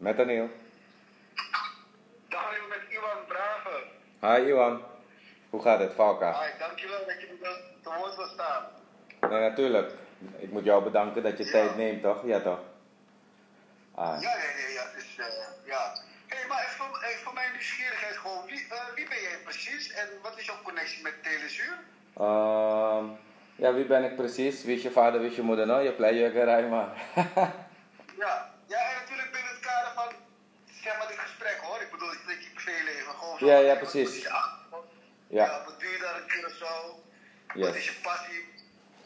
Met 0.00 0.16
Daniel. 0.16 0.48
Daniel 2.28 2.66
met 2.68 2.82
Iwan 2.88 3.20
Brave. 3.28 3.74
Hi 4.20 4.48
Iwan. 4.50 4.82
Hoe 5.50 5.62
gaat 5.62 5.78
het, 5.80 5.92
Valka? 5.94 6.32
Hi, 6.42 6.58
dankjewel 6.58 7.06
dat 7.06 7.20
je 7.20 7.26
me 7.40 7.60
te 7.82 7.90
woord 7.98 8.16
wil 8.16 8.26
staan. 8.26 8.64
Nee, 9.30 9.40
natuurlijk. 9.40 9.92
Ik 10.38 10.50
moet 10.50 10.64
jou 10.64 10.82
bedanken 10.84 11.22
dat 11.22 11.38
je 11.38 11.44
Ja. 11.44 11.50
tijd 11.50 11.76
neemt, 11.76 12.02
toch? 12.02 12.26
Ja, 12.26 12.40
toch? 12.40 12.58
Ah. 13.94 14.20
Ja, 14.20 14.36
nee, 14.36 14.64
nee, 14.64 14.72
ja. 14.72 14.84
Dus, 14.94 15.16
eh, 15.18 15.26
ja. 15.66 15.92
Hé, 16.26 16.36
hey, 16.36 16.46
maar 16.48 16.58
even, 16.62 16.70
voor- 16.76 17.02
even 17.04 17.20
voor 17.24 17.34
mijn 17.34 17.52
nieuwsgierigheid 17.52 18.16
gewoon. 18.16 18.46
Wie, 18.46 18.66
eh, 18.70 18.94
wie 18.94 19.08
ben 19.08 19.20
jij 19.20 19.38
precies 19.44 19.92
en 19.92 20.08
wat 20.22 20.38
is 20.38 20.44
jouw 20.46 20.62
connectie 20.62 21.02
met 21.02 21.22
Telezuur? 21.22 21.78
Ehm, 22.16 23.04
ja, 23.56 23.74
wie 23.74 23.84
ben 23.84 24.04
ik 24.04 24.16
precies? 24.16 24.64
Wie 24.64 24.76
is 24.76 24.82
je 24.82 24.90
vader, 24.90 25.20
wie 25.20 25.30
is 25.30 25.36
je 25.36 25.42
moeder? 25.42 25.66
Nou, 25.66 25.82
je 25.82 25.92
pleitje 25.92 26.68
maar. 26.68 26.88
Ja. 28.24 28.48
Ja, 28.66 28.78
en 28.90 28.94
natuurlijk 29.00 29.30
binnen 29.32 29.50
het 29.50 29.60
kader 29.60 29.92
van, 29.94 30.08
zeg 30.82 30.98
maar, 30.98 31.08
dit 31.08 31.18
gesprek 31.18 31.58
hoor. 31.62 31.80
Ik 31.80 31.90
bedoel, 31.90 32.12
ik 32.12 32.22
denk 32.26 32.40
je 32.40 32.50
privéleven. 32.54 33.12
Gewoon 33.12 33.29
zo. 33.29 33.29
Ja, 33.40 33.58
ja, 33.58 33.74
precies. 33.74 34.22
Ja. 34.22 34.58
ja. 35.28 35.62
Wat 35.64 35.80
doe 35.80 35.88
je 35.88 35.98
daar 35.98 36.16
in 36.16 36.28
Curaçao? 36.28 37.00
Yes. 37.54 37.66
Wat 37.66 37.74
is 37.74 37.84
je 37.84 37.92
passie? 38.02 38.48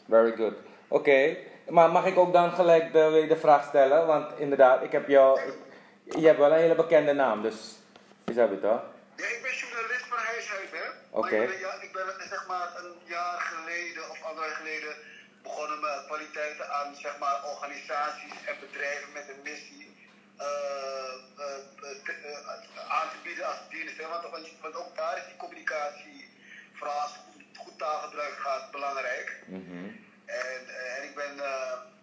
Very 0.09 0.35
good. 0.35 0.53
Oké, 0.87 1.37
maar 1.69 1.89
mag 1.91 2.05
ik 2.05 2.17
ook 2.17 2.33
dan 2.33 2.51
gelijk 2.51 2.93
de, 2.93 3.25
de 3.27 3.37
vraag 3.37 3.65
stellen? 3.67 4.07
Want 4.07 4.39
inderdaad, 4.39 4.83
ik 4.83 4.91
heb 4.91 5.07
jou. 5.07 5.39
je 6.03 6.25
hebt 6.25 6.37
wel 6.39 6.51
een 6.51 6.59
hele 6.59 6.75
bekende 6.75 7.13
naam, 7.13 7.41
dus. 7.41 7.75
Is 8.25 8.35
dat 8.35 8.49
het 8.49 8.61
toch? 8.61 8.81
Ja, 9.15 9.25
ik 9.25 9.39
ben 9.41 9.53
journalist 9.53 10.05
van 10.05 10.17
huis 10.17 10.51
uit, 10.51 10.71
hè. 10.71 10.85
Oké. 11.09 11.35
Ik 11.35 11.59
ja, 11.59 11.73
ik 11.81 11.91
ben 11.91 12.27
zeg 12.29 12.47
maar 12.47 12.69
een 12.83 12.95
jaar 13.03 13.39
geleden 13.39 14.09
of 14.09 14.23
anderhalf 14.23 14.51
jaar 14.51 14.61
geleden 14.61 14.93
begonnen 15.43 15.79
met 15.79 16.05
kwaliteiten 16.05 16.69
aan 16.69 16.95
zeg 16.95 17.17
maar 17.19 17.37
organisaties 17.53 18.35
en 18.45 18.55
bedrijven 18.59 19.13
met 19.13 19.25
een 19.29 19.41
missie 19.43 19.94
eh, 20.37 21.13
eh, 21.37 21.97
eh, 22.35 22.89
aan 22.89 23.09
te 23.09 23.17
bieden 23.23 23.45
als. 23.47 23.57
Hè. 23.97 24.07
Want, 24.07 24.47
want, 24.61 24.75
ook 24.75 24.95
daar 24.95 25.17
is 25.17 25.25
die 25.25 25.35
communicatie, 25.35 26.29
vooral 26.73 26.99
als 26.99 27.11
het 27.11 27.57
goed- 27.57 27.77
taalgebruik 27.77 28.33
gaat, 28.33 28.71
belangrijk. 28.71 29.43
Mhm. 29.45 29.85
En, 30.25 30.61
en 30.95 31.03
ik 31.03 31.15
ben, 31.15 31.35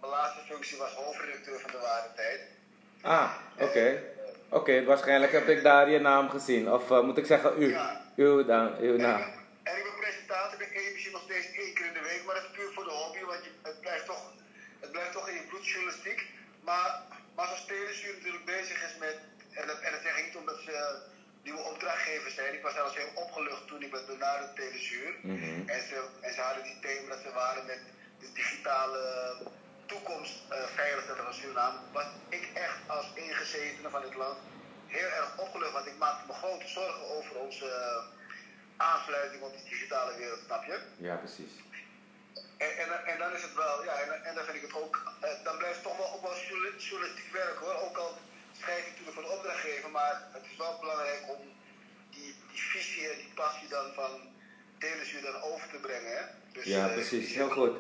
mijn 0.00 0.12
laatste 0.12 0.40
functie 0.44 0.78
was 0.78 0.92
hoofdredacteur 0.92 1.60
van 1.60 1.70
de 1.70 1.78
Waarheid. 1.78 2.40
Ah, 3.02 3.32
oké. 3.58 4.02
Oké, 4.48 4.84
waarschijnlijk 4.84 5.32
heb 5.32 5.48
ik 5.48 5.62
daar 5.62 5.90
je 5.90 5.98
naam 5.98 6.30
gezien. 6.30 6.72
Of 6.72 6.88
moet 6.88 7.18
ik 7.18 7.26
zeggen 7.26 7.62
u? 7.62 7.70
Ja. 7.70 8.00
Uw, 8.16 8.44
dan, 8.44 8.76
uw 8.76 8.96
naam. 8.96 9.20
en 9.62 9.76
ik 9.76 9.82
ben 9.82 9.94
presentator 10.00 10.58
bij 10.58 10.68
nog 11.12 11.22
steeds 11.22 11.46
één 11.56 11.74
keer 11.74 11.86
in 11.86 11.92
de 11.92 12.08
week, 12.10 12.22
maar 12.26 12.34
dat 12.34 12.44
is 12.44 12.50
puur 12.50 12.72
voor 12.74 12.84
de 12.84 12.90
hobby, 12.90 13.20
want 13.24 13.44
je, 13.44 13.50
het, 13.62 13.80
blijft 13.80 14.06
toch, 14.06 14.22
het 14.80 14.90
blijft 14.92 15.12
toch 15.12 15.28
in 15.28 15.34
je 15.34 15.46
bloedjournalistiek. 15.48 16.20
Maar, 16.60 17.02
maar 17.34 17.46
zoals 17.46 17.66
Telezuur 17.66 18.14
natuurlijk 18.14 18.44
bezig 18.44 18.84
is 18.88 18.96
met, 18.98 19.16
en 19.52 19.66
dat, 19.66 19.78
en 19.80 19.92
dat 19.92 20.02
zeg 20.02 20.18
ik 20.18 20.24
niet 20.24 20.36
omdat 20.36 20.58
ze 20.64 21.00
nieuwe 21.42 21.60
opdrachtgevers 21.60 22.34
zijn, 22.34 22.54
ik 22.54 22.62
was 22.62 22.72
zelfs 22.72 22.96
heel 22.96 23.12
opgelucht 23.14 23.66
toen 23.66 23.82
ik 23.82 23.90
werd 23.92 24.06
benaderd. 24.06 24.50
Mhm. 25.22 25.68
En, 25.68 25.82
ze, 25.88 26.08
en 26.20 26.32
ze 26.34 26.40
hadden 26.40 26.62
die 26.64 26.78
thema 26.80 27.08
dat 27.08 27.22
ze 27.22 27.32
waren 27.32 27.66
met 27.66 27.80
de 28.18 28.32
digitale 28.32 29.36
toekomst 29.86 30.34
eh 30.48 30.64
veiligstellen 30.64 31.24
van 31.24 31.34
Suriname. 31.34 31.78
Was 31.92 32.06
ik 32.28 32.48
echt 32.54 32.78
als 32.86 33.06
ingezetene 33.14 33.90
van 33.90 34.02
het 34.02 34.14
land 34.14 34.38
heel 34.86 35.08
erg 35.08 35.38
opgelucht, 35.38 35.72
want 35.72 35.86
ik 35.86 35.98
maakte 35.98 36.26
me 36.26 36.32
grote 36.32 36.68
zorgen 36.68 37.02
over 37.16 37.36
onze 37.36 37.66
eh, 37.66 38.04
aansluiting 38.76 39.42
op 39.42 39.52
die 39.56 39.68
digitale 39.68 40.16
wereld, 40.16 40.40
snap 40.46 40.64
je? 40.64 40.80
Ja, 40.96 41.16
precies. 41.16 41.52
En, 42.62 42.70
en, 42.82 42.90
en 43.12 43.18
dan 43.18 43.32
is 43.36 43.42
het 43.42 43.54
wel, 43.54 43.84
ja, 43.88 43.94
en, 44.02 44.24
en 44.28 44.34
dan 44.34 44.44
vind 44.44 44.56
ik 44.56 44.66
het 44.68 44.76
ook, 44.82 44.94
eh, 45.20 45.30
dan 45.44 45.56
blijft 45.58 45.74
het 45.74 45.84
toch 45.88 45.96
wel 45.96 46.10
ook 46.14 46.22
wel 46.28 46.36
journa- 46.48 46.78
journalistiek 46.88 47.32
werk 47.32 47.56
hoor. 47.62 47.74
Ook 47.86 47.96
al 47.96 48.10
schrijf 48.60 48.78
ik 48.82 48.88
natuurlijk 48.90 49.16
voor 49.18 49.26
de 49.28 49.34
opdrachtgever, 49.36 49.90
maar 49.90 50.14
het 50.32 50.44
is 50.50 50.56
wel 50.56 50.74
belangrijk 50.80 51.22
om 51.34 51.40
die, 52.10 52.30
die 52.50 52.62
visie 52.72 53.04
en 53.10 53.16
die 53.16 53.32
passie 53.34 53.68
dan 53.68 53.86
van 53.94 54.10
Telezuur 54.78 55.22
dan 55.22 55.42
over 55.42 55.68
te 55.68 55.78
brengen. 55.86 56.12
Hè? 56.16 56.22
Dus, 56.52 56.64
Ja, 56.64 56.86
eh, 56.88 56.92
precies. 56.92 57.34
Heel 57.34 57.48
goed. 57.50 57.76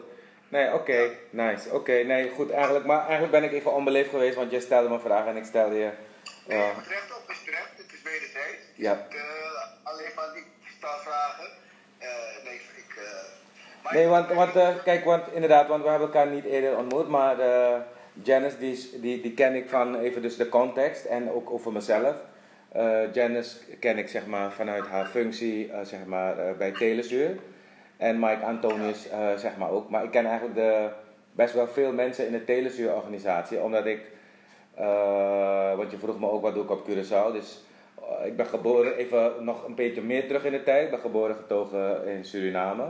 Nee, 0.48 0.72
oké. 0.72 1.16
Nice. 1.30 1.70
Oké, 1.70 1.92
nee, 2.02 2.30
goed. 2.30 2.50
Eigenlijk, 2.50 2.84
maar 2.84 3.00
eigenlijk 3.00 3.32
ben 3.32 3.44
ik 3.44 3.52
even 3.52 3.72
onbeleefd 3.72 4.10
geweest, 4.10 4.36
want 4.36 4.50
jij 4.50 4.60
stelde 4.60 4.88
me 4.88 4.94
een 4.94 5.00
vraag 5.00 5.26
en 5.26 5.36
ik 5.36 5.44
stelde 5.44 5.74
je... 5.74 5.90
Nee, 6.46 6.58
eh, 6.58 6.66
je 6.68 6.72
moet 6.74 6.86
recht 6.86 7.16
op, 7.16 7.30
is 7.30 7.42
terecht, 7.44 7.72
het 7.76 7.92
is 7.92 8.02
wederzijds. 8.02 8.62
Ja 8.74 9.06
alleen 9.82 10.12
van 10.14 10.36
ik 10.36 10.46
stel 10.78 10.98
vragen. 10.98 11.48
Eh, 11.98 12.08
nee, 12.44 12.54
ik. 12.54 12.96
eh, 12.96 13.02
maar 13.81 13.81
Nee, 13.92 14.06
want, 14.06 14.56
eh, 14.56 14.68
kijk, 14.84 15.04
want 15.04 15.22
inderdaad, 15.32 15.68
want 15.68 15.82
we 15.82 15.88
hebben 15.88 16.08
elkaar 16.08 16.26
niet 16.26 16.44
eerder 16.44 16.76
ontmoet, 16.76 17.08
maar 17.08 17.38
eh, 17.38 17.76
Janice, 18.22 18.58
die, 19.00 19.20
die, 19.20 19.34
ken 19.34 19.54
ik 19.54 19.68
van 19.68 19.98
even 19.98 20.22
dus 20.22 20.36
de 20.36 20.48
context 20.48 21.04
en 21.04 21.30
ook 21.30 21.50
over 21.50 21.72
mezelf. 21.72 22.14
Eh 22.72 23.12
Janice 23.12 23.56
ken 23.80 23.98
ik 23.98 24.08
zeg 24.08 24.26
maar 24.26 24.52
vanuit 24.52 24.86
haar 24.86 25.06
functie 25.06 25.70
zeg 25.82 26.04
maar, 26.06 26.56
bij 26.58 26.70
Telezuur. 26.70 27.36
En 27.96 28.18
Mike 28.18 28.44
Antonius 28.44 29.08
zeg 29.36 29.56
maar 29.56 29.70
ook. 29.70 29.90
Maar 29.90 30.04
ik 30.04 30.10
ken 30.10 30.26
eigenlijk 30.26 30.54
de, 30.54 30.88
best 31.32 31.54
wel 31.54 31.68
veel 31.68 31.92
mensen 31.92 32.26
in 32.26 32.32
de 32.32 32.44
Telezuur-organisatie, 32.44 33.60
omdat 33.60 33.86
ik, 33.86 34.00
want 35.76 35.90
je 35.90 35.98
vroeg 35.98 36.20
me 36.20 36.30
ook 36.30 36.42
wat 36.42 36.54
doe 36.54 36.64
ik 36.64 36.70
op 36.70 36.88
Curaçao, 36.88 37.32
dus 37.32 37.64
ik 38.24 38.36
ben 38.36 38.46
geboren, 38.46 38.96
even 38.96 39.32
nog 39.44 39.66
een 39.66 39.74
beetje 39.74 40.02
meer 40.02 40.26
terug 40.26 40.44
in 40.44 40.52
de 40.52 40.62
tijd, 40.62 40.84
ik 40.84 40.90
ben 40.90 41.00
geboren 41.00 41.36
getogen 41.36 42.06
in 42.06 42.24
Suriname. 42.24 42.84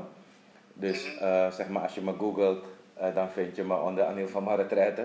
Dus 0.82 1.18
eh, 1.18 1.50
zeg 1.50 1.68
maar, 1.68 1.82
als 1.82 1.94
je 1.94 2.00
me 2.00 2.12
googelt, 2.18 2.64
eh, 2.94 3.14
dan 3.14 3.28
vind 3.30 3.56
je 3.56 3.64
me 3.64 3.76
onder 3.80 4.04
Anil 4.04 4.28
van 4.28 4.42
Marretraite. 4.42 5.04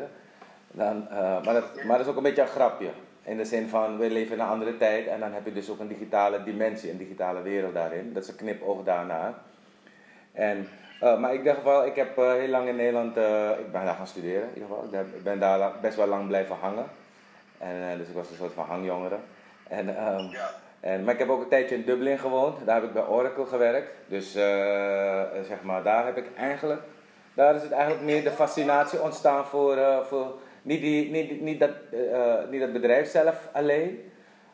Dan, 0.71 1.07
eh, 1.09 1.17
maar, 1.43 1.53
dat, 1.53 1.83
maar 1.83 1.97
dat 1.97 2.05
is 2.05 2.11
ook 2.11 2.17
een 2.17 2.23
beetje 2.23 2.41
een 2.41 2.47
grapje. 2.47 2.89
In 3.23 3.37
de 3.37 3.45
zin 3.45 3.69
van, 3.69 3.97
we 3.97 4.09
leven 4.09 4.33
in 4.35 4.39
een 4.41 4.47
andere 4.47 4.77
tijd 4.77 5.07
en 5.07 5.19
dan 5.19 5.33
heb 5.33 5.45
je 5.45 5.53
dus 5.53 5.69
ook 5.69 5.79
een 5.79 5.87
digitale 5.87 6.43
dimensie, 6.43 6.91
een 6.91 6.97
digitale 6.97 7.41
wereld 7.41 7.73
daarin. 7.73 8.13
Dat 8.13 8.23
is 8.23 8.29
een 8.29 8.35
knipoog 8.35 8.83
daarna. 8.83 9.33
En, 10.31 10.67
maar 10.99 11.31
in 11.33 11.37
ieder 11.37 11.53
geval, 11.55 11.85
ik 11.85 11.95
heb 11.95 12.15
heel 12.15 12.47
lang 12.47 12.67
in 12.67 12.75
Nederland, 12.75 13.17
ik 13.59 13.71
ben 13.71 13.85
daar 13.85 13.95
gaan 13.95 14.07
studeren 14.07 14.41
in 14.41 14.53
ieder 14.53 14.67
geval. 14.69 14.83
Ik 14.83 15.23
ben- 15.23 15.33
Ik 15.33 15.39
daar 15.39 15.71
best 15.81 15.95
wel 15.97 16.07
lang 16.07 16.27
blijven 16.27 16.55
hangen. 16.55 16.85
En, 17.57 17.97
dus 17.97 18.07
ik 18.07 18.13
was 18.13 18.29
een 18.29 18.35
soort 18.35 18.53
van 18.53 18.65
hangjongere. 18.65 19.17
En, 19.67 19.97
ehm, 19.97 20.19
Ja. 20.19 20.49
En, 20.79 21.03
maar 21.03 21.13
ik 21.13 21.19
heb 21.19 21.29
ook 21.29 21.41
een 21.41 21.47
tijdje 21.49 21.75
in 21.75 21.85
Dublin 21.85 22.19
gewoond. 22.19 22.65
Daar 22.65 22.75
heb 22.75 22.83
ik 22.83 22.93
bij 22.93 23.05
Oracle 23.07 23.45
gewerkt. 23.45 23.91
Dus 24.07 24.35
eh, 24.35 25.21
eh, 25.21 25.27
zeg 25.47 25.61
maar, 25.63 25.83
daar 25.83 26.05
heb 26.05 26.17
ik 26.17 26.25
eigenlijk, 26.35 26.81
daar 27.33 27.55
is 27.55 27.61
het 27.61 27.71
eigenlijk 27.71 28.03
meer 28.03 28.23
de 28.23 28.31
fascinatie 28.31 29.01
ontstaan 29.01 29.45
voor, 29.45 29.77
eh, 29.77 30.01
voor 30.03 30.33
niet, 30.61 30.81
die, 30.81 31.11
niet, 31.11 31.41
niet, 31.41 31.59
dat, 31.59 31.71
niet 32.49 32.61
dat 32.61 32.73
bedrijf 32.73 33.09
zelf 33.09 33.49
alleen, 33.53 34.11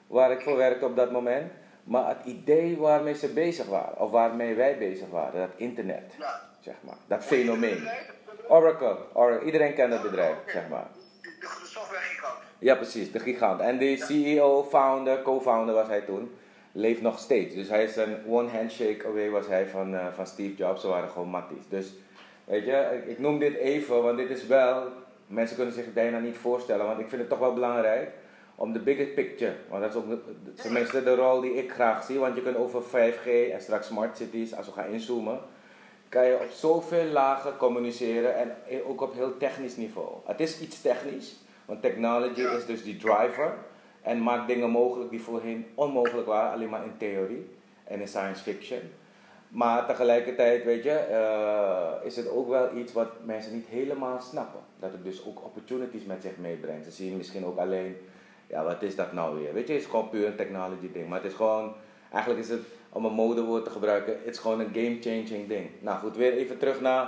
waar 0.07 0.31
ik 0.31 0.41
voor 0.41 0.57
werkte 0.57 0.85
op 0.85 0.95
dat 0.95 1.11
moment. 1.11 1.51
Maar 1.83 2.07
het 2.07 2.25
idee 2.25 2.77
waarmee 2.77 3.13
ze 3.15 3.33
bezig 3.33 3.65
waren, 3.65 3.99
of 3.99 4.11
waarmee 4.11 4.55
wij 4.55 4.77
bezig 4.77 5.09
waren, 5.09 5.39
dat 5.39 5.49
internet, 5.55 6.13
Ja. 6.19 6.41
zeg 6.59 6.75
maar. 6.81 6.95
Dat 7.07 7.23
fenomeen. 7.23 7.87
Oracle, 8.47 8.97
Oracle, 9.13 9.45
iedereen 9.45 9.73
kent 9.73 9.91
dat 9.91 10.01
bedrijf, 10.01 10.35
zeg 10.47 10.69
maar. 10.69 10.87
De, 11.21 11.29
de 11.39 11.65
softwaregigant. 11.65 12.42
Ja, 12.63 12.75
precies, 12.75 13.11
de 13.11 13.19
gigant. 13.19 13.59
En 13.59 13.77
die 13.77 13.97
CEO, 13.97 14.63
founder, 14.63 15.21
co-founder 15.21 15.75
was 15.75 15.87
hij 15.87 16.01
toen, 16.01 16.31
leeft 16.71 17.01
nog 17.01 17.19
steeds. 17.19 17.55
Dus 17.55 17.69
hij 17.69 17.83
is 17.83 17.95
een 17.95 18.15
one 18.27 18.49
handshake 18.49 19.07
away 19.07 19.29
was 19.29 19.47
hij 19.47 19.67
van, 19.67 19.95
eh, 19.95 20.05
van 20.13 20.27
Steve 20.27 20.55
Jobs. 20.55 20.81
Ze 20.81 20.87
waren 20.87 21.09
gewoon 21.09 21.27
matties. 21.27 21.67
Dus 21.69 21.93
weet 22.45 22.65
je, 22.65 23.01
ik, 23.03 23.11
ik 23.11 23.19
noem 23.19 23.39
dit 23.39 23.55
even, 23.55 24.03
want 24.03 24.17
dit 24.17 24.29
is 24.29 24.47
wel, 24.47 24.87
mensen 25.27 25.55
kunnen 25.55 25.73
zich 25.73 25.85
het 25.85 25.93
bijna 25.93 26.19
niet 26.19 26.37
voorstellen, 26.37 26.85
want 26.85 26.99
ik 26.99 27.07
vind 27.07 27.21
het 27.21 27.29
toch 27.29 27.39
wel 27.39 27.53
belangrijk 27.53 28.11
om 28.55 28.73
de 28.73 28.79
bigger 28.79 29.05
picture, 29.05 29.53
want 29.69 29.81
dat 29.81 29.91
is 29.91 29.97
ook 29.97 30.19
tenminste 30.55 31.03
de 31.03 31.15
rol 31.15 31.41
die 31.41 31.53
ik 31.53 31.71
graag 31.71 32.03
zie, 32.03 32.19
want 32.19 32.35
je 32.35 32.41
kunt 32.41 32.57
over 32.57 32.81
5G 32.81 33.51
en 33.51 33.61
straks 33.61 33.87
smart 33.87 34.17
cities, 34.17 34.55
als 34.55 34.65
we 34.65 34.71
gaan 34.71 34.89
inzoomen, 34.89 35.39
kan 36.09 36.25
je 36.25 36.33
op 36.33 36.49
zoveel 36.51 37.05
lagen 37.05 37.57
communiceren 37.57 38.35
en 38.37 38.51
ook 38.85 39.01
op 39.01 39.13
heel 39.13 39.37
technisch 39.37 39.75
niveau. 39.75 40.07
Het 40.25 40.39
is 40.39 40.59
iets 40.59 40.81
technisch, 40.81 41.42
want 41.65 41.81
technology 41.81 42.41
Ja. 42.41 42.51
is 42.51 42.65
dus 42.65 42.83
die 42.83 42.97
driver 42.97 43.53
en 44.01 44.23
maakt 44.23 44.47
dingen 44.47 44.69
mogelijk 44.69 45.09
die 45.09 45.21
voorheen 45.21 45.65
onmogelijk 45.73 46.27
waren, 46.27 46.51
alleen 46.51 46.69
maar 46.69 46.83
in 46.83 46.97
theorie 46.97 47.49
en 47.83 47.99
in 48.01 48.07
science 48.07 48.43
fiction. 48.43 48.79
Maar 49.47 49.85
tegelijkertijd, 49.85 50.63
weet 50.63 50.83
je, 50.83 50.91
eh, 50.91 52.05
is 52.05 52.15
het 52.15 52.29
ook 52.29 52.49
wel 52.49 52.75
iets 52.77 52.93
wat 52.93 53.09
mensen 53.25 53.53
niet 53.53 53.67
helemaal 53.67 54.21
snappen. 54.21 54.59
Dat 54.79 54.91
het 54.91 55.03
dus 55.03 55.25
ook 55.25 55.43
opportunities 55.43 56.05
met 56.05 56.21
zich 56.21 56.37
meebrengt. 56.37 56.85
Ze 56.85 56.91
zien 56.91 57.17
misschien 57.17 57.45
ook 57.45 57.57
alleen, 57.57 57.97
ja, 58.47 58.63
wat 58.63 58.81
is 58.81 58.95
dat 58.95 59.13
nou 59.13 59.39
weer? 59.39 59.53
Weet 59.53 59.67
je, 59.67 59.73
het 59.73 59.81
is 59.81 59.87
gewoon 59.89 60.09
puur 60.09 60.27
een 60.27 60.35
technology 60.35 60.91
ding. 60.93 61.07
Maar 61.09 61.21
het 61.21 61.31
is 61.31 61.37
gewoon, 61.37 61.73
eigenlijk 62.11 62.43
is 62.43 62.49
het, 62.49 62.61
om 62.89 63.05
een 63.05 63.13
modewoord 63.13 63.63
te 63.63 63.69
gebruiken, 63.69 64.13
het 64.23 64.33
is 64.33 64.39
gewoon 64.39 64.59
een 64.59 64.73
game-changing 64.73 65.47
ding. 65.47 65.69
Nou 65.79 65.99
goed, 65.99 66.15
weer 66.17 66.33
even 66.33 66.57
terug 66.57 66.81
naar 66.81 67.07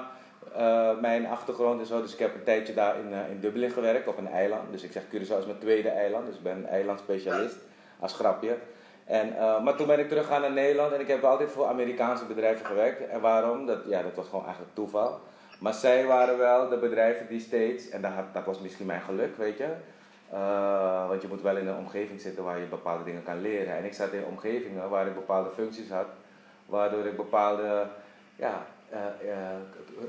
eh, 0.57 1.00
mijn 1.00 1.28
achtergrond 1.28 1.80
en 1.80 1.86
zo. 1.86 2.02
Dus 2.02 2.13
ik 2.13 2.19
heb 2.19 2.36
een 2.36 2.44
tijdje 2.44 2.74
daar 2.74 3.00
in, 3.00 3.13
eh, 3.13 3.30
in 3.30 3.40
Dublin 3.40 3.72
gewerkt, 3.72 4.07
op 4.07 4.18
een 4.18 4.28
eiland. 4.28 4.72
Dus 4.72 4.84
ik 4.84 4.92
zeg 4.92 5.04
Curaçao 5.04 5.40
is 5.40 5.46
mijn 5.46 5.60
tweede 5.60 5.90
eiland, 5.90 6.25
dus 6.25 6.36
ik 6.36 6.44
ben 6.44 6.57
een 6.57 6.68
eilandspecialist, 6.68 7.57
als 8.00 8.13
grapje. 8.13 8.57
En, 9.06 9.38
eh, 9.38 9.63
maar 9.63 9.75
toen 9.75 9.88
ben 9.88 10.00
ik 10.00 10.07
teruggegaan 10.07 10.42
naar 10.42 10.52
Nederland 10.52 10.94
en 10.94 11.00
ik 11.00 11.07
heb 11.07 11.24
altijd 11.24 11.52
voor 11.52 11.66
Amerikaanse 11.66 12.25
bedrijven 12.25 12.66
gewerkt. 12.66 13.07
En 13.07 13.22
waarom? 13.22 13.66
Dat, 13.66 13.80
ja, 13.88 14.02
dat 14.02 14.16
was 14.16 14.28
gewoon 14.28 14.44
eigenlijk 14.44 14.75
toeval. 14.75 15.19
Maar 15.60 15.74
zij 15.74 16.06
waren 16.06 16.38
wel 16.38 16.69
de 16.69 16.78
bedrijven 16.78 17.28
die 17.28 17.40
steeds, 17.40 17.90
en 17.90 18.01
dat, 18.01 18.12
dat 18.34 18.46
was 18.46 18.60
misschien 18.60 18.86
mijn 18.86 19.01
geluk, 19.01 19.38
weet 19.38 19.58
je. 19.58 19.68
Want 21.08 21.22
je 21.22 21.28
moet 21.28 21.42
wel 21.42 21.58
in 21.58 21.68
een 21.68 21.78
omgeving 21.78 22.22
zitten 22.22 22.44
waar 22.44 22.60
je 22.60 22.66
bepaalde 22.66 23.04
dingen 23.04 23.24
kan 23.24 23.42
leren. 23.42 23.78
En 23.78 23.86
ik 23.86 23.94
zat 23.94 24.12
in 24.12 24.25
omgevingen 24.25 24.90
waar 24.90 25.08
ik 25.08 25.13
bepaalde 25.13 25.50
functies 25.56 25.90
had, 25.90 26.08
waardoor 26.66 27.06
ik 27.06 27.16
bepaalde 27.16 27.88
ja, 28.36 28.66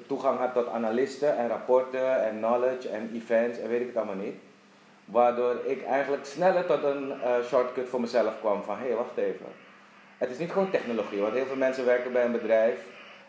toegang 0.07 0.39
had 0.39 0.53
tot 0.53 0.69
analisten 0.69 1.37
en 1.37 1.49
rapporten 1.49 2.25
en 2.25 2.37
knowledge 2.37 2.89
en 2.89 3.11
events 3.15 3.59
en 3.59 3.69
weet 3.69 3.81
ik 3.81 3.87
het 3.87 3.97
allemaal 3.97 4.25
niet. 4.25 4.35
Waardoor 5.05 5.57
ik 5.65 5.85
eigenlijk 5.85 6.25
sneller 6.25 6.67
tot 6.67 6.83
een 6.83 7.15
shortcut 7.45 7.89
voor 7.89 8.01
mezelf 8.01 8.41
kwam 8.41 8.63
van 8.63 8.79
hé, 8.79 8.87
hey, 8.87 8.97
wacht 8.97 9.17
even. 9.17 9.47
Het 10.19 10.31
is 10.31 10.39
niet 10.39 10.53
gewoon 10.53 10.71
technologie, 10.71 11.21
want 11.21 11.35
heel 11.35 11.47
veel 11.47 11.57
mensen 11.57 11.85
werken 11.85 12.13
bij 12.13 12.25
een 12.25 12.33
bedrijf 12.33 12.87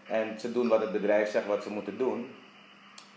en 0.07 0.39
ze 0.39 0.51
doen 0.51 0.67
wat 0.67 0.81
het 0.81 0.91
bedrijf 0.91 1.29
zegt 1.29 1.45
wat 1.45 1.63
ze 1.63 1.69
moeten 1.69 1.97
doen. 1.97 2.35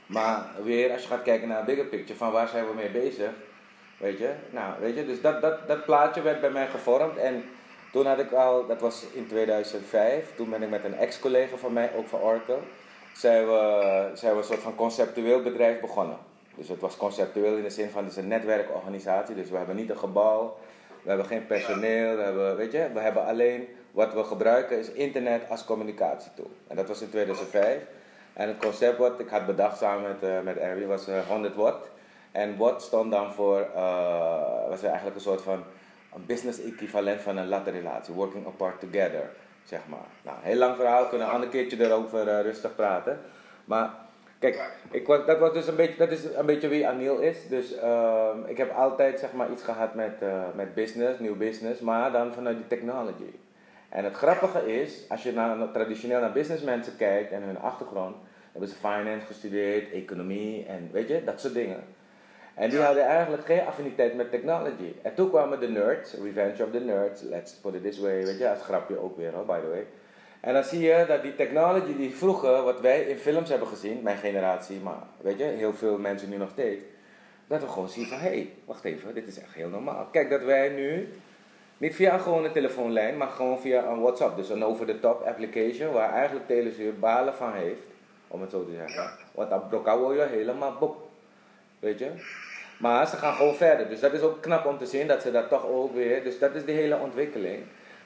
Maar 0.07 0.47
weer, 0.63 0.93
als 0.93 1.03
je 1.03 1.09
gaat 1.09 1.23
kijken 1.23 1.49
naar 1.49 1.59
een 1.59 1.65
bigger 1.65 1.85
picture, 1.85 2.19
van 2.19 2.33
waar 2.33 2.49
zijn 2.49 2.67
we 2.67 2.75
mee 2.75 2.91
bezig? 2.91 3.31
Weet 3.97 4.19
je? 4.19 4.33
Nou, 4.51 4.73
weet 4.81 4.97
je, 4.97 5.07
dus 5.07 5.21
dat, 5.21 5.41
dat, 5.41 5.69
dat 5.69 5.85
plaatje 5.85 6.23
werd 6.23 6.41
bij 6.41 6.51
mij 6.51 6.67
gevormd. 6.67 7.17
En 7.17 7.45
toen 7.93 8.07
had 8.07 8.19
ik 8.19 8.33
al, 8.33 8.67
dat 8.67 8.81
was 8.81 9.05
in 9.13 9.27
2005, 9.27 10.33
toen 10.37 10.51
ben 10.51 10.63
ik 10.63 10.71
met 10.71 10.85
een 10.85 10.97
ex-collega 10.97 11.57
van 11.57 11.73
mij, 11.73 11.91
ook 11.97 12.07
van 12.07 12.21
Oracle, 12.21 12.59
zijn 13.15 13.47
we, 13.47 14.11
zijn 14.15 14.33
we 14.33 14.39
een 14.39 14.45
soort 14.45 14.61
van 14.61 14.75
conceptueel 14.75 15.43
bedrijf 15.43 15.81
begonnen. 15.81 16.17
Dus 16.55 16.69
het 16.69 16.81
was 16.81 16.97
conceptueel 16.97 17.57
in 17.57 17.63
de 17.63 17.71
zin 17.71 17.91
van 17.91 18.03
het 18.03 18.13
is 18.13 18.19
een 18.19 18.29
netwerkorganisatie, 18.29 19.35
dus 19.35 19.51
we 19.51 19.57
hebben 19.57 19.77
niet 19.77 19.91
een 19.91 19.99
gebouw, 19.99 20.57
we 21.03 21.09
hebben 21.09 21.27
geen 21.27 21.47
personeel, 21.47 22.17
we 22.17 22.23
hebben, 22.23 22.57
weet 22.57 22.73
je, 22.73 22.89
we 22.93 23.01
hebben 23.01 23.27
alleen 23.27 23.69
wat 23.91 24.15
we 24.15 24.25
gebruiken 24.25 24.79
is 24.79 24.91
internet 24.91 25.43
als 25.49 25.65
communicatietool. 25.65 26.51
En 26.67 26.77
dat 26.77 26.89
was 26.89 27.01
in 27.01 27.11
2005. 27.11 27.83
En 28.33 28.49
het 28.49 28.59
concept 28.59 28.99
wat 28.99 29.21
ik 29.21 29.29
had 29.29 29.47
bedacht 29.47 29.79
samen 29.79 30.03
met, 30.03 30.31
uh, 30.31 30.41
met 30.41 30.57
Erwin 30.57 30.89
was 30.89 31.09
uh, 31.09 31.19
100 31.29 31.55
watt. 31.55 31.89
En 32.33 32.57
watt 32.57 32.83
stond 32.83 33.11
dan 33.11 33.33
voor, 33.33 33.67
uh, 33.75 34.69
was 34.69 34.83
eigenlijk 34.83 35.17
een 35.17 35.23
soort 35.23 35.43
van 35.43 35.65
een 36.15 36.27
business 36.27 36.63
equivalent 36.63 37.21
van 37.21 37.37
een 37.37 37.49
latte 37.49 37.71
relatie. 37.71 38.15
Working 38.15 38.47
apart 38.47 38.81
together, 38.81 39.31
zeg 39.65 39.81
maar. 39.89 40.07
Nou, 40.23 40.37
heel 40.41 40.57
lang 40.57 40.77
verhaal, 40.77 41.07
kunnen 41.07 41.27
we 41.27 41.33
een 41.33 41.39
ander 41.39 41.51
keertje 41.51 41.85
erover 41.85 42.27
uh, 42.27 42.41
rustig 42.41 42.75
praten. 42.75 43.21
Maar 43.65 43.91
kijk, 44.39 44.71
ik, 44.91 45.07
dat, 45.07 45.39
was 45.39 45.53
dus 45.53 45.67
een 45.67 45.77
beetje, 45.77 45.97
dat 45.97 46.11
is 46.11 46.25
een 46.35 46.47
beetje 46.47 46.69
wie 46.69 46.89
Anil 46.89 47.19
is. 47.19 47.49
Dus 47.49 47.75
uh, 47.75 48.31
ik 48.47 48.57
heb 48.57 48.73
altijd 48.77 49.19
zeg 49.19 49.33
maar, 49.33 49.51
iets 49.51 49.63
gehad 49.63 49.95
met, 49.95 50.17
uh, 50.23 50.43
met 50.55 50.75
business, 50.75 51.19
nieuw 51.19 51.37
business, 51.37 51.81
maar 51.81 52.13
dan 52.13 52.33
vanuit 52.33 52.57
die 52.57 52.67
technology. 52.67 53.35
En 53.89 54.05
het 54.05 54.15
grappige 54.15 54.81
is, 54.81 55.05
als 55.09 55.23
je 55.23 55.33
naar, 55.33 55.71
traditioneel 55.73 56.21
naar 56.21 56.33
businessmensen 56.33 56.97
kijkt 56.97 57.33
en 57.33 57.43
hun 57.43 57.59
achtergrond, 57.59 58.17
hebben 58.53 58.71
ze 58.71 58.77
finance 58.77 59.27
gestudeerd, 59.27 59.93
economie 59.93 60.67
en 60.67 60.89
weet 60.93 61.09
je, 61.09 61.25
dat 61.25 61.41
soort 61.41 61.55
dingen. 61.55 61.85
En 62.61 62.71
die 62.71 62.79
hadden 62.79 63.05
eigenlijk 63.05 63.45
geen 63.45 63.67
affiniteit 63.67 64.15
met 64.15 64.31
technology. 64.31 64.93
En 65.03 65.15
toen 65.15 65.31
kwamen 65.31 65.61
de 65.61 65.69
nerds, 65.69 66.15
Revenge 66.15 66.65
of 66.65 66.71
the 66.71 66.81
Nerds, 66.81 67.23
let's 67.23 67.53
put 67.53 67.75
it 67.75 67.83
this 67.83 67.99
way, 67.99 68.25
weet 68.25 68.39
je, 68.39 68.51
als 68.51 68.63
grapje 68.63 68.99
ook 68.99 69.17
weer, 69.17 69.33
hoor, 69.33 69.45
by 69.45 69.61
the 69.61 69.69
way. 69.69 69.87
En 70.41 70.55
dan 70.55 70.65
zie 70.65 70.81
je 70.81 71.05
dat 71.09 71.23
die 71.23 71.35
technology 71.35 71.97
die 71.97 72.15
vroeger, 72.15 72.63
wat 72.63 72.81
wij 72.81 73.01
in 73.01 73.17
films 73.17 73.49
hebben 73.49 73.69
gezien, 73.69 74.03
mijn 74.03 74.17
generatie, 74.17 74.81
maar 74.81 75.03
weet 75.21 75.39
je, 75.39 75.45
heel 75.45 75.75
veel 75.75 75.99
mensen 75.99 76.29
nu 76.29 76.37
nog 76.37 76.51
steeds, 76.51 76.83
dat 77.47 77.61
we 77.61 77.69
gewoon 77.69 77.89
zien 77.89 78.07
van, 78.07 78.19
hé, 78.19 78.29
hey, 78.29 78.53
wacht 78.65 78.85
even, 78.85 79.15
dit 79.15 79.27
is 79.27 79.41
echt 79.41 79.55
heel 79.55 79.69
normaal. 79.69 80.09
Kijk, 80.13 80.31
dat 80.31 80.43
wij 80.43 80.69
nu 80.69 81.09
niet 81.79 81.95
via 81.95 82.15
een 82.15 82.21
gewone 82.21 82.53
telefoonlijn, 82.53 83.17
maar 83.17 83.29
gewoon 83.29 83.61
via 83.61 83.87
een 83.87 84.01
WhatsApp. 84.01 84.37
Dus 84.37 84.49
een 84.49 84.65
over-the-top 84.65 85.23
application 85.23 85.93
waar 85.93 86.13
eigenlijk 86.13 86.47
Telesuur 86.47 86.99
balen 86.99 87.35
van 87.35 87.53
heeft. 87.53 87.83
Om 88.29 88.41
het 88.41 88.51
zo 88.51 88.65
te 88.65 88.75
zeggen. 88.75 89.11
Want 89.35 89.51
dat 89.51 89.69
brokken 89.69 90.15
je 90.15 90.27
helemaal 90.31 90.77
bop. 90.79 91.09
Weet 91.79 91.99
je? 91.99 92.11
Maar 92.81 93.07
ze 93.07 93.17
gaan 93.17 93.35
gewoon 93.35 93.55
verder. 93.55 93.89
Dus 93.89 94.01
dat 94.01 94.13
is 94.13 94.21
ook 94.21 94.41
knap 94.41 94.67
om 94.67 94.79
te 94.79 94.87
zien 94.87 95.07
dat 95.07 95.23
ze 95.23 95.31
dat 95.31 95.49
toch 95.49 95.67
ook 95.67 95.95
weer. 95.95 96.23
Dus 96.23 96.39
dat 96.39 96.55
is 96.55 96.65
de 96.65 96.73
hele 96.73 96.97
ontwikkeling. 96.97 97.59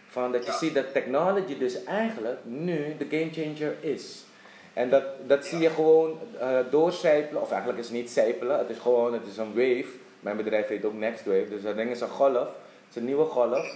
Van 0.08 0.32
dat 0.32 0.46
je 0.46 0.52
ziet 0.52 0.74
dat 0.74 0.92
technology 0.92 1.58
dus 1.58 1.84
eigenlijk 1.84 2.38
nu 2.42 2.96
de 2.98 3.06
game 3.10 3.30
changer 3.32 3.74
is. 3.80 4.24
En 4.72 4.90
dat, 4.90 5.04
dat 5.26 5.46
zie 5.46 5.58
je 5.58 5.70
gewoon 5.70 6.18
uh, 6.40 6.58
doorcijpelen. 6.70 7.42
Of 7.42 7.50
eigenlijk 7.50 7.80
is 7.80 7.86
het 7.86 7.96
niet 7.96 8.10
zijpelen. 8.10 8.58
Het 8.58 8.70
is 8.70 8.78
gewoon, 8.78 9.12
het 9.12 9.26
is 9.26 9.36
een 9.36 9.54
wave. 9.54 9.88
Mijn 10.20 10.36
bedrijf 10.36 10.68
heet 10.68 10.84
ook 10.84 10.94
Next 10.94 11.24
Wave. 11.24 11.48
Dus 11.48 11.62
dat 11.62 11.76
ding 11.76 11.90
is 11.90 12.00
een 12.00 12.08
golf 12.08 12.48
is 12.94 13.00
een 13.00 13.06
nieuwe 13.06 13.24
golf 13.24 13.74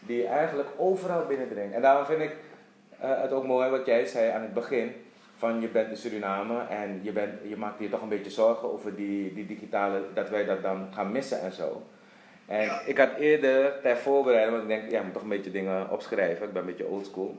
die 0.00 0.26
eigenlijk 0.26 0.68
overal 0.76 1.26
binnendringt. 1.26 1.74
En 1.74 1.82
daarom 1.82 2.06
vind 2.06 2.20
ik 2.20 2.36
uh, 3.02 3.22
het 3.22 3.32
ook 3.32 3.44
mooi 3.44 3.70
wat 3.70 3.86
jij 3.86 4.06
zei 4.06 4.30
aan 4.30 4.42
het 4.42 4.54
begin. 4.54 4.94
Van 5.38 5.60
je 5.60 5.68
bent 5.68 5.90
in 5.90 5.96
Suriname 5.96 6.60
en 6.68 7.00
je, 7.02 7.12
bent, 7.12 7.32
je 7.48 7.56
maakt 7.56 7.80
je 7.80 7.88
toch 7.88 8.02
een 8.02 8.08
beetje 8.08 8.30
zorgen 8.30 8.72
over 8.72 8.96
die, 8.96 9.34
die 9.34 9.46
digitale, 9.46 10.02
dat 10.14 10.28
wij 10.28 10.44
dat 10.44 10.62
dan 10.62 10.88
gaan 10.94 11.12
missen 11.12 11.40
en 11.40 11.52
zo. 11.52 11.82
En 12.46 12.70
ik 12.86 12.98
had 12.98 13.14
eerder 13.18 13.80
ter 13.82 13.96
voorbereiding, 13.96 14.56
want 14.56 14.70
ik 14.70 14.78
denk, 14.78 14.90
ja, 14.90 14.98
ik 14.98 15.04
moet 15.04 15.12
toch 15.12 15.22
een 15.22 15.28
beetje 15.28 15.50
dingen 15.50 15.90
opschrijven. 15.90 16.46
Ik 16.46 16.52
ben 16.52 16.62
een 16.62 16.68
beetje 16.68 16.86
oldschool. 16.86 17.36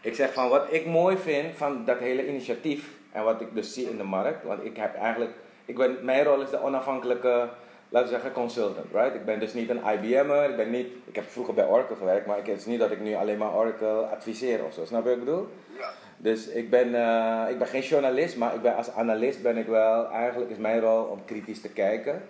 Ik 0.00 0.14
zeg 0.14 0.32
van 0.32 0.48
wat 0.48 0.66
ik 0.70 0.86
mooi 0.86 1.16
vind 1.16 1.56
van 1.56 1.84
dat 1.84 1.98
hele 1.98 2.28
initiatief 2.28 2.90
en 3.12 3.24
wat 3.24 3.40
ik 3.40 3.54
dus 3.54 3.74
zie 3.74 3.90
in 3.90 3.96
de 3.96 4.04
markt. 4.04 4.44
Want 4.44 4.64
ik 4.64 4.76
heb 4.76 4.94
eigenlijk, 4.94 5.30
ik 5.64 5.76
ben, 5.76 5.96
mijn 6.02 6.24
rol 6.24 6.40
is 6.40 6.50
de 6.50 6.62
onafhankelijke 6.62 7.48
laten 7.92 8.08
we 8.08 8.14
zeggen, 8.14 8.32
consultant, 8.32 8.86
right? 8.92 9.14
Ik 9.14 9.24
ben 9.24 9.40
dus 9.40 9.54
niet 9.54 9.68
een 9.68 9.80
IBM'er, 9.92 10.50
ik 10.50 10.56
ben 10.56 10.70
niet, 10.70 10.88
ik 11.04 11.14
heb 11.14 11.24
vroeger 11.24 11.54
bij 11.54 11.66
Oracle 11.66 11.96
gewerkt, 11.96 12.26
maar 12.26 12.36
het 12.36 12.48
is 12.48 12.66
niet 12.66 12.78
dat 12.78 12.90
ik 12.90 13.00
nu 13.00 13.14
alleen 13.14 13.38
maar 13.38 13.54
Oracle 13.54 13.88
adviseer 13.88 14.64
of 14.64 14.72
zo, 14.72 14.84
snap 14.84 15.02
je 15.02 15.08
wat 15.08 15.18
ik 15.18 15.24
bedoel? 15.24 15.48
Ja. 15.78 15.90
Dus 16.16 16.48
ik 16.48 16.70
ben, 16.70 16.88
uh, 16.88 17.46
ik 17.48 17.58
ben 17.58 17.66
geen 17.66 17.82
journalist, 17.82 18.36
maar 18.36 18.54
ik 18.54 18.62
ben, 18.62 18.76
als 18.76 18.90
analist 18.90 19.42
ben 19.42 19.56
ik 19.56 19.66
wel, 19.66 20.10
eigenlijk 20.10 20.50
is 20.50 20.56
mijn 20.56 20.80
rol 20.80 21.02
om 21.02 21.24
kritisch 21.24 21.60
te 21.60 21.68
kijken, 21.68 22.22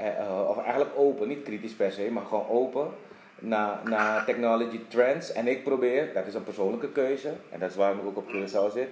uh, 0.00 0.48
of 0.48 0.58
eigenlijk 0.58 0.90
open, 0.96 1.28
niet 1.28 1.42
kritisch 1.42 1.74
per 1.74 1.92
se, 1.92 2.10
maar 2.10 2.24
gewoon 2.24 2.48
open 2.48 2.88
naar, 3.38 3.80
naar 3.84 4.24
technology 4.24 4.80
trends. 4.88 5.32
En 5.32 5.46
ik 5.46 5.64
probeer, 5.64 6.10
dat 6.14 6.26
is 6.26 6.34
een 6.34 6.44
persoonlijke 6.44 6.88
keuze, 6.88 7.32
en 7.50 7.60
dat 7.60 7.70
is 7.70 7.76
waarom 7.76 7.98
ik 7.98 8.06
ook 8.06 8.16
op 8.16 8.28
Curaçao 8.28 8.72
zit, 8.72 8.88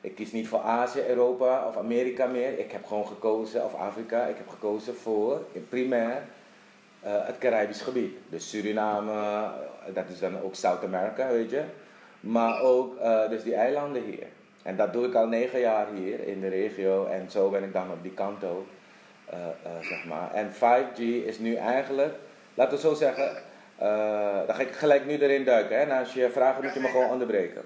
ik 0.00 0.14
kies 0.14 0.32
niet 0.32 0.48
voor 0.48 0.60
Azië, 0.60 1.06
Europa 1.08 1.66
of 1.66 1.76
Amerika 1.76 2.26
meer. 2.26 2.58
Ik 2.58 2.72
heb 2.72 2.84
gewoon 2.84 3.06
gekozen, 3.06 3.64
of 3.64 3.74
Afrika, 3.74 4.24
ik 4.24 4.36
heb 4.36 4.48
gekozen 4.48 4.96
voor 4.96 5.46
primair 5.68 6.22
uh, 7.04 7.26
het 7.26 7.38
Caribisch 7.38 7.80
gebied. 7.80 8.16
Dus 8.28 8.50
Suriname, 8.50 9.12
uh, 9.12 9.50
dat 9.94 10.08
is 10.08 10.18
dan 10.18 10.42
ook 10.42 10.54
Zuid-Amerika, 10.54 11.28
weet 11.28 11.50
je. 11.50 11.62
Maar 12.20 12.60
ook 12.60 13.00
uh, 13.00 13.28
dus 13.28 13.42
die 13.42 13.54
eilanden 13.54 14.02
hier. 14.02 14.26
En 14.62 14.76
dat 14.76 14.92
doe 14.92 15.06
ik 15.06 15.14
al 15.14 15.26
negen 15.26 15.60
jaar 15.60 15.86
hier 15.94 16.26
in 16.26 16.40
de 16.40 16.48
regio. 16.48 17.06
En 17.06 17.30
zo 17.30 17.50
ben 17.50 17.62
ik 17.62 17.72
dan 17.72 17.90
op 17.90 18.02
die 18.02 18.14
kant 18.14 18.44
ook, 18.44 18.66
zeg 19.80 20.04
maar. 20.04 20.34
En 20.34 20.52
5G 20.52 20.98
is 21.26 21.38
nu 21.38 21.54
eigenlijk, 21.54 22.14
laten 22.54 22.74
we 22.74 22.80
zo 22.80 22.94
zeggen, 22.94 23.42
dan 24.46 24.54
ga 24.54 24.60
ik 24.60 24.72
gelijk 24.72 25.06
nu 25.06 25.18
erin 25.18 25.44
duiken. 25.44 25.76
Hè? 25.76 25.82
En 25.82 25.98
als 25.98 26.14
je 26.14 26.30
vragen 26.30 26.64
moet 26.64 26.74
je 26.74 26.80
me 26.80 26.88
gewoon 26.88 27.10
onderbreken. 27.10 27.62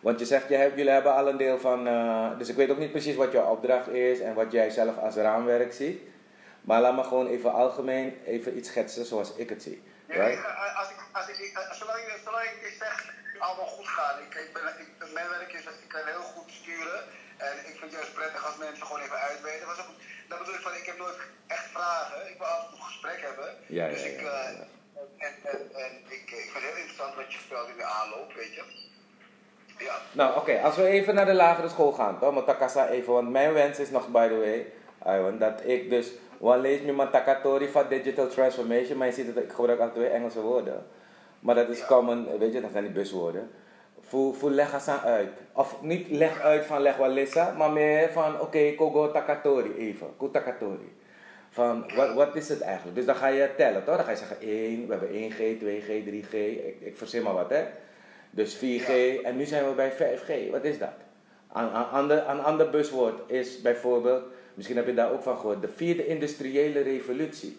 Want 0.00 0.18
je 0.18 0.26
zegt, 0.26 0.48
je 0.48 0.72
jullie 0.76 0.90
hebben 0.90 1.14
al 1.14 1.28
een 1.28 1.36
deel 1.36 1.58
van. 1.58 1.86
Uh, 1.86 2.38
dus 2.38 2.48
ik 2.48 2.56
weet 2.56 2.70
ook 2.70 2.78
niet 2.78 2.90
precies 2.90 3.16
wat 3.16 3.32
jouw 3.32 3.50
opdracht 3.50 3.88
is 3.88 4.20
en 4.20 4.34
wat 4.34 4.52
jij 4.52 4.70
zelf 4.70 4.98
als 4.98 5.14
raamwerk 5.14 5.72
ziet. 5.72 6.00
Maar 6.60 6.80
laat 6.80 6.96
me 6.96 7.04
gewoon 7.04 7.26
even 7.26 7.52
algemeen 7.52 8.18
even 8.26 8.56
iets 8.56 8.68
schetsen 8.68 9.04
zoals 9.04 9.34
ik 9.34 9.48
het 9.48 9.62
zie. 9.62 9.82
Ja, 10.06 10.14
right? 10.14 10.44
als 10.80 10.90
ik, 10.90 10.98
als 11.12 11.28
ik, 11.28 11.36
zolang, 11.72 11.98
je, 11.98 12.18
zolang 12.24 12.44
ik 12.44 12.74
zeg 12.78 13.14
allemaal 13.38 13.66
goed 13.66 13.88
gaat. 13.88 14.18
Ik, 14.18 14.34
ik 14.34 14.52
ben, 14.52 14.62
ik, 14.82 15.12
mijn 15.12 15.28
werk 15.28 15.52
is 15.52 15.64
dat 15.64 15.72
ik 15.82 15.88
kan 15.88 16.06
heel 16.06 16.26
goed 16.34 16.50
sturen. 16.50 17.00
En 17.36 17.54
ik 17.58 17.74
vind 17.78 17.80
het 17.80 17.92
juist 17.92 18.14
prettig 18.14 18.46
als 18.46 18.56
mensen 18.56 18.86
gewoon 18.86 19.02
even 19.02 19.20
uitweten. 19.30 19.66
Dat, 19.66 19.86
dat 20.28 20.38
bedoel 20.38 20.54
ik 20.54 20.60
van, 20.60 20.74
ik 20.74 20.86
heb 20.86 20.98
nooit 20.98 21.18
echt 21.46 21.66
vragen. 21.76 22.30
Ik 22.32 22.38
wil 22.38 22.46
altijd 22.46 22.72
een 22.72 22.90
gesprek 22.90 23.20
hebben. 23.20 23.48
Ja, 23.66 23.88
dus 23.88 24.02
ja, 24.02 24.08
ik, 24.08 24.20
ja, 24.20 24.50
uh, 24.50 24.66
en, 25.26 25.32
en, 25.42 25.60
en 25.84 25.92
ik, 26.08 26.24
ik 26.42 26.48
vind 26.52 26.54
het 26.54 26.62
heel 26.62 26.82
interessant 26.82 27.14
wat 27.14 27.32
je 27.32 27.38
vertelt 27.38 27.68
in 27.68 27.76
de 27.76 27.84
aanloop, 27.98 28.32
weet 28.32 28.54
je. 28.54 28.64
Ja. 29.78 29.94
Nou, 30.12 30.36
oké, 30.36 30.60
als 30.60 30.76
we 30.76 30.86
even 30.86 31.14
naar 31.14 31.26
de 31.26 31.34
lagere 31.34 31.68
school 31.68 31.92
gaan, 31.92 32.18
toch? 32.18 32.34
Matakasa 32.34 32.88
even, 32.88 33.12
want 33.12 33.30
mijn 33.30 33.52
wens 33.52 33.78
is 33.78 33.90
nog, 33.90 34.08
by 34.08 34.28
the 34.28 34.38
way, 34.38 34.66
Iwan, 35.16 35.38
dat 35.38 35.60
ik 35.64 35.90
dus, 35.90 36.12
wat 36.38 36.60
lees 36.60 36.80
me 36.80 36.92
Matakatori 36.92 37.68
van 37.68 37.84
Digital 37.88 38.28
Transformation, 38.28 38.98
maar 38.98 39.06
je 39.06 39.12
ziet 39.12 39.34
dat 39.34 39.44
ik 39.44 39.52
gebruik 39.52 39.80
altijd 39.80 39.96
twee 39.96 40.08
Engelse 40.08 40.40
woorden. 40.40 40.86
Maar 41.40 41.54
dat 41.54 41.68
is 41.68 41.86
common, 41.86 42.38
weet 42.38 42.52
je, 42.52 42.60
dat 42.60 42.70
zijn 42.70 42.84
die 42.84 42.92
buswoorden. 42.92 43.50
Voel, 44.00 44.32
voel 44.32 44.50
leg 44.50 44.88
aan 44.88 45.00
uit. 45.00 45.28
Of 45.52 45.82
niet 45.82 46.10
leg 46.10 46.40
uit 46.40 46.64
van 46.64 46.80
leg 46.80 46.96
walissa, 46.96 47.54
maar 47.56 47.70
meer 47.70 48.10
van 48.12 48.34
oké, 48.34 48.42
okay, 48.42 48.74
kogo 48.74 49.10
takatori 49.10 49.74
even. 49.76 50.06
Ko 50.16 50.30
takatori. 50.30 50.96
Van 51.50 51.84
wat, 51.96 52.14
wat 52.14 52.36
is 52.36 52.48
het 52.48 52.60
eigenlijk? 52.60 52.96
Dus 52.96 53.06
dan 53.06 53.14
ga 53.14 53.26
je 53.26 53.50
tellen 53.56 53.84
toch? 53.84 53.96
Dan 53.96 54.04
ga 54.04 54.10
je 54.10 54.16
zeggen 54.16 54.40
1, 54.40 54.86
we 54.86 54.92
hebben 54.92 55.32
1G, 55.32 55.62
2G, 55.62 56.08
3G, 56.08 56.34
ik, 56.34 56.76
ik 56.80 56.96
verzin 56.96 57.22
maar 57.22 57.34
wat 57.34 57.50
hè. 57.50 57.64
Dus 58.30 58.56
4G 58.56 59.22
en 59.22 59.36
nu 59.36 59.44
zijn 59.44 59.68
we 59.68 59.74
bij 59.74 59.92
5G. 59.92 60.50
Wat 60.50 60.64
is 60.64 60.78
dat? 60.78 60.92
Een, 61.52 61.72
ander, 61.72 62.28
een 62.28 62.40
ander 62.40 62.70
buswoord 62.70 63.30
is 63.30 63.62
bijvoorbeeld, 63.62 64.22
misschien 64.54 64.76
heb 64.76 64.86
je 64.86 64.94
daar 64.94 65.12
ook 65.12 65.22
van 65.22 65.36
gehoord, 65.36 65.60
de 65.60 65.68
vierde 65.68 66.06
industriële 66.06 66.80
revolutie. 66.80 67.56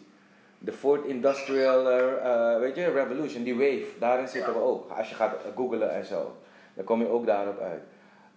De 0.60 0.72
fourth 0.72 1.06
industrial 1.06 1.92
uh, 1.92 2.60
weet 2.60 2.76
je, 2.76 2.92
revolution, 2.92 3.44
die 3.44 3.56
wave, 3.56 3.86
daarin 4.00 4.28
zitten 4.28 4.54
we 4.54 4.60
ook. 4.60 4.92
Als 4.98 5.10
je 5.10 5.16
gaat 5.16 5.36
googlen 5.56 5.94
en 5.94 6.06
zo, 6.06 6.36
dan 6.74 6.86
kom 6.86 7.02
je 7.02 7.08
ook 7.08 7.26
daarop 7.26 7.60
uit. 7.60 7.82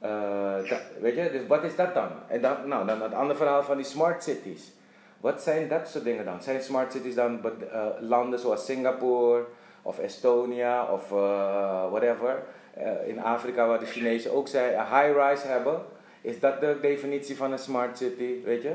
Uh, 0.02 0.68
dat, 0.70 0.80
weet 1.00 1.16
je, 1.16 1.30
dus 1.30 1.46
wat 1.46 1.64
is 1.64 1.76
dat 1.76 1.94
dan? 1.94 2.08
En 2.28 2.40
dan, 2.40 2.68
nou, 2.68 2.86
dan 2.86 3.02
het 3.02 3.14
andere 3.14 3.38
verhaal 3.38 3.62
van 3.62 3.76
die 3.76 3.86
smart 3.86 4.22
cities. 4.22 4.72
Wat 5.20 5.42
zijn 5.42 5.68
dat 5.68 5.88
soort 5.88 6.04
dingen 6.04 6.24
dan? 6.24 6.42
Zijn 6.42 6.62
smart 6.62 6.92
cities 6.92 7.14
dan 7.14 7.40
uh, 7.44 7.86
landen 8.00 8.38
zoals 8.38 8.64
Singapore 8.64 9.44
of 9.82 9.98
Estonia 9.98 10.84
of 10.84 11.10
uh, 11.10 11.90
whatever? 11.90 12.42
Uh, 12.78 13.08
in 13.08 13.22
Afrika 13.22 13.66
waar 13.66 13.78
de 13.78 13.86
Chinezen 13.86 14.32
ook 14.32 14.48
zijn, 14.48 14.78
een 14.78 14.86
high-rise 14.86 15.46
hebben. 15.46 15.82
Is 16.20 16.40
dat 16.40 16.60
de 16.60 16.78
definitie 16.80 17.36
van 17.36 17.52
een 17.52 17.58
smart 17.58 17.96
city, 17.96 18.42
weet 18.44 18.62
je? 18.62 18.74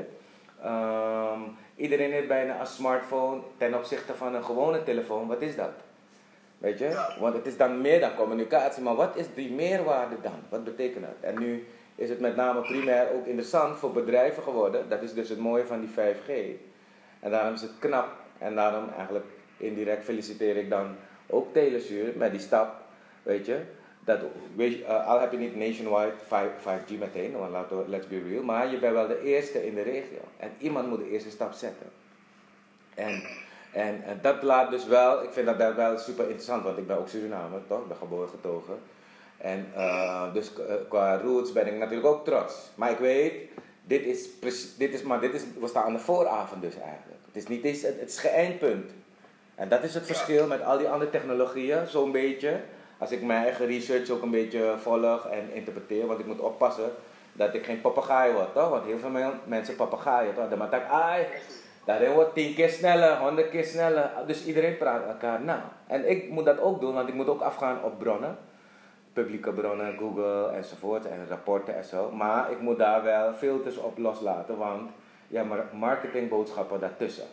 Um, 0.64 1.56
iedereen 1.76 2.10
heeft 2.10 2.28
bijna 2.28 2.60
een 2.60 2.66
smartphone 2.66 3.40
ten 3.56 3.74
opzichte 3.74 4.14
van 4.14 4.34
een 4.34 4.44
gewone 4.44 4.82
telefoon. 4.82 5.26
Wat 5.26 5.42
is 5.42 5.56
dat? 5.56 5.70
Weet 6.58 6.78
je? 6.78 7.04
Want 7.20 7.34
het 7.34 7.46
is 7.46 7.56
dan 7.56 7.80
meer 7.80 8.00
dan 8.00 8.14
communicatie, 8.14 8.82
maar 8.82 8.94
wat 8.94 9.16
is 9.16 9.26
die 9.34 9.52
meerwaarde 9.52 10.16
dan? 10.22 10.40
Wat 10.48 10.64
betekent 10.64 11.04
dat? 11.04 11.30
En 11.30 11.38
nu 11.38 11.66
is 11.94 12.08
het 12.08 12.20
met 12.20 12.36
name 12.36 12.60
primair 12.60 13.12
ook 13.14 13.26
interessant 13.26 13.78
voor 13.78 13.92
bedrijven 13.92 14.42
geworden. 14.42 14.88
Dat 14.88 15.02
is 15.02 15.14
dus 15.14 15.28
het 15.28 15.38
mooie 15.38 15.66
van 15.66 15.80
die 15.80 15.90
5G. 15.90 16.30
En 17.20 17.30
daarom 17.30 17.54
is 17.54 17.62
het 17.62 17.78
knap. 17.78 18.08
En 18.38 18.54
daarom 18.54 18.88
eigenlijk 18.96 19.26
indirect 19.58 20.04
feliciteer 20.04 20.56
ik 20.56 20.70
dan 20.70 20.96
ook 21.26 21.52
Telesuur 21.52 22.12
met 22.16 22.30
die 22.30 22.40
stap. 22.40 22.74
Weet 23.22 23.46
je, 23.46 23.60
dat, 24.04 24.20
weet 24.56 24.78
uh, 24.78 25.06
al 25.06 25.20
heb 25.20 25.32
je 25.32 25.38
niet 25.38 25.56
nationwide 25.56 26.12
5, 26.26 26.50
5G 26.60 26.98
meteen, 26.98 27.38
want 27.38 27.50
laten 27.50 27.78
we, 27.78 27.88
let's 27.88 28.08
be 28.08 28.22
real, 28.28 28.42
maar 28.42 28.70
je 28.70 28.78
bent 28.78 28.92
wel 28.92 29.06
de 29.06 29.22
eerste 29.22 29.66
in 29.66 29.74
de 29.74 29.82
regio. 29.82 30.20
En 30.36 30.50
iemand 30.58 30.88
moet 30.88 30.98
de 30.98 31.10
eerste 31.10 31.30
stap 31.30 31.52
zetten. 31.52 31.86
En, 32.94 33.22
en, 33.72 34.18
dat 34.22 34.42
laat 34.42 34.70
dus 34.70 34.86
wel, 34.86 35.22
ik 35.22 35.30
vind 35.30 35.46
dat 35.46 35.74
wel 35.74 35.98
super 35.98 36.24
interessant, 36.24 36.62
want 36.62 36.78
ik 36.78 36.86
ben 36.86 36.98
ook 36.98 37.08
Surinamer, 37.08 37.60
toch? 37.66 37.80
Ik 37.82 37.88
ben 37.88 37.96
geboren 37.96 38.28
getogen. 38.28 38.78
En 39.38 39.66
uh, 39.76 40.32
dus 40.32 40.52
uh, 40.58 40.74
qua 40.88 41.16
roots 41.16 41.52
ben 41.52 41.66
ik 41.66 41.78
natuurlijk 41.78 42.06
ook 42.06 42.24
trots. 42.24 42.70
Maar 42.74 42.90
ik 42.90 42.98
weet, 42.98 43.34
dit 43.84 44.04
is, 44.04 44.28
dit 44.76 44.94
is, 44.94 45.02
maar 45.02 45.20
dit 45.20 45.34
is, 45.34 45.42
we 45.60 45.66
staan 45.66 45.84
aan 45.84 45.92
de 45.92 45.98
vooravond 45.98 46.62
dus 46.62 46.74
eigenlijk. 46.74 47.20
Het 47.26 47.36
is 47.36 47.46
niet 47.46 47.82
het, 47.82 48.00
het 48.00 48.08
is 48.08 48.18
geen 48.18 48.32
eindpunt. 48.32 48.90
En 49.58 49.68
dat 49.68 49.82
is 49.82 49.94
het 49.94 50.06
verschil 50.06 50.46
met 50.46 50.64
al 50.64 50.78
die 50.78 50.88
andere 50.88 51.10
technologieën, 51.10 51.86
zo'n 51.86 52.12
beetje 52.12 52.60
als 52.98 53.10
ik 53.10 53.22
mijn 53.22 53.42
eigen 53.42 53.66
research 53.66 54.10
ook 54.10 54.22
een 54.22 54.30
beetje 54.30 54.74
volg 54.76 55.26
en 55.26 55.54
interpreteer, 55.54 56.06
want 56.06 56.20
ik 56.20 56.26
moet 56.26 56.40
oppassen 56.40 56.90
dat 57.32 57.54
ik 57.54 57.64
geen 57.64 57.80
papegaai 57.80 58.32
word, 58.32 58.54
toch? 58.54 58.70
Want 58.70 58.84
heel 58.84 58.98
veel 58.98 59.32
mensen 59.44 59.76
papegaaien, 59.76 60.34
toch? 60.34 60.48
Dan 60.48 60.58
maak 60.58 60.88
ai, 60.90 61.26
daarin 61.84 62.12
wordt 62.12 62.34
tien 62.34 62.54
keer 62.54 62.68
sneller, 62.68 63.16
honderd 63.16 63.50
keer 63.50 63.64
sneller. 63.64 64.10
Dus 64.26 64.44
iedereen 64.44 64.76
praat 64.76 65.06
elkaar 65.06 65.40
na. 65.40 65.72
En 65.86 66.10
ik 66.10 66.30
moet 66.30 66.44
dat 66.44 66.60
ook 66.60 66.80
doen, 66.80 66.94
want 66.94 67.08
ik 67.08 67.14
moet 67.14 67.28
ook 67.28 67.40
afgaan 67.40 67.82
op 67.82 67.98
bronnen. 67.98 68.36
Publieke 69.12 69.52
bronnen, 69.52 69.96
Google 69.98 70.50
enzovoort, 70.54 71.06
en 71.06 71.26
rapporten 71.28 71.76
en 71.76 71.84
zo. 71.84 72.10
Maar 72.10 72.50
ik 72.50 72.60
moet 72.60 72.78
daar 72.78 73.02
wel 73.02 73.32
filters 73.32 73.76
op 73.76 73.98
loslaten, 73.98 74.56
want 74.56 74.90
ja, 75.28 75.44
maar 75.44 75.64
marketingboodschappen 75.72 76.80
daartussen. 76.80 77.26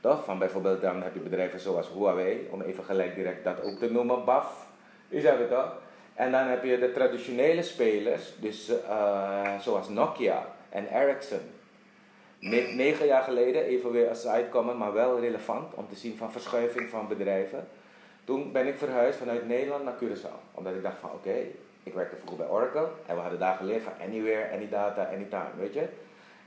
Toch? 0.00 0.24
Van 0.24 0.38
bijvoorbeeld 0.38 0.80
dan 0.80 1.02
heb 1.02 1.14
je 1.14 1.20
bedrijven 1.20 1.60
zoals 1.60 1.88
Huawei, 1.92 2.48
om 2.50 2.62
even 2.62 2.84
gelijk 2.84 3.14
direct 3.14 3.44
dat 3.44 3.62
ook 3.62 3.78
te 3.78 3.92
noemen, 3.92 4.24
BAF. 4.24 4.66
Is 5.08 5.22
dat 5.22 5.48
toch? 5.48 5.72
En 6.14 6.32
dan 6.32 6.46
heb 6.46 6.64
je 6.64 6.78
de 6.78 6.92
traditionele 6.92 7.62
spelers, 7.62 8.32
dus 8.38 8.70
uh, 8.70 9.58
zoals 9.58 9.88
Nokia 9.88 10.46
en 10.68 10.86
Ericsson. 10.86 11.40
Ne 12.38 12.60
negen 12.60 13.06
jaar 13.06 13.22
geleden, 13.22 13.64
even 13.64 13.92
weer 13.92 14.10
aside 14.10 14.48
komen, 14.50 14.76
maar 14.76 14.92
wel 14.92 15.20
relevant 15.20 15.74
om 15.74 15.88
te 15.88 15.94
zien 15.94 16.16
van 16.16 16.32
verschuiving 16.32 16.88
van 16.88 17.08
bedrijven. 17.08 17.68
Toen 18.24 18.52
ben 18.52 18.66
ik 18.66 18.76
verhuisd 18.76 19.18
vanuit 19.18 19.46
Nederland 19.46 19.84
naar 19.84 19.94
Curaçao. 20.02 20.52
Omdat 20.52 20.74
ik 20.74 20.82
dacht 20.82 20.98
van 20.98 21.10
oké, 21.10 21.34
ik 21.82 21.94
werkte 21.94 22.16
vroeger 22.16 22.36
bij 22.36 22.48
Oracle 22.48 22.88
en 23.06 23.14
we 23.14 23.20
hadden 23.20 23.38
daar 23.38 23.56
geleerd 23.56 23.82
van 23.82 23.92
anywhere, 24.02 24.52
any 24.52 24.68
data, 24.68 25.04
anytime, 25.04 25.50
weet 25.58 25.74
je. 25.74 25.88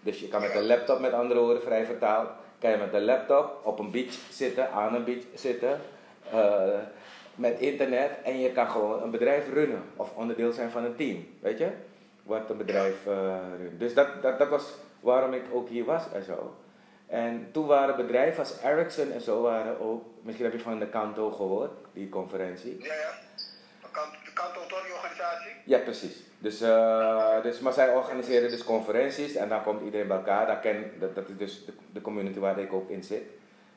Dus 0.02 0.20
je 0.20 0.28
kan 0.28 0.42
met 0.42 0.56
een 0.56 0.66
laptop, 0.66 1.00
met 1.00 1.14
andere 1.14 1.40
woorden 1.40 1.62
vrij 1.62 1.86
vertaald, 1.86 2.30
kan 2.64 2.72
je 2.72 2.78
met 2.78 2.94
een 2.94 3.06
laptop 3.06 3.60
op 3.64 3.80
een 3.80 3.92
beach 3.92 4.14
zitten, 4.30 4.72
aan 4.72 4.96
een 4.96 5.04
beach 5.04 5.24
zitten. 5.34 5.82
Uh, 6.34 6.80
met 7.36 7.60
internet 7.60 8.12
en 8.24 8.40
je 8.40 8.52
kan 8.52 8.70
gewoon 8.70 9.04
een 9.04 9.12
bedrijf 9.12 9.50
runnen 9.54 9.84
of 9.96 10.16
onderdeel 10.16 10.52
zijn 10.52 10.70
van 10.70 10.84
een 10.84 10.96
team. 10.96 11.28
Weet 11.40 11.58
je? 11.58 11.70
Wat 12.24 12.50
een 12.50 12.58
bedrijf 12.58 13.06
uh, 13.08 13.36
runt. 13.58 13.80
Dus 13.80 13.94
dat, 13.94 14.22
dat, 14.22 14.40
dat 14.40 14.50
was 14.50 14.64
waarom 15.00 15.34
ik 15.34 15.44
ook 15.52 15.70
hier 15.70 15.86
was 15.86 16.04
en 16.14 16.24
zo. 16.24 16.56
En 17.08 17.50
toen 17.52 17.66
waren 17.66 17.96
bedrijven 17.96 18.40
als 18.40 18.62
Ericsson 18.64 19.12
en 19.12 19.22
zo 19.22 19.42
waren 19.42 19.80
ook, 19.80 20.04
misschien 20.22 20.46
heb 20.46 20.54
je 20.54 20.60
van 20.60 20.80
de 20.80 20.88
Kanto 20.88 21.32
gehoord, 21.32 21.72
die 21.94 22.10
conferentie. 22.10 22.84
Ja, 22.84 22.94
ja. 22.94 23.12
De 24.24 24.34
Kanto, 24.34 24.60
toch, 24.68 24.84
die 24.84 24.94
organisatie? 24.94 25.52
Ja, 25.66 25.78
precies. 25.78 26.24
Dus, 26.44 26.62
uh, 26.62 27.42
dus, 27.44 27.60
maar 27.60 27.74
zij 27.74 27.96
organiseren 27.96 28.50
dus 28.50 28.64
conferenties 28.64 29.36
en 29.36 29.50
dan 29.50 29.64
komt 29.64 29.82
iedereen 29.82 30.08
bij 30.08 30.18
elkaar. 30.18 30.46
Daar 30.46 30.60
ken, 30.60 30.92
dat, 31.00 31.16
dat 31.16 31.30
is 31.30 31.38
dus 31.38 31.66
de, 31.66 31.72
de 31.94 32.02
community 32.02 32.40
waar 32.40 32.60
ik 32.60 32.74
ook 32.74 32.90
in 32.90 33.04
zit. 33.04 33.24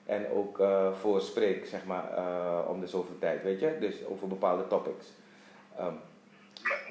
En 0.06 0.26
ook 0.30 0.58
uh, 0.58 0.92
voor 0.92 1.20
spreek, 1.20 1.66
zeg 1.66 1.84
maar, 1.84 2.04
uh, 2.18 2.68
om 2.68 2.80
de 2.80 2.86
zoveel 2.86 3.18
tijd, 3.18 3.42
weet 3.42 3.60
je? 3.60 3.76
Dus 3.80 3.94
over 4.06 4.28
bepaalde 4.28 4.66
topics. 4.66 5.06
Um, 5.80 5.98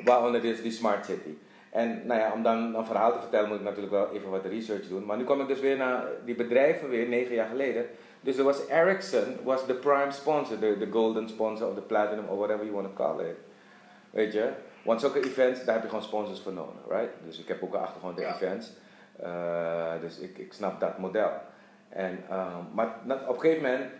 waaronder 0.05 0.41
dus 0.41 0.61
die 0.61 0.71
Smart 0.71 1.05
City. 1.05 1.37
En 1.69 2.01
nou 2.05 2.19
ja, 2.19 2.31
om 2.33 2.43
dan 2.43 2.75
een 2.75 2.85
verhaal 2.85 3.11
te 3.11 3.19
vertellen 3.19 3.49
moet 3.49 3.57
ik 3.57 3.63
natuurlijk 3.63 3.93
wel 3.93 4.11
even 4.11 4.29
wat 4.29 4.45
research 4.45 4.87
doen. 4.87 5.05
Maar 5.05 5.17
nu 5.17 5.23
kwam 5.23 5.41
ik 5.41 5.47
dus 5.47 5.59
weer 5.59 5.77
naar 5.77 6.05
die 6.25 6.35
bedrijven 6.35 6.89
weer, 6.89 7.07
negen 7.07 7.35
jaar 7.35 7.47
geleden. 7.47 7.85
Dus 8.21 8.37
er 8.37 8.43
was 8.43 8.67
Ericsson, 8.67 9.37
was 9.43 9.65
de 9.65 9.73
prime 9.73 10.11
sponsor, 10.11 10.59
de, 10.59 10.77
de 10.77 10.91
golden 10.91 11.29
sponsor 11.29 11.67
of 11.67 11.75
de 11.75 11.81
platinum 11.81 12.25
or 12.27 12.37
whatever 12.37 12.65
you 12.65 12.75
want 12.75 12.87
to 12.87 13.03
call 13.03 13.25
it. 13.25 13.35
Weet 14.09 14.33
je? 14.33 14.49
Want 14.85 15.01
zulke 15.01 15.19
events, 15.19 15.65
daar 15.65 15.73
heb 15.73 15.83
je 15.83 15.89
gewoon 15.89 16.03
sponsors 16.03 16.39
voor 16.39 16.53
nodig, 16.53 16.81
right? 16.89 17.13
Dus 17.25 17.39
ik 17.39 17.47
heb 17.47 17.63
ook 17.63 17.73
een 17.73 17.79
achtergrond 17.79 18.19
in 18.19 18.27
events. 18.27 18.71
Uh, 19.23 19.91
dus 20.01 20.19
ik, 20.19 20.37
ik 20.37 20.53
snap 20.53 20.79
dat 20.79 20.97
model. 20.97 21.31
En, 21.89 22.23
uh, 22.29 22.55
maar 22.73 22.87
op 23.27 23.35
een 23.35 23.39
gegeven 23.39 23.63
moment 23.63 23.91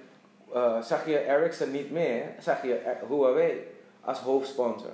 uh, 0.53 0.81
zag 0.81 1.05
je 1.05 1.25
Ericsson 1.25 1.71
niet 1.71 1.91
meer, 1.91 2.23
zag 2.39 2.61
je 2.61 2.95
Huawei 3.07 3.67
als 4.01 4.19
hoofdsponsor. 4.19 4.93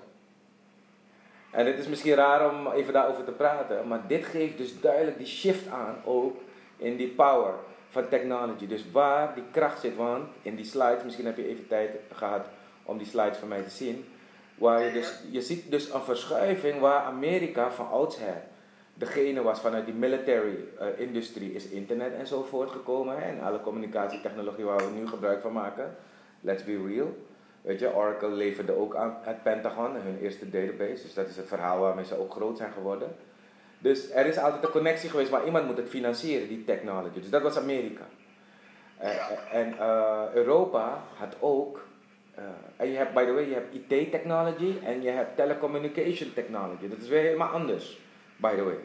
En 1.51 1.65
het 1.65 1.77
is 1.77 1.88
misschien 1.88 2.13
raar 2.13 2.50
om 2.50 2.71
even 2.71 2.93
daarover 2.93 3.24
te 3.24 3.31
praten, 3.31 3.88
maar 3.88 4.07
dit 4.07 4.25
geeft 4.25 4.57
dus 4.57 4.79
duidelijk 4.81 5.17
die 5.17 5.27
shift 5.27 5.67
aan 5.67 5.95
ook 6.05 6.38
in 6.77 6.95
die 6.95 7.10
power 7.10 7.53
van 7.89 8.07
technology. 8.07 8.67
Dus 8.67 8.91
waar 8.91 9.33
die 9.33 9.43
kracht 9.51 9.79
zit, 9.79 9.95
want 9.95 10.29
in 10.41 10.55
die 10.55 10.65
slides, 10.65 11.03
misschien 11.03 11.25
heb 11.25 11.38
je 11.38 11.48
even 11.48 11.67
tijd 11.67 11.89
gehad 12.13 12.45
om 12.83 12.98
die 12.98 13.07
slides 13.07 13.38
van 13.38 13.48
mij 13.48 13.62
te 13.62 13.69
zien, 13.69 14.05
waar 14.62 14.84
je 14.84 14.91
dus, 14.91 15.13
je 15.30 15.41
ziet 15.41 15.72
dus 15.72 15.94
een 15.94 16.01
verschuiving 16.01 16.80
waar 16.80 17.03
Amerika 17.03 17.72
van 17.72 17.89
oudsher 17.89 18.41
degene 18.94 19.41
was 19.41 19.60
vanuit 19.60 19.86
die 19.86 19.94
military 19.94 20.56
uh, 20.56 20.88
industrie 20.98 21.53
is 21.53 21.65
internet 21.65 22.13
en 22.13 22.27
zo 22.27 22.44
voortgekomen. 22.44 23.24
En 23.24 23.41
alle 23.41 23.62
communicatietechnologie 23.62 24.65
waar 24.65 24.77
we 24.77 25.00
nu 25.00 25.08
gebruik 25.08 25.41
van 25.41 25.53
maken. 25.53 25.96
Let's 26.41 26.63
be 26.63 26.84
real. 26.88 27.18
Weet 27.62 27.80
je, 27.80 27.96
Oracle 27.96 28.30
leverde 28.30 28.77
ook 28.77 28.96
aan 28.96 29.18
het 29.22 29.44
Pentagon, 29.44 29.96
hun 29.96 30.20
eerste 30.22 30.50
database. 30.50 31.03
Dus 31.03 31.13
dat 31.13 31.27
is 31.27 31.38
het 31.38 31.48
verhaal 31.48 31.80
waarmee 31.80 32.06
ze 32.06 32.20
ook 32.20 32.32
groot 32.32 32.58
zijn 32.58 32.72
geworden. 32.72 33.15
Dus 33.80 34.12
er 34.12 34.25
is 34.25 34.38
altijd 34.38 34.63
een 34.63 34.70
connectie 34.70 35.10
geweest, 35.10 35.32
maar 35.32 35.46
iemand 35.46 35.65
moet 35.65 35.77
het 35.77 35.89
financieren, 35.89 36.48
die 36.48 36.63
technology. 36.63 37.20
Dus 37.20 37.30
dat 37.30 37.41
was 37.41 37.58
Amerika. 37.58 38.03
Uh, 39.01 39.56
en 39.56 39.74
uh, 39.80 40.24
Europa 40.34 41.03
had 41.18 41.36
ook, 41.39 41.86
en 42.78 42.92
je 42.92 42.98
hebt, 42.98 43.14
by 43.14 43.26
the 43.26 43.34
way, 43.34 43.48
je 43.48 43.54
hebt 43.54 43.76
IT-technology 43.76 44.74
en 44.84 45.02
je 45.02 45.10
hebt 45.10 45.36
telecommunication 45.36 46.34
technology. 46.34 46.88
Dat 46.88 46.98
is 47.02 47.08
weer 47.08 47.22
helemaal 47.22 47.50
anders 47.50 48.00
by 48.42 48.56
the 48.56 48.64
way. 48.64 48.78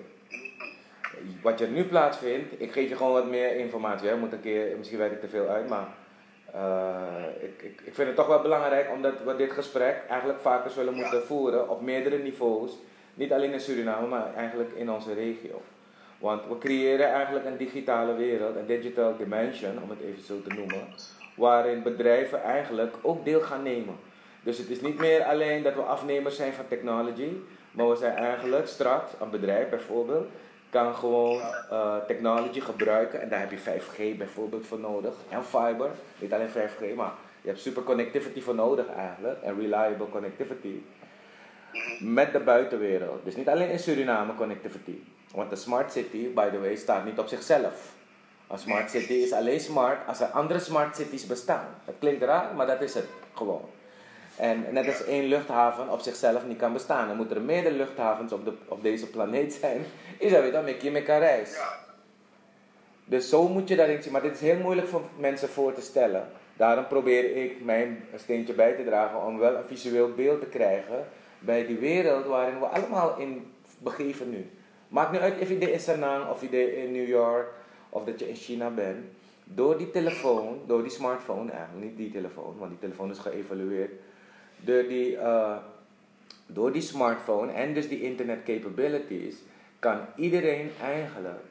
Wat 1.43 1.61
er 1.61 1.69
nu 1.69 1.85
plaatsvindt, 1.85 2.61
ik 2.61 2.73
geef 2.73 2.89
je 2.89 2.97
gewoon 2.97 3.13
wat 3.13 3.27
meer 3.27 3.57
informatie. 3.57 4.09
Hè. 4.09 4.17
Moet 4.17 4.33
een 4.33 4.41
keer, 4.41 4.77
misschien 4.77 4.99
weet 4.99 5.13
ik 5.13 5.21
te 5.21 5.29
veel 5.29 5.49
uit, 5.49 5.69
maar 5.69 5.87
uh, 6.55 7.43
ik, 7.43 7.63
ik, 7.63 7.81
ik 7.85 7.95
vind 7.95 8.07
het 8.07 8.17
toch 8.17 8.27
wel 8.27 8.43
belangrijk 8.43 8.91
omdat 8.91 9.23
we 9.25 9.37
dit 9.37 9.53
gesprek 9.53 9.97
eigenlijk 10.09 10.41
vaker 10.41 10.71
zullen 10.71 10.95
moeten 10.95 11.23
voeren 11.23 11.69
op 11.69 11.81
meerdere 11.83 12.19
niveaus. 12.19 12.73
Niet 13.15 13.33
alleen 13.33 13.53
in 13.53 13.61
Suriname, 13.61 14.07
maar 14.07 14.35
eigenlijk 14.35 14.73
in 14.73 14.91
onze 14.91 15.15
regio. 15.15 15.63
Want 16.19 16.43
we 16.49 16.59
creëren 16.59 17.13
eigenlijk 17.13 17.45
een 17.45 17.57
digitale 17.57 18.15
wereld, 18.15 18.57
een 18.57 18.67
digital 18.67 19.17
dimension, 19.17 19.83
om 19.83 19.91
het 19.91 20.01
even 20.01 20.23
zo 20.23 20.43
te 20.43 20.55
noemen, 20.55 20.89
waarin 21.35 21.83
bedrijven 21.83 22.43
eigenlijk 22.43 22.95
ook 23.03 23.25
deel 23.25 23.41
gaan 23.41 23.63
nemen. 23.63 23.95
Dus 24.43 24.59
het 24.59 24.69
is 24.69 24.81
niet 24.81 24.99
meer 24.99 25.25
alleen 25.25 25.63
dat 25.63 25.75
we 25.75 25.81
afnemers 25.81 26.37
zijn 26.37 26.53
van 26.53 26.69
technology, 26.69 27.31
maar 27.71 27.89
we 27.89 27.97
zijn 27.97 28.15
eigenlijk 28.15 28.67
straks, 28.67 29.13
een 29.21 29.31
bedrijf 29.31 29.69
bijvoorbeeld, 29.69 30.27
kan 30.71 30.95
gewoon 30.95 31.41
uh, 31.73 31.97
technology 32.07 32.61
gebruiken. 32.61 33.21
En 33.21 33.29
daar 33.29 33.41
heb 33.41 33.51
je 33.51 33.59
5G 33.59 34.19
bijvoorbeeld 34.19 34.67
voor 34.67 34.79
nodig. 34.79 35.15
En 35.29 35.45
fiber, 35.45 35.91
niet 36.19 36.33
alleen 36.33 36.49
5G, 36.49 36.95
maar 36.97 37.13
je 37.41 37.49
hebt 37.49 37.61
super 37.61 37.83
connectivity 37.83 38.41
voor 38.41 38.55
nodig 38.55 38.87
eigenlijk. 38.89 39.43
En 39.43 39.61
reliable 39.61 40.09
connectivity. 40.11 40.75
Met 42.01 42.33
de 42.33 42.41
buitenwereld. 42.41 43.25
Dus 43.25 43.37
niet 43.37 43.49
alleen 43.49 43.71
in 43.71 43.79
Suriname 43.79 44.35
connectivity. 44.35 44.99
Want 45.33 45.51
de 45.51 45.57
smart 45.57 45.93
city, 45.93 46.33
by 46.35 46.51
the 46.51 46.61
way, 46.61 46.77
staat 46.77 47.05
niet 47.05 47.19
op 47.19 47.29
zichzelf. 47.29 47.95
Een 48.49 48.59
smart 48.59 48.91
city 48.91 49.13
is 49.13 49.33
alleen 49.33 49.61
smart 49.61 50.07
als 50.07 50.21
er 50.21 50.27
andere 50.27 50.59
smart 50.59 50.97
cities 50.97 51.27
bestaan. 51.27 51.67
Dat 51.85 51.95
klinkt 51.99 52.23
raar, 52.23 52.55
maar 52.55 52.67
dat 52.67 52.83
is 52.83 52.95
het 52.95 53.07
gewoon. 53.35 53.69
En 54.37 54.65
net 54.71 54.87
als 54.87 55.05
één 55.05 55.25
luchthaven 55.25 55.91
op 55.91 56.01
zichzelf 56.01 56.47
niet 56.47 56.59
kan 56.59 56.73
bestaan, 56.73 57.09
dan 57.09 57.17
moeten 57.17 57.37
er 57.37 57.43
meerdere 57.43 57.75
luchthavens 57.75 58.33
op, 58.33 58.45
de, 58.45 58.53
op 58.69 58.83
deze 58.83 59.07
planeet 59.07 59.53
zijn. 59.53 59.85
Is 60.19 60.33
dat 60.33 60.43
weer 60.43 60.53
dan 60.53 60.65
met 60.65 60.83
je 60.83 60.91
met 60.91 61.07
reis. 61.07 61.59
Dus 63.05 63.29
zo 63.29 63.49
moet 63.49 63.69
je 63.69 63.77
daarin 63.77 64.03
zien. 64.03 64.13
Maar 64.13 64.23
dit 64.23 64.35
is 64.35 64.41
heel 64.41 64.59
moeilijk 64.59 64.89
voor 64.89 65.03
mensen 65.19 65.49
voor 65.49 65.73
te 65.73 65.81
stellen. 65.81 66.29
Daarom 66.57 66.87
probeer 66.87 67.37
ik 67.37 67.65
mijn 67.65 68.05
steentje 68.17 68.53
bij 68.55 68.73
te 68.73 68.85
dragen 68.85 69.23
om 69.23 69.39
wel 69.39 69.57
een 69.57 69.65
visueel 69.65 70.15
beeld 70.15 70.41
te 70.41 70.47
krijgen 70.47 71.07
bij 71.39 71.67
die 71.67 71.79
wereld 71.79 72.27
waarin 72.27 72.59
we 72.59 72.67
allemaal 72.67 73.19
in 73.19 73.53
begeven 73.79 74.31
nu. 74.31 74.51
Maakt 74.89 75.13
niet 75.13 75.21
uit 75.21 75.41
of 75.41 75.49
je 75.49 75.73
in 75.73 75.81
Sanang 75.81 76.29
of 76.31 76.41
je 76.41 76.77
in 76.77 76.93
New 76.93 77.09
York 77.09 77.47
of 77.89 78.05
dat 78.05 78.19
je 78.19 78.29
in 78.29 78.35
China 78.35 78.71
bent. 78.71 79.05
Door 79.45 79.79
die 79.79 79.91
telefoon, 79.91 80.61
door 80.67 80.83
die 80.83 80.91
smartphone, 80.91 81.51
eigenlijk 81.51 81.85
niet 81.85 81.97
die 81.97 82.11
telefoon, 82.11 82.55
want 82.59 82.71
die 82.71 82.79
telefoon 82.79 83.11
is 83.11 83.19
geëvalueerd. 83.19 83.91
Door 84.57 84.83
die, 84.83 85.13
uh, 85.13 85.57
door 86.47 86.73
die 86.73 86.83
smartphone 86.83 87.53
en 87.53 87.75
dus 87.75 87.89
die 87.89 88.03
internet 88.03 88.43
capabilities 88.45 89.37
kan 89.79 89.99
iedereen 90.17 90.71
eigenlijk, 90.83 91.43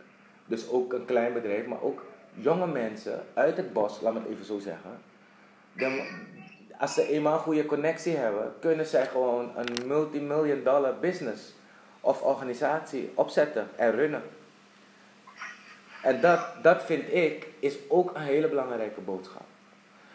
dus 0.45 0.69
ook 0.69 0.93
een 0.93 1.05
klein 1.05 1.33
bedrijf, 1.33 1.65
maar 1.65 1.81
ook 1.81 2.05
jonge 2.33 2.67
mensen 2.67 3.23
uit 3.33 3.57
het 3.57 3.73
bos, 3.73 4.01
laat 4.01 4.13
me 4.13 4.19
het 4.19 4.29
even 4.29 4.45
zo 4.45 4.59
zeggen. 4.59 4.91
Als 6.77 6.93
ze 6.93 7.07
eenmaal 7.07 7.33
een 7.33 7.39
goede 7.39 7.65
connectie 7.65 8.15
hebben, 8.15 8.53
kunnen 8.59 8.85
zij 8.85 9.05
gewoon 9.05 9.51
een 9.55 9.87
multimillion 9.87 10.63
dollar 10.63 10.99
business 10.99 11.54
of 12.05 12.21
organisatie 12.21 13.11
opzetten 13.13 13.67
en 13.75 13.91
runnen. 13.91 14.23
En 16.01 16.21
dat, 16.21 16.39
dat 16.61 16.83
vind 16.83 17.13
ik 17.13 17.47
is 17.59 17.77
ook 17.87 18.15
een 18.15 18.21
hele 18.21 18.47
belangrijke 18.47 19.01
boodschap. 19.01 19.45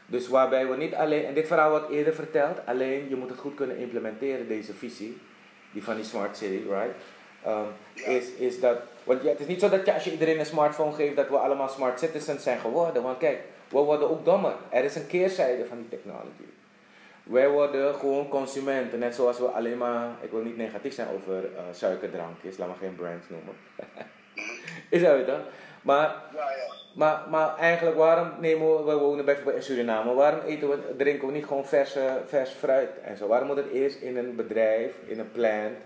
Dus 0.07 0.29
waarbij 0.29 0.67
we 0.67 0.77
niet 0.77 0.95
alleen, 0.95 1.25
en 1.25 1.35
dit 1.35 1.47
verhaal 1.47 1.71
wordt 1.71 1.91
eerder 1.91 2.15
verteld, 2.15 2.59
alleen 2.65 3.09
je 3.09 3.17
moet 3.17 3.31
het 3.31 3.39
goed 3.39 3.55
kunnen 3.55 3.77
implementeren, 3.77 4.49
deze 4.49 4.75
visie, 4.75 5.19
die 5.73 5.85
van 5.85 5.95
die 5.95 6.05
smart 6.05 6.37
city, 6.37 6.63
right? 6.69 6.95
Um, 7.47 7.67
is, 7.95 8.33
is 8.33 8.61
dat, 8.61 8.77
want 9.05 9.23
het 9.23 9.41
is 9.41 9.47
niet 9.47 9.61
zo 9.61 9.69
dat 9.69 9.87
je, 9.87 9.95
als 9.95 10.05
je 10.05 10.13
iedereen 10.13 10.39
een 10.39 10.47
smartphone 10.47 10.93
geeft, 10.93 11.17
dat 11.17 11.29
we 11.29 11.37
allemaal 11.37 11.69
smart 11.69 11.99
citizens 11.99 12.43
zijn 12.43 12.59
geworden. 12.59 13.03
Want 13.03 13.19
kijk, 13.19 13.41
we 13.69 13.79
worden 13.79 14.11
ook 14.11 14.25
dommer. 14.25 14.55
Er 14.69 14.85
is 14.85 14.95
een 14.95 15.07
keerzijde 15.07 15.67
van 15.67 15.79
die 15.79 15.89
technology. 15.89 16.60
Wij 17.31 17.49
worden 17.49 17.95
gewoon 17.95 18.29
consumenten, 18.29 18.99
net 18.99 19.15
zoals 19.15 19.39
we 19.39 19.47
alleen 19.47 19.79
maar, 19.79 20.09
ik 20.21 20.31
wil 20.31 20.43
niet 20.43 20.57
negatief 20.57 20.95
zijn 20.95 21.09
over 21.15 21.45
uh, 21.45 21.61
suikerdrankjes, 21.73 22.59
laat 22.59 22.69
maar 22.69 22.77
geen 22.77 22.95
brands 22.95 23.29
noemen. 23.29 23.55
is 24.97 25.03
dat 25.03 25.27
dan? 25.27 25.41
Maar, 25.83 26.15
ja, 26.35 26.51
ja. 26.51 26.75
Maar, 26.95 27.23
maar 27.31 27.57
eigenlijk, 27.57 27.97
waarom 27.97 28.31
nemen 28.41 28.77
we, 28.77 28.83
we 28.83 28.99
wonen 28.99 29.25
bijvoorbeeld 29.25 29.57
in 29.57 29.63
Suriname, 29.63 30.15
waarom 30.15 30.41
eten 30.41 30.69
we, 30.69 30.97
drinken 30.97 31.27
we 31.27 31.33
niet 31.33 31.47
gewoon 31.47 31.67
vers, 31.67 31.97
vers 32.27 32.51
fruit 32.51 32.91
en 33.05 33.17
zo? 33.17 33.27
Waarom 33.27 33.47
moet 33.47 33.57
het 33.57 33.71
eerst 33.73 34.01
in 34.01 34.17
een 34.17 34.37
bedrijf, 34.37 34.95
in 35.07 35.19
een 35.19 35.33
plant? 35.33 35.77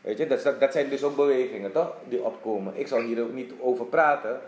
Weet 0.00 0.18
je, 0.18 0.26
dat, 0.26 0.60
dat 0.60 0.72
zijn 0.72 0.88
dus 0.88 1.02
ook 1.02 1.16
bewegingen, 1.16 1.72
toch? 1.72 1.94
Die 2.08 2.22
opkomen. 2.22 2.72
Ik 2.76 2.86
zal 2.86 3.00
hier 3.00 3.22
ook 3.22 3.32
niet 3.32 3.52
over 3.60 3.84
praten, 3.86 4.40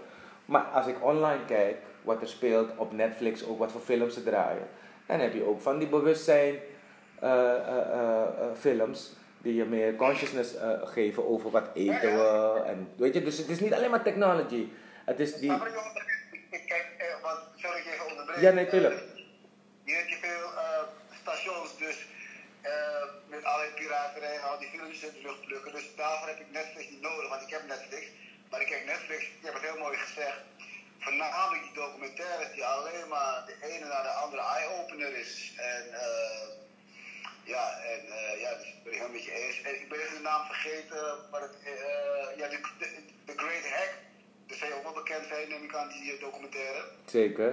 maar 0.44 0.62
als 0.62 0.86
ik 0.86 1.04
online 1.04 1.44
kijk, 1.46 1.76
wat 2.02 2.20
er 2.20 2.28
speelt 2.28 2.70
op 2.76 2.92
Netflix, 2.92 3.46
ook 3.46 3.58
wat 3.58 3.72
voor 3.72 3.80
films 3.80 4.14
ze 4.14 4.22
draaien, 4.22 4.68
dan 5.06 5.20
heb 5.20 5.34
je 5.34 5.44
ook 5.44 5.60
van 5.60 5.78
die 5.78 5.88
bewustzijn 5.88 6.54
uh, 7.22 7.30
uh, 7.68 8.22
films 8.58 9.12
die 9.38 9.54
je 9.54 9.64
meer 9.64 9.96
consciousness 9.96 10.54
geven 10.84 11.28
over 11.28 11.50
wat 11.50 11.68
eten 11.74 12.16
we. 12.16 12.62
En, 12.66 12.92
weet 12.96 13.14
je, 13.14 13.22
dus 13.22 13.38
het 13.38 13.48
is 13.48 13.60
niet 13.60 13.74
alleen 13.74 13.90
maar 13.90 14.02
technology. 14.02 14.68
Het 15.04 15.20
is 15.20 15.34
die... 15.34 15.48
Maar 15.48 15.70
kijk, 16.66 17.18
want, 17.22 17.40
sorry 17.56 17.82
je 17.84 17.92
even 17.92 18.06
onderbreek. 18.10 18.40
Ja, 18.40 18.50
nee, 18.50 18.66
tuurlijk. 18.66 19.02
Hier 19.84 19.96
heb 19.96 20.08
je 20.08 20.16
veel 20.20 20.48
stations, 21.22 21.78
dus 21.78 22.06
met 23.28 23.44
alle 23.44 23.66
piraterij 23.74 24.34
en 24.34 24.42
al 24.42 24.58
die 24.58 24.68
filmpjes 24.68 25.02
in 25.02 25.12
de 25.12 25.22
lucht 25.22 25.46
plukken. 25.46 25.72
Dus 25.72 25.86
daarvoor 25.96 26.28
heb 26.28 26.40
ik 26.40 26.50
Netflix 26.52 26.90
niet 26.90 27.00
nodig, 27.00 27.28
want 27.28 27.42
ik 27.42 27.50
heb 27.50 27.62
Netflix. 27.68 28.04
Maar 28.50 28.60
ik 28.60 28.66
kijk 28.66 28.84
Netflix, 28.86 29.22
je 29.22 29.46
hebt 29.48 29.60
het 29.60 29.70
heel 29.70 29.82
mooi 29.84 29.96
gezegd 29.96 30.40
voornamelijk 31.04 31.62
die 31.62 31.74
documentaires 31.82 32.52
die 32.54 32.64
alleen 32.64 33.08
maar 33.08 33.44
de 33.46 33.56
ene 33.70 33.86
naar 33.88 34.02
de 34.02 34.14
andere 34.24 34.42
is. 35.24 35.52
En 35.56 35.84
uh, 36.04 36.46
ja, 37.44 37.64
en 37.92 38.02
uh, 38.06 38.40
ja, 38.40 38.50
dus 38.58 38.74
ben 38.82 38.92
ik 38.92 38.98
helemaal 38.98 39.16
met 39.16 39.24
je 39.24 39.32
eens. 39.32 39.62
En 39.62 39.74
ik 39.80 39.88
ben 39.88 40.00
even 40.00 40.16
de 40.16 40.22
naam 40.22 40.46
vergeten, 40.46 41.04
maar 41.30 41.40
het, 41.40 41.56
uh, 41.64 42.38
ja, 42.38 42.48
de, 42.48 42.58
de, 43.24 43.32
Great 43.36 43.66
Hack. 43.76 43.92
Zou 44.46 44.70
je 44.70 44.76
ook 44.76 44.82
wel 44.82 45.02
bekend 45.02 45.26
zijn, 45.26 45.48
neem 45.48 45.64
ik 45.64 45.74
aan, 45.74 45.88
die 45.88 46.18
documentaire. 46.18 46.84
Zeker. 47.06 47.48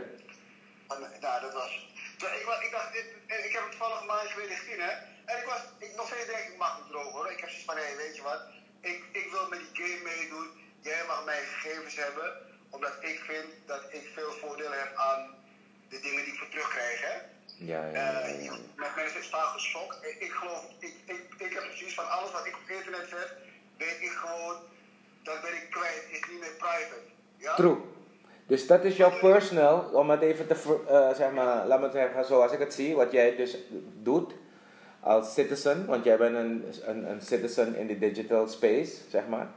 En, 0.87 0.99
nou, 1.19 1.41
dat 1.41 1.53
was... 1.53 1.89
Ik, 2.17 2.63
ik 2.65 2.71
dacht, 2.71 2.93
dit, 2.93 3.05
ik 3.45 3.51
heb 3.51 3.63
het 3.63 3.71
toevallig 3.71 3.99
een 3.99 4.05
maandje 4.05 4.33
geleden 4.33 4.57
gezien, 4.57 4.79
hè. 4.79 4.91
En 5.25 5.37
ik 5.37 5.45
was, 5.45 5.61
ik, 5.77 5.95
nog 5.95 6.07
steeds 6.07 6.25
denk 6.25 6.47
ik, 6.47 6.57
mag 6.57 6.77
niet 6.77 6.89
droog 6.91 7.11
hoor. 7.11 7.31
Ik 7.31 7.39
heb 7.39 7.49
zoiets 7.49 7.65
van, 7.65 7.77
hé, 7.77 7.95
weet 7.95 8.15
je 8.15 8.21
wat. 8.21 8.41
Ik, 8.81 9.03
ik 9.11 9.31
wil 9.31 9.47
met 9.49 9.59
die 9.59 9.83
game 9.83 10.03
meedoen. 10.03 10.49
Jij 10.81 11.03
mag 11.07 11.25
mijn 11.25 11.45
gegevens 11.45 11.95
hebben 11.95 12.29
omdat 12.69 12.93
ik 13.01 13.19
vind 13.19 13.47
dat 13.65 13.83
ik 13.89 14.09
veel 14.13 14.31
voordeel 14.31 14.71
heb 14.71 14.95
aan 14.95 15.35
de 15.89 15.99
dingen 15.99 16.23
die 16.23 16.33
ik 16.33 16.39
voor 16.39 16.49
terugkrijg. 16.49 17.01
Hè? 17.01 17.17
Ja, 17.45 17.85
ja, 17.85 17.91
ja, 17.91 18.27
uh, 18.27 18.43
ja. 18.43 18.51
Met 18.75 18.95
mensen 18.95 19.19
is 19.19 19.29
vaak 19.29 19.51
geschokt. 19.53 19.97
Ik, 20.01 20.15
ik 20.19 20.31
geloof, 20.31 20.63
ik, 20.79 20.93
ik, 21.05 21.21
ik 21.37 21.53
heb 21.53 21.63
precies 21.63 21.93
van 21.93 22.09
alles 22.09 22.31
wat 22.31 22.45
ik 22.45 22.55
op 22.55 22.75
internet 22.77 23.09
zet, 23.09 23.31
weet 23.77 24.01
ik 24.01 24.09
gewoon, 24.09 24.55
dat 25.23 25.41
ben 25.41 25.53
ik 25.53 25.67
kwijt, 25.69 26.03
is 26.11 26.29
niet 26.29 26.39
meer 26.39 26.55
private. 26.57 27.01
Ja? 27.37 27.55
True. 27.55 27.77
Dus 28.47 28.67
dat 28.67 28.83
is 28.83 28.97
jouw 28.97 29.19
personal, 29.19 29.79
om 29.79 30.09
het 30.09 30.21
even 30.21 30.47
te, 30.47 30.83
uh, 30.89 31.13
zeg 31.13 31.31
maar, 31.31 31.65
laat 31.67 31.81
me 31.81 31.89
zeggen 31.91 32.25
zoals 32.25 32.51
ik 32.51 32.59
het 32.59 32.73
zie, 32.73 32.95
wat 32.95 33.11
jij 33.11 33.35
dus 33.35 33.57
doet 34.01 34.33
als 34.99 35.33
citizen, 35.33 35.85
want 35.85 36.03
jij 36.03 36.17
bent 36.17 36.35
een, 36.35 36.73
een, 36.85 37.09
een 37.09 37.21
citizen 37.21 37.75
in 37.75 37.87
de 37.87 37.99
digital 37.99 38.47
space, 38.47 38.95
zeg 39.09 39.27
maar. 39.27 39.47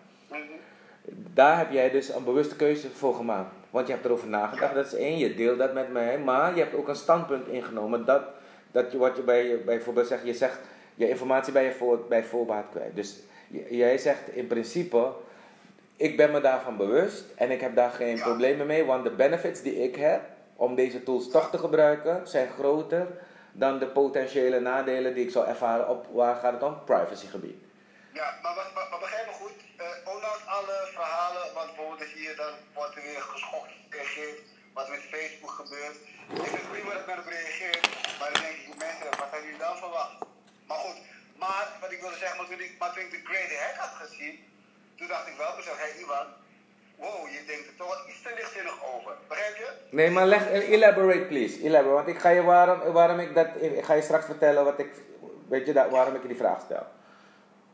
Daar 1.08 1.58
heb 1.58 1.70
jij 1.70 1.90
dus 1.90 2.08
een 2.08 2.24
bewuste 2.24 2.56
keuze 2.56 2.90
voor 2.90 3.14
gemaakt. 3.14 3.54
Want 3.74 3.87
je 3.87 3.92
hebt 3.92 4.04
erover 4.04 4.28
nagedacht, 4.28 4.74
dat 4.74 4.87
is 4.87 4.94
één, 4.94 5.18
je 5.18 5.34
deelt 5.34 5.58
dat 5.58 5.72
met 5.72 5.92
mij, 5.92 6.18
maar 6.18 6.54
je 6.54 6.60
hebt 6.60 6.74
ook 6.74 6.88
een 6.88 6.96
standpunt 6.96 7.48
ingenomen 7.48 8.04
dat, 8.04 8.22
dat 8.72 8.92
je, 8.92 8.98
wat 8.98 9.16
je 9.16 9.22
bij, 9.22 9.64
bijvoorbeeld 9.64 10.06
zegt, 10.06 10.24
je 10.24 10.34
zegt 10.34 10.58
je 10.94 11.08
informatie 11.08 11.52
bij, 11.52 11.64
je 11.64 11.72
voor, 11.72 12.04
bij 12.08 12.24
voorbaat 12.24 12.64
kwijt. 12.70 12.96
Dus 12.96 13.18
jij 13.68 13.98
zegt 13.98 14.28
in 14.28 14.46
principe, 14.46 15.12
ik 15.96 16.16
ben 16.16 16.30
me 16.30 16.40
daarvan 16.40 16.76
bewust 16.76 17.24
en 17.37 17.50
ik 17.50 17.60
heb 17.60 17.74
daar 17.74 17.90
geen 17.90 18.20
problemen 18.20 18.66
mee, 18.66 18.84
want 18.84 19.04
de 19.04 19.10
benefits 19.10 19.62
die 19.62 19.82
ik 19.82 19.96
heb 19.96 20.22
om 20.56 20.74
deze 20.74 21.02
tools 21.02 21.30
toch 21.30 21.50
te 21.50 21.58
gebruiken 21.58 22.28
zijn 22.28 22.48
groter 22.48 23.06
dan 23.52 23.78
de 23.78 23.87
potentiële 23.87 24.60
nadelen 24.60 25.14
die 25.14 25.24
ik 25.24 25.30
zou 25.30 25.46
ervaren 25.46 25.88
op, 25.88 26.06
waar 26.12 26.37
gaat 26.37 26.52
het 26.52 26.62
om? 26.62 26.84
Privacygebied. 26.84 27.56
Ja, 28.12 28.34
maar, 28.42 28.54
maar, 28.54 28.87
maar 28.90 28.98
begrijp 29.00 29.26
me 29.26 29.32
goed, 29.32 29.63
ondanks 30.14 30.44
alle 30.56 30.78
verhalen, 30.98 31.44
want 31.54 31.68
bijvoorbeeld 31.74 32.10
hier 32.20 32.36
dan 32.36 32.52
wordt 32.74 32.96
er 32.96 33.02
weer 33.02 33.22
geschokt 33.32 33.72
gereageerd, 33.90 34.38
wat 34.76 34.88
met 34.88 35.02
Facebook 35.14 35.54
gebeurt. 35.60 35.96
Ik 36.42 36.50
vind 36.54 36.70
prima 36.70 36.92
dat 36.94 37.06
men 37.06 37.20
reageert, 37.34 37.84
maar 38.18 38.30
dan 38.32 38.42
denk 38.46 38.56
ik, 38.62 38.76
mensen, 38.86 39.10
wat 39.20 39.30
hebben 39.30 39.48
jullie 39.48 39.64
dan 39.66 39.76
verwacht? 39.84 40.14
Maar 40.68 40.80
goed, 40.84 40.98
maar 41.42 41.64
wat 41.80 41.92
ik 41.92 42.00
wilde 42.00 42.16
zeggen, 42.16 42.36
maar 42.38 42.46
toen 42.46 42.60
ik, 42.66 42.72
maar 42.78 42.92
de 42.94 43.20
Great 43.28 43.52
Hack 43.62 43.76
had 43.84 43.94
gezien, 44.02 44.34
toen 44.96 45.08
dacht 45.08 45.26
ik 45.30 45.36
wel 45.36 45.56
mezelf, 45.56 45.78
hey, 45.84 45.92
Ivan, 46.02 46.26
wow, 46.96 47.28
je 47.34 47.40
denkt 47.46 47.66
er 47.66 47.76
toch 47.76 47.88
wat 47.88 48.02
iets 48.08 48.22
te 48.22 48.32
lichtzinnig 48.38 48.76
over. 48.94 49.12
Begrijp 49.28 49.56
je? 49.56 49.68
Nee, 49.90 50.10
maar 50.10 50.26
leg, 50.26 50.42
elaborate 50.50 51.26
please, 51.30 51.62
elaborate, 51.62 51.94
want 52.00 52.08
ik 52.14 52.18
ga 52.24 52.28
je 52.28 52.42
waarom, 52.42 52.78
waarom 52.92 53.18
ik 53.18 53.34
dat, 53.34 53.48
ik 53.60 53.84
ga 53.84 53.94
je 53.94 54.02
straks 54.02 54.24
vertellen 54.24 54.64
wat 54.64 54.78
ik, 54.78 54.90
weet 55.48 55.66
je, 55.66 55.72
dat, 55.72 55.90
waarom 55.90 56.14
ik 56.14 56.22
je 56.22 56.28
die 56.28 56.44
vraag 56.44 56.60
stel. 56.64 56.86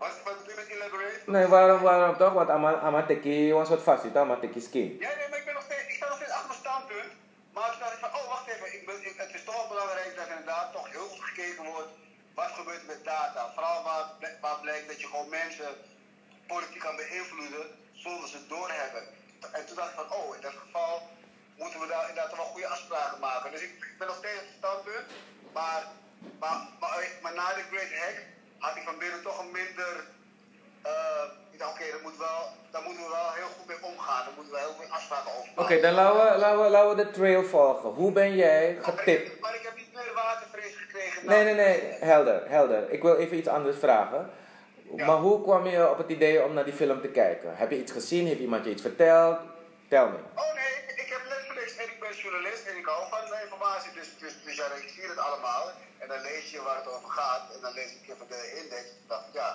Wat, 0.02 0.14
wat 0.24 0.36
bedoel 0.38 0.54
je 0.54 0.60
met 0.62 0.68
elaborate? 0.76 1.30
Nee, 1.34 1.46
waarom, 1.46 1.80
waarom 1.88 2.16
toch? 2.16 2.32
Want 2.32 2.50
Amateki 2.88 3.52
was 3.52 3.68
wat 3.68 3.82
vast, 3.82 4.16
Amateki 4.16 4.60
skin. 4.60 4.90
Ja, 5.04 5.12
nee, 5.18 5.28
maar 5.28 5.38
ik 5.38 5.44
ben 5.48 5.54
nog 5.54 5.66
steeds, 5.68 5.86
ik 5.92 5.96
sta 5.98 6.06
nog 6.08 6.18
steeds 6.20 6.36
achter 6.36 6.50
mijn 6.52 6.62
standpunt. 6.64 7.12
Maar 7.54 7.70
toen 7.70 7.80
dacht 7.82 7.94
ik 7.96 8.02
van, 8.04 8.14
oh 8.18 8.26
wacht 8.34 8.46
even, 8.52 8.68
ik 8.76 8.82
ben, 8.86 8.96
ik, 9.10 9.16
het 9.24 9.34
is 9.38 9.44
toch 9.44 9.56
wel 9.58 9.68
belangrijk 9.74 10.12
dat 10.16 10.28
inderdaad 10.34 10.72
toch 10.72 10.88
heel 10.94 11.08
goed 11.12 11.24
gekeken 11.30 11.64
wordt. 11.72 11.90
Wat 12.34 12.52
gebeurt 12.58 12.86
met 12.86 13.04
data? 13.04 13.40
Vooral 13.54 13.82
waar, 13.88 14.06
waar 14.44 14.60
blijkt 14.64 14.88
dat 14.90 15.00
je 15.00 15.06
gewoon 15.06 15.28
mensen 15.28 15.70
politiek 16.52 16.82
kan 16.86 16.96
beïnvloeden 16.96 17.64
zonder 18.04 18.28
ze 18.28 18.46
doorhebben. 18.54 19.04
En 19.56 19.62
toen 19.66 19.76
dacht 19.76 19.90
ik 19.92 20.00
van, 20.00 20.12
oh, 20.18 20.36
in 20.36 20.42
dat 20.46 20.56
geval 20.64 20.94
moeten 21.60 21.80
we 21.80 21.86
daar 21.92 22.08
inderdaad 22.08 22.36
wel 22.36 22.52
goede 22.52 22.72
afspraken 22.74 23.20
maken. 23.28 23.50
Dus 23.50 23.62
ik, 23.68 23.72
ik 23.92 23.98
ben 23.98 24.06
nog 24.06 24.20
steeds 24.22 24.40
op 24.42 24.48
het 24.48 24.60
standpunt. 24.62 25.06
Maar, 25.56 25.82
maar, 26.42 26.58
maar, 26.80 26.94
maar 27.22 27.34
na 27.40 27.46
de 27.58 27.64
Great 27.70 27.92
Hack 28.02 28.18
had 28.60 28.76
ik 28.76 28.82
van 28.82 28.98
binnen 28.98 29.22
toch 29.22 29.38
een 29.42 29.52
minder. 29.60 29.92
Uh, 30.86 31.24
ik 31.52 31.58
dacht, 31.58 31.72
oké, 31.72 31.82
okay, 31.82 32.02
moet 32.02 32.18
wel, 32.18 32.40
daar 32.70 32.82
moeten 32.86 33.02
we 33.04 33.10
wel 33.10 33.30
heel 33.40 33.50
goed 33.56 33.66
mee 33.66 33.82
omgaan. 33.90 34.24
Daar 34.24 34.36
moeten 34.36 34.52
we 34.52 34.58
heel 34.58 34.76
veel 34.78 34.92
afspraken 34.96 35.30
over 35.36 35.50
Oké, 35.50 35.62
okay, 35.62 35.80
dan 35.80 35.94
laten 35.94 36.16
we, 36.16 36.38
laten, 36.38 36.62
we, 36.62 36.68
laten 36.70 36.96
we 36.96 37.04
de 37.04 37.10
trail 37.10 37.44
volgen. 37.44 37.90
Hoe 37.90 38.12
ben 38.12 38.36
jij 38.36 38.78
getipt? 38.82 39.40
Maar, 39.40 39.54
ik 39.54 39.62
heb 39.62 39.76
niet 39.76 39.94
meer 39.94 40.12
watervrees 40.14 40.74
gekregen. 40.76 41.26
Nee, 41.26 41.44
nee, 41.44 41.54
nee, 41.54 41.80
helder, 42.12 42.42
helder. 42.48 42.90
Ik 42.90 43.02
wil 43.02 43.16
even 43.16 43.36
iets 43.36 43.48
anders 43.48 43.78
vragen. 43.78 44.30
Ja. 44.96 45.06
Maar 45.06 45.16
hoe 45.16 45.42
kwam 45.42 45.66
je 45.66 45.90
op 45.90 45.98
het 45.98 46.10
idee 46.10 46.44
om 46.44 46.52
naar 46.54 46.64
die 46.64 46.80
film 46.82 47.00
te 47.00 47.08
kijken? 47.08 47.56
Heb 47.56 47.70
je 47.70 47.78
iets 47.78 47.92
gezien? 47.92 48.26
Heeft 48.26 48.40
iemand 48.40 48.64
je 48.64 48.70
iets 48.70 48.82
verteld? 48.82 49.38
Tel 49.88 50.06
me. 50.08 50.18
Oh 50.34 50.54
nee, 50.54 50.72
ik 51.04 51.08
heb 51.14 51.20
Netflix 51.28 51.76
en 51.76 51.84
ik 51.84 52.00
ben 52.00 52.12
journalist 52.22 52.66
en 52.66 52.76
ik 52.76 52.84
hou 52.84 53.08
van 53.10 53.38
informatie, 53.42 53.92
dus, 53.92 54.08
dus, 54.18 54.34
dus 54.44 54.56
ja, 54.56 54.64
ik 54.64 54.88
zie 54.94 55.08
het 55.08 55.18
allemaal. 55.18 55.72
En 56.00 56.08
dan 56.08 56.20
lees 56.20 56.50
je 56.50 56.62
waar 56.62 56.76
het 56.76 56.92
over 56.94 57.10
gaat. 57.10 57.54
En 57.54 57.60
dan 57.60 57.72
lees 57.72 57.90
ik 57.90 58.08
even 58.08 58.28
de 58.28 58.60
index. 58.62 58.84
En 58.88 59.04
dacht 59.06 59.32
ja, 59.32 59.48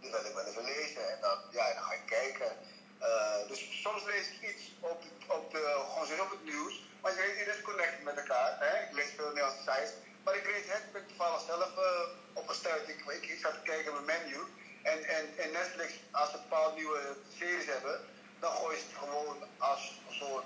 die 0.00 0.10
wil 0.10 0.24
ik 0.24 0.34
wel 0.34 0.44
even 0.44 0.64
lezen. 0.64 1.04
En 1.12 1.18
dan, 1.20 1.38
ja, 1.50 1.74
dan 1.74 1.82
ga 1.82 1.92
ik 1.92 2.06
kijken. 2.06 2.50
Eh, 2.98 3.48
dus 3.48 3.82
soms 3.82 4.04
lees 4.04 4.26
ik 4.28 4.50
iets 4.50 4.64
op, 4.80 5.02
op 5.26 5.50
de, 5.50 5.84
gewoon 5.92 6.20
op 6.20 6.30
het 6.30 6.44
nieuws. 6.44 6.74
Maar 7.00 7.10
je 7.12 7.18
weet 7.18 7.36
niet, 7.36 7.46
is 7.46 7.54
dus 7.54 7.62
connected 7.62 8.02
met 8.02 8.16
elkaar. 8.16 8.56
Hè? 8.58 8.72
Ik 8.86 8.92
lees 8.92 9.10
veel 9.16 9.26
Nederlandse 9.26 9.70
sites. 9.70 9.92
Maar 10.24 10.36
ik 10.36 10.46
lees 10.46 10.66
het 10.66 10.92
met 10.92 11.08
toevallig 11.08 11.42
zelf 11.46 11.76
eh, 11.76 11.82
uh, 11.82 12.00
opgestuurd. 12.32 12.88
Ik, 12.88 13.00
ik, 13.06 13.26
ik 13.26 13.40
zat 13.40 13.52
te 13.52 13.70
kijken 13.70 13.98
op 13.98 14.04
mijn 14.04 14.20
menu. 14.22 14.40
En, 14.82 15.04
en, 15.04 15.24
en 15.36 15.52
Netflix, 15.52 15.92
als 16.10 16.30
ze 16.30 16.36
een 16.36 16.48
paar 16.48 16.72
nieuwe 16.74 17.16
series 17.38 17.66
hebben, 17.66 18.00
dan 18.40 18.52
gooi 18.52 18.76
je 18.76 18.82
het 18.82 18.98
gewoon 18.98 19.36
als 19.58 19.92
een 20.08 20.14
soort 20.14 20.44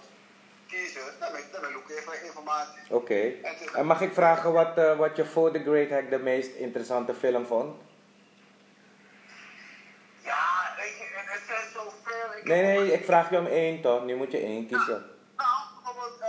teaser. 0.71 1.13
Dan 1.21 1.33
ben, 1.33 1.41
dan 1.53 1.61
ben 1.61 1.71
ik 1.71 1.91
even 1.99 2.25
informatie. 2.27 2.81
Oké. 2.89 3.33
En 3.75 3.87
mag 3.87 4.01
ik 4.01 4.13
vragen 4.13 4.53
wat, 4.53 4.79
eh, 4.79 4.97
wat 4.99 5.17
je 5.17 5.25
voor 5.25 5.53
The 5.53 5.63
Great 5.63 5.91
Hack 5.91 6.11
de 6.11 6.19
meest 6.19 6.55
interessante 6.55 7.15
film 7.15 7.47
vond? 7.47 7.77
Ja, 10.23 10.75
weet 10.77 10.97
je, 10.99 11.05
het, 11.15 11.43
zijn 11.47 11.69
zoveel. 11.75 12.39
Ik 12.39 12.45
Nee, 12.45 12.63
nee, 12.63 12.93
ik 12.93 13.05
vraag 13.05 13.31
je 13.31 13.39
om 13.39 13.47
één 13.47 13.81
toch? 13.83 14.05
Nu 14.05 14.17
moet 14.17 14.33
je 14.33 14.39
één 14.39 14.67
kiezen. 14.67 15.05
Nou, 15.37 15.59
bijvoorbeeld, 15.75 16.21
eh, 16.21 16.29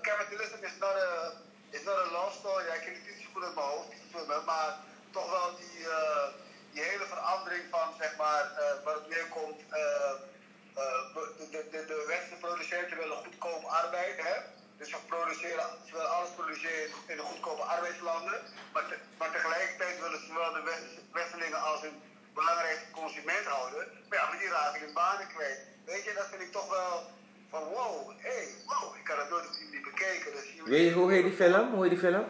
Capitalism 0.00 0.64
is 0.64 0.76
not 0.80 0.96
a, 1.08 1.32
is 1.70 1.82
not 1.84 1.94
a 2.06 2.08
love 2.12 2.32
story. 2.38 2.64
Ja, 2.66 2.74
ik 2.74 2.84
heb 2.84 2.94
het 2.94 3.06
niet 3.06 3.22
zo 3.22 3.28
goed 3.32 3.44
in 3.44 3.54
mijn 3.54 3.66
hoofd, 3.66 4.46
maar 4.46 4.74
toch 5.10 5.30
wel 5.30 5.56
die, 5.56 5.88
eh, 5.88 6.26
die 6.72 6.82
hele 6.82 7.04
verandering 7.04 7.64
van, 7.70 7.88
zeg 8.00 8.16
maar, 8.16 8.44
eh, 8.56 8.84
waar 8.84 8.94
het 8.94 9.08
neerkomt. 9.08 9.60
eh 9.70 9.80
eh, 9.80 10.31
de, 10.74 11.48
de, 11.50 11.60
de, 11.70 11.80
de 11.86 13.14
goedkoop 13.24 13.64
arbeid, 13.64 14.16
hè? 14.16 14.34
Dus 14.78 14.88
ze 14.90 14.96
produceren, 15.06 15.64
ze 15.86 15.92
willen 15.92 16.10
alles 16.10 16.30
produceren 16.30 16.88
in 17.06 17.16
de 17.16 17.22
goedkope 17.22 17.62
arbeidslanden. 17.62 18.38
Maar, 18.72 18.86
te- 18.88 18.98
maar 19.18 19.30
tegelijkertijd 19.32 20.00
willen 20.00 20.20
ze 20.26 20.34
wel 20.34 20.52
de 20.52 20.62
West- 20.62 21.00
Westerlingen 21.12 21.62
als 21.62 21.80
hun 21.80 21.96
belangrijkste 22.34 22.90
consument 22.90 23.46
houden. 23.46 23.82
Maar 24.08 24.18
ja, 24.18 24.28
maar 24.28 24.38
die 24.38 24.48
raken 24.48 24.80
hun 24.80 24.92
banen 24.94 25.28
kwijt. 25.34 25.58
Weet 25.84 26.04
je, 26.04 26.12
dat 26.14 26.26
vind 26.30 26.42
ik 26.42 26.52
toch 26.52 26.68
wel 26.70 27.10
van 27.50 27.62
wow, 27.64 28.10
hé, 28.18 28.30
hey, 28.30 28.48
wow, 28.66 28.96
ik 28.96 29.04
kan 29.04 29.18
het 29.18 29.30
nooit 29.30 29.48
niet 29.72 29.82
bekeken. 29.82 30.32
Dus 30.32 30.44
Weet 30.64 30.88
je, 30.88 30.92
hoe 30.92 31.12
heet 31.12 31.24
die 31.24 31.32
film? 31.42 31.70
Hoe 31.74 31.82
heet 31.82 31.90
die 31.90 31.98
film? 32.08 32.26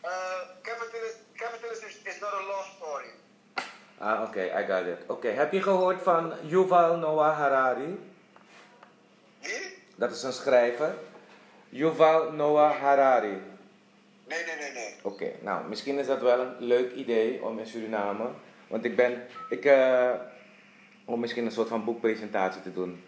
Eh, 0.00 0.40
Capitalism, 1.36 1.84
is, 1.86 1.96
is 2.02 2.18
not 2.20 2.32
a 2.32 2.42
love 2.42 2.68
story. 2.76 3.10
Ah, 3.98 4.22
oké, 4.22 4.40
I 4.44 4.64
got 4.66 4.86
it. 4.86 4.98
Oké, 5.06 5.28
heb 5.28 5.52
je 5.52 5.62
gehoord 5.62 6.02
van 6.02 6.32
Yuval 6.46 6.96
Noah 6.96 7.36
Harari? 7.38 7.98
Wie? 9.42 9.76
Dat 9.96 10.10
is 10.10 10.22
een 10.22 10.32
schrijver. 10.32 10.94
Yuval 11.68 12.32
Noah 12.32 12.76
Harari. 12.80 13.28
Nee, 14.28 14.44
nee, 14.46 14.56
nee, 14.60 14.72
nee. 14.74 14.94
Oké, 15.02 15.30
nou, 15.40 15.68
misschien 15.68 15.98
is 15.98 16.06
dat 16.06 16.20
wel 16.20 16.40
een 16.40 16.54
leuk 16.58 16.92
idee 16.92 17.42
om 17.44 17.58
in 17.58 17.66
Suriname. 17.66 18.24
Want 18.68 18.84
ik 18.84 18.96
ben, 18.96 19.22
ik, 19.50 19.64
eh, 19.64 20.10
om 21.04 21.20
misschien 21.20 21.44
een 21.44 21.50
soort 21.52 21.68
van 21.68 21.84
boekpresentatie 21.84 22.62
te 22.62 22.72
doen. 22.72 23.04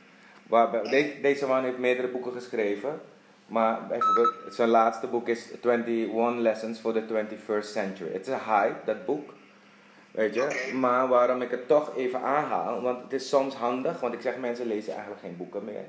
Waarbij, 0.49 0.83
de- 0.83 1.19
deze 1.23 1.47
man 1.47 1.65
heeft 1.65 1.79
meerdere 1.79 2.09
boeken 2.09 2.33
geschreven. 2.33 3.01
Maar 3.47 3.87
bijvoorbeeld, 3.87 4.35
zijn 4.49 4.69
laatste 4.69 5.07
boek 5.07 5.29
is 5.29 5.51
21 5.63 6.35
Lessons 6.41 6.79
for 6.79 6.93
the 6.93 7.01
21st 7.07 7.71
Century. 7.73 8.13
Het 8.13 8.27
is 8.27 8.33
een 8.33 8.45
hype, 8.45 8.77
dat 8.85 9.05
boek. 9.05 9.35
Weet 10.11 10.35
je? 10.35 10.71
Maar 10.75 11.09
waarom 11.09 11.43
ik 11.43 11.51
het 11.51 11.69
toch 11.69 11.97
even 11.97 12.21
aanhaal, 12.21 12.81
want 12.81 13.03
het 13.03 13.13
is 13.13 13.29
soms 13.29 13.55
handig, 13.55 14.01
want 14.01 14.15
ik 14.15 14.21
zeg 14.21 14.37
mensen 14.37 14.67
lezen 14.67 14.93
eigenlijk 14.93 15.23
geen 15.23 15.37
boeken 15.37 15.65
meer. 15.65 15.85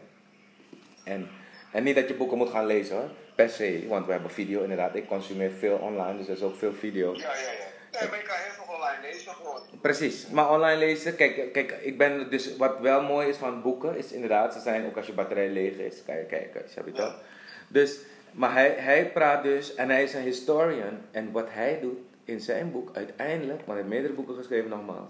En, 1.04 1.30
en 1.72 1.84
niet 1.84 1.96
dat 1.96 2.08
je 2.08 2.14
boeken 2.14 2.38
moet 2.38 2.50
gaan 2.50 2.66
lezen 2.66 2.96
hoor, 2.96 3.10
per 3.36 3.50
se, 3.50 3.86
want 3.88 4.06
we 4.06 4.12
hebben 4.12 4.32
video 4.32 4.62
inderdaad. 4.62 4.96
Ik 4.96 5.08
consumeer 5.08 5.52
veel 5.52 5.76
online, 5.76 6.18
dus 6.18 6.28
er 6.28 6.34
is 6.34 6.42
ook 6.42 6.56
veel 6.56 6.74
video. 6.74 7.14
Ja, 7.14 7.20
ja, 7.20 7.28
ja. 7.34 8.00
Nee, 8.00 8.10
maar 8.10 8.20
je 8.20 8.26
kan 8.26 8.36
heel 8.38 8.66
veel 8.66 8.74
online 8.74 9.02
lezen 9.02 9.34
gewoon. 9.34 9.62
Precies, 9.82 10.28
maar 10.28 10.52
online 10.52 10.78
lezen, 10.78 11.16
kijk, 11.16 11.54
kijk, 11.54 11.72
ik 11.82 11.98
ben 11.98 12.30
dus, 12.30 12.58
wat 12.58 12.80
wel 12.80 13.02
mooi 13.02 13.28
is 13.28 13.38
van 13.38 13.62
boeken, 13.62 13.98
is 13.98 14.12
inderdaad, 14.12 14.54
ze 14.54 14.60
zijn 14.60 14.86
ook 14.86 14.98
als 14.98 15.06
je 15.06 15.14
batterij 15.14 15.50
leeg 15.50 15.78
is, 15.78 16.04
kan 16.06 16.16
je 16.16 16.26
kijken, 16.26 16.62
snap 16.70 16.86
je 16.86 16.92
toch? 16.92 17.22
Dus, 17.68 18.00
maar 18.32 18.54
hij, 18.54 18.76
hij 18.78 19.12
praat 19.12 19.44
dus, 19.44 19.76
en 19.76 19.90
hij 19.90 20.04
is 20.04 20.14
een 20.14 20.22
historian, 20.22 21.02
en 21.12 21.32
wat 21.32 21.48
hij 21.50 21.80
doet 21.82 22.00
in 22.24 22.40
zijn 22.40 22.72
boek, 22.72 22.90
uiteindelijk, 22.94 23.62
hij 23.66 23.76
heeft 23.76 23.88
meerdere 23.88 24.14
boeken 24.14 24.36
geschreven 24.36 24.70
nogmaals, 24.70 25.10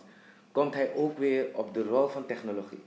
komt 0.52 0.74
hij 0.74 0.92
ook 0.96 1.18
weer 1.18 1.46
op 1.54 1.74
de 1.74 1.84
rol 1.84 2.08
van 2.08 2.26
technologie. 2.26 2.84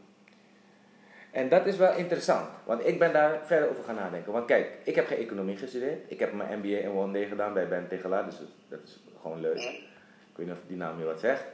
En 1.31 1.49
dat 1.49 1.67
is 1.67 1.77
wel 1.77 1.95
interessant, 1.95 2.49
want 2.65 2.87
ik 2.87 2.99
ben 2.99 3.13
daar 3.13 3.41
verder 3.47 3.71
over 3.71 3.85
gaan 3.85 3.95
nadenken. 3.95 4.33
Want 4.33 4.47
kijk, 4.47 4.71
ik 4.83 4.95
heb 4.95 5.07
geen 5.07 5.19
economie 5.19 5.57
gestudeerd. 5.57 5.99
Ik 6.07 6.19
heb 6.19 6.33
mijn 6.33 6.59
MBA 6.59 6.77
in 6.77 6.91
Wondé 6.91 7.25
gedaan 7.25 7.53
bij 7.53 7.69
Ben 7.69 7.89
Tegelaar, 7.89 8.25
dus 8.25 8.39
dat 8.69 8.79
is 8.85 9.03
gewoon 9.21 9.41
leuk. 9.41 9.57
Ik 9.57 10.37
weet 10.37 10.47
niet 10.47 10.57
of 10.57 10.63
die 10.67 10.77
naam 10.77 10.99
je 10.99 11.05
wat 11.05 11.21
zegt. 11.21 11.45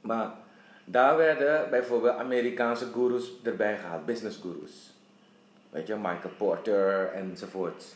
Maar 0.00 0.30
daar 0.84 1.16
werden 1.16 1.70
bijvoorbeeld 1.70 2.16
Amerikaanse 2.16 2.86
gurus 2.86 3.32
erbij 3.42 3.76
gehaald, 3.76 4.06
business 4.06 4.40
gurus. 4.40 4.94
Weet 5.70 5.86
je, 5.86 5.94
Michael 5.94 6.34
Porter 6.38 7.10
enzovoort. 7.12 7.94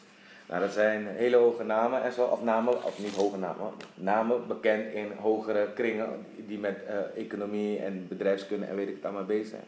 Nou, 0.51 0.63
dat 0.63 0.73
zijn 0.73 1.07
hele 1.07 1.37
hoge 1.37 1.65
namen 1.65 2.03
en 2.03 2.13
zo, 2.13 2.25
of 2.25 2.43
namen, 2.43 2.85
of 2.85 2.99
niet 2.99 3.15
hoge 3.17 3.39
namen, 3.39 3.71
namen 3.95 4.47
bekend 4.47 4.93
in 4.93 5.13
hogere 5.19 5.69
kringen 5.75 6.27
die 6.37 6.59
met 6.59 6.85
eh, 6.85 7.23
economie 7.23 7.79
en 7.79 8.07
bedrijfskunde 8.09 8.67
en 8.67 8.77
weet 8.77 8.89
ik 8.89 8.95
het 8.95 9.05
allemaal 9.05 9.25
bezig 9.25 9.49
zijn. 9.49 9.65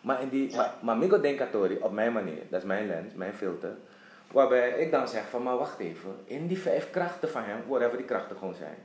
Maar, 0.00 0.22
in 0.22 0.28
die, 0.28 0.50
Ja. 0.50 0.56
maar, 0.56 0.72
maar 0.80 0.96
Migo 0.96 1.20
Denkatori, 1.20 1.78
op 1.80 1.92
mijn 1.92 2.12
manier, 2.12 2.42
dat 2.48 2.60
is 2.60 2.66
mijn 2.66 2.86
lens, 2.86 3.14
mijn 3.14 3.32
filter, 3.32 3.70
waarbij 4.32 4.70
ik 4.70 4.90
dan 4.90 5.08
zeg 5.08 5.28
van, 5.28 5.42
maar 5.42 5.56
wacht 5.56 5.78
even, 5.78 6.16
in 6.24 6.46
die 6.46 6.58
vijf 6.58 6.90
krachten 6.90 7.28
van 7.28 7.42
hem, 7.44 7.62
whatever 7.66 7.96
die 7.96 8.06
krachten 8.06 8.36
gewoon 8.36 8.54
zijn, 8.54 8.76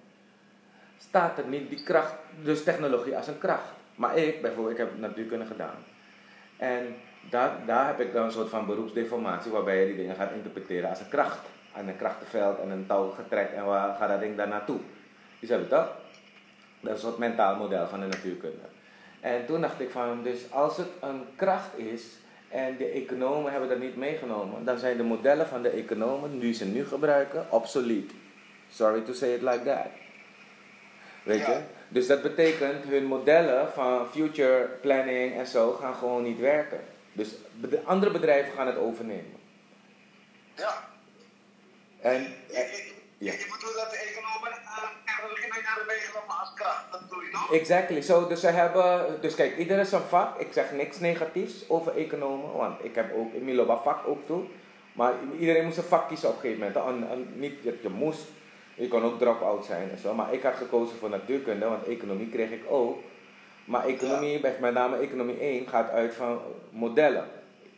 staat 0.97 1.37
er 1.37 1.47
niet 1.47 1.69
die 1.69 1.83
kracht, 1.83 2.15
dus 2.43 2.63
technologie 2.63 3.17
als 3.17 3.27
een 3.27 3.37
kracht. 3.37 3.69
Maar 3.95 4.17
ik 4.17 4.41
bijvoorbeeld, 4.41 4.77
ik 4.77 4.85
heb 4.85 4.99
natuurkunde 4.99 5.45
gedaan. 5.45 5.77
En 6.57 6.95
daar, 7.29 7.51
daar 7.65 7.87
heb 7.87 7.99
ik 7.99 8.13
dan 8.13 8.25
een 8.25 8.31
soort 8.31 8.49
van 8.49 8.65
beroepsdeformatie 8.65 9.51
waarbij 9.51 9.79
je 9.79 9.85
die 9.85 9.95
dingen 9.95 10.15
gaat 10.15 10.31
interpreteren 10.31 10.89
als 10.89 10.99
een 10.99 11.09
kracht. 11.09 11.39
En 11.73 11.87
een 11.87 11.97
krachtenveld 11.97 12.59
en 12.59 12.69
een 12.69 12.85
touwgetrek 12.85 13.49
en 13.51 13.65
waar 13.65 13.95
gaat 13.95 14.09
dat 14.09 14.19
ding 14.19 14.37
daar 14.37 14.47
naartoe? 14.47 14.79
Je 15.39 15.47
hebt 15.47 15.59
het 15.59 15.69
toch? 15.69 15.95
Dat 16.79 16.95
is 16.95 17.03
een 17.03 17.07
soort 17.07 17.17
mentaal 17.17 17.55
model 17.55 17.87
van 17.87 17.99
de 17.99 18.05
natuurkunde. 18.05 18.63
En 19.19 19.45
toen 19.45 19.61
dacht 19.61 19.79
ik 19.79 19.89
van, 19.89 20.23
dus 20.23 20.51
als 20.51 20.77
het 20.77 20.87
een 21.01 21.23
kracht 21.35 21.77
is 21.77 22.03
en 22.49 22.77
de 22.77 22.85
economen 22.85 23.51
hebben 23.51 23.69
dat 23.69 23.79
niet 23.79 23.95
meegenomen, 23.95 24.65
dan 24.65 24.77
zijn 24.77 24.97
de 24.97 25.03
modellen 25.03 25.47
van 25.47 25.61
de 25.61 25.69
economen, 25.69 26.39
die 26.39 26.53
ze 26.53 26.65
nu 26.65 26.85
gebruiken, 26.85 27.45
obsolet. 27.49 28.11
Sorry 28.69 29.01
to 29.01 29.13
say 29.13 29.33
it 29.33 29.41
like 29.41 29.63
that. 29.63 29.87
Weet 31.23 31.45
je? 31.45 31.51
Ja. 31.51 31.61
Dus 31.87 32.07
dat 32.07 32.21
betekent 32.21 32.85
hun 32.87 33.05
modellen 33.05 33.69
van 33.69 34.07
future 34.07 34.69
planning 34.81 35.37
en 35.37 35.47
zo 35.47 35.71
gaan 35.71 35.95
gewoon 35.95 36.23
niet 36.23 36.39
werken. 36.39 36.79
Dus 37.13 37.29
andere 37.85 38.11
bedrijven 38.11 38.53
gaan 38.53 38.67
het 38.67 38.77
overnemen. 38.77 39.39
Ja. 40.55 40.89
En, 42.01 42.21
je, 42.21 42.91
Ja. 43.17 43.31
je, 43.31 43.47
bedoelt 43.51 43.75
dat 43.75 43.89
de 43.91 43.97
economen 43.97 44.51
uh, 44.61 44.89
technologie 45.05 45.47
mee 45.49 45.61
hebben 45.63 45.85
meegenomen 45.87 46.39
als 46.39 46.53
kracht. 46.53 46.91
Dat 46.91 47.01
bedoel 47.01 47.21
je 47.21 47.31
nog? 47.31 47.53
Exactly. 47.53 48.01
So, 48.01 48.27
dus 48.27 48.39
ze 48.39 48.47
hebben, 48.47 49.21
dus 49.21 49.35
kijk, 49.35 49.57
ieder 49.57 49.79
is 49.79 49.91
een 49.91 50.01
vak. 50.01 50.39
Ik 50.39 50.53
zeg 50.53 50.71
niks 50.71 50.99
negatiefs 50.99 51.69
over 51.69 51.97
economen, 51.97 52.53
want 52.53 52.83
ik 52.83 52.95
heb 52.95 53.13
ook 53.15 53.33
in 53.33 53.43
Miloba 53.43 53.77
vak 53.77 54.07
ook 54.07 54.25
toe. 54.25 54.43
Maar 54.93 55.13
iedereen 55.39 55.65
moest 55.65 55.77
een 55.77 55.83
vak 55.83 56.07
kiezen 56.07 56.29
op 56.29 56.35
een 56.35 56.41
gegeven 56.41 56.73
moment. 56.73 57.03
En, 57.03 57.11
en 57.11 57.39
niet 57.39 57.63
dat 57.63 57.81
je 57.81 57.89
moest, 57.89 58.23
je 58.75 58.87
kon 58.87 59.03
ook 59.03 59.19
drop-out 59.19 59.65
zijn 59.65 59.89
en 59.91 59.97
zo. 59.97 60.13
Maar 60.13 60.33
ik 60.33 60.43
had 60.43 60.55
gekozen 60.55 60.97
voor 60.97 61.09
natuurkunde, 61.09 61.65
want 61.65 61.87
economie 61.87 62.29
kreeg 62.29 62.51
ik 62.51 62.63
ook. 62.69 62.99
Maar 63.65 63.85
economie, 63.85 64.39
bij- 64.39 64.55
met 64.61 64.73
name 64.73 64.97
economie 64.97 65.39
1, 65.41 65.67
gaat 65.67 65.89
uit 65.89 66.13
van 66.13 66.39
modellen. 66.69 67.25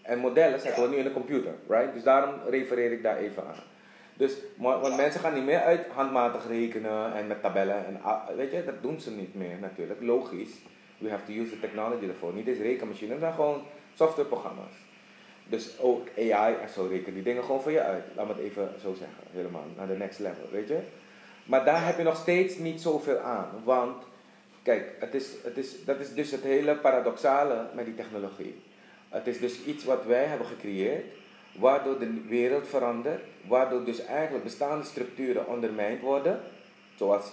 En 0.01 0.19
modellen 0.19 0.59
Ja. 0.63 0.71
gewoon 0.71 0.89
nu 0.89 0.95
in 0.95 1.03
de 1.03 1.13
computer, 1.13 1.53
right? 1.67 1.93
Dus 1.93 2.03
daarom 2.03 2.33
refereer 2.49 2.91
ik 2.91 3.03
daar 3.03 3.17
even 3.17 3.43
aan. 3.47 3.55
Dus, 4.13 4.33
want 4.57 4.87
Ja. 4.87 4.95
mensen 4.95 5.19
gaan 5.19 5.33
niet 5.33 5.45
meer 5.45 5.59
uit 5.59 5.87
handmatig 5.87 6.47
rekenen 6.47 7.13
en 7.15 7.27
met 7.27 7.41
tabellen. 7.41 7.85
En, 7.85 7.99
weet 8.35 8.51
je, 8.51 8.65
dat 8.65 8.81
doen 8.81 8.99
ze 8.99 9.11
niet 9.11 9.35
meer 9.35 9.57
natuurlijk. 9.61 10.01
Logisch. 10.01 10.51
We 10.97 11.09
have 11.09 11.25
to 11.25 11.31
use 11.41 11.49
the 11.51 11.59
technology 11.59 12.07
ervoor. 12.07 12.33
Niet 12.33 12.47
eens 12.47 12.59
rekenmachines, 12.59 13.19
maar 13.19 13.33
gewoon 13.33 13.61
softwareprogramma's. 13.93 14.73
Dus 15.47 15.79
ook 15.79 16.07
AI 16.17 16.55
en 16.61 16.69
zo 16.73 16.87
rekenen 16.89 17.13
die 17.13 17.23
dingen 17.23 17.43
gewoon 17.43 17.61
voor 17.61 17.71
je 17.71 17.81
uit. 17.81 18.03
Laat 18.15 18.27
me 18.27 18.33
het 18.33 18.41
even 18.41 18.69
zo 18.81 18.93
zeggen, 18.93 19.17
helemaal 19.31 19.63
naar 19.77 19.87
de 19.87 19.97
next 19.97 20.19
level, 20.19 20.45
weet 20.51 20.67
je. 20.67 20.77
Maar 21.45 21.65
daar 21.65 21.85
heb 21.85 21.97
je 21.97 22.03
nog 22.03 22.15
steeds 22.15 22.57
niet 22.57 22.81
zoveel 22.81 23.17
aan. 23.19 23.47
Want, 23.63 24.03
kijk, 24.63 24.91
het 24.99 25.13
is, 25.13 25.29
het 25.43 25.57
is, 25.57 25.85
dat 25.85 25.99
is 25.99 26.13
dus 26.13 26.31
het 26.31 26.43
hele 26.43 26.75
paradoxale 26.75 27.65
met 27.75 27.85
die 27.85 27.95
technologie. 27.95 28.61
Het 29.09 29.27
is 29.27 29.39
dus 29.39 29.63
iets 29.63 29.83
wat 29.83 30.05
wij 30.05 30.23
hebben 30.25 30.47
gecreëerd, 30.47 31.03
waardoor 31.59 31.99
de 31.99 32.21
wereld 32.27 32.67
verandert, 32.67 33.21
waardoor 33.47 33.83
dus 33.85 34.05
eigenlijk 34.05 34.43
bestaande 34.43 34.85
structuren 34.85 35.47
ondermijnd 35.47 36.01
worden, 36.01 36.39
zoals 36.95 37.31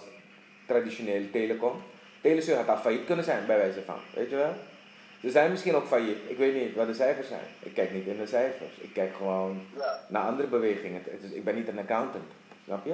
traditionele 0.65 1.29
telecom. 1.31 1.81
Telesur 2.21 2.55
had 2.55 2.67
al 2.67 2.77
failliet 2.77 3.05
kunnen 3.05 3.25
zijn, 3.25 3.45
bij 3.45 3.57
wijze 3.57 3.81
van, 3.81 3.97
weet 4.15 4.29
je 4.29 4.35
wel. 4.35 4.53
Ze 5.21 5.29
zijn 5.31 5.51
misschien 5.51 5.75
ook 5.75 5.85
failliet, 5.87 6.17
ik 6.27 6.37
weet 6.37 6.53
niet 6.53 6.75
wat 6.75 6.87
de 6.87 6.93
cijfers 6.93 7.27
zijn. 7.27 7.43
Ik 7.59 7.73
kijk 7.73 7.93
niet 7.93 8.05
in 8.07 8.17
de 8.17 8.25
cijfers, 8.27 8.77
ik 8.77 8.93
kijk 8.93 9.15
gewoon 9.15 9.61
naar 10.07 10.23
andere 10.27 10.47
bewegingen. 10.47 11.01
Het 11.03 11.23
is- 11.23 11.31
ik 11.31 11.43
ben 11.43 11.55
niet 11.55 11.67
een 11.67 11.79
accountant, 11.79 12.23
snap 12.65 12.85
je? 12.85 12.93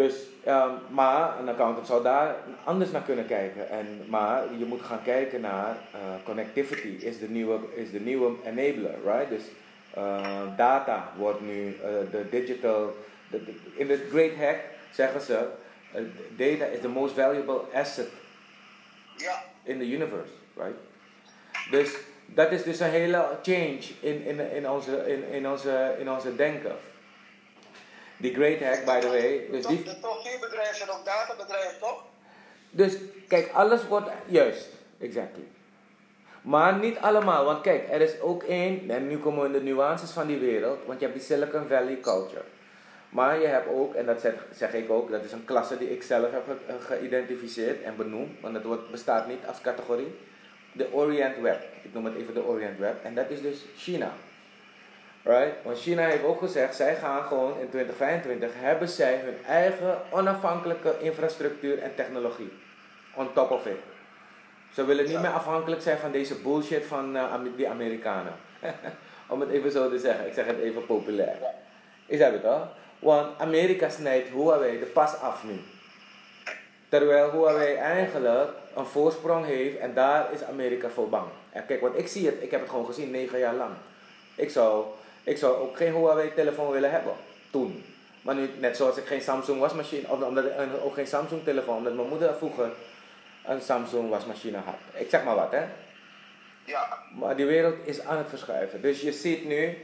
Dus, 0.00 0.14
ehm, 0.44 0.70
maar 0.90 1.38
een 1.38 1.48
accountant 1.48 1.86
zou 1.86 2.02
daar 2.02 2.36
anders 2.64 2.90
naar 2.90 3.02
kunnen 3.02 3.26
kijken. 3.26 3.68
En, 3.70 3.86
maar 4.08 4.42
je 4.58 4.64
moet 4.64 4.82
gaan 4.82 5.02
kijken 5.02 5.40
naar 5.40 5.76
eh, 5.92 5.98
connectivity, 6.24 6.88
is 7.04 7.18
de 7.18 7.28
nieuwe, 7.28 7.58
is 7.74 7.90
de 7.90 8.00
nieuwe 8.00 8.32
enabler, 8.44 8.94
right? 9.04 9.28
Dus 9.28 9.42
eh, 9.94 10.56
data 10.56 11.12
wordt 11.16 11.40
nu 11.40 11.76
eh, 11.82 11.90
de 12.10 12.28
digital, 12.30 12.96
de- 13.30 13.44
de- 13.44 13.54
in 13.76 13.86
de 13.86 14.06
Great 14.10 14.34
Hack 14.34 14.56
zeggen 14.92 15.20
ze, 15.20 15.46
data 16.36 16.64
is 16.64 16.80
the 16.80 16.88
most 16.88 17.14
valuable 17.14 17.60
asset 17.74 18.08
Ja. 19.16 19.42
in 19.62 19.78
the 19.78 19.90
universe, 19.90 20.32
right? 20.56 20.76
Dus 21.70 21.96
dat 22.26 22.52
is 22.52 22.62
dus 22.62 22.80
een 22.80 22.90
hele 22.90 23.24
change 23.42 23.78
in, 24.00 24.22
in, 24.24 24.52
in, 24.54 24.70
onze, 24.70 25.12
in, 25.12 25.24
in, 25.32 25.48
onze, 25.48 25.94
in 25.98 26.10
onze 26.10 26.36
denken. 26.36 26.72
Die 28.20 28.34
Great 28.34 28.60
Hack, 28.60 28.84
by 28.84 29.00
the 29.00 29.06
way. 29.08 29.46
Dus 29.50 29.66
die, 29.66 29.82
De 29.82 30.00
top 30.00 30.20
4 30.24 30.38
bedrijven 30.40 30.76
zijn 30.76 30.90
ook 30.90 31.04
databedrijven, 31.04 31.78
toch? 31.80 32.04
dus 32.70 32.96
kijk, 33.28 33.50
alles 33.52 33.86
wordt 33.86 34.10
juist, 34.26 34.68
exactly. 35.00 35.42
Maar 36.42 36.78
niet 36.78 36.96
allemaal, 36.98 37.44
want 37.44 37.60
kijk, 37.60 37.88
er 37.90 38.00
is 38.00 38.20
ook 38.20 38.42
één, 38.42 38.90
en 38.90 39.06
nu 39.08 39.18
komen 39.18 39.40
we 39.40 39.46
in 39.46 39.64
de 39.64 39.70
nuances 39.70 40.10
van 40.10 40.26
die 40.26 40.38
wereld, 40.38 40.78
want 40.86 41.00
je 41.00 41.06
hebt 41.06 41.18
die 41.18 41.26
Silicon 41.28 41.66
Valley 41.68 41.98
culture. 42.00 42.42
Maar 43.08 43.40
je 43.40 43.46
hebt 43.46 43.68
ook, 43.68 43.94
en 43.94 44.06
dat 44.06 44.20
zeg, 44.20 44.34
zeg 44.54 44.72
ik 44.72 44.90
ook, 44.90 45.10
dat 45.10 45.24
is 45.24 45.32
een 45.32 45.44
klasse 45.44 45.78
die 45.78 45.90
ik 45.90 46.02
zelf 46.02 46.30
heb 46.30 46.44
ge- 46.46 46.94
geïdentificeerd 46.94 47.82
en 47.82 47.96
benoemd, 47.96 48.40
want 48.40 48.54
het 48.54 48.64
wordt, 48.64 48.90
bestaat 48.90 49.26
niet 49.28 49.46
als 49.46 49.60
categorie. 49.60 50.14
De 50.72 50.92
Orient 50.92 51.40
Web, 51.40 51.62
ik 51.82 51.92
noem 51.94 52.04
het 52.04 52.16
even 52.16 52.34
de 52.34 52.44
Orient 52.44 52.78
Web, 52.78 53.04
en 53.04 53.14
dat 53.14 53.30
is 53.30 53.42
dus 53.42 53.64
China. 53.76 54.12
Right? 55.22 55.52
Want 55.62 55.78
China 55.78 56.02
heeft 56.06 56.24
ook 56.24 56.38
gezegd, 56.38 56.74
zij 56.76 56.96
gaan 56.96 57.22
gewoon 57.24 57.50
in 57.60 57.68
2025 57.68 58.50
hebben 58.54 58.88
zij 58.88 59.16
hun 59.24 59.44
eigen 59.46 59.98
onafhankelijke 60.10 60.94
infrastructuur 61.00 61.78
en 61.78 61.94
technologie. 61.94 62.52
On 63.14 63.32
top 63.32 63.50
of 63.50 63.66
it. 63.66 63.76
Ze 64.72 64.84
willen 64.84 65.04
niet 65.04 65.12
Ja. 65.12 65.20
meer 65.20 65.30
afhankelijk 65.30 65.82
zijn 65.82 65.98
van 65.98 66.10
deze 66.12 66.34
bullshit 66.34 66.84
van 66.86 67.16
eh, 67.16 67.34
die 67.56 67.68
Amerikanen. 67.68 68.32
Om 69.28 69.40
het 69.40 69.50
even 69.50 69.70
zo 69.70 69.90
te 69.90 69.98
zeggen, 69.98 70.26
ik 70.26 70.34
zeg 70.34 70.46
het 70.46 70.58
even 70.58 70.86
populair. 70.86 71.36
Is 72.06 72.18
dat 72.18 72.32
het 72.32 72.42
toch? 72.42 72.68
Want 72.98 73.38
Amerika 73.40 73.88
snijdt 73.88 74.28
Huawei 74.28 74.78
de 74.78 74.84
pas 74.86 75.16
af 75.16 75.44
nu. 75.44 75.60
Terwijl 76.88 77.30
Huawei 77.30 77.74
eigenlijk 77.74 78.50
een 78.74 78.84
voorsprong 78.86 79.46
heeft 79.46 79.78
en 79.78 79.94
daar 79.94 80.32
is 80.32 80.42
Amerika 80.42 80.88
voor 80.88 81.08
bang. 81.08 81.26
En 81.52 81.66
kijk, 81.66 81.80
want 81.80 81.98
ik 81.98 82.08
zie 82.08 82.26
het, 82.26 82.34
ik 82.40 82.50
heb 82.50 82.60
het 82.60 82.70
gewoon 82.70 82.86
gezien 82.86 83.10
negen 83.10 83.38
jaar 83.38 83.54
lang. 83.54 83.70
Ik 84.34 84.50
zou, 84.50 84.84
ik 85.24 85.36
zou 85.36 85.56
ook 85.56 85.76
geen 85.76 85.94
Huawei-telefoon 85.94 86.70
willen 86.70 86.90
hebben, 86.90 87.12
toen. 87.50 87.84
Maar 88.22 88.34
nu, 88.34 88.50
net 88.58 88.76
zoals 88.76 88.96
ik 88.96 89.04
geen 89.04 89.20
Samsung 89.20 89.60
wasmachine, 89.60 90.08
of 90.08 90.22
omdat 90.22 90.44
ik 90.44 90.52
ook 90.84 90.94
geen 90.94 91.06
Samsung-telefoon, 91.06 91.76
omdat 91.76 91.94
mijn 91.94 92.08
moeder 92.08 92.34
vroeger 92.34 92.70
een 93.44 93.60
Samsung 93.60 94.08
wasmachine 94.08 94.58
had. 94.58 94.74
Ik 94.94 95.10
zeg 95.10 95.24
maar 95.24 95.34
wat, 95.34 95.50
hè. 95.50 95.64
Ja. 96.64 96.98
Maar 97.18 97.36
die 97.36 97.46
wereld 97.46 97.74
is 97.84 98.00
aan 98.00 98.18
het 98.18 98.28
verschuiven. 98.28 98.82
Dus 98.82 99.00
je 99.00 99.12
ziet 99.12 99.44
nu, 99.44 99.78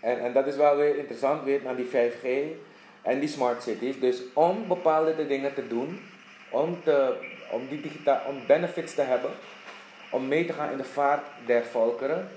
en, 0.00 0.20
en 0.20 0.32
dat 0.32 0.46
is 0.46 0.56
wel 0.56 0.76
weer 0.76 0.96
interessant, 0.96 1.44
weer 1.44 1.60
naar 1.62 1.76
die 1.76 1.88
5G 1.88 2.28
en 3.02 3.20
die 3.20 3.28
smart 3.28 3.62
cities. 3.62 4.00
Dus 4.00 4.20
om 4.32 4.68
bepaalde 4.68 5.26
dingen 5.26 5.54
te 5.54 5.68
doen, 5.68 6.00
om, 6.50 6.82
te, 6.84 7.14
om 7.50 7.68
die 7.68 7.80
digitaal, 7.80 8.20
om 8.28 8.46
benefits 8.46 8.94
te 8.94 9.02
hebben, 9.02 9.30
om 10.10 10.28
mee 10.28 10.46
te 10.46 10.52
gaan 10.52 10.70
in 10.70 10.76
de 10.76 10.84
vaart 10.84 11.26
der 11.46 11.64
volkeren, 11.64 12.28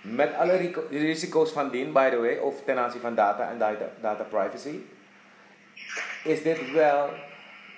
met 0.00 0.34
alle 0.34 0.72
risico's 0.90 1.50
van 1.50 1.70
dien, 1.70 1.92
by 1.92 2.10
the 2.10 2.20
way, 2.20 2.36
of 2.36 2.54
ten 2.64 2.78
aanzien 2.78 3.00
van 3.00 3.14
data 3.14 3.50
en 3.50 3.58
data, 3.58 3.84
data 4.00 4.22
privacy, 4.22 4.80
is 6.24 6.42
dit 6.42 6.72
wel 6.72 7.10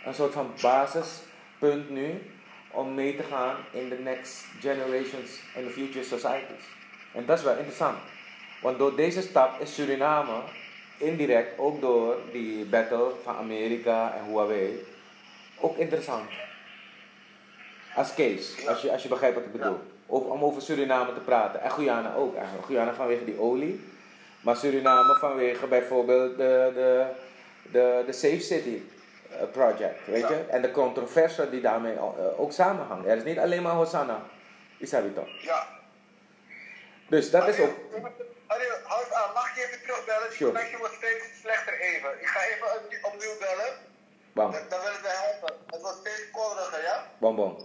een 0.04 0.14
soort 0.14 0.32
van 0.32 0.52
basispunt 0.62 1.90
nu 1.90 2.22
om 2.70 2.94
mee 2.94 3.16
te 3.16 3.22
gaan 3.22 3.56
in 3.72 3.88
de 3.88 3.98
next 3.98 4.44
generations 4.60 5.40
in 5.54 5.64
the 5.64 5.70
future 5.70 6.04
societies. 6.04 6.64
En 7.12 7.26
dat 7.26 7.38
is 7.38 7.44
wel 7.44 7.56
interessant. 7.56 7.98
Want 8.60 8.78
door 8.78 8.96
deze 8.96 9.22
stap 9.22 9.60
is 9.60 9.74
Suriname 9.74 10.42
indirect, 10.96 11.58
ook 11.58 11.80
door 11.80 12.16
die 12.32 12.64
battle 12.64 13.12
van 13.22 13.36
Amerika 13.36 14.14
en 14.14 14.24
Huawei, 14.24 14.86
ook 15.60 15.76
interessant. 15.76 16.30
Als 17.94 18.14
case, 18.14 18.68
als 18.68 18.82
je, 18.82 18.92
als 18.92 19.02
je 19.02 19.08
begrijpt 19.08 19.34
wat 19.34 19.44
ik 19.44 19.52
bedoel. 19.52 19.80
Of, 20.10 20.24
om 20.24 20.44
over 20.44 20.62
Suriname 20.62 21.14
te 21.14 21.20
praten. 21.20 21.60
En 21.60 21.70
Guyana 21.70 22.14
ook 22.14 22.36
eigenlijk. 22.36 22.66
Guyana 22.66 22.92
vanwege 22.94 23.24
die 23.24 23.40
olie. 23.40 23.88
Maar 24.40 24.56
Suriname 24.56 25.14
vanwege 25.18 25.66
bijvoorbeeld 25.66 26.36
de, 26.36 26.70
de, 26.74 27.06
de, 27.72 28.02
de 28.06 28.12
Safe 28.12 28.40
City 28.40 28.82
eh, 29.30 29.36
project, 29.52 30.06
weet 30.06 30.28
je? 30.28 30.44
En 30.48 30.62
de 30.62 30.70
controverse 30.70 31.50
die 31.50 31.60
daarmee 31.60 31.94
eh, 31.94 32.40
ook 32.40 32.52
samenhangt. 32.52 33.06
Er 33.06 33.16
is 33.16 33.24
niet 33.24 33.38
alleen 33.38 33.62
maar 33.62 33.72
Hosanna. 33.72 34.22
Is 34.78 34.90
dat 34.90 35.14
toch? 35.14 35.42
Ja. 35.42 35.66
Dus 37.08 37.30
dat 37.30 37.48
is 37.48 37.60
ook... 37.60 37.74
Ariel, 38.46 38.76
houd 38.84 39.12
aan. 39.12 39.32
Mag 39.34 39.48
ik 39.50 39.54
je 39.56 39.66
even 39.66 39.80
terugbellen? 39.86 40.28
De 40.28 40.34
Sure. 40.34 40.50
connectie 40.52 40.78
wordt 40.78 40.94
steeds 40.94 41.24
slechter 41.40 41.80
even. 41.80 42.10
Ik 42.20 42.26
ga 42.26 42.40
even 42.44 42.66
opnieuw- 43.02 43.38
bellen. 43.38 43.72
Bam, 44.32 44.50
Dan, 44.52 44.60
dan 44.68 44.80
wil 44.80 44.92
ik 44.92 45.02
mij 45.02 45.16
helpen. 45.24 45.54
Het 45.66 45.80
wordt 45.82 45.96
steeds 45.98 46.30
korriger, 46.32 46.82
ja? 46.82 47.06
bam, 47.18 47.36
bam. 47.36 47.56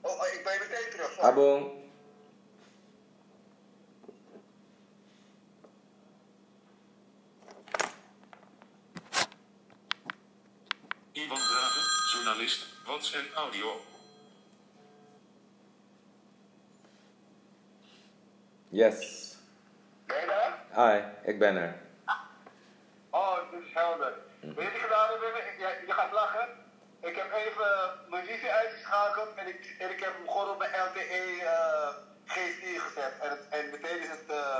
Oh, 0.00 0.10
oh, 0.20 0.26
ik 0.32 0.44
ben 0.44 0.52
je 0.52 0.58
meteen 0.68 0.90
terug. 0.90 1.12
sorry. 1.12 1.28
Abong. 1.28 1.78
Ivan 11.12 11.36
Draven, 11.36 11.82
journalist, 12.12 12.66
Wats 12.86 13.12
en 13.14 13.26
Audio. 13.34 13.80
Yes. 18.68 19.36
Ben 20.06 20.20
je 20.20 20.26
daar? 20.26 20.64
Hi, 20.74 21.28
ik 21.30 21.38
ben 21.38 21.56
er. 21.56 21.80
Oh, 23.10 23.50
dit 23.50 23.60
is 23.66 23.72
helder. 23.72 24.14
Weet 24.40 24.54
je 24.54 24.54
wat 24.54 24.64
ik 24.64 24.80
gedaan 24.80 25.08
heb? 25.10 25.86
Je 25.86 25.92
gaat 25.92 26.12
lachen. 26.12 26.48
Ik 27.00 27.16
heb 27.16 27.26
even 27.46 27.70
mijn 28.10 28.26
wifi 28.26 28.48
uitgeschakeld 28.48 29.28
en 29.36 29.46
ik, 29.46 29.76
en 29.78 29.90
ik 29.90 30.00
heb 30.00 30.12
hem 30.18 30.28
gewoon 30.28 30.50
op 30.50 30.58
mijn 30.58 30.70
LTE 30.70 31.44
eh 31.44 31.88
G4 32.26 32.80
gezet. 32.86 33.12
En, 33.22 33.30
het, 33.30 33.40
en 33.48 33.70
meteen 33.70 34.00
is 34.00 34.08
het 34.08 34.24
uh. 34.28 34.58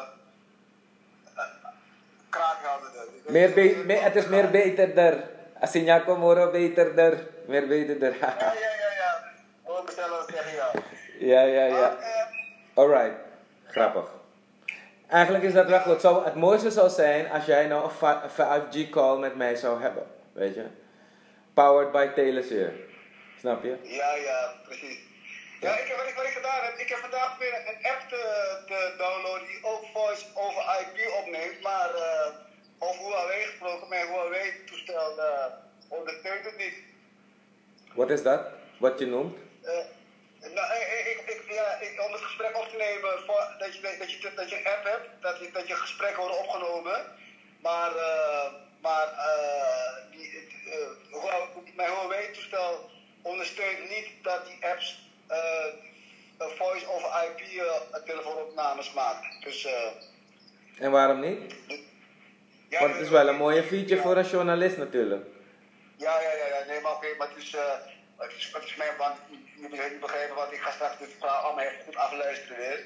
Dus 3.24 3.32
Meer 3.32 3.52
be 3.86 3.92
het 3.92 4.16
is 4.16 4.26
meer 4.26 4.50
beterder. 4.50 5.24
Als 5.60 5.72
je 5.72 5.84
Jaco 5.84 6.16
Moro 6.16 6.50
beterder. 6.50 7.26
Meer 7.46 7.66
beterder. 7.66 8.16
Ja, 8.20 8.34
ja, 8.38 8.52
ja, 8.52 8.90
ja. 8.98 9.22
Hoor 9.64 9.84
mezelf 9.84 10.26
zeggen 10.32 10.54
ja. 10.54 10.70
ja, 11.18 11.40
ja, 11.42 11.64
ja. 11.64 11.98
Alright. 12.74 13.14
Grappig. 13.66 14.04
Eigenlijk 15.08 15.44
is 15.44 15.52
dat 15.52 15.66
wel 15.68 15.80
goed. 15.80 16.02
Het 16.24 16.34
mooiste 16.34 16.70
zou 16.70 16.88
zijn 16.88 17.30
als 17.30 17.44
jij 17.44 17.66
nou 17.66 17.84
een 17.84 17.90
fi- 17.90 18.42
een 18.42 18.62
5G 18.86 18.90
call 18.90 19.18
met 19.18 19.36
mij 19.36 19.54
zou 19.56 19.82
hebben. 19.82 20.06
Weet 20.32 20.54
je? 20.54 20.66
Powered 21.60 21.92
by 21.92 22.06
Telesur. 22.16 22.72
Snap 23.40 23.64
je? 23.64 23.74
Ja, 23.82 24.14
ja, 24.14 24.54
precies. 24.64 24.98
Ja, 25.60 25.72
ik 25.78 25.86
heb, 25.88 25.96
wat, 25.96 26.08
ik, 26.08 26.14
wat 26.14 26.24
ik 26.24 26.36
gedaan 26.40 26.62
heb, 26.64 26.74
ik 26.84 26.88
heb 26.88 26.98
vandaag 26.98 27.38
weer 27.38 27.54
een 27.54 27.80
app 27.92 28.02
te, 28.08 28.22
te 28.66 28.94
downloaden 28.98 29.46
die 29.46 29.60
ook 29.62 29.84
voice 29.92 30.24
over 30.34 30.62
IP 30.80 30.96
opneemt, 31.20 31.60
maar 31.62 31.90
uh, 31.94 32.26
over 32.78 33.04
Huawei 33.04 33.42
gesproken, 33.42 33.88
mijn 33.88 34.06
Huawei-toestel 34.06 35.18
uh, 35.18 35.46
ondersteunt 35.88 36.44
het 36.44 36.56
niet. 36.56 36.76
Wat 37.94 38.10
is 38.10 38.22
dat? 38.22 38.42
Wat 38.78 38.98
je 38.98 39.06
noemt? 39.06 39.36
Uh, 39.62 39.70
nou, 40.54 40.66
ik, 40.80 41.06
ik, 41.12 41.20
ik, 41.34 41.42
ja, 41.48 41.80
ik, 41.80 42.02
om 42.06 42.12
het 42.12 42.20
gesprek 42.20 42.56
op 42.56 42.68
te 42.68 42.76
nemen, 42.76 43.12
voor, 43.26 43.54
dat, 43.58 43.74
je, 43.74 43.96
dat, 43.98 44.10
je, 44.12 44.32
dat 44.34 44.50
je 44.50 44.56
een 44.56 44.66
app 44.66 44.84
hebt, 44.84 45.08
dat, 45.20 45.38
je, 45.38 45.50
dat 45.52 45.66
je 45.68 45.74
gesprekken 45.74 46.20
worden 46.22 46.38
opgenomen, 46.38 46.98
maar, 47.62 47.90
uh, 47.96 48.68
maar 48.80 49.08
uh, 49.12 50.10
die, 50.10 50.48
uh, 50.66 51.74
mijn 51.74 51.90
Huawei-toestel 51.90 52.90
ondersteunt 53.22 53.88
niet 53.88 54.08
dat 54.22 54.46
die 54.46 54.66
apps 54.66 55.08
uh, 55.30 56.46
voice 56.56 56.88
over 56.88 57.10
IP 57.24 57.62
telefoonopnames 58.04 58.92
maakt. 58.92 59.42
Dus, 59.44 59.68
en 60.78 60.90
waarom 60.90 61.20
niet? 61.20 61.54
Ja, 62.68 62.80
Want 62.80 62.92
het 62.92 63.02
is 63.02 63.08
wel 63.08 63.28
een 63.28 63.36
mooie 63.36 63.62
feature 63.62 63.96
ja. 63.96 64.02
voor 64.02 64.16
een 64.16 64.28
journalist 64.28 64.76
natuurlijk. 64.76 65.26
Ja, 65.96 66.20
ja, 66.20 66.32
ja, 66.32 66.46
ja. 66.46 66.64
nee, 66.66 66.80
maar 66.80 66.92
oké, 66.92 67.06
okay, 67.06 67.16
maar 67.16 67.28
het 67.28 67.36
is, 67.36 67.56
het 68.16 68.32
is, 68.36 68.50
het 68.52 68.64
is 68.64 68.76
mijn, 68.76 68.96
want 68.98 69.16
jullie 69.60 69.78
hebben 69.78 69.90
niet 69.90 70.00
begrepen, 70.00 70.36
want 70.36 70.52
ik 70.52 70.60
ga 70.60 70.70
straks 70.70 70.98
dit 70.98 71.08
verhaal 71.18 71.42
allemaal 71.42 71.64
even 71.64 71.84
goed 71.84 71.96
afluisteren 71.96 72.56
weer. 72.56 72.84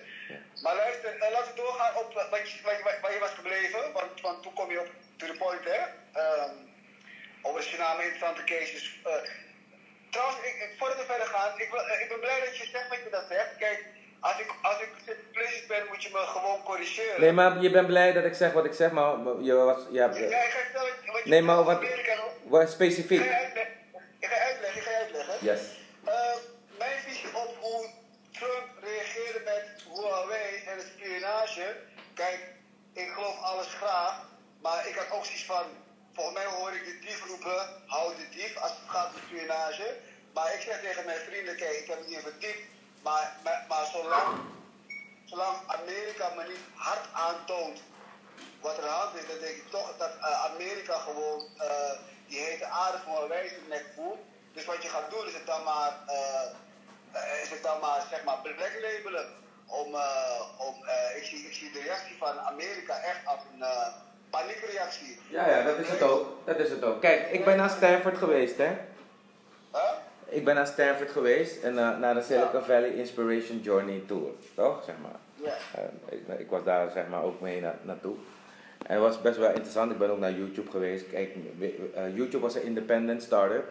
Maar 0.63 0.75
luister, 0.75 1.17
laten 1.19 1.55
we 1.55 1.61
doorgaan 1.61 1.95
op 1.97 2.13
wat 2.31 2.51
je, 2.51 2.59
waar 3.03 3.13
je 3.13 3.19
was 3.19 3.31
gebleven, 3.31 3.93
want, 3.93 4.21
want 4.21 4.43
toen 4.43 4.53
kom 4.53 4.71
je 4.71 4.81
op 4.81 4.91
to 5.17 5.27
the 5.27 5.37
point, 5.39 5.65
hè. 5.65 5.81
Um, 6.21 6.73
over 7.43 7.61
de 7.61 7.67
Suriname 7.67 8.03
interessante 8.03 8.45
cases. 8.45 9.01
Uh, 9.07 9.13
trouwens, 10.11 10.39
ik, 10.39 10.55
ik, 10.65 10.75
voordat 10.79 10.97
we 10.97 11.05
verder 11.05 11.27
gaan, 11.27 11.51
ik, 11.57 11.69
ik 12.03 12.09
ben 12.09 12.21
blij 12.21 12.41
dat 12.45 12.57
je 12.57 12.67
zegt 12.67 12.89
wat 12.89 12.99
je 13.05 13.11
dat 13.11 13.25
zegt. 13.29 13.57
Kijk, 13.59 13.85
als 14.21 14.39
ik, 14.39 14.55
als 14.63 14.81
ik 14.81 15.17
plezier 15.33 15.65
ben, 15.69 15.87
moet 15.89 16.03
je 16.03 16.11
me 16.13 16.19
gewoon 16.19 16.63
corrigeren. 16.63 17.21
Nee, 17.21 17.33
maar 17.33 17.61
je 17.61 17.71
bent 17.71 17.87
blij 17.87 18.13
dat 18.13 18.25
ik 18.25 18.35
zeg 18.35 18.53
wat 18.53 18.65
ik 18.65 18.73
zeg, 18.73 18.91
maar 18.91 19.17
je 19.43 19.53
was... 19.53 19.83
Ja, 19.91 20.11
ja, 20.15 20.19
ja 20.19 20.43
ik 20.43 20.51
ga 20.51 20.59
vertellen 20.59 20.93
wat 21.07 21.23
je 21.25 21.31
Nee, 21.31 21.43
maar 21.43 21.63
wat, 21.63 21.85
wat 22.43 22.71
specifiek? 22.71 23.21
Ik 23.21 23.31
ga 23.31 23.39
je 23.39 23.45
uitleggen. 23.45 23.75
Ik 24.19 24.29
ga 24.29 24.35
je 24.35 24.43
uitleggen, 24.43 24.81
ik 24.81 24.87
ga 24.87 24.91
je 24.91 24.97
uitleggen. 24.97 25.35
Yes. 25.41 25.61
Uh, 26.07 26.37
mijn 26.79 26.99
visie 26.99 27.29
op 27.37 27.57
hoe 27.61 27.87
Trump 28.33 28.69
reageerde 28.83 29.41
met 29.45 29.85
Huawei 29.95 30.63
en 30.67 30.79
de 30.79 30.85
spionage. 30.95 31.77
Kijk, 32.15 32.39
ik 32.93 33.09
geloof 33.15 33.41
alles 33.41 33.67
graag, 33.67 34.23
maar 34.65 34.89
ik 34.89 34.95
had 34.95 35.11
ook 35.11 35.25
zoiets 35.25 35.45
van... 35.45 35.67
Volgens 36.15 36.37
mij 36.37 36.47
hoor 36.47 36.73
ik 36.73 36.85
de 36.85 36.99
dief 36.99 37.27
roepen, 37.27 37.61
hou 37.87 38.17
de 38.17 38.29
dief, 38.29 38.57
als 38.57 38.71
het 38.71 38.91
gaat 38.95 39.15
om 39.15 39.21
spionage. 39.27 39.97
Maar 40.35 40.55
ik 40.55 40.61
zeg 40.61 40.81
tegen 40.81 41.05
mijn 41.05 41.21
vrienden, 41.29 41.57
kijk, 41.57 41.77
ik 41.79 41.89
heb 41.89 41.99
het 41.99 42.09
hier 42.09 42.21
verdiept, 42.21 42.65
maar, 43.03 43.37
maar, 43.45 43.65
maar 43.69 43.87
zolang, 43.87 44.39
zolang 45.25 45.57
Amerika 45.67 46.35
me 46.37 46.43
niet 46.49 46.67
hard 46.75 47.07
aantoont 47.13 47.81
wat 48.61 48.79
er 48.79 48.89
aan 48.89 49.01
hand 49.01 49.17
is, 49.17 49.27
dan 49.29 49.39
denk 49.39 49.57
ik 49.57 49.71
toch 49.71 49.97
dat 49.97 50.13
eh, 50.21 50.45
Amerika 50.45 50.99
gewoon 50.99 51.41
eh, 51.59 51.93
die 52.27 52.39
hete 52.39 52.67
aarde 52.67 52.99
een 53.21 53.29
wijze 53.29 53.61
nek 53.69 53.87
voelt. 53.95 54.21
Dus 54.53 54.65
wat 54.65 54.83
je 54.83 54.89
gaat 54.89 55.11
doen 55.11 55.27
is 55.27 55.35
het 55.35 55.47
dan 55.47 55.63
maar, 55.63 55.93
eh, 56.07 57.43
is 57.43 57.51
het 57.51 57.63
dan 57.63 57.81
maar 57.81 58.07
zeg 58.11 58.25
maar 58.25 58.41
black. 58.41 59.27
Om, 59.67 59.97
om, 60.59 60.75
ik, 61.17 61.25
zie, 61.25 61.47
ik 61.47 61.55
zie 61.55 61.73
de 61.73 61.81
reactie 61.81 62.17
van 62.19 62.41
Amerika 62.41 62.99
echt 62.99 63.27
als 63.27 63.41
een 63.53 63.65
paniekreactie. 64.39 65.19
Ja, 65.31 65.49
ja, 65.49 65.63
dat 65.63 65.79
is 65.79 65.89
het 65.89 66.03
ook. 66.03 66.27
Dat 66.45 66.59
is 66.59 66.71
het 66.71 66.83
ook. 66.85 67.01
Kijk, 67.01 67.31
ik 67.31 67.45
ben 67.45 67.57
naar 67.57 67.71
Stanford 67.71 68.19
geweest, 68.19 68.57
hè. 68.57 68.71
Huh? 69.73 69.93
Ik 70.25 70.45
ben 70.45 70.55
naar 70.55 70.67
Stanford 70.67 71.11
geweest 71.11 71.63
en 71.63 71.79
eh, 71.79 71.99
naar 71.99 72.15
de 72.15 72.23
Silicon 72.23 72.63
Valley 72.63 72.89
Inspiration 72.95 73.61
Journey 73.61 74.03
Tour, 74.07 74.29
toch? 74.55 74.85
Zeg 74.85 74.95
maar. 75.03 75.21
Ja. 75.49 75.81
Eh, 75.81 76.19
ik, 76.19 76.39
ik 76.41 76.51
was 76.51 76.65
daar 76.65 76.91
zeg 76.91 77.09
maar 77.09 77.23
ook 77.23 77.41
mee 77.41 77.61
na, 77.61 77.75
naartoe. 77.83 78.15
En 78.87 78.93
het 78.95 79.03
was 79.03 79.21
best 79.21 79.39
wel 79.39 79.49
interessant. 79.51 79.93
Ik 79.93 79.99
ben 79.99 80.11
ook 80.11 80.19
naar 80.19 80.33
YouTube 80.33 80.71
geweest. 80.71 81.09
Kijk, 81.11 81.35
eh, 81.95 82.17
YouTube 82.17 82.43
was 82.43 82.55
een 82.55 82.63
independent 82.63 83.23
start-up 83.23 83.65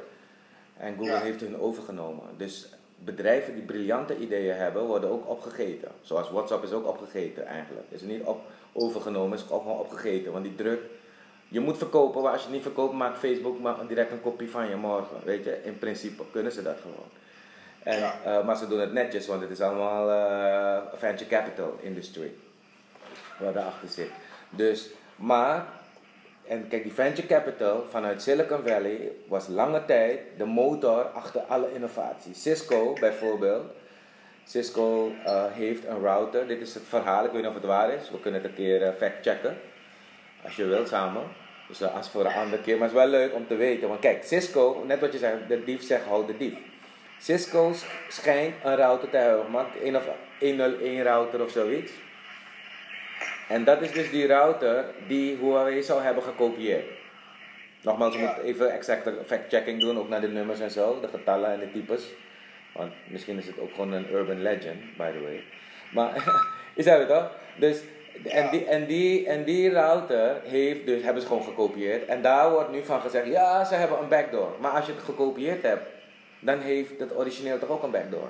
en 0.78 0.96
Google 0.98 1.12
Ja. 1.12 1.20
heeft 1.20 1.42
hun 1.42 1.60
overgenomen. 1.60 2.26
Dus 2.38 2.70
bedrijven 3.06 3.54
die 3.54 3.64
briljante 3.64 4.18
ideeën 4.18 4.56
hebben, 4.56 4.84
worden 4.86 5.10
ook 5.10 5.30
opgegeten. 5.30 5.92
Zoals 6.02 6.30
WhatsApp 6.32 6.64
is 6.64 6.72
ook 6.72 6.88
opgegeten 6.88 7.46
eigenlijk. 7.46 7.86
Is 7.90 8.02
niet 8.02 8.24
op, 8.24 8.42
overgenomen, 8.74 9.38
is 9.38 9.50
ook 9.50 9.62
gewoon 9.62 9.78
opgegeten. 9.80 10.32
Want 10.32 10.44
die 10.44 10.56
druk, 10.56 10.80
je 11.48 11.60
moet 11.60 11.78
verkopen, 11.78 12.22
maar 12.22 12.32
als 12.32 12.40
je 12.42 12.46
het 12.48 12.56
niet 12.56 12.64
verkoopt, 12.64 12.94
maakt 12.94 13.18
Facebook 13.18 13.60
maar 13.60 13.88
direct 13.88 14.12
een 14.12 14.22
kopie 14.22 14.50
van 14.50 14.70
je 14.70 14.76
morgen. 14.76 15.18
Weet 15.24 15.44
je, 15.44 15.64
in 15.64 15.78
principe 15.80 16.24
kunnen 16.32 16.52
ze 16.52 16.62
dat 16.64 16.78
gewoon. 16.82 17.10
En, 17.84 18.00
Ja. 18.00 18.16
eh, 18.24 18.46
maar 18.46 18.58
ze 18.58 18.68
doen 18.68 18.80
het 18.80 18.94
netjes, 18.94 19.28
want 19.28 19.42
het 19.42 19.50
is 19.52 19.62
allemaal 19.62 20.10
eh, 20.12 20.82
venture 21.00 21.30
capital 21.30 21.78
industry. 21.82 22.32
Waar 23.40 23.54
daarachter 23.54 23.90
zit. 23.90 24.10
Dus, 24.50 24.90
maar, 25.16 25.66
en 26.48 26.68
kijk, 26.68 26.84
die 26.84 26.94
venture 26.94 27.28
capital 27.28 27.86
vanuit 27.90 28.22
Silicon 28.22 28.62
Valley 28.68 29.12
was 29.28 29.48
lange 29.48 29.86
tijd 29.86 30.20
de 30.38 30.46
motor 30.46 31.04
achter 31.04 31.42
alle 31.42 31.68
innovatie. 31.74 32.34
Cisco 32.34 32.94
bijvoorbeeld. 33.00 33.66
Cisco 34.46 35.12
eh, 35.26 35.44
heeft 35.52 35.86
een 35.86 36.00
router. 36.02 36.48
Dit 36.48 36.62
is 36.62 36.74
het 36.74 36.84
verhaal, 36.88 37.26
ik 37.26 37.32
weet 37.32 37.42
niet 37.42 37.50
of 37.50 37.56
het 37.56 37.66
waar 37.66 37.94
is. 37.94 38.12
We 38.12 38.20
kunnen 38.20 38.42
het 38.42 38.50
een 38.50 38.56
keer 38.56 38.82
eh, 38.84 38.94
fact-checken. 38.98 39.58
Als 40.44 40.56
je 40.56 40.66
wilt 40.66 40.88
samen. 40.88 41.24
Dus 41.68 41.82
eh, 41.82 41.96
als 41.96 42.10
voor 42.10 42.26
een 42.26 42.34
andere 42.34 42.62
keer. 42.62 42.78
Maar 42.78 42.88
het 42.88 42.98
is 42.98 43.04
wel 43.04 43.12
leuk 43.12 43.34
om 43.34 43.48
te 43.48 43.56
weten. 43.56 43.88
Want 43.88 44.00
kijk, 44.00 44.24
Cisco, 44.24 44.84
net 44.88 45.00
wat 45.00 45.12
je 45.12 45.18
zegt, 45.18 45.36
de 45.48 45.64
dief 45.64 45.84
zegt 45.84 46.06
houd 46.06 46.28
de 46.28 46.38
dief. 46.38 46.58
Cisco 47.20 47.72
sch- 47.74 47.86
schijnt 48.10 48.56
een 48.64 48.76
router 48.76 49.10
te 49.10 49.18
hebben. 49.18 49.46
Een 49.84 49.96
of 49.98 50.08
101 50.40 51.04
router 51.04 51.44
of 51.44 51.52
zoiets. 51.52 51.92
En 53.48 53.64
dat 53.64 53.82
is 53.82 53.92
dus 53.92 54.10
die 54.10 54.28
router 54.28 54.86
die 55.08 55.38
Huawei 55.38 55.84
zou 55.84 56.02
hebben 56.02 56.24
gekopieerd. 56.24 56.86
Nogmaals, 57.82 58.14
je 58.16 58.20
Ja. 58.22 58.34
moet 58.36 58.44
even 58.44 58.72
exacte 58.72 59.14
fact-checking 59.26 59.80
doen, 59.80 59.98
ook 59.98 60.10
naar 60.10 60.22
de 60.22 60.28
nummers 60.28 60.60
en 60.60 60.72
zo, 60.72 61.00
de 61.02 61.08
getallen 61.08 61.52
en 61.52 61.60
de 61.60 61.72
types. 61.72 62.04
Want 62.74 62.94
misschien 63.08 63.38
is 63.38 63.46
het 63.46 63.60
ook 63.60 63.72
gewoon 63.72 63.92
een 63.92 64.12
urban 64.12 64.42
legend, 64.42 64.98
by 64.98 65.12
the 65.12 65.22
way. 65.22 65.44
Maar, 65.92 66.24
is 66.76 66.86
dat 66.86 67.00
het 67.00 67.08
toch? 67.08 67.32
Dus, 67.56 67.82
en, 68.24 68.50
die, 68.50 68.66
en, 68.66 68.86
die, 68.86 69.28
en 69.28 69.44
die 69.44 69.72
router 69.72 70.42
heeft 70.44 70.86
dus, 70.86 71.04
hebben 71.04 71.22
ze 71.22 71.28
gewoon 71.28 71.44
gekopieerd. 71.44 72.06
En 72.06 72.22
daar 72.22 72.52
wordt 72.52 72.72
nu 72.72 72.84
van 72.84 73.02
gezegd, 73.02 73.28
ja, 73.28 73.64
ze 73.66 73.76
hebben 73.76 74.00
een 74.00 74.08
backdoor. 74.08 74.56
Maar 74.60 74.72
als 74.72 74.86
je 74.86 74.92
het 74.92 75.04
gekopieerd 75.04 75.62
hebt, 75.62 75.86
dan 76.40 76.60
heeft 76.60 77.00
het 77.00 77.18
origineel 77.18 77.60
toch 77.60 77.70
ook 77.70 77.84
een 77.84 77.92
backdoor. 77.92 78.30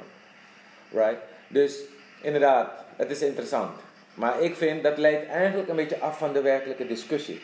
Right? 0.92 1.22
Dus 1.48 1.80
inderdaad, 2.22 2.86
het 2.96 3.12
is 3.12 3.22
interessant. 3.22 3.80
Maar 4.14 4.42
ik 4.42 4.56
vind 4.56 4.84
dat 4.84 4.98
leidt 4.98 5.28
eigenlijk 5.28 5.70
een 5.70 5.76
beetje 5.76 6.00
af 6.00 6.18
van 6.18 6.34
de 6.34 6.42
werkelijke 6.42 6.88
discussie. 6.88 7.42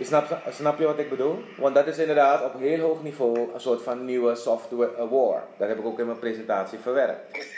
Snap, 0.00 0.38
snap 0.50 0.78
je 0.78 0.84
wat 0.84 0.98
ik 0.98 1.10
bedoel? 1.10 1.44
Want 1.56 1.74
dat 1.74 1.86
is 1.86 1.98
inderdaad 1.98 2.44
op 2.44 2.60
heel 2.60 2.80
hoog 2.80 3.02
niveau 3.02 3.52
een 3.54 3.60
soort 3.60 3.82
van 3.82 4.04
nieuwe 4.04 4.34
software 4.34 5.08
war. 5.08 5.42
Dat 5.56 5.68
heb 5.68 5.78
ik 5.78 5.84
ook 5.84 5.98
in 5.98 6.06
mijn 6.06 6.18
presentatie 6.18 6.78
verwerkt. 6.78 7.50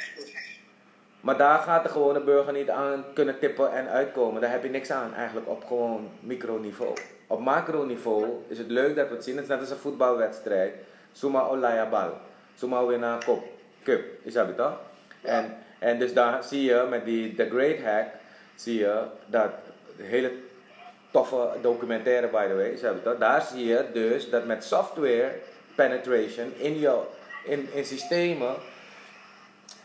Maar 1.20 1.36
daar 1.36 1.58
gaat 1.58 1.82
de 1.82 1.88
gewone 1.88 2.20
burger 2.20 2.52
niet 2.52 2.70
aan 2.70 3.04
kunnen 3.14 3.38
tippen 3.38 3.72
en 3.72 3.88
uitkomen. 3.88 4.40
Daar 4.40 4.50
heb 4.50 4.62
je 4.62 4.70
niks 4.70 4.90
aan 4.90 5.14
eigenlijk 5.14 5.48
op 5.48 5.64
gewoon 5.64 6.08
microniveau. 6.20 6.92
Op 7.26 7.40
macroniveau 7.40 8.26
is 8.48 8.58
het 8.58 8.70
leuk 8.70 8.96
dat 8.96 9.08
we 9.08 9.14
het 9.14 9.24
zien. 9.24 9.34
Het 9.34 9.44
is 9.44 9.50
net 9.50 9.60
als 9.60 9.70
een 9.70 9.76
voetbalwedstrijd. 9.76 10.74
Suma 11.12 11.46
olaya 11.46 11.88
bal. 11.88 12.10
Suma 12.54 12.86
winna 12.86 13.18
kop. 13.24 13.44
Cup. 13.82 14.04
Is 14.22 14.32
dat 14.32 14.46
het 14.46 14.56
toch? 14.56 14.78
En, 15.22 15.56
en 15.78 15.98
dus 15.98 16.12
daar 16.12 16.44
zie 16.44 16.62
je 16.62 16.86
met 16.90 17.04
die 17.04 17.34
The 17.34 17.48
Great 17.50 17.78
Hack, 17.82 18.06
zie 18.54 18.78
je 18.78 19.02
dat 19.26 19.50
hele 19.96 20.32
toffe 21.10 21.48
documentaire 21.62 22.28
by 22.28 22.46
the 22.46 22.54
way, 22.54 22.68
is 22.68 22.80
dat 22.80 22.94
het 22.94 23.04
toch? 23.04 23.18
Daar 23.18 23.42
zie 23.42 23.66
je 23.66 23.84
dus 23.92 24.30
dat 24.30 24.46
met 24.46 24.64
software 24.64 25.32
penetration 25.74 26.52
in, 26.56 26.78
jou, 26.78 27.04
in, 27.44 27.68
in 27.72 27.84
systemen 27.84 28.54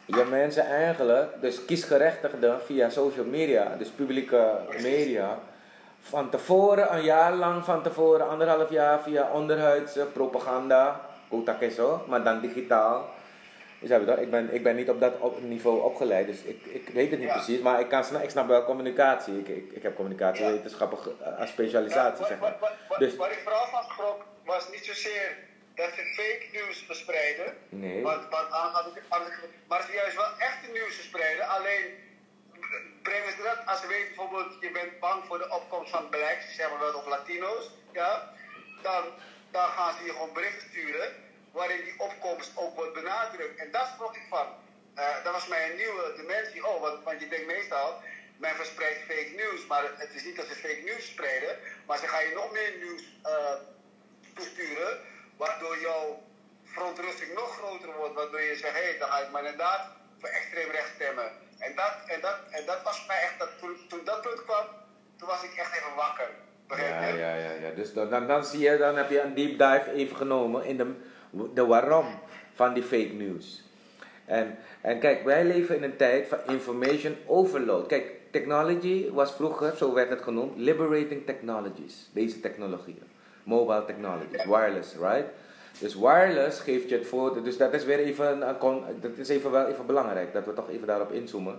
je 0.05 0.25
mensen 0.29 0.65
eigenlijk, 0.65 1.41
dus 1.41 1.65
kiesgerechtigden 1.65 2.61
via 2.61 2.89
social 2.89 3.25
media, 3.25 3.75
dus 3.77 3.89
publieke 3.89 4.57
media, 4.81 5.39
van 6.01 6.29
tevoren, 6.29 6.93
een 6.95 7.03
jaar 7.03 7.33
lang 7.33 7.63
van 7.63 7.81
tevoren, 7.81 8.29
anderhalf 8.29 8.69
jaar 8.69 8.99
via 8.99 9.29
onderhuidse 9.31 10.05
propaganda, 10.13 11.01
maar 12.07 12.23
dan 12.23 12.39
digitaal. 12.39 13.09
Dus? 13.79 13.89
Ik, 14.19 14.29
ben, 14.31 14.53
ik 14.53 14.63
ben 14.63 14.75
niet 14.75 14.89
op 14.89 14.99
dat 14.99 15.41
niveau 15.41 15.81
opgeleid, 15.81 16.27
dus 16.27 16.41
ik, 16.41 16.65
ik 16.65 16.89
weet 16.89 17.09
het 17.11 17.19
niet 17.19 17.27
Ja. 17.29 17.33
precies, 17.33 17.59
maar 17.59 17.79
ik, 17.79 17.89
kan, 17.89 18.21
ik 18.21 18.29
snap 18.29 18.47
wel 18.47 18.63
communicatie. 18.65 19.39
Ik, 19.39 19.47
ik, 19.47 19.71
ik 19.71 19.83
heb 19.83 19.95
communicatiewetenschappen 19.95 20.97
ge- 20.97 21.35
als 21.39 21.49
specialisatie, 21.49 22.21
Ja, 22.23 22.27
zeg 22.27 22.39
wat, 22.39 22.49
maar. 22.49 22.59
wat, 22.69 22.77
wat, 22.89 22.99
Dus, 22.99 23.15
waar 23.15 23.31
ik 23.31 23.39
vooral 23.43 23.67
van 23.67 23.83
schrok 23.83 24.25
was 24.45 24.69
niet 24.71 24.85
zozeer 24.85 25.37
dat 25.75 25.89
ze 25.95 26.01
fake 26.17 26.45
nieuws 26.51 26.83
verspreiden. 26.85 27.53
nee. 27.69 28.01
Want, 28.03 28.29
want 28.29 28.49
maar 29.67 29.83
ze 29.83 29.91
juist 29.93 30.15
wel 30.15 30.31
echte 30.37 30.71
nieuws 30.71 30.95
verspreiden. 30.95 31.47
Alleen 31.47 31.85
brengen 33.03 33.31
ze 33.31 33.41
dat, 33.43 33.59
als 33.65 33.79
ze 33.81 33.87
weten 33.87 34.07
bijvoorbeeld, 34.07 34.51
je 34.59 34.71
bent 34.71 34.99
bang 34.99 35.25
voor 35.25 35.37
de 35.37 35.49
opkomst 35.57 35.91
van 35.91 36.09
blacks, 36.09 36.55
zeg 36.55 36.69
maar 36.69 36.79
wel, 36.79 36.93
of 36.93 37.07
Latino's, 37.07 37.71
ja, 37.93 38.33
dan, 38.81 39.03
dan 39.51 39.67
gaan 39.67 39.93
ze 39.97 40.03
je 40.05 40.11
gewoon 40.11 40.33
berichten 40.33 40.67
sturen 40.69 41.07
waarin 41.51 41.83
die 41.83 41.95
opkomst 41.97 42.51
ook 42.55 42.75
wordt 42.75 42.93
benadrukt. 42.93 43.59
En 43.59 43.71
daar 43.71 43.91
schrok 43.93 44.15
ik 44.15 44.25
van. 44.29 44.47
Eh, 44.95 45.23
dat 45.23 45.33
was 45.33 45.47
mij 45.47 45.69
een 45.69 45.77
nieuwe 45.77 46.13
dimensie. 46.15 46.67
Oh, 46.67 46.81
want, 46.81 47.03
want 47.03 47.19
je 47.19 47.27
denkt 47.27 47.45
meestal, 47.45 48.01
men 48.37 48.55
verspreidt 48.55 48.99
fake 48.99 49.33
news, 49.35 49.67
maar 49.67 49.83
het 49.97 50.13
is 50.13 50.23
niet 50.23 50.35
dat 50.35 50.45
ze 50.45 50.55
fake 50.55 50.81
news 50.85 51.03
verspreiden, 51.03 51.57
maar 51.87 51.97
ze 51.97 52.07
gaan 52.07 52.25
je 52.27 52.33
nog 52.33 52.51
meer 52.51 52.73
nieuws 52.77 53.03
eh, 53.23 53.55
toesturen, 54.35 54.97
waardoor 55.37 55.79
jouw 55.79 56.21
verontrusting 56.63 57.33
nog 57.33 57.57
groter 57.57 57.91
wordt, 57.97 58.15
waardoor 58.15 58.41
je 58.41 58.55
zegt, 58.55 58.75
hé, 58.75 58.83
hey, 58.83 58.97
dan 58.99 59.09
ga 59.09 59.19
ik 59.19 59.31
maar 59.31 59.43
inderdaad 59.43 59.81
voor 60.19 60.29
extreem 60.29 60.69
recht 60.71 60.93
stemmen. 60.95 61.31
En 61.59 61.75
dat, 61.75 61.93
en 62.05 62.21
dat, 62.21 62.37
en 62.49 62.65
dat 62.65 62.83
was 62.83 63.05
mij 63.07 63.21
echt, 63.21 63.39
dat, 63.39 63.49
toen, 63.59 63.77
toen 63.87 64.03
dat 64.03 64.21
punt 64.21 64.43
kwam, 64.43 64.65
toen 65.17 65.27
was 65.27 65.43
ik 65.43 65.55
echt 65.55 65.75
even 65.77 65.95
wakker. 65.95 66.29
Ja, 66.77 67.07
ja, 67.07 67.35
ja, 67.35 67.51
ja. 67.51 67.69
Dus 67.75 67.93
dan, 67.93 68.09
dan, 68.09 68.27
dan 68.27 68.45
zie 68.45 68.59
je, 68.59 68.77
dan 68.77 68.95
heb 68.95 69.09
je 69.09 69.21
een 69.21 69.33
deep 69.33 69.57
dive 69.57 69.91
even 69.93 70.15
genomen 70.15 70.65
in 70.65 70.77
de, 70.77 70.95
de 71.53 71.65
waarom 71.65 72.05
van 72.53 72.73
die 72.73 72.83
fake 72.83 73.13
news. 73.13 73.63
En, 74.25 74.57
en 74.81 74.99
kijk, 74.99 75.23
wij 75.23 75.45
leven 75.45 75.75
in 75.75 75.83
een 75.83 75.95
tijd 75.95 76.27
van 76.27 76.37
information 76.47 77.15
overload. 77.25 77.87
Kijk, 77.87 78.11
technology 78.31 79.11
was 79.11 79.31
vroeger, 79.31 79.77
zo 79.77 79.93
werd 79.93 80.09
het 80.09 80.21
genoemd, 80.21 80.57
liberating 80.57 81.25
technologies. 81.25 82.09
Deze 82.13 82.39
technologieën. 82.39 83.03
Mobile 83.43 83.85
technologies, 83.85 84.45
wireless, 84.45 84.95
right? 84.95 85.25
Dus 85.79 85.95
wireless 85.95 86.59
geeft 86.59 86.89
je 86.89 86.97
het 86.97 87.07
voor. 87.07 87.43
Dus 87.43 87.57
dat 87.57 87.73
is 87.73 87.85
weer 87.85 87.99
even, 87.99 88.39
dat 89.01 89.17
is 89.17 89.29
even 89.29 89.51
wel 89.51 89.67
even 89.67 89.85
belangrijk, 89.85 90.33
dat 90.33 90.45
we 90.45 90.53
toch 90.53 90.69
even 90.69 90.87
daarop 90.87 91.11
inzoomen. 91.11 91.55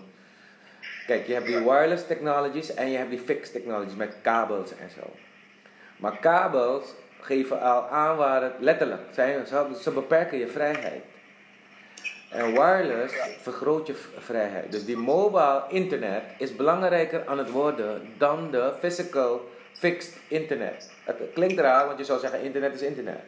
Kijk, 1.06 1.26
je 1.26 1.32
hebt 1.32 1.46
die 1.46 1.58
wireless 1.58 2.06
technologies 2.06 2.74
en 2.74 2.90
je 2.90 2.96
hebt 2.96 3.10
die 3.10 3.18
fixed 3.18 3.52
technologies 3.52 3.96
met 3.96 4.14
kabels 4.22 4.70
en 4.76 4.90
zo. 4.90 5.10
Maar 5.96 6.18
kabels 6.18 6.94
geven 7.20 7.60
al 7.60 7.88
aan 7.88 8.16
waar 8.16 8.42
het 8.42 8.52
letterlijk 8.58 9.02
zijn, 9.12 9.46
ze, 9.82 9.90
beperken 9.90 10.38
je 10.38 10.48
vrijheid. 10.48 11.02
En 12.30 12.52
wireless 12.52 13.14
vergroot 13.40 13.86
je 13.86 13.94
vrijheid. 14.18 14.72
Dus 14.72 14.84
die 14.84 14.96
mobile 14.96 15.64
internet 15.68 16.22
is 16.38 16.56
belangrijker 16.56 17.26
aan 17.26 17.38
het 17.38 17.50
worden 17.50 18.14
dan 18.18 18.50
de 18.50 18.72
physical 18.78 19.48
fixed 19.72 20.16
internet. 20.28 20.90
Het 21.04 21.16
klinkt 21.34 21.60
raar, 21.60 21.86
want 21.86 21.98
je 21.98 22.04
zou 22.04 22.20
zeggen 22.20 22.42
internet 22.42 22.74
is 22.74 22.82
internet. 22.82 23.20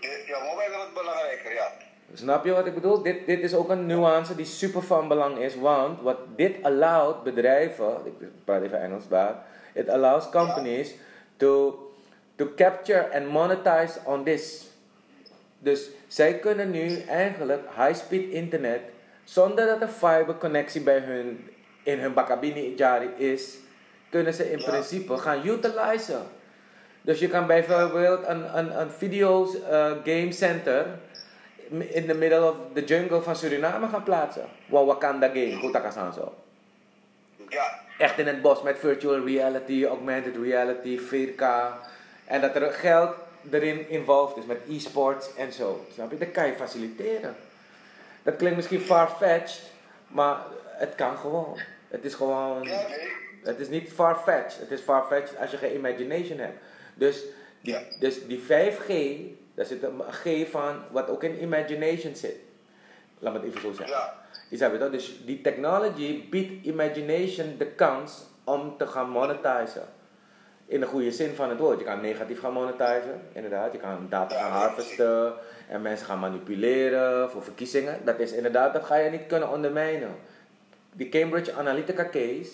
Ja, 0.00 0.38
mobile 0.44 0.68
is 0.70 0.76
wat 0.76 0.94
belangrijker, 0.94 1.54
ja. 1.54 1.72
Snap 2.14 2.44
je 2.44 2.52
wat 2.52 2.66
ik 2.66 2.74
bedoel? 2.74 3.02
Dit, 3.02 3.26
dit 3.26 3.40
is 3.40 3.54
ook 3.54 3.68
een 3.68 3.86
nuance 3.86 4.34
die 4.34 4.46
super 4.46 4.82
van 4.82 5.08
belang 5.08 5.38
is, 5.38 5.56
want 5.56 6.00
wat 6.00 6.18
dit 6.36 6.56
allowt 6.62 7.22
bedrijven, 7.22 7.96
ik 8.04 8.28
praat 8.44 8.62
even 8.62 8.80
Engels 8.80 9.08
daar, 9.08 9.44
it 9.74 9.88
allows 9.88 10.30
companies 10.30 10.94
to, 11.36 11.78
to 12.38 12.46
capture 12.56 13.10
and 13.14 13.26
monetize 13.26 13.98
on 14.04 14.24
this. 14.24 14.66
Dus 15.58 15.90
zij 16.06 16.38
kunnen 16.38 16.70
nu 16.70 17.00
eigenlijk 17.08 17.62
high-speed 17.76 18.30
internet, 18.30 18.80
zonder 19.24 19.66
dat 19.66 19.80
er 19.80 19.88
fiberconnectie 19.88 20.80
bij 20.80 20.98
hun 20.98 21.48
in 21.82 21.98
hun 21.98 22.12
bakabini 22.14 22.74
jari 22.76 23.08
is, 23.16 23.56
kunnen 24.10 24.34
ze 24.34 24.50
in 24.50 24.58
Ja. 24.58 24.64
principe 24.70 25.16
gaan 25.16 25.46
utilizen. 25.46 26.22
Dus 27.02 27.18
je 27.18 27.28
kan 27.28 27.46
bijvoorbeeld 27.46 28.26
een, 28.26 28.58
een, 28.58 28.80
een 28.80 28.90
video 28.90 29.44
eh, 29.70 29.90
game 30.04 30.32
center 30.32 30.86
in 31.70 32.06
the 32.06 32.14
middle 32.14 32.48
of 32.50 32.56
the 32.72 32.84
jungle 32.84 33.22
van 33.22 33.36
Suriname 33.36 33.88
gaan 33.88 34.02
plaatsen. 34.02 34.44
Wa 34.66 34.84
Wakanda 34.84 35.26
game, 35.28 35.58
Kutakasan 35.60 36.12
zo. 36.12 36.34
Ja, 37.48 37.78
Echt 37.98 38.18
in 38.18 38.26
het 38.26 38.42
bos 38.42 38.62
met 38.62 38.78
virtual 38.78 39.24
reality, 39.24 39.84
augmented 39.84 40.36
reality, 40.42 40.98
4K. 40.98 41.42
En 42.28 42.40
dat 42.40 42.54
er 42.54 42.72
geld 42.72 43.14
erin 43.50 43.88
involved 43.88 44.36
is 44.36 44.44
met 44.44 44.58
e-sports 44.68 45.34
en 45.34 45.52
zo. 45.52 45.86
Snap 45.92 46.10
je? 46.10 46.18
Dat 46.18 46.30
kan 46.30 46.46
je 46.46 46.52
faciliteren. 46.52 47.36
Dat 48.22 48.36
klinkt 48.36 48.56
misschien 48.56 48.80
far-fetched, 48.80 49.62
maar 50.08 50.36
het 50.64 50.94
kan 50.94 51.16
gewoon. 51.16 51.58
Het 51.88 52.04
is 52.04 52.14
gewoon. 52.14 52.68
Het 53.42 53.58
is 53.58 53.68
niet 53.68 53.92
far-fetched. 53.92 54.58
Het 54.58 54.70
is 54.70 54.80
far-fetched 54.80 55.38
als 55.38 55.50
je 55.50 55.56
geen 55.56 55.74
imagination 55.74 56.38
hebt. 56.38 56.58
Dus 56.94 57.22
die, 57.60 57.72
Ja. 57.72 57.82
dus 58.00 58.26
die 58.26 58.38
5G, 58.38 58.92
daar 59.54 59.66
zit 59.66 59.82
een 59.82 60.02
G 60.10 60.50
van 60.50 60.82
wat 60.90 61.08
ook 61.08 61.22
in 61.22 61.42
imagination 61.42 62.14
zit. 62.14 62.36
Laat 63.18 63.32
me 63.32 63.38
het 63.38 63.48
even 63.48 63.60
zo 63.60 63.72
zeggen. 63.72 63.96
Ja, 64.50 64.68
Je 64.70 64.78
toch? 64.78 64.90
Dus 64.90 65.20
die 65.24 65.40
technology 65.40 66.28
biedt 66.28 66.66
imagination 66.66 67.54
de 67.58 67.66
kans 67.66 68.22
om 68.44 68.76
te 68.78 68.86
gaan 68.86 69.10
monetizen. 69.10 69.88
In 70.68 70.80
de 70.80 70.86
goede 70.86 71.12
zin 71.12 71.34
van 71.34 71.48
het 71.48 71.58
woord. 71.58 71.78
Je 71.78 71.84
kan 71.84 72.00
negatief 72.00 72.40
gaan 72.40 72.52
monetizen, 72.52 73.20
inderdaad. 73.32 73.72
Je 73.72 73.78
kan 73.78 74.06
data 74.08 74.38
gaan 74.38 74.50
harvesten 74.50 75.32
en 75.68 75.82
mensen 75.82 76.06
gaan 76.06 76.18
manipuleren 76.18 77.30
voor 77.30 77.42
verkiezingen. 77.42 78.00
Dat 78.04 78.18
is 78.18 78.32
inderdaad, 78.32 78.72
dat 78.72 78.84
ga 78.84 78.96
je 78.96 79.10
niet 79.10 79.26
kunnen 79.26 79.50
ondermijnen. 79.50 80.10
Die 80.92 81.08
Cambridge 81.08 81.52
Analytica 81.52 82.08
case, 82.10 82.50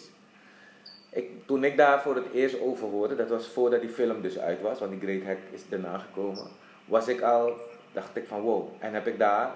ik, 1.10 1.30
toen 1.46 1.64
ik 1.64 1.76
daar 1.76 2.02
voor 2.02 2.14
het 2.14 2.32
eerst 2.32 2.60
over 2.60 2.88
hoorde, 2.88 3.16
dat 3.16 3.28
was 3.28 3.46
voordat 3.46 3.80
die 3.80 3.90
film 3.90 4.22
dus 4.22 4.38
uit 4.38 4.60
was, 4.60 4.78
want 4.78 4.90
die 4.90 5.00
Great 5.00 5.22
Hack 5.22 5.38
is 5.50 5.68
daarna 5.68 5.98
gekomen, 5.98 6.46
was 6.84 7.08
ik 7.08 7.20
al, 7.20 7.52
dacht 7.92 8.16
ik 8.16 8.26
van 8.26 8.40
wow. 8.40 8.68
En 8.78 8.94
heb 8.94 9.06
ik 9.06 9.18
daar, 9.18 9.50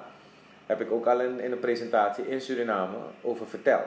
heb 0.66 0.80
ik 0.80 0.90
ook 0.90 1.06
al 1.06 1.20
in, 1.20 1.40
in 1.40 1.52
een 1.52 1.58
presentatie 1.58 2.28
in 2.28 2.40
Suriname 2.40 2.96
over 3.22 3.46
verteld. 3.46 3.86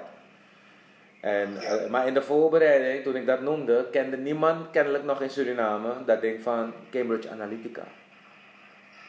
En, 1.22 1.57
eh, 1.57 1.89
maar 1.89 2.07
in 2.07 2.13
de 2.13 2.22
voorbereiding, 2.22 3.03
toen 3.03 3.15
ik 3.15 3.26
dat 3.26 3.41
noemde, 3.41 3.88
kende 3.91 4.17
niemand 4.17 4.69
kennelijk 4.72 5.03
nog 5.03 5.22
in 5.22 5.30
Suriname 5.30 5.93
dat 6.05 6.22
ding 6.22 6.41
van 6.41 6.74
Cambridge 6.91 7.30
Analytica. 7.30 7.84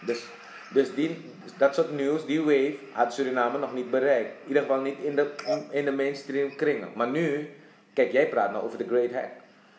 Dus, 0.06 0.24
dus 0.72 0.94
die, 0.94 1.16
dat 1.58 1.74
soort 1.74 1.92
nieuws, 1.92 2.26
die 2.26 2.40
wave, 2.40 2.76
had 2.92 3.14
Suriname 3.14 3.58
nog 3.58 3.74
niet 3.74 3.90
bereikt. 3.90 4.30
In 4.42 4.48
ieder 4.48 4.62
geval 4.62 4.80
niet 4.80 4.98
in 4.98 5.16
de, 5.16 5.30
in 5.70 5.84
de 5.84 5.92
mainstream 5.92 6.56
kringen. 6.56 6.88
Maar 6.94 7.08
nu, 7.08 7.48
kijk, 7.92 8.12
jij 8.12 8.28
praat 8.28 8.50
nou 8.50 8.64
over 8.64 8.78
de 8.78 8.86
Great 8.86 9.12
Hack. 9.12 9.30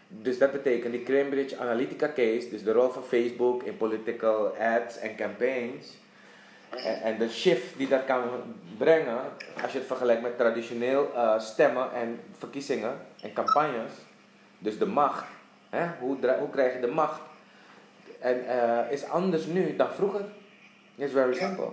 Dus 0.07 0.37
dat 0.37 0.51
betekent 0.51 0.93
die 0.93 1.03
Cambridge 1.03 1.57
Analytica 1.57 2.07
case, 2.15 2.49
dus 2.49 2.63
de 2.63 2.71
rol 2.71 2.89
van 2.89 3.03
Facebook 3.03 3.63
in 3.63 3.77
political 3.77 4.55
ads 4.57 4.97
en 4.97 5.15
campaigns. 5.15 5.97
En, 6.81 7.17
de 7.17 7.29
shift 7.29 7.77
die 7.77 7.87
dat 7.87 8.05
kan 8.05 8.21
brengen, 8.77 9.17
als 9.61 9.71
je 9.71 9.77
het 9.77 9.87
vergelijkt 9.87 10.21
met 10.21 10.37
traditioneel 10.37 11.11
eh, 11.15 11.39
stemmen 11.39 11.93
en 11.93 12.19
verkiezingen 12.37 12.97
en 13.21 13.33
campagnes. 13.33 13.91
Dus 14.59 14.77
de 14.77 14.85
macht, 14.85 15.25
hè? 15.69 15.87
Hoe, 15.99 16.17
hoe 16.39 16.49
krijg 16.49 16.73
je 16.73 16.79
de 16.79 16.87
macht? 16.87 17.21
En 18.19 18.47
eh, 18.47 18.91
is 18.91 19.05
anders 19.05 19.45
nu 19.45 19.75
dan 19.75 19.89
vroeger. 19.91 20.21
It's 20.95 21.11
very 21.11 21.33
simple. 21.33 21.69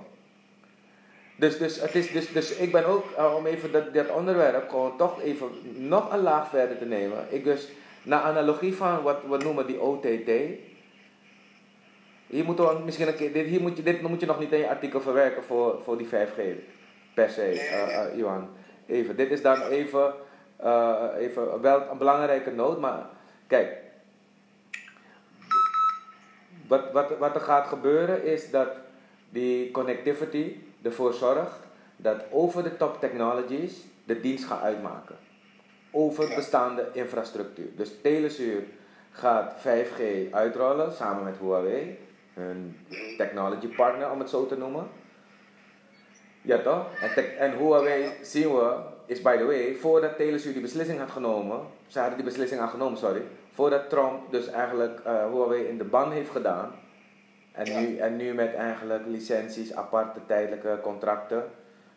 Dus, 1.36 1.58
dus, 1.58 1.80
het 1.80 1.94
is, 1.94 2.12
dus, 2.12 2.32
dus 2.32 2.56
ik 2.56 2.72
ben 2.72 2.84
ook, 2.84 3.10
eh, 3.16 3.34
om 3.36 3.46
even 3.46 3.72
dat, 3.72 3.94
dat 3.94 4.10
onderwerp 4.10 4.68
gewoon 4.68 4.96
toch 4.96 5.22
even 5.22 5.48
nog 5.88 6.12
een 6.12 6.22
laag 6.22 6.48
verder 6.48 6.78
te 6.78 6.84
nemen. 6.84 7.26
Ik 7.28 7.44
dus, 7.44 7.68
naar 8.02 8.20
analogie 8.20 8.76
van 8.76 9.02
wat 9.02 9.18
we 9.28 9.36
noemen 9.36 9.66
die 9.66 9.80
OTT. 9.80 10.30
Hier, 12.30 12.44
moeten 12.44 12.68
we 12.68 12.84
misschien 12.84 13.08
een 13.08 13.14
keer, 13.14 13.32
dit, 13.32 13.46
hier 13.46 13.60
moet 13.60 13.76
je, 13.76 13.82
dit 13.82 14.02
moet 14.02 14.20
je 14.20 14.26
nog 14.26 14.38
niet 14.38 14.52
in 14.52 14.58
je 14.58 14.68
artikel 14.68 15.00
verwerken 15.00 15.42
voor, 15.42 15.80
voor 15.84 15.98
die 15.98 16.06
5G. 16.06 16.40
Per 17.14 17.30
se, 17.30 17.42
eh, 17.42 18.16
Johan. 18.16 18.48
Even, 18.86 19.16
dit 19.16 19.30
is 19.30 19.42
dan 19.42 19.62
even, 19.62 20.14
eh, 20.56 21.04
even 21.18 21.60
wel 21.60 21.90
een 21.90 21.98
belangrijke 21.98 22.50
noot, 22.50 22.80
maar 22.80 23.06
kijk. 23.46 23.76
Wat, 26.66 26.92
wat, 26.92 27.18
wat 27.18 27.34
er 27.34 27.40
gaat 27.40 27.66
gebeuren 27.66 28.24
is 28.24 28.50
dat 28.50 28.68
die 29.30 29.70
connectivity 29.70 30.56
ervoor 30.82 31.14
zorgt 31.14 31.58
dat 31.96 32.22
over 32.30 32.62
de 32.62 32.76
top 32.76 33.00
technologies 33.00 33.84
de 34.04 34.20
dienst 34.20 34.44
gaat 34.44 34.62
uitmaken. 34.62 35.16
Over 35.90 36.34
bestaande 36.34 36.88
infrastructuur. 36.92 37.68
Dus 37.76 37.90
Telesur 38.02 38.62
gaat 39.10 39.54
5G 39.58 40.30
uitrollen 40.30 40.92
samen 40.92 41.24
met 41.24 41.36
Huawei, 41.40 41.98
hun 42.34 42.76
technology 43.16 43.66
partner 43.68 44.10
om 44.10 44.18
het 44.18 44.30
zo 44.30 44.46
te 44.46 44.56
noemen. 44.56 44.86
Ja 46.42 46.58
toch? 46.58 46.86
En, 47.00 47.38
en 47.38 47.56
Huawei 47.56 48.10
zien 48.22 48.54
we, 48.54 48.76
is 49.06 49.22
by 49.22 49.36
the 49.36 49.44
way, 49.44 49.74
voordat 49.74 50.16
Telesur 50.16 50.52
die 50.52 50.62
beslissing 50.62 50.98
had 50.98 51.10
genomen, 51.10 51.60
ze 51.86 51.98
hadden 51.98 52.16
die 52.16 52.26
beslissing 52.26 52.60
al 52.60 52.68
genomen, 52.68 52.98
sorry, 52.98 53.22
voordat 53.52 53.88
Trump 53.88 54.30
dus 54.30 54.46
eigenlijk 54.46 55.00
eh, 55.04 55.12
Huawei 55.32 55.62
in 55.64 55.78
de 55.78 55.84
ban 55.84 56.12
heeft 56.12 56.30
gedaan, 56.30 56.72
en, 57.52 57.66
Ja. 57.66 57.80
nu, 57.80 57.96
en 57.96 58.16
nu 58.16 58.34
met 58.34 58.54
eigenlijk 58.54 59.06
licenties, 59.06 59.74
aparte 59.74 60.20
tijdelijke 60.26 60.78
contracten, 60.82 61.44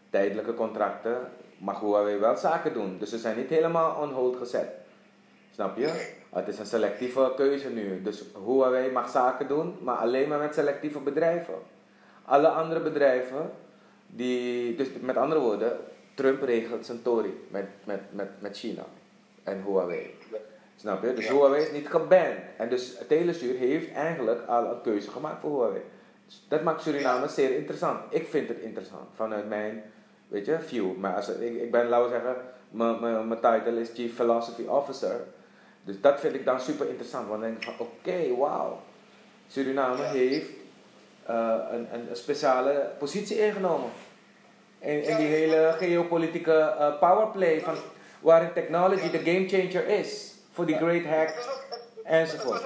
tijdelijke 0.10 0.54
contracten, 0.54 1.18
mag 1.58 1.80
Huawei 1.80 2.18
wel 2.18 2.38
zaken 2.38 2.74
doen. 2.74 2.98
Dus 3.00 3.10
ze 3.10 3.18
zijn 3.18 3.38
niet 3.38 3.50
helemaal 3.50 4.02
on 4.02 4.12
hold 4.12 4.36
gezet. 4.36 4.68
Snap 5.54 5.78
je? 5.78 6.12
Het 6.30 6.48
is 6.48 6.60
een 6.60 6.66
selectieve 6.66 7.34
keuze 7.36 7.70
nu. 7.70 8.02
Dus 8.02 8.24
Huawei 8.46 8.92
mag 8.92 9.10
zaken 9.10 9.48
doen, 9.48 9.76
maar 9.82 9.96
alleen 9.96 10.28
maar 10.30 10.40
met 10.40 10.54
selectieve 10.54 11.00
bedrijven. 11.00 11.54
Alle 12.26 12.48
andere 12.48 12.80
bedrijven, 12.80 13.52
die, 14.08 14.76
dus 14.76 14.88
met 15.02 15.18
andere 15.18 15.42
woorden, 15.42 15.78
Trump 16.14 16.42
regelt 16.42 16.86
zijn 16.86 17.02
Tory 17.02 17.34
met, 17.48 17.66
met, 17.84 18.00
met, 18.10 18.30
met 18.40 18.58
China 18.58 18.84
en 19.44 19.64
Huawei. 19.66 20.16
Snap 20.76 21.04
je? 21.04 21.14
Dus 21.14 21.26
Ja. 21.28 21.32
Huawei 21.34 21.64
is 21.64 21.72
niet 21.72 21.88
geband. 21.90 22.36
En 22.58 22.70
dus 22.70 22.98
Telesur 23.08 23.56
heeft 23.58 23.92
eigenlijk 23.94 24.48
al 24.48 24.66
een 24.66 24.82
keuze 24.82 25.12
gemaakt 25.12 25.42
voor 25.42 25.50
Huawei. 25.52 25.82
Dus 26.26 26.46
dat 26.48 26.64
maakt 26.64 26.82
Suriname 26.82 27.28
zeer 27.28 27.56
interessant. 27.56 28.00
Ik 28.10 28.28
vind 28.28 28.48
het 28.48 28.60
interessant 28.60 29.10
vanuit 29.16 29.48
mijn, 29.50 29.84
weet 30.28 30.46
je, 30.46 30.60
view. 30.60 30.96
Maar 30.96 31.16
als, 31.16 31.30
ik, 31.30 31.62
ik 31.62 31.72
ben, 31.72 31.88
laten 31.88 32.06
we 32.06 32.12
zeggen, 32.12 32.36
mijn- 32.70 33.00
mijn 33.00 33.28
mijn 33.28 33.40
title 33.40 33.80
is 33.80 33.90
Chief 33.94 34.16
Philosophy 34.16 34.64
Officer. 34.68 35.20
Dus 35.84 36.02
dat 36.02 36.20
vind 36.20 36.34
ik 36.34 36.46
dan 36.46 36.60
super 36.62 36.90
interessant. 36.90 37.28
Want 37.28 37.42
dan 37.42 37.50
denk 37.50 37.64
ik 37.64 37.76
van, 37.76 37.88
oké, 37.88 38.36
wauw. 38.36 38.82
Suriname 39.48 40.04
heeft 40.04 40.50
eh, 41.26 41.58
een, 41.72 41.88
een, 41.94 42.16
speciale 42.16 42.92
positie 43.00 43.40
ingenomen. 43.40 43.92
In, 44.80 45.04
in 45.04 45.18
die 45.18 45.28
hele 45.28 45.76
geopolitieke 45.78 46.54
eh, 46.54 47.00
powerplay 47.00 47.62
van 47.62 47.76
waarin 48.20 48.54
technology 48.54 49.10
de 49.10 49.18
game 49.18 49.48
changer 49.48 49.88
is 49.88 50.34
voor 50.52 50.66
die 50.66 50.76
great 50.76 51.06
hack 51.06 51.30
enzovoort. 52.04 52.62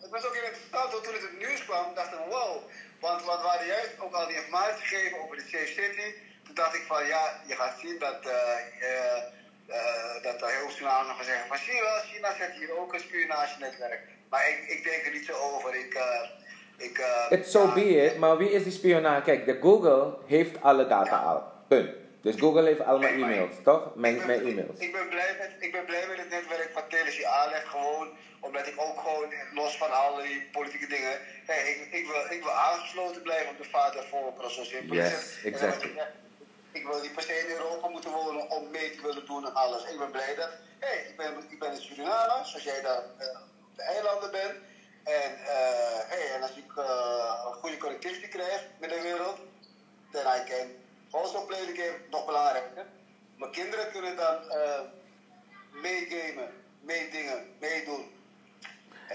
het 0.00 0.10
was 0.10 0.26
ook 0.26 0.34
interessant, 0.34 0.92
want 0.92 1.04
toen 1.04 1.14
het 1.14 1.38
nieuws 1.38 1.64
kwam, 1.64 1.94
dacht 1.94 2.12
ik, 2.12 2.18
wow. 2.30 2.56
Want 3.00 3.24
wat 3.24 3.42
waren 3.42 3.66
juist 3.66 4.00
ook 4.00 4.14
al 4.14 4.26
die 4.26 4.36
informatie 4.36 4.86
gegeven 4.86 5.18
over 5.22 5.36
de 5.36 5.42
Safe 5.42 5.66
City. 5.66 6.14
Toen 6.44 6.54
dacht 6.54 6.74
ik 6.74 6.82
van, 6.86 7.06
ja, 7.06 7.40
je 7.46 7.54
gaat 7.54 7.78
zien 7.78 7.98
dat, 7.98 8.20
eh 8.22 9.42
eh 9.68 10.22
dat 10.22 10.42
er 10.42 10.48
heel 10.58 10.70
snel 10.70 11.02
nog 11.02 11.16
gaan 11.16 11.24
zeggen 11.24 11.48
van, 11.48 11.56
zie 11.56 11.74
je 11.74 11.82
wel, 11.82 12.00
China 12.12 12.34
zet 12.38 12.52
hier 12.58 12.78
ook 12.78 12.92
een 12.94 13.00
spionagenetwerk. 13.00 14.00
Maar 14.28 14.48
ik, 14.48 14.68
ik 14.68 14.84
denk 14.84 15.04
er 15.06 15.12
niet 15.12 15.26
zo 15.26 15.32
over. 15.32 15.74
Ik, 15.74 15.94
eh 15.94 16.28
ik, 16.76 16.98
eh, 16.98 17.38
It's 17.38 17.50
so 17.50 17.72
be 17.72 18.04
it, 18.04 18.18
maar 18.18 18.36
wie 18.36 18.50
is 18.52 18.62
die 18.62 18.72
spionage? 18.72 19.22
Kijk, 19.22 19.44
de 19.46 19.58
Google 19.60 20.14
heeft 20.26 20.62
alle 20.62 20.86
data 20.86 21.16
al. 21.16 21.42
Punt. 21.68 21.90
Dus 22.22 22.34
Google 22.38 22.62
heeft 22.64 22.84
al 22.84 22.98
mijn 22.98 23.14
e-mails, 23.14 23.54
toch? 23.64 23.94
Mijn, 23.94 24.14
Ik 24.14 24.26
ben- 24.26 24.26
mijn 24.26 24.46
e-mails. 24.46 24.78
Ik 24.78 24.92
ben, 24.92 25.08
blij 25.08 25.36
met, 25.38 25.50
ik 25.58 25.72
ben 25.72 25.84
blij 25.84 26.06
met 26.08 26.18
het 26.18 26.28
netwerk 26.30 26.70
van 26.72 26.82
Telesie 26.88 27.28
aanleg, 27.28 27.68
gewoon 27.68 28.08
omdat 28.40 28.66
ik 28.66 28.74
ook 28.76 28.98
gewoon, 29.00 29.32
los 29.54 29.76
van 29.76 29.90
al 29.92 30.16
die 30.22 30.48
politieke 30.52 30.86
dingen, 30.86 31.18
hey, 31.44 31.70
ik, 31.70 31.92
ik, 31.92 32.06
wil, 32.06 32.36
ik 32.36 32.42
wil 32.42 32.52
aangesloten 32.52 33.22
blijven 33.22 33.48
op 33.50 33.58
de 33.58 33.64
vader 33.64 34.04
voor 34.10 34.50
zo 34.50 34.62
simpel 34.62 34.96
Yes. 34.96 35.38
En 35.44 35.52
exactly. 35.52 35.90
Ik 36.74 36.86
wil 36.86 37.00
niet 37.00 37.14
per 37.14 37.22
se 37.22 37.38
in 37.38 37.50
Europa 37.50 37.88
moeten 37.88 38.10
wonen 38.10 38.50
om 38.50 38.70
mee 38.70 38.90
te 38.90 39.02
willen 39.02 39.26
doen 39.26 39.46
en 39.46 39.54
alles. 39.54 39.84
Ik 39.84 39.98
ben 39.98 40.10
blij 40.10 40.34
dat, 40.34 40.50
hey, 40.78 41.06
ik 41.08 41.16
ben, 41.16 41.44
ik 41.48 41.58
ben 41.58 41.72
in 41.72 41.80
Suriname, 41.80 42.44
zoals 42.44 42.64
jij 42.64 42.82
daar 42.82 43.02
eh, 43.18 43.40
op 43.70 43.76
de 43.76 43.82
eilanden 43.82 44.30
bent. 44.30 44.54
En, 45.04 45.32
eh, 45.38 45.98
hey, 46.12 46.34
en 46.34 46.42
als 46.42 46.56
ik 46.56 46.76
eh, 46.76 47.44
een 47.46 47.52
goede 47.52 47.76
connectivity 47.76 48.28
krijg 48.28 48.66
met 48.78 48.90
de 48.90 49.00
wereld, 49.00 49.38
then 50.10 50.26
I 50.26 50.44
can 50.50 50.68
also 51.10 51.44
play 51.44 51.66
the 51.66 51.74
game. 51.74 51.98
Nog 52.10 52.26
belangrijker. 52.26 52.86
Mijn 53.36 53.52
kinderen 53.52 53.90
kunnen 53.92 54.16
dan 54.16 54.38
meegamen, 55.70 56.64
meedingen, 56.80 57.56
meedoen. 57.58 58.13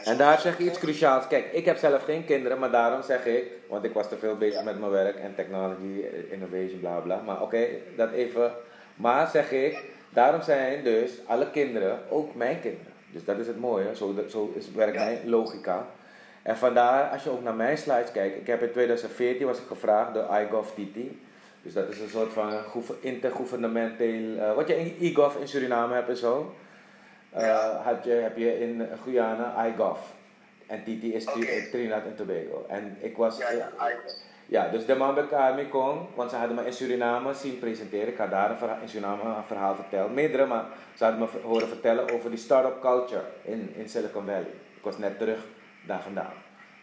En 0.04 0.18
daar 0.18 0.40
zeg 0.40 0.58
je 0.58 0.64
iets 0.64 0.80
cruciaals. 0.80 1.28
Kijk, 1.28 1.46
ik 1.52 1.66
heb 1.66 1.78
zelf 1.78 2.04
geen 2.04 2.26
kinderen, 2.26 2.60
maar 2.60 2.72
daarom 2.72 3.02
zeg 3.04 3.26
ik, 3.26 3.44
want 3.68 3.84
ik 3.84 3.94
was 3.94 4.10
te 4.10 4.18
veel 4.18 4.36
bezig 4.38 4.64
met 4.64 4.80
mijn 4.80 4.92
werk 4.92 5.16
en 5.16 5.36
technology, 5.36 6.04
innovation, 6.30 6.80
bla 6.80 6.96
bla. 7.00 7.22
Maar 7.26 7.42
oké, 7.42 7.66
dat 7.96 8.12
even. 8.12 8.52
Maar 8.96 9.28
zeg 9.28 9.52
ik, 9.52 9.84
daarom 10.10 10.42
zijn 10.42 10.84
dus 10.84 11.12
alle 11.26 11.50
kinderen 11.52 12.00
ook 12.10 12.36
mijn 12.36 12.60
kinderen. 12.60 12.94
Dus 13.12 13.26
dat 13.26 13.38
is 13.38 13.48
het 13.48 13.60
mooie, 13.60 13.96
zo, 13.96 14.16
zo 14.30 14.54
is, 14.56 14.72
werkt 14.72 14.96
Ja. 14.96 15.04
mijn 15.04 15.30
logica. 15.30 15.86
En 16.42 16.58
vandaar, 16.58 17.10
als 17.10 17.24
je 17.24 17.30
ook 17.30 17.44
naar 17.44 17.54
mijn 17.56 17.78
slides 17.78 18.12
kijkt, 18.12 18.38
ik 18.38 18.48
heb 18.48 18.62
in 18.64 18.72
2014 18.72 19.46
was 19.46 19.58
ik 19.58 19.68
gevraagd 19.68 20.14
door 20.14 20.28
iGovTT. 20.42 20.98
Dus 21.62 21.74
dat 21.74 21.90
is 21.90 22.00
een 22.00 22.10
soort 22.10 22.34
van 22.34 22.54
intergouvernementeel, 23.00 24.38
eh, 24.38 24.54
wat 24.56 24.68
je 24.68 24.80
in 24.80 24.96
iGov 25.00 25.36
in 25.40 25.48
Suriname 25.48 25.94
hebt 25.94 26.10
en 26.10 26.18
zo. 26.18 26.56
Ja. 27.36 27.82
had 27.84 28.04
je, 28.04 28.12
heb 28.12 28.38
je 28.38 28.60
in 28.60 28.88
Guyana 29.04 29.66
iGov. 29.66 30.00
En 30.68 30.84
TT 30.84 31.04
is 31.04 31.28
Oké. 31.28 31.68
Trinidad 31.72 32.04
en 32.06 32.16
Tobago. 32.16 32.66
En 32.68 32.98
ik 33.00 33.18
was, 33.18 33.38
Ja, 33.38 33.70
ja, 34.46 34.68
dus 34.68 34.86
de 34.86 34.96
man 34.96 35.16
bij 35.16 35.24
KMI 35.24 35.68
kon, 35.68 36.08
want 36.16 36.30
ze 36.30 36.36
hadden 36.36 36.56
me 36.56 36.66
in 36.66 36.74
Suriname 36.74 37.34
zien 37.34 37.60
presenteren. 37.60 38.08
Ik 38.08 38.18
had 38.18 38.30
daar 38.30 38.50
een 38.50 38.58
verhaal, 38.58 38.78
in 38.82 38.90
Suriname 38.90 39.24
een 39.24 39.44
verhaal 39.48 39.76
verteld. 39.76 40.14
Meerdere, 40.14 40.46
maar 40.46 40.66
ze 40.96 41.04
hadden 41.04 41.22
me 41.22 41.40
horen 41.44 41.68
vertellen 41.68 42.12
over 42.14 42.30
die 42.30 42.40
start-up 42.40 42.82
culture 42.82 43.24
in, 43.42 43.74
in 43.76 43.90
Silicon 43.90 44.26
Valley. 44.26 44.54
Ik 44.76 44.84
was 44.84 44.98
net 44.98 45.18
terug 45.18 45.40
daar 45.88 46.02
vandaan. 46.02 46.34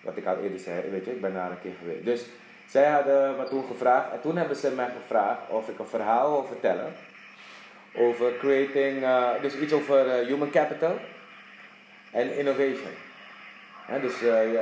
Wat 0.02 0.16
ik 0.16 0.26
al 0.26 0.36
eerder 0.36 0.58
zei, 0.58 0.90
weet 0.90 1.04
je, 1.04 1.10
ik 1.10 1.20
ben 1.20 1.34
daar 1.34 1.50
een 1.50 1.60
keer 1.60 1.74
geweest. 1.78 2.04
Dus 2.04 2.26
zij 2.68 2.90
hadden 2.90 3.36
me 3.36 3.44
toen 3.44 3.64
gevraagd, 3.64 4.12
en 4.12 4.20
toen 4.20 4.36
hebben 4.36 4.56
ze 4.56 4.70
mij 4.70 4.88
gevraagd 5.00 5.50
of 5.50 5.68
ik 5.68 5.78
een 5.78 5.86
verhaal 5.86 6.30
wil 6.30 6.44
vertellen. 6.44 6.92
Over 7.98 8.36
creating, 8.38 9.02
eh, 9.02 9.30
dus 9.42 9.58
iets 9.58 9.72
over 9.72 10.08
eh, 10.08 10.26
human 10.26 10.50
capital 10.50 10.98
en 12.10 12.36
innovation. 12.36 12.94
Dus, 14.00 14.22
eh, 14.22 14.54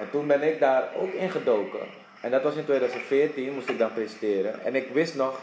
en 0.00 0.10
toen 0.10 0.26
ben 0.26 0.42
ik 0.42 0.60
daar 0.60 0.88
ook 0.96 1.12
ingedoken. 1.12 1.80
En 2.20 2.30
dat 2.30 2.42
was 2.42 2.54
in 2.54 2.64
2014, 2.64 3.54
moest 3.54 3.68
ik 3.68 3.78
dan 3.78 3.92
presenteren. 3.92 4.64
En 4.64 4.74
ik 4.74 4.88
wist 4.92 5.14
nog, 5.14 5.40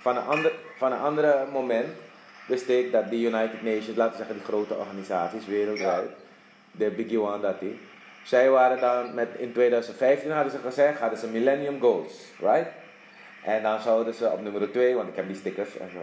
van 0.00 0.16
een 0.16 0.24
ander, 0.24 0.52
van 0.76 0.92
een 0.92 0.98
andere 0.98 1.46
moment, 1.52 1.88
wist 2.46 2.68
ik 2.68 2.92
dat 2.92 3.10
die 3.10 3.26
United 3.26 3.62
Nations, 3.62 3.96
laten 3.96 4.12
we 4.12 4.16
zeggen 4.16 4.34
die 4.34 4.44
grote 4.44 4.74
organisaties 4.74 5.46
wereldwijd, 5.46 6.10
de 6.70 6.90
Biggie 6.90 7.20
One 7.20 7.40
dat 7.40 7.60
die, 7.60 7.78
zij 8.24 8.50
waren 8.50 8.80
dan 8.80 9.14
met, 9.14 9.28
in 9.38 9.52
2015 9.52 10.30
hadden 10.30 10.52
ze 10.52 10.58
gezegd, 10.58 10.98
hadden 10.98 11.18
ze 11.18 11.26
Millennium 11.26 11.80
Goals, 11.80 12.12
right? 12.40 12.68
En 13.44 13.62
dan 13.62 13.80
zouden 13.80 14.14
ze 14.14 14.30
op 14.30 14.42
nummer 14.42 14.72
2, 14.72 14.94
want 14.94 15.08
ik 15.08 15.16
heb 15.16 15.26
die 15.26 15.36
stickers 15.36 15.76
en 15.76 15.90
zo, 15.92 15.98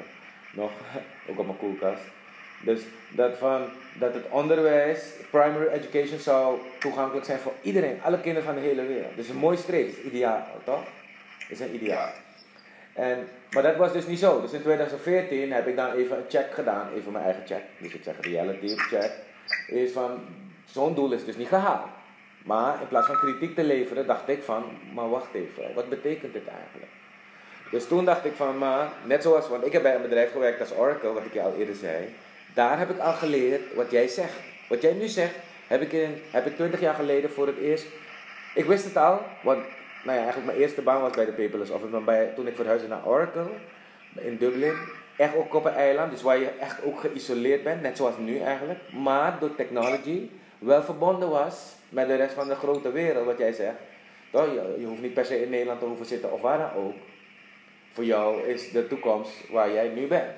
nog, 0.51 0.71
ook 1.29 1.39
op 1.39 1.45
mijn 1.45 1.57
koelkast. 1.57 2.01
Dus 2.61 2.81
dat, 3.09 3.37
van, 3.37 3.65
dat 3.99 4.13
het 4.13 4.29
onderwijs, 4.29 4.99
primary 5.29 5.67
education, 5.67 6.19
zou 6.19 6.59
toegankelijk 6.79 7.25
zijn 7.25 7.39
voor 7.39 7.53
iedereen, 7.61 8.01
alle 8.03 8.19
kinderen 8.19 8.43
van 8.43 8.55
de 8.55 8.61
hele 8.61 8.85
wereld. 8.85 9.15
Dus 9.15 9.29
een 9.29 9.35
mooi 9.35 9.57
streef, 9.57 9.87
is 9.87 10.03
ideaal, 10.03 10.45
toch? 10.63 10.83
Is 11.49 11.59
een 11.59 11.75
ideaal. 11.75 12.09
En, 12.93 13.27
maar 13.51 13.63
dat 13.63 13.75
was 13.75 13.93
dus 13.93 14.07
niet 14.07 14.19
zo. 14.19 14.41
Dus 14.41 14.51
in 14.51 14.61
2014 14.61 15.51
heb 15.51 15.67
ik 15.67 15.75
dan 15.75 15.91
even 15.91 16.17
een 16.17 16.29
check 16.29 16.53
gedaan, 16.53 16.93
even 16.95 17.11
mijn 17.11 17.23
eigen 17.23 17.45
check. 17.45 17.63
Dus 17.77 17.93
ik 17.93 18.03
zeg 18.03 18.15
reality 18.21 18.75
check. 18.75 19.11
Is 19.67 19.91
van, 19.91 20.19
zo'n 20.65 20.95
doel 20.95 21.11
is 21.11 21.25
dus 21.25 21.37
niet 21.37 21.47
gehaald. 21.47 21.89
Maar 22.45 22.81
in 22.81 22.87
plaats 22.87 23.07
van 23.07 23.17
kritiek 23.17 23.55
te 23.55 23.63
leveren, 23.63 24.07
dacht 24.07 24.29
ik 24.29 24.43
van, 24.43 24.63
maar 24.93 25.09
wacht 25.09 25.33
even, 25.33 25.73
wat 25.73 25.89
betekent 25.89 26.33
dit 26.33 26.47
eigenlijk? 26.47 26.91
Dus 27.71 27.87
toen 27.87 28.05
dacht 28.05 28.25
ik 28.25 28.33
van, 28.35 28.57
maar 28.57 28.91
net 29.05 29.21
zoals, 29.23 29.49
want 29.49 29.65
ik 29.65 29.71
heb 29.71 29.81
bij 29.81 29.95
een 29.95 30.01
bedrijf 30.01 30.31
gewerkt 30.31 30.59
als 30.59 30.73
Oracle, 30.73 31.13
wat 31.13 31.25
ik 31.25 31.33
je 31.33 31.41
al 31.41 31.53
eerder 31.57 31.75
zei. 31.75 32.15
Daar 32.53 32.79
heb 32.79 32.89
ik 32.89 32.99
al 32.99 33.13
geleerd 33.13 33.73
wat 33.73 33.91
jij 33.91 34.07
zegt. 34.07 34.33
Wat 34.69 34.81
jij 34.81 34.93
nu 34.93 35.07
zegt, 35.07 35.35
heb 35.67 35.81
ik, 35.81 35.91
in, 35.91 36.21
heb 36.31 36.45
ik 36.45 36.55
20 36.55 36.79
jaar 36.79 36.93
geleden 36.93 37.31
voor 37.31 37.47
het 37.47 37.57
eerst. 37.57 37.85
Ik 38.55 38.65
wist 38.65 38.83
het 38.83 38.97
al, 38.97 39.21
want 39.43 39.63
nou 40.03 40.17
ja, 40.17 40.23
eigenlijk 40.23 40.45
mijn 40.45 40.57
eerste 40.57 40.81
baan 40.81 41.01
was 41.01 41.11
bij 41.11 41.25
de 41.25 41.31
Paperless 41.31 41.71
Office. 41.71 41.91
Maar 41.91 42.03
bij, 42.03 42.31
toen 42.35 42.47
ik 42.47 42.55
verhuisde 42.55 42.87
naar 42.87 43.07
Oracle 43.07 43.49
in 44.13 44.37
Dublin, 44.37 44.73
echt 45.17 45.35
ook 45.35 45.53
op 45.53 45.65
een 45.65 45.73
eiland, 45.73 46.11
dus 46.11 46.21
waar 46.21 46.37
je 46.37 46.49
echt 46.59 46.83
ook 46.83 46.99
geïsoleerd 46.99 47.63
bent, 47.63 47.81
net 47.81 47.97
zoals 47.97 48.17
nu 48.17 48.39
eigenlijk. 48.39 48.79
Maar 48.91 49.37
door 49.39 49.55
technology 49.55 50.29
wel 50.59 50.83
verbonden 50.83 51.29
was 51.29 51.75
met 51.89 52.07
de 52.07 52.15
rest 52.15 52.33
van 52.33 52.47
de 52.47 52.55
grote 52.55 52.91
wereld, 52.91 53.25
wat 53.25 53.37
jij 53.37 53.53
zegt. 53.53 53.77
Toch, 54.31 54.45
je, 54.45 54.75
je 54.79 54.85
hoeft 54.85 55.01
niet 55.01 55.13
per 55.13 55.25
se 55.25 55.43
in 55.43 55.49
Nederland 55.49 55.79
te 55.79 55.85
hoeven 55.85 56.05
zitten 56.05 56.31
of 56.31 56.41
waar 56.41 56.57
dan 56.57 56.83
ook. 56.83 56.93
Voor 57.91 58.05
jou 58.05 58.41
is 58.47 58.71
de 58.71 58.87
toekomst 58.87 59.31
waar 59.49 59.71
jij 59.71 59.87
nu 59.87 60.07
bent, 60.07 60.31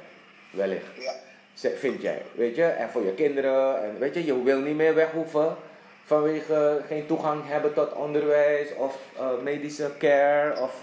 wellicht. 0.51 0.85
Ja. 0.99 1.69
Vind 1.75 2.01
jij, 2.01 2.21
weet 2.35 2.55
je? 2.55 2.63
En 2.63 2.89
voor 2.89 3.05
je 3.05 3.13
kinderen, 3.13 3.83
en 3.83 3.99
weet 3.99 4.13
je, 4.13 4.25
je 4.25 4.43
wil 4.43 4.59
niet 4.59 4.75
meer 4.75 4.95
weg 4.95 5.11
hoeven 5.11 5.55
vanwege 6.03 6.81
geen 6.87 7.05
toegang 7.05 7.41
hebben 7.45 7.73
tot 7.73 7.93
onderwijs 7.93 8.75
of 8.75 8.97
eh, 9.17 9.27
medische 9.43 9.91
care 9.97 10.61
of, 10.61 10.81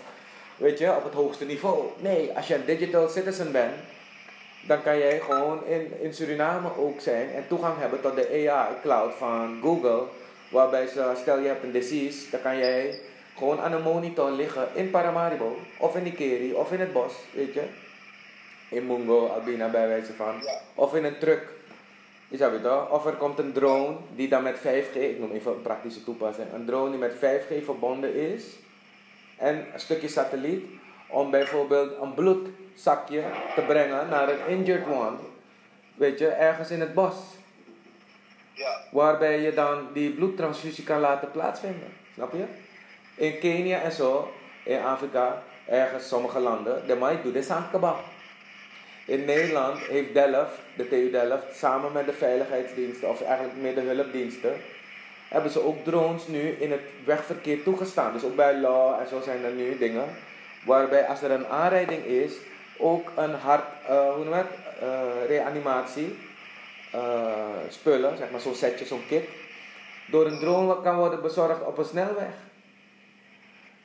weet 0.56 0.78
je, 0.78 0.96
op 0.96 1.04
het 1.04 1.12
hoogste 1.12 1.44
niveau. 1.44 1.84
Nee, 1.98 2.30
als 2.36 2.46
je 2.46 2.54
een 2.54 2.64
digital 2.64 3.08
citizen 3.08 3.52
bent, 3.52 3.74
dan 4.66 4.82
kan 4.82 4.98
jij 4.98 5.20
gewoon 5.20 5.66
in, 5.66 5.92
in 6.00 6.14
Suriname 6.14 6.76
ook 6.76 7.00
zijn 7.00 7.30
en 7.30 7.44
toegang 7.48 7.78
hebben 7.78 8.00
tot 8.00 8.14
de 8.16 8.48
AI 8.50 8.74
cloud 8.82 9.14
van 9.14 9.58
Google, 9.62 10.02
waarbij 10.50 10.86
ze, 10.86 11.12
stel 11.20 11.38
je 11.38 11.46
hebt 11.46 11.62
een 11.62 11.72
disease, 11.72 12.30
dan 12.30 12.40
kan 12.42 12.58
jij 12.58 13.00
gewoon 13.36 13.60
aan 13.60 13.72
een 13.72 13.82
monitor 13.82 14.30
liggen 14.30 14.68
in 14.74 14.90
Paramaribo 14.90 15.56
of 15.78 15.96
in 15.96 16.06
Ikeri 16.06 16.52
of 16.52 16.72
in 16.72 16.80
het 16.80 16.92
bos, 16.92 17.12
weet 17.34 17.54
je 17.54 17.62
in 18.70 18.86
Mungo, 18.86 19.26
Albina 19.26 19.68
bij 19.68 19.88
wijze 19.88 20.12
van. 20.12 20.34
Ja. 20.42 20.60
Of 20.74 20.94
in 20.94 21.04
een 21.04 21.18
truck. 21.18 21.48
Je 22.28 22.36
zou 22.36 22.52
het 22.52 22.62
toch? 22.62 22.90
Of 22.90 23.06
er 23.06 23.12
komt 23.12 23.38
een 23.38 23.52
drone 23.52 23.96
die 24.14 24.28
dan 24.28 24.42
met 24.42 24.58
5G, 24.58 24.94
ik 24.94 25.18
noem 25.18 25.32
even 25.32 25.52
een 25.52 25.62
praktische 25.62 26.04
toepassing, 26.04 26.52
een 26.52 26.64
drone 26.64 26.90
die 26.90 26.98
met 26.98 27.14
5G 27.14 27.64
verbonden 27.64 28.14
is. 28.14 28.44
En 29.36 29.66
een 29.72 29.80
stukje 29.80 30.08
satelliet 30.08 30.64
om 31.08 31.30
bijvoorbeeld 31.30 32.00
een 32.00 32.14
bloedzakje 32.14 33.22
te 33.54 33.60
brengen 33.60 34.08
naar 34.08 34.28
een 34.28 34.46
injured 34.48 34.86
one. 34.86 35.16
Weet 35.94 36.18
je, 36.18 36.26
ergens 36.26 36.70
in 36.70 36.80
het 36.80 36.94
bos. 36.94 37.14
Ja. 38.52 38.80
Waarbij 38.90 39.40
je 39.40 39.54
dan 39.54 39.88
die 39.92 40.10
bloedtransfusie 40.10 40.84
kan 40.84 41.00
laten 41.00 41.30
plaatsvinden. 41.30 41.88
Snap 42.14 42.32
je? 42.32 42.44
In 43.20 43.38
Kenia 43.38 43.80
en 43.80 43.92
zo, 43.92 44.32
in 44.62 44.80
Afrika, 44.80 45.42
ergens 45.66 46.08
sommige 46.08 46.38
landen, 46.38 46.86
de 46.86 46.94
mij 46.94 47.22
doet 47.22 47.32
de 47.32 47.42
sandkebab. 47.42 47.98
In 49.04 49.24
Nederland 49.24 49.78
heeft 49.78 50.14
Delft, 50.14 50.58
de 50.76 50.88
TU 50.88 51.10
Delft, 51.10 51.56
samen 51.56 51.92
met 51.92 52.06
de 52.06 52.12
veiligheidsdiensten, 52.12 53.08
of 53.08 53.22
eigenlijk 53.22 53.56
meer 53.60 53.74
de 53.74 53.80
hulpdiensten, 53.80 54.52
hebben 55.28 55.50
ze 55.50 55.64
ook 55.64 55.84
drones 55.84 56.26
nu 56.26 56.48
in 56.48 56.70
het 56.70 56.80
wegverkeer 57.04 57.62
toegestaan. 57.62 58.12
Dus 58.12 58.24
ook 58.24 58.36
bij 58.36 58.58
law 58.58 59.00
en 59.00 59.08
zo 59.08 59.20
zijn 59.20 59.44
er 59.44 59.52
nu 59.52 59.78
dingen. 59.78 60.08
Waarbij 60.64 61.06
als 61.06 61.22
er 61.22 61.30
een 61.30 61.46
aanrijding 61.46 62.04
is, 62.04 62.32
ook 62.78 63.10
een 63.16 63.34
hart, 63.34 63.64
eh, 63.86 64.14
hoe 64.14 64.24
noem 64.24 64.32
het, 64.32 64.46
Eh, 64.80 65.26
reanimatie, 65.26 66.18
eh, 66.92 67.32
spullen, 67.68 68.16
zeg 68.16 68.30
maar 68.30 68.40
zo'n 68.40 68.54
setje, 68.54 68.84
zo'n 68.84 69.06
kit, 69.08 69.28
door 70.06 70.26
een 70.26 70.38
drone 70.38 70.82
kan 70.82 70.96
worden 70.96 71.22
bezorgd 71.22 71.64
op 71.64 71.78
een 71.78 71.84
snelweg. 71.84 72.32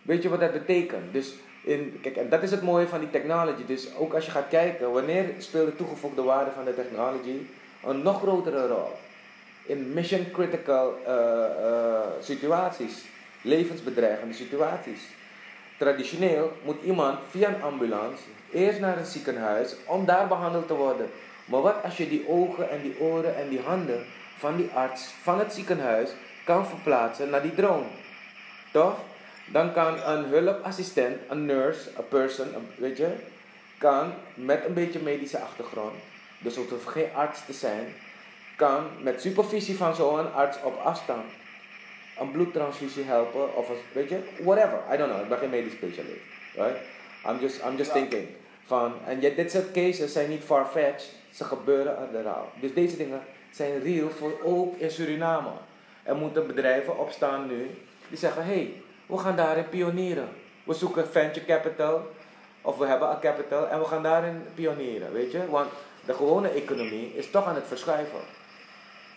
Weet 0.06 0.24
je 0.24 0.30
wat 0.30 0.40
dat 0.40 0.52
betekent? 0.52 1.14
Dus 1.14 1.34
in, 1.64 2.00
kijk, 2.02 2.16
en 2.16 2.30
dat 2.30 2.44
is 2.44 2.52
het 2.52 2.62
mooie 2.62 2.88
van 2.88 3.00
die 3.00 3.10
technology. 3.10 3.66
Dus 3.66 3.96
ook 3.96 4.14
als 4.14 4.26
je 4.26 4.32
gaat 4.32 4.48
kijken, 4.48 4.92
wanneer 4.92 5.26
speelt 5.38 5.70
de 5.70 5.76
toegevoegde 5.76 6.22
waarde 6.22 6.52
van 6.52 6.66
de 6.66 6.76
technology 6.76 7.38
een 7.84 8.02
nog 8.02 8.22
grotere 8.22 8.68
rol? 8.68 8.92
In 9.64 9.94
mission 9.94 10.32
critical 10.32 10.96
eh, 11.06 11.46
eh, 11.46 12.02
situaties, 12.22 13.06
levensbedreigende 13.42 14.34
situaties. 14.34 15.02
Traditioneel 15.78 16.52
moet 16.64 16.84
iemand 16.84 17.20
via 17.30 17.48
een 17.48 17.62
ambulance 17.62 18.24
eerst 18.52 18.80
naar 18.80 18.98
een 18.98 19.06
ziekenhuis 19.06 19.76
om 19.86 20.06
daar 20.06 20.28
behandeld 20.28 20.68
te 20.68 20.74
worden. 20.74 21.10
Maar 21.46 21.62
wat 21.62 21.84
als 21.84 21.98
je 21.98 22.10
die 22.10 22.28
ogen 22.30 22.70
en 22.70 22.82
die 22.82 23.00
oren 23.00 23.36
en 23.36 23.50
die 23.50 23.62
handen 23.62 24.06
van 24.38 24.56
die 24.56 24.70
arts 24.74 25.14
van 25.22 25.40
het 25.40 25.54
ziekenhuis 25.54 26.10
kan 26.44 26.68
verplaatsen 26.68 27.30
naar 27.30 27.42
die 27.42 27.56
drone? 27.56 27.86
Toch? 28.72 29.00
Dan 29.46 29.74
kan 29.74 29.98
een 30.04 30.24
hulpassistent, 30.26 31.18
een 31.30 31.46
nurse, 31.46 31.90
een 31.98 32.08
person, 32.08 32.56
een- 32.56 32.70
weet 32.78 32.98
je, 32.98 33.08
kan 33.78 34.14
met 34.34 34.66
een 34.66 34.74
beetje 34.74 35.00
medische 35.00 35.40
achtergrond, 35.40 35.94
dus 36.40 36.56
het 36.56 36.70
hoeft 36.70 36.88
geen 36.88 37.10
arts 37.16 37.46
te 37.46 37.54
zijn, 37.54 37.94
kan 38.56 38.84
met 39.02 39.22
supervisie 39.22 39.78
van 39.78 39.96
zo'n 39.96 40.34
arts 40.34 40.58
op 40.64 40.78
afstand 40.84 41.24
een 42.20 42.32
bloedtransfusie 42.32 43.04
helpen 43.04 43.56
of 43.56 43.70
een, 43.70 43.76
weet 43.94 44.10
je, 44.10 44.20
whatever. 44.44 44.80
I 44.94 44.98
don't 44.98 45.10
know, 45.12 45.22
ik 45.24 45.30
ben 45.30 45.38
geen 45.38 45.50
medisch 45.50 45.74
specialist, 45.74 46.22
right? 46.56 46.78
I'm 47.28 47.40
just, 47.40 47.62
I'm 47.66 47.76
just 47.76 47.94
Ja. 47.94 48.00
thinking 48.00 48.28
van, 48.66 48.94
en 49.06 49.22
je- 49.22 49.36
dit 49.36 49.52
soort 49.52 49.72
cases 49.72 50.12
zijn 50.14 50.30
niet 50.30 50.44
far-fetched, 50.44 51.12
ze 51.32 51.44
gebeuren 51.44 52.10
er 52.16 52.28
al. 52.28 52.50
Dus 52.60 52.74
deze 52.74 52.98
dingen 52.98 53.22
zijn 53.52 53.82
real 53.84 54.10
voor 54.10 54.40
ook 54.44 54.78
in 54.78 54.92
Suriname. 54.92 55.50
Er 56.04 56.16
moeten 56.16 56.48
bedrijven 56.48 57.00
opstaan 57.00 57.48
nu 57.48 57.70
die 58.10 58.18
zeggen, 58.18 58.46
hé, 58.46 58.54
hey, 58.54 58.74
we 59.06 59.18
gaan 59.18 59.36
daarin 59.36 59.70
pionieren. 59.70 60.30
We 60.64 60.74
zoeken 60.74 61.08
venture 61.08 61.46
capital, 61.46 62.12
of 62.62 62.78
we 62.78 62.86
hebben 62.86 63.10
al 63.10 63.20
capital, 63.20 63.68
en 63.68 63.80
we 63.80 63.86
gaan 63.86 64.04
daarin 64.04 64.44
pionieren, 64.54 65.14
weet 65.14 65.32
je? 65.32 65.50
Want 65.50 65.70
de 66.06 66.14
gewone 66.14 66.50
economie 66.50 67.14
is 67.16 67.32
toch 67.32 67.46
aan 67.46 67.56
het 67.56 67.68
verschuiven. 67.68 68.20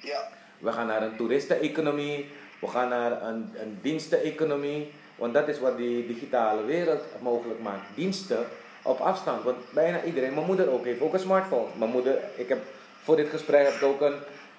Ja. 0.00 0.28
We 0.58 0.72
gaan 0.72 0.86
naar 0.86 1.02
een 1.02 1.16
toeristeneconomie. 1.16 2.30
We 2.60 2.66
gaan 2.66 2.88
naar 2.88 3.22
een, 3.22 3.54
een 3.54 3.78
diensteneconomie. 3.82 4.92
Want 5.16 5.34
dat 5.34 5.48
is 5.48 5.60
wat 5.60 5.76
die 5.76 6.06
digitale 6.06 6.64
wereld 6.64 7.02
mogelijk 7.20 7.60
maakt. 7.60 7.86
Diensten 7.94 8.46
op 8.82 9.00
afstand. 9.00 9.42
Want 9.44 9.56
bijna 9.70 10.02
iedereen, 10.02 10.34
mijn 10.34 10.46
moeder 10.46 10.70
ook, 10.70 10.84
heeft 10.84 11.00
ook 11.00 11.12
een 11.12 11.20
smartphone. 11.20 11.66
Mijn 11.76 11.90
moeder, 11.90 12.18
ik 12.36 12.48
heb 12.48 12.58
voor 13.02 13.16
dit 13.16 13.28
gesprek 13.28 13.64
heb 13.64 13.74
ik 13.74 13.82
ook 13.82 14.00
een, 14.00 14.16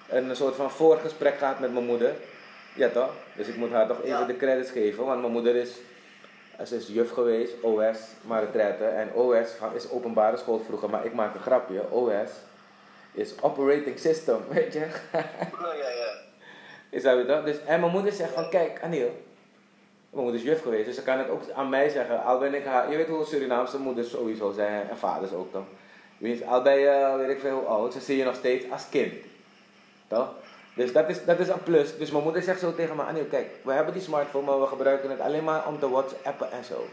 een 0.08 0.36
soort 0.36 0.54
van 0.54 0.70
voorgesprek 0.70 1.38
gehad 1.38 1.58
met 1.58 1.72
mijn 1.72 1.86
moeder. 1.86 2.14
Ja 2.74 2.88
toch? 2.88 3.10
Dus 3.36 3.46
ik 3.48 3.56
moet 3.56 3.70
haar 3.70 3.86
toch 3.86 3.98
even 3.98 4.08
Ja. 4.08 4.24
de 4.24 4.36
credits 4.36 4.70
geven. 4.70 5.04
Want 5.04 5.20
mijn 5.20 5.32
moeder 5.32 5.56
is, 5.56 5.76
ze 6.66 6.76
is 6.76 6.86
juf 6.88 7.10
geweest, 7.12 7.52
OS, 7.62 7.98
maar 8.22 8.44
retraite. 8.44 8.84
En 8.84 9.12
OS 9.14 9.48
is 9.74 9.90
openbare 9.90 10.36
school 10.36 10.58
vroeger. 10.66 10.90
Maar 10.90 11.04
ik 11.04 11.14
maak 11.14 11.34
een 11.34 11.40
grapje. 11.40 11.90
OS 11.90 12.30
is 13.12 13.34
operating 13.42 13.98
system, 13.98 14.38
weet 14.52 14.72
je. 14.72 14.86
Ja, 15.12 15.74
ja, 15.74 15.88
ja. 15.88 16.12
Is 16.90 17.02
dat 17.02 17.14
weer 17.14 17.26
toch? 17.26 17.44
Dus, 17.44 17.56
en 17.64 17.80
mijn 17.80 17.92
moeder 17.92 18.12
zegt 18.12 18.32
van, 18.32 18.48
kijk 18.50 18.82
Aniel, 18.82 19.22
mijn 20.10 20.22
moeder 20.24 20.34
is 20.40 20.46
juf 20.46 20.62
geweest, 20.62 20.84
dus 20.86 20.94
ze 20.94 21.02
kan 21.02 21.18
het 21.18 21.28
ook 21.28 21.42
aan 21.54 21.68
mij 21.68 21.88
zeggen. 21.88 22.24
Al 22.24 22.38
ben 22.38 22.54
ik 22.54 22.64
haar, 22.64 22.90
je 22.90 22.96
weet 22.96 23.06
hoe 23.08 23.24
Surinaamse 23.24 23.78
moeders 23.78 24.10
sowieso 24.10 24.52
zijn, 24.52 24.88
en 24.88 24.98
vaders 24.98 25.32
ook 25.32 25.52
je, 26.18 26.44
Al 26.46 26.62
ben 26.62 26.78
je, 26.78 27.14
weet 27.18 27.28
ik 27.30 27.40
veel 27.40 27.58
hoe 27.58 27.66
oud, 27.66 27.92
ze 27.92 28.00
zien 28.00 28.16
je 28.16 28.24
nog 28.24 28.34
steeds 28.34 28.70
als 28.70 28.88
kind. 28.88 29.12
Toch? 30.08 30.32
Dus 30.80 30.92
dat 30.92 31.08
is, 31.08 31.24
dat 31.24 31.38
is 31.38 31.48
een 31.48 31.62
plus. 31.62 31.96
Dus 31.96 32.10
mijn 32.10 32.22
moeder 32.22 32.42
zegt 32.42 32.60
zo 32.60 32.74
tegen 32.74 32.96
me, 32.96 33.02
Aniel, 33.02 33.24
kijk, 33.24 33.46
we 33.62 33.72
hebben 33.72 33.92
die 33.92 34.02
smartphone, 34.02 34.46
maar 34.46 34.60
we 34.60 34.66
gebruiken 34.66 35.10
het 35.10 35.20
alleen 35.20 35.44
maar 35.44 35.66
om 35.66 35.78
te 35.78 35.90
whatsappen 35.90 36.52
en 36.52 36.64
zo. 36.64 36.86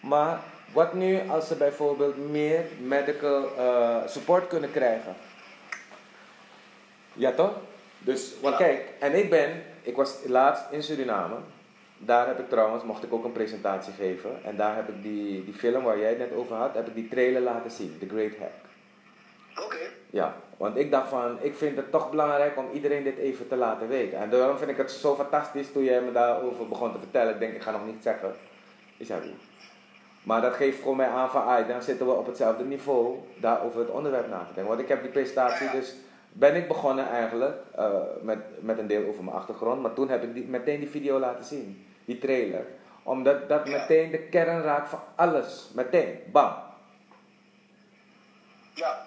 Maar 0.00 0.40
wat 0.72 0.94
nu 0.94 1.20
als 1.28 1.48
ze 1.48 1.54
bijvoorbeeld 1.56 2.30
meer 2.30 2.64
medical 2.80 3.56
eh, 3.56 3.96
support 4.06 4.46
kunnen 4.46 4.70
krijgen? 4.70 5.14
Ja 7.12 7.32
toch? 7.32 7.52
Dus, 7.98 8.32
Ja. 8.42 8.56
kijk, 8.56 8.84
en 8.98 9.14
ik 9.14 9.30
ben, 9.30 9.62
ik 9.82 9.96
was 9.96 10.16
laatst 10.26 10.64
in 10.70 10.82
Suriname. 10.82 11.36
Daar 11.98 12.26
heb 12.26 12.38
ik 12.38 12.48
trouwens, 12.48 12.84
mocht 12.84 13.02
ik 13.02 13.12
ook 13.12 13.24
een 13.24 13.32
presentatie 13.32 13.92
geven. 13.92 14.30
En 14.44 14.56
daar 14.56 14.76
heb 14.76 14.88
ik 14.88 15.02
die, 15.02 15.44
die 15.44 15.54
film 15.54 15.82
waar 15.82 15.98
jij 15.98 16.08
het 16.08 16.18
net 16.18 16.34
over 16.34 16.56
had, 16.56 16.74
heb 16.74 16.86
ik 16.86 16.94
die 16.94 17.08
trailer 17.08 17.42
laten 17.42 17.70
zien, 17.70 17.96
The 18.00 18.08
Great 18.08 18.36
Hack. 18.38 18.65
Oké. 19.64 19.76
Ja, 20.10 20.34
want 20.56 20.76
ik 20.76 20.90
dacht 20.90 21.08
van, 21.08 21.38
ik 21.40 21.54
vind 21.54 21.76
het 21.76 21.90
toch 21.90 22.10
belangrijk 22.10 22.56
om 22.58 22.66
iedereen 22.72 23.02
dit 23.04 23.16
even 23.18 23.48
te 23.48 23.56
laten 23.56 23.88
weten. 23.88 24.18
En 24.18 24.30
daarom 24.30 24.56
vind 24.58 24.70
ik 24.70 24.76
het 24.76 24.90
zo 24.90 25.14
fantastisch 25.14 25.72
toen 25.72 25.84
jij 25.84 26.00
me 26.00 26.12
daarover 26.12 26.68
begon 26.68 26.92
te 26.92 26.98
vertellen. 26.98 27.32
Ik 27.32 27.40
denk, 27.40 27.54
ik 27.54 27.62
ga 27.62 27.70
nog 27.70 27.86
niet 27.86 28.02
zeggen. 28.02 28.34
Is 28.96 29.08
dat 29.08 29.24
niet? 29.24 29.42
Maar 30.22 30.40
dat 30.40 30.54
geeft 30.54 30.80
gewoon 30.80 30.96
mij 30.96 31.08
aan 31.08 31.30
van, 31.30 31.44
ah, 31.44 31.68
dan 31.68 31.82
zitten 31.82 32.06
we 32.06 32.12
op 32.12 32.26
hetzelfde 32.26 32.64
niveau 32.64 33.18
daar 33.40 33.62
over 33.62 33.80
het 33.80 33.90
onderwerp 33.90 34.28
na 34.28 34.38
te 34.38 34.44
denken. 34.54 34.66
Want 34.66 34.80
ik 34.80 34.88
heb 34.88 35.02
die 35.02 35.10
presentatie 35.10 35.70
dus, 35.70 35.94
ben 36.32 36.54
ik 36.56 36.68
begonnen 36.68 37.08
eigenlijk 37.08 37.56
eh, 37.74 37.90
met, 38.22 38.38
met 38.60 38.78
een 38.78 38.86
deel 38.86 39.06
over 39.08 39.24
mijn 39.24 39.36
achtergrond. 39.36 39.82
Maar 39.82 39.92
toen 39.92 40.08
heb 40.08 40.22
ik 40.22 40.34
die, 40.34 40.44
meteen 40.44 40.80
die 40.80 40.88
video 40.90 41.18
laten 41.18 41.44
zien, 41.44 41.86
die 42.04 42.18
trailer. 42.18 42.66
Omdat 43.02 43.48
dat 43.48 43.68
Ja. 43.68 43.78
meteen 43.78 44.10
de 44.10 44.18
kern 44.18 44.62
raakt 44.62 44.88
van 44.88 45.00
alles. 45.14 45.70
Meteen, 45.74 46.18
bam. 46.32 46.52
Ja. 48.74 49.05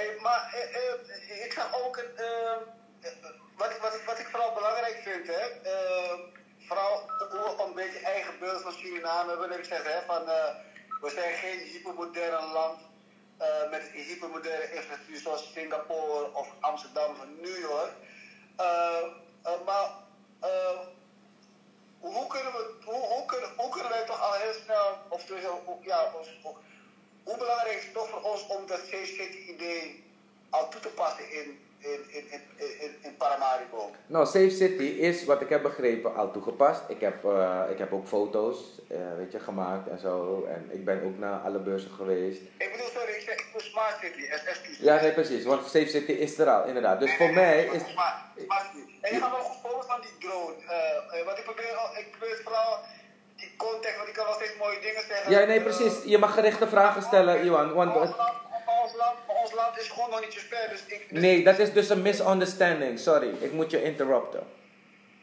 Hey, 0.00 0.16
maar 0.18 0.48
eh, 0.52 0.92
eh, 0.92 1.44
ik 1.44 1.52
zag 1.52 1.74
ook 1.84 1.96
een, 1.96 2.16
eh, 2.16 2.52
eh, 3.00 3.12
wat, 3.56 3.78
wat, 3.78 4.04
wat 4.04 4.18
ik 4.18 4.28
vooral 4.28 4.52
belangrijk 4.52 4.96
vind, 5.02 5.26
hè, 5.26 5.40
eh, 5.62 6.18
vooral 6.58 7.04
we 7.18 7.64
een 7.66 7.74
beetje 7.74 7.98
eigen 8.00 8.38
beeld 8.38 8.62
van 8.62 8.72
Suriname. 8.72 9.36
Dat 9.36 9.58
ik 9.58 9.64
zeg, 9.64 9.82
hè, 9.82 10.02
van, 10.06 10.28
eh, 10.28 10.54
we 11.00 11.10
zijn 11.10 11.34
geen 11.34 11.58
hypermodern 11.58 12.44
land 12.44 12.80
met 13.70 13.82
hypermoderne 13.92 14.70
infrastructuur 14.70 15.16
zoals 15.20 15.52
Singapore 15.52 16.32
of 16.32 16.54
Amsterdam 16.60 17.10
of 17.10 17.26
New 17.26 17.58
York. 17.58 17.92
Eh, 18.56 19.02
eh, 19.42 19.60
maar 19.64 19.90
hoe 22.00 22.26
kunnen, 22.26 22.52
we, 22.52 22.70
hoe, 22.84 23.06
hoe, 23.06 23.24
kunnen, 23.24 23.90
wij 23.90 24.04
toch 24.04 24.20
al 24.20 24.32
heel 24.32 24.52
snel, 24.52 24.98
of 25.08 25.24
ja, 25.80 26.10
ons- 26.12 26.38
hoe- 27.24 27.36
belangrijk 27.38 27.76
is 27.76 27.84
het 27.84 27.94
toch 27.94 28.08
voor 28.08 28.20
ons 28.22 28.46
om 28.46 28.66
dat 28.66 28.78
Safe 28.78 29.06
City 29.06 29.38
idee 29.52 30.04
al 30.50 30.68
toe 30.68 30.80
te 30.80 30.88
passen 30.88 31.30
in, 31.32 31.58
in, 31.78 32.00
in, 32.08 32.24
in, 32.30 32.40
in, 32.80 32.94
in 33.02 33.16
Paramaribo? 33.16 33.90
Nou, 34.06 34.26
Safe 34.26 34.50
City 34.50 34.82
is, 34.84 35.24
wat 35.24 35.40
ik 35.40 35.48
heb 35.48 35.62
begrepen, 35.62 36.14
al 36.16 36.30
toegepast. 36.30 36.82
Ik 36.88 37.00
heb, 37.00 37.24
eh, 37.24 37.62
ik 37.70 37.78
heb 37.78 37.92
ook 37.92 38.06
foto's 38.06 38.58
eh, 38.88 38.98
weet 39.16 39.32
je, 39.32 39.40
gemaakt 39.40 39.88
en 39.88 39.98
zo. 39.98 40.44
En 40.44 40.68
ik 40.72 40.84
ben 40.84 41.02
ook 41.04 41.18
naar 41.18 41.38
alle 41.40 41.58
beurzen 41.58 41.90
geweest. 41.90 42.40
Ik 42.58 42.70
bedoel, 42.72 42.86
sorry, 42.86 43.12
ik 43.12 43.20
zeg 43.20 43.34
ik 43.34 43.46
bedoel 43.52 43.68
Smart 43.70 43.96
City, 44.00 44.24
excuus. 44.30 44.78
Ja, 44.78 45.00
nee, 45.00 45.12
precies. 45.12 45.44
Want 45.44 45.62
Safe 45.64 45.86
City 45.88 46.12
is 46.12 46.38
er 46.38 46.48
al, 46.50 46.66
inderdaad. 46.66 47.00
Dus 47.00 47.16
voor 47.16 47.30
mij 47.32 47.64
is... 47.64 47.82
Smart, 47.92 48.14
smart 48.44 48.64
City. 48.74 48.92
En 49.00 49.14
je 49.14 49.20
gaat 49.20 49.30
wel 49.30 49.40
goed 49.40 49.70
foto's 49.70 49.86
van 49.86 50.00
die 50.00 50.28
drone. 50.28 50.54
eh, 50.68 51.18
eh, 51.20 51.26
want 51.26 51.38
ik 51.38 51.44
probeer, 51.44 51.74
al- 51.74 51.96
ik 51.98 52.10
probeer 52.10 52.40
vooral 52.44 52.78
die 53.40 53.52
context, 53.56 53.96
want 53.96 54.08
ik 54.08 54.14
kan 54.14 54.24
wel 54.24 54.34
steeds 54.34 54.56
mooie 54.58 54.80
dingen 54.80 55.02
zeggen. 55.08 55.30
Ja, 55.32 55.44
nee, 55.44 55.56
Eh, 55.58 55.62
precies. 55.64 55.94
Je 56.04 56.18
mag 56.18 56.34
gerichte 56.34 56.68
vragen 56.68 57.02
stellen, 57.02 57.44
Iwan. 57.44 57.72
Want 57.74 57.94
maar 57.94 58.02
het- 58.02 58.08
ons, 58.10 58.16
land, 58.18 58.36
maar 58.66 58.76
ons, 58.84 58.94
land, 58.96 59.16
ons 59.42 59.52
land 59.52 59.78
is 59.78 59.88
gewoon 59.88 60.10
nog 60.10 60.20
niet 60.20 60.32
zo 60.32 60.40
ver. 60.48 60.68
Dus 60.70 60.80
ik, 60.86 61.06
dus 61.10 61.20
Nee, 61.20 61.44
dat 61.44 61.58
is 61.58 61.72
dus 61.72 61.88
een 61.88 62.02
misunderstanding. 62.02 62.98
Sorry, 62.98 63.34
ik 63.40 63.52
moet 63.52 63.70
je 63.70 63.82
interrupten. 63.82 64.46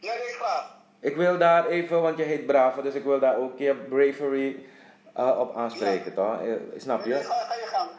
Ja, 0.00 0.12
nee, 0.14 0.32
graag. 0.40 0.76
Ik 1.00 1.16
wil 1.16 1.38
daar 1.38 1.66
even, 1.66 2.02
want 2.02 2.16
je 2.18 2.22
heet 2.24 2.46
Bravo, 2.46 2.82
dus 2.82 2.94
ik 2.94 3.04
wil 3.04 3.18
daar 3.18 3.36
ook 3.36 3.58
je 3.58 3.74
bravery 3.74 4.66
eh, 5.14 5.38
op 5.40 5.56
aanspreken, 5.56 6.14
toch? 6.14 6.40
Eh, 6.42 6.52
Snap 6.76 7.04
je? 7.04 7.14
Ga, 7.14 7.34
ga 7.34 7.54
je 7.54 7.66
gang. 7.66 7.90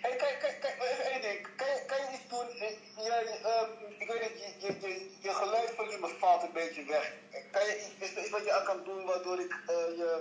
Hey, 0.00 0.16
kijk, 0.16 0.36
kijk, 0.40 0.56
kijk, 0.60 0.74
even 0.92 1.12
één 1.12 1.20
ding. 1.20 1.46
Kan 1.56 1.66
je, 1.66 1.82
kan 1.86 1.96
je 2.02 2.06
iets 2.16 2.28
doen? 2.28 2.48
Eh, 2.60 2.70
Jij, 3.08 3.22
eh, 3.42 3.62
ik 3.98 4.08
weet 4.08 4.20
niet, 4.20 4.38
je, 4.60 4.66
je, 4.66 4.88
je, 4.88 5.08
je 5.20 5.28
geluidsvolume 5.30 6.08
valt 6.18 6.42
een 6.42 6.52
beetje 6.52 6.84
weg. 6.88 7.12
Kan 7.52 7.62
je 7.68 7.74
iets, 7.76 7.90
is 8.10 8.16
er 8.16 8.22
iets 8.22 8.30
wat 8.30 8.44
je 8.44 8.52
aan 8.52 8.64
kan 8.64 8.76
doen 8.84 9.04
waardoor 9.06 9.38
ik 9.40 9.52
eh, 9.66 9.74
je 9.96 10.20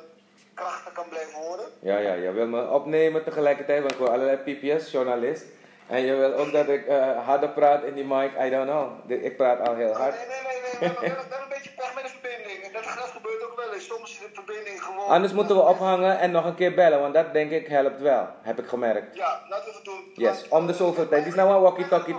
krachten 0.54 0.92
kan 0.94 1.06
blijven 1.10 1.34
horen? 1.42 1.66
Ja, 1.80 1.98
ja, 1.98 2.14
je 2.14 2.32
wil 2.32 2.48
me 2.48 2.70
opnemen 2.70 3.24
tegelijkertijd, 3.24 3.80
want 3.80 3.92
ik 3.92 3.98
hoor 3.98 4.10
allerlei 4.10 4.38
piepjes, 4.38 4.92
journalist. 4.92 5.46
En 5.88 6.02
je 6.02 6.16
wil 6.16 6.34
ook 6.34 6.52
dat 6.52 6.68
ik 6.68 6.88
eh, 6.88 7.26
harder 7.26 7.50
praat 7.50 7.84
in 7.84 7.94
die 7.94 8.04
mic, 8.06 8.32
I 8.46 8.50
don't 8.50 8.70
know. 8.70 9.12
Ik 9.24 9.38
praat 9.38 9.68
al 9.68 9.76
heel 9.76 9.94
hard. 9.94 10.16
Nee, 10.16 10.28
nee, 10.28 10.38
nee, 10.52 10.62
nee. 10.62 10.72
We 10.80 10.86
hebben, 10.86 11.02
we 11.02 11.08
hebben- 11.08 11.24
we 11.30 11.34
hebben 11.36 11.42
een 11.42 11.54
beetje 11.58 11.72
pech 11.76 11.94
met 11.96 12.04
de 12.04 12.10
verbinding. 12.10 12.74
Dat, 12.74 12.84
dat 12.84 13.12
gebeurt 13.18 13.44
ook 13.44 13.56
wel 13.56 13.74
eens. 13.74 13.86
Soms 13.88 14.12
is 14.12 14.18
de 14.20 14.30
verbinding 14.34 14.84
gewoon... 14.84 15.08
Anders 15.08 15.34
moeten 15.34 15.56
we 15.56 15.62
ophangen 15.62 16.20
en 16.20 16.32
nog 16.32 16.46
een 16.46 16.56
keer 16.56 16.74
bellen, 16.74 17.00
want 17.00 17.14
dat 17.14 17.34
denk 17.34 17.52
ik 17.52 17.68
helpt 17.68 18.02
wel, 18.02 18.28
heb 18.42 18.60
ik 18.60 18.68
gemerkt. 18.68 19.16
Ja, 19.16 19.42
laten 19.50 19.66
we 19.70 19.76
het 19.76 19.86
doen. 19.86 20.12
Yes, 20.16 20.48
om 20.48 20.68
de 20.68 20.74
zoveel 20.74 21.08
tijd. 21.08 21.24
Dit 21.24 21.32
is 21.34 21.38
nou 21.40 21.54
een 21.56 21.62
walkie-talkie. 21.62 22.16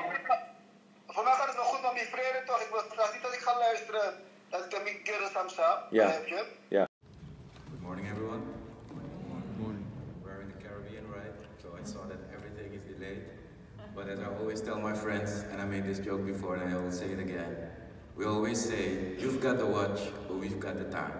Samsa. 5.93 6.05
Ja. 6.05 6.11
Heb 6.11 6.27
je? 6.27 6.89
Good 7.71 7.83
morning, 7.83 8.09
everyone. 8.09 8.41
We're 10.25 10.41
in 10.41 10.49
the 10.49 10.69
Caribbean, 10.69 11.05
right? 11.11 11.35
So 11.63 11.69
I 11.81 11.85
saw 11.85 12.07
that 12.09 12.19
everything 12.35 12.73
is 12.75 12.83
delayed. 12.83 13.23
But 13.95 14.09
as 14.09 14.19
I 14.19 14.27
always 14.41 14.63
tell 14.63 14.81
my 14.81 14.95
friends, 14.95 15.45
and 15.51 15.61
I 15.61 15.65
made 15.65 15.85
this 15.85 15.99
joke 15.99 16.25
before, 16.25 16.57
and 16.57 16.75
I 16.75 16.79
will 16.79 16.93
say 16.93 17.13
it 17.13 17.19
again, 17.19 17.57
we 18.17 18.25
always 18.25 18.59
say, 18.59 19.17
you've 19.19 19.41
got 19.41 19.59
the 19.59 19.67
watch, 19.67 20.01
but 20.29 20.39
we've 20.39 20.59
got 20.59 20.79
the 20.79 20.85
time. 20.85 21.13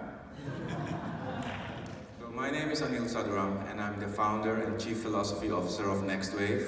so 2.19 2.31
my 2.31 2.49
name 2.49 2.71
is 2.71 2.81
Anil 2.81 3.07
Sadhuram, 3.07 3.69
and 3.69 3.79
I'm 3.79 3.99
the 3.99 4.07
founder 4.07 4.63
and 4.63 4.79
chief 4.79 4.97
philosophy 4.97 5.51
officer 5.51 5.87
of 5.87 6.03
Next 6.03 6.33
Wave, 6.33 6.65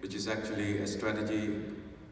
which 0.00 0.14
is 0.14 0.26
actually 0.26 0.78
a 0.78 0.86
strategy 0.86 1.54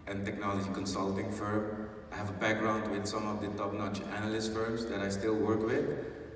and 0.06 0.24
technology 0.24 0.70
consulting 0.72 1.32
firm. 1.32 1.85
I 2.16 2.18
have 2.20 2.30
a 2.30 2.40
background 2.40 2.90
with 2.90 3.06
some 3.06 3.28
of 3.28 3.42
the 3.42 3.48
top-notch 3.58 4.00
analyst 4.16 4.54
firms 4.54 4.86
that 4.86 5.00
I 5.00 5.10
still 5.10 5.34
work 5.34 5.62
with. 5.62 5.84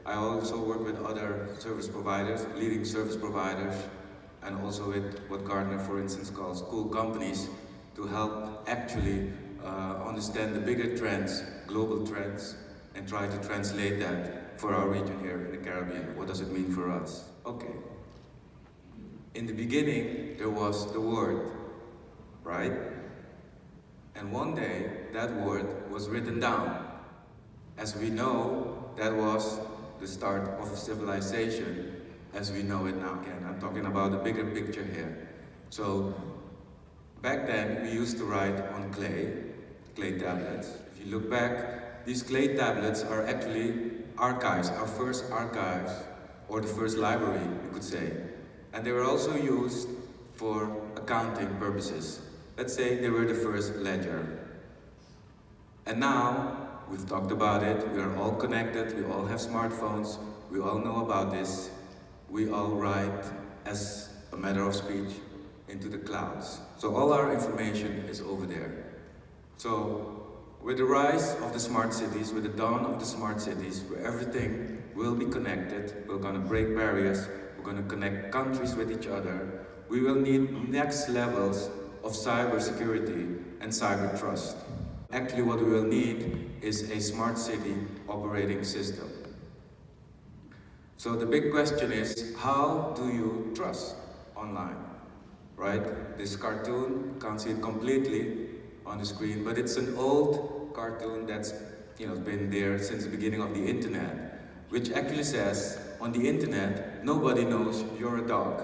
I 0.04 0.12
also 0.12 0.62
work 0.62 0.84
with 0.84 1.02
other 1.02 1.48
service 1.58 1.88
providers, 1.88 2.46
leading 2.54 2.84
service 2.84 3.16
providers, 3.16 3.74
and 4.42 4.60
also 4.60 4.90
with 4.90 5.18
what 5.28 5.46
Gardner, 5.46 5.78
for 5.78 5.98
instance, 5.98 6.28
calls 6.28 6.60
cool 6.60 6.84
companies 6.84 7.48
to 7.96 8.06
help 8.06 8.68
actually 8.68 9.32
uh, 9.64 10.04
understand 10.06 10.54
the 10.54 10.60
bigger 10.60 10.98
trends, 10.98 11.42
global 11.66 12.06
trends, 12.06 12.56
and 12.94 13.08
try 13.08 13.26
to 13.26 13.38
translate 13.38 13.98
that 14.00 14.60
for 14.60 14.74
our 14.74 14.86
region 14.86 15.18
here 15.20 15.46
in 15.46 15.50
the 15.50 15.56
Caribbean. 15.56 16.14
What 16.14 16.28
does 16.28 16.42
it 16.42 16.52
mean 16.52 16.70
for 16.70 16.90
us? 16.90 17.24
Okay. 17.46 17.72
In 19.34 19.46
the 19.46 19.54
beginning, 19.54 20.36
there 20.36 20.50
was 20.50 20.92
the 20.92 21.00
word, 21.00 21.50
right? 22.44 22.99
And 24.14 24.32
one 24.32 24.54
day, 24.54 24.90
that 25.12 25.34
word 25.34 25.90
was 25.90 26.08
written 26.08 26.40
down. 26.40 26.86
As 27.78 27.96
we 27.96 28.10
know, 28.10 28.90
that 28.96 29.14
was 29.14 29.60
the 30.00 30.06
start 30.06 30.48
of 30.60 30.76
civilization 30.76 32.02
as 32.34 32.52
we 32.52 32.62
know 32.62 32.86
it 32.86 32.96
now 32.96 33.20
again. 33.20 33.44
I'm 33.48 33.60
talking 33.60 33.86
about 33.86 34.12
the 34.12 34.18
bigger 34.18 34.44
picture 34.44 34.84
here. 34.84 35.28
So, 35.70 36.14
back 37.22 37.46
then, 37.46 37.82
we 37.82 37.90
used 37.90 38.18
to 38.18 38.24
write 38.24 38.58
on 38.72 38.92
clay, 38.92 39.32
clay 39.94 40.18
tablets. 40.18 40.68
If 40.92 41.04
you 41.04 41.12
look 41.12 41.30
back, 41.30 42.04
these 42.04 42.22
clay 42.22 42.56
tablets 42.56 43.02
are 43.02 43.26
actually 43.26 43.92
archives, 44.16 44.68
our 44.70 44.86
first 44.86 45.30
archives, 45.30 45.92
or 46.48 46.60
the 46.60 46.68
first 46.68 46.98
library, 46.98 47.40
you 47.64 47.70
could 47.72 47.84
say. 47.84 48.12
And 48.72 48.84
they 48.84 48.92
were 48.92 49.04
also 49.04 49.36
used 49.36 49.88
for 50.34 50.76
accounting 50.96 51.54
purposes. 51.56 52.20
Let's 52.60 52.74
say 52.74 52.96
they 52.96 53.08
were 53.08 53.24
the 53.24 53.32
first 53.32 53.74
ledger. 53.76 54.20
And 55.86 55.98
now, 55.98 56.68
we've 56.90 57.08
talked 57.08 57.32
about 57.32 57.62
it, 57.62 57.90
we 57.90 57.98
are 58.02 58.14
all 58.18 58.32
connected, 58.32 58.94
we 58.98 59.10
all 59.10 59.24
have 59.24 59.38
smartphones, 59.38 60.18
we 60.50 60.60
all 60.60 60.78
know 60.78 61.06
about 61.06 61.30
this, 61.30 61.70
we 62.28 62.50
all 62.50 62.72
write 62.72 63.24
as 63.64 64.10
a 64.34 64.36
matter 64.36 64.62
of 64.62 64.74
speech 64.74 65.12
into 65.68 65.88
the 65.88 65.96
clouds. 65.96 66.60
So 66.76 66.94
all 66.94 67.14
our 67.14 67.32
information 67.32 68.04
is 68.10 68.20
over 68.20 68.44
there. 68.44 68.92
So 69.56 70.26
with 70.62 70.76
the 70.76 70.84
rise 70.84 71.36
of 71.36 71.54
the 71.54 71.60
smart 71.60 71.94
cities, 71.94 72.30
with 72.30 72.42
the 72.42 72.50
dawn 72.50 72.84
of 72.84 73.00
the 73.00 73.06
smart 73.06 73.40
cities, 73.40 73.84
where 73.88 74.04
everything 74.04 74.82
will 74.94 75.14
be 75.14 75.24
connected, 75.24 76.04
we're 76.06 76.18
to 76.18 76.38
break 76.38 76.76
barriers, 76.76 77.26
we're 77.64 77.72
to 77.72 77.82
connect 77.84 78.30
countries 78.30 78.74
with 78.74 78.92
each 78.92 79.06
other, 79.06 79.64
we 79.88 80.02
will 80.02 80.20
need 80.20 80.68
next 80.68 81.08
levels 81.08 81.70
of 82.02 82.12
cyber 82.12 82.60
security 82.60 83.26
and 83.60 83.70
cyber 83.70 84.18
trust. 84.18 84.56
Actually, 85.12 85.42
what 85.42 85.58
we 85.58 85.70
will 85.70 85.84
need 85.84 86.50
is 86.62 86.90
a 86.90 87.00
smart 87.00 87.36
city 87.36 87.74
operating 88.08 88.62
system. 88.64 89.08
So 90.96 91.16
the 91.16 91.26
big 91.26 91.50
question 91.50 91.92
is, 91.92 92.34
how 92.38 92.92
do 92.96 93.06
you 93.08 93.52
trust 93.54 93.96
online? 94.36 94.76
Right? 95.56 96.16
This 96.16 96.36
cartoon, 96.36 97.16
can't 97.20 97.40
see 97.40 97.50
it 97.50 97.62
completely 97.62 98.48
on 98.86 98.98
the 98.98 99.06
screen, 99.06 99.44
but 99.44 99.58
it's 99.58 99.76
an 99.76 99.96
old 99.96 100.72
cartoon 100.74 101.26
that's 101.26 101.54
you 101.98 102.06
know, 102.06 102.16
been 102.16 102.50
there 102.50 102.78
since 102.78 103.04
the 103.04 103.10
beginning 103.10 103.42
of 103.42 103.54
the 103.54 103.64
internet, 103.64 104.40
which 104.68 104.90
actually 104.90 105.24
says, 105.24 105.78
on 106.00 106.12
the 106.12 106.28
internet, 106.28 107.04
nobody 107.04 107.44
knows 107.44 107.84
you're 107.98 108.24
a 108.24 108.26
dog. 108.26 108.62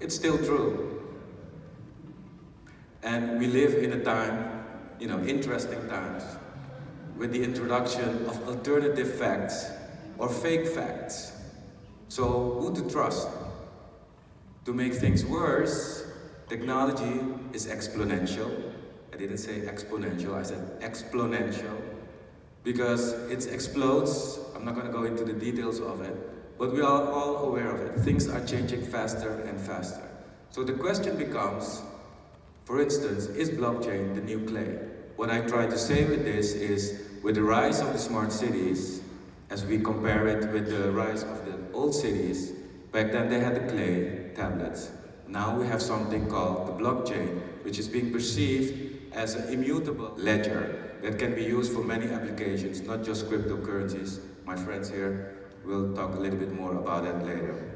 It's 0.00 0.14
still 0.14 0.38
true. 0.38 0.90
And 3.02 3.38
we 3.38 3.46
live 3.46 3.74
in 3.74 3.92
a 3.92 4.04
time, 4.04 4.64
you 4.98 5.06
know, 5.06 5.22
interesting 5.24 5.86
times, 5.88 6.24
with 7.16 7.32
the 7.32 7.42
introduction 7.42 8.26
of 8.26 8.48
alternative 8.48 9.14
facts 9.14 9.70
or 10.18 10.28
fake 10.28 10.66
facts. 10.66 11.32
So 12.08 12.58
who 12.60 12.74
to 12.74 12.90
trust? 12.90 13.28
To 14.64 14.72
make 14.72 14.94
things 14.94 15.24
worse, 15.24 16.10
technology 16.48 17.20
is 17.52 17.66
exponential. 17.66 18.72
I 19.12 19.16
didn't 19.16 19.38
say 19.38 19.60
exponential, 19.60 20.34
I 20.34 20.42
said 20.42 20.80
exponential. 20.80 21.80
Because 22.62 23.12
it 23.30 23.52
explodes, 23.52 24.40
I'm 24.56 24.64
not 24.64 24.74
going 24.74 24.86
to 24.86 24.92
go 24.92 25.04
into 25.04 25.24
the 25.24 25.34
details 25.34 25.80
of 25.80 26.00
it, 26.00 26.16
but 26.58 26.72
we 26.72 26.80
are 26.80 27.10
all 27.10 27.46
aware 27.46 27.70
of 27.70 27.80
it. 27.80 28.00
Things 28.00 28.28
are 28.28 28.44
changing 28.44 28.82
faster 28.82 29.40
and 29.42 29.60
faster. 29.60 30.08
So 30.50 30.62
the 30.62 30.72
question 30.72 31.16
becomes, 31.16 31.82
for 32.64 32.80
instance, 32.80 33.26
is 33.26 33.50
blockchain 33.50 34.14
the 34.14 34.20
new 34.20 34.46
clay? 34.46 34.78
What 35.16 35.30
I 35.30 35.40
try 35.40 35.66
to 35.66 35.78
say 35.78 36.04
with 36.04 36.24
this 36.24 36.52
is, 36.54 37.08
with 37.22 37.36
the 37.36 37.42
rise 37.42 37.80
of 37.80 37.92
the 37.92 37.98
smart 37.98 38.32
cities, 38.32 39.00
as 39.50 39.64
we 39.64 39.78
compare 39.78 40.28
it 40.28 40.52
with 40.52 40.70
the 40.70 40.90
rise 40.92 41.22
of 41.22 41.44
the 41.46 41.58
old 41.72 41.94
cities, 41.94 42.52
back 42.92 43.12
then 43.12 43.28
they 43.28 43.40
had 43.40 43.54
the 43.54 43.72
clay 43.72 44.30
tablets. 44.34 44.90
Now 45.28 45.56
we 45.56 45.66
have 45.66 45.82
something 45.82 46.28
called 46.28 46.68
the 46.68 46.72
blockchain, 46.72 47.40
which 47.64 47.78
is 47.78 47.88
being 47.88 48.12
perceived 48.12 49.12
as 49.12 49.34
an 49.34 49.52
immutable 49.52 50.12
ledger 50.16 50.92
that 51.02 51.18
can 51.18 51.34
be 51.34 51.42
used 51.42 51.72
for 51.72 51.82
many 51.82 52.06
applications, 52.06 52.80
not 52.82 53.04
just 53.04 53.28
cryptocurrencies. 53.28 54.20
My 54.44 54.56
friends 54.56 54.88
here 54.88 55.33
will 55.64 55.94
talk 55.94 56.14
a 56.14 56.18
little 56.18 56.38
bit 56.38 56.52
more 56.52 56.74
about 56.76 57.04
that 57.04 57.24
later. 57.24 57.72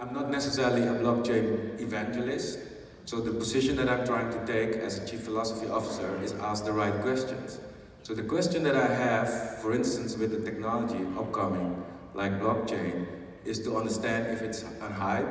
I'm 0.00 0.12
not 0.12 0.30
necessarily 0.30 0.82
a 0.82 0.94
blockchain 0.94 1.80
evangelist, 1.80 2.58
so 3.04 3.20
the 3.20 3.32
position 3.32 3.76
that 3.76 3.88
I'm 3.88 4.04
trying 4.04 4.30
to 4.32 4.46
take 4.46 4.76
as 4.80 4.98
a 4.98 5.06
chief 5.06 5.20
philosophy 5.20 5.68
officer 5.68 6.20
is 6.22 6.32
ask 6.34 6.64
the 6.64 6.72
right 6.72 7.00
questions. 7.00 7.60
So 8.02 8.14
the 8.14 8.22
question 8.22 8.64
that 8.64 8.76
I 8.76 8.86
have, 8.86 9.58
for 9.60 9.74
instance, 9.74 10.16
with 10.16 10.30
the 10.30 10.50
technology 10.50 11.06
upcoming, 11.18 11.82
like 12.14 12.40
blockchain, 12.40 13.06
is 13.44 13.60
to 13.60 13.76
understand 13.76 14.26
if 14.26 14.42
it's 14.42 14.64
a 14.80 14.92
hype 14.92 15.26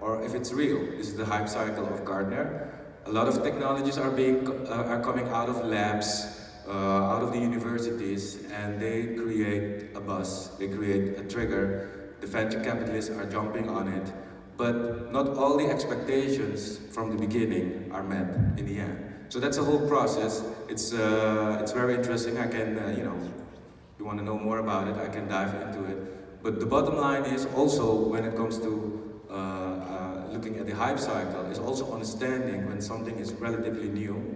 or 0.00 0.22
if 0.24 0.34
it's 0.34 0.52
real. 0.52 0.80
This 0.96 1.08
is 1.08 1.16
the 1.16 1.24
hype 1.24 1.48
cycle 1.48 1.86
of 1.86 2.04
Gardner. 2.04 2.72
A 3.06 3.12
lot 3.12 3.28
of 3.28 3.42
technologies 3.42 3.98
are 3.98 4.10
being 4.10 4.48
uh, 4.68 4.84
are 4.88 5.00
coming 5.00 5.28
out 5.28 5.48
of 5.48 5.64
labs, 5.64 6.45
uh, 6.68 6.72
out 6.72 7.22
of 7.22 7.32
the 7.32 7.38
universities, 7.38 8.44
and 8.52 8.80
they 8.80 9.14
create 9.14 9.94
a 9.94 10.00
buzz. 10.00 10.56
They 10.58 10.68
create 10.68 11.18
a 11.18 11.22
trigger. 11.22 12.12
The 12.20 12.26
venture 12.26 12.62
capitalists 12.62 13.10
are 13.10 13.26
jumping 13.26 13.68
on 13.68 13.88
it 13.88 14.12
but 14.56 15.12
not 15.12 15.36
all 15.36 15.56
the 15.56 15.66
expectations 15.66 16.78
from 16.90 17.10
the 17.10 17.16
beginning 17.16 17.90
are 17.92 18.02
met 18.02 18.58
in 18.58 18.66
the 18.66 18.80
end. 18.80 19.26
So 19.28 19.40
that's 19.40 19.58
a 19.58 19.64
whole 19.64 19.86
process. 19.86 20.44
It's, 20.68 20.92
uh, 20.92 21.58
it's 21.60 21.72
very 21.72 21.94
interesting. 21.94 22.38
I 22.38 22.46
can, 22.46 22.78
uh, 22.78 22.94
you 22.96 23.04
know, 23.04 23.16
if 23.16 23.98
you 23.98 24.04
want 24.04 24.18
to 24.18 24.24
know 24.24 24.38
more 24.38 24.58
about 24.58 24.88
it, 24.88 24.96
I 24.96 25.08
can 25.08 25.28
dive 25.28 25.54
into 25.54 25.84
it. 25.84 26.42
But 26.42 26.60
the 26.60 26.66
bottom 26.66 26.96
line 26.96 27.24
is 27.24 27.46
also 27.56 28.08
when 28.08 28.24
it 28.24 28.36
comes 28.36 28.58
to 28.58 29.02
uh, 29.28 29.32
uh 29.34 30.28
looking 30.30 30.58
at 30.58 30.66
the 30.66 30.74
hype 30.74 30.98
cycle, 30.98 31.46
is 31.46 31.58
also 31.58 31.92
understanding 31.92 32.66
when 32.66 32.80
something 32.80 33.18
is 33.18 33.32
relatively 33.32 33.88
new. 33.88 34.35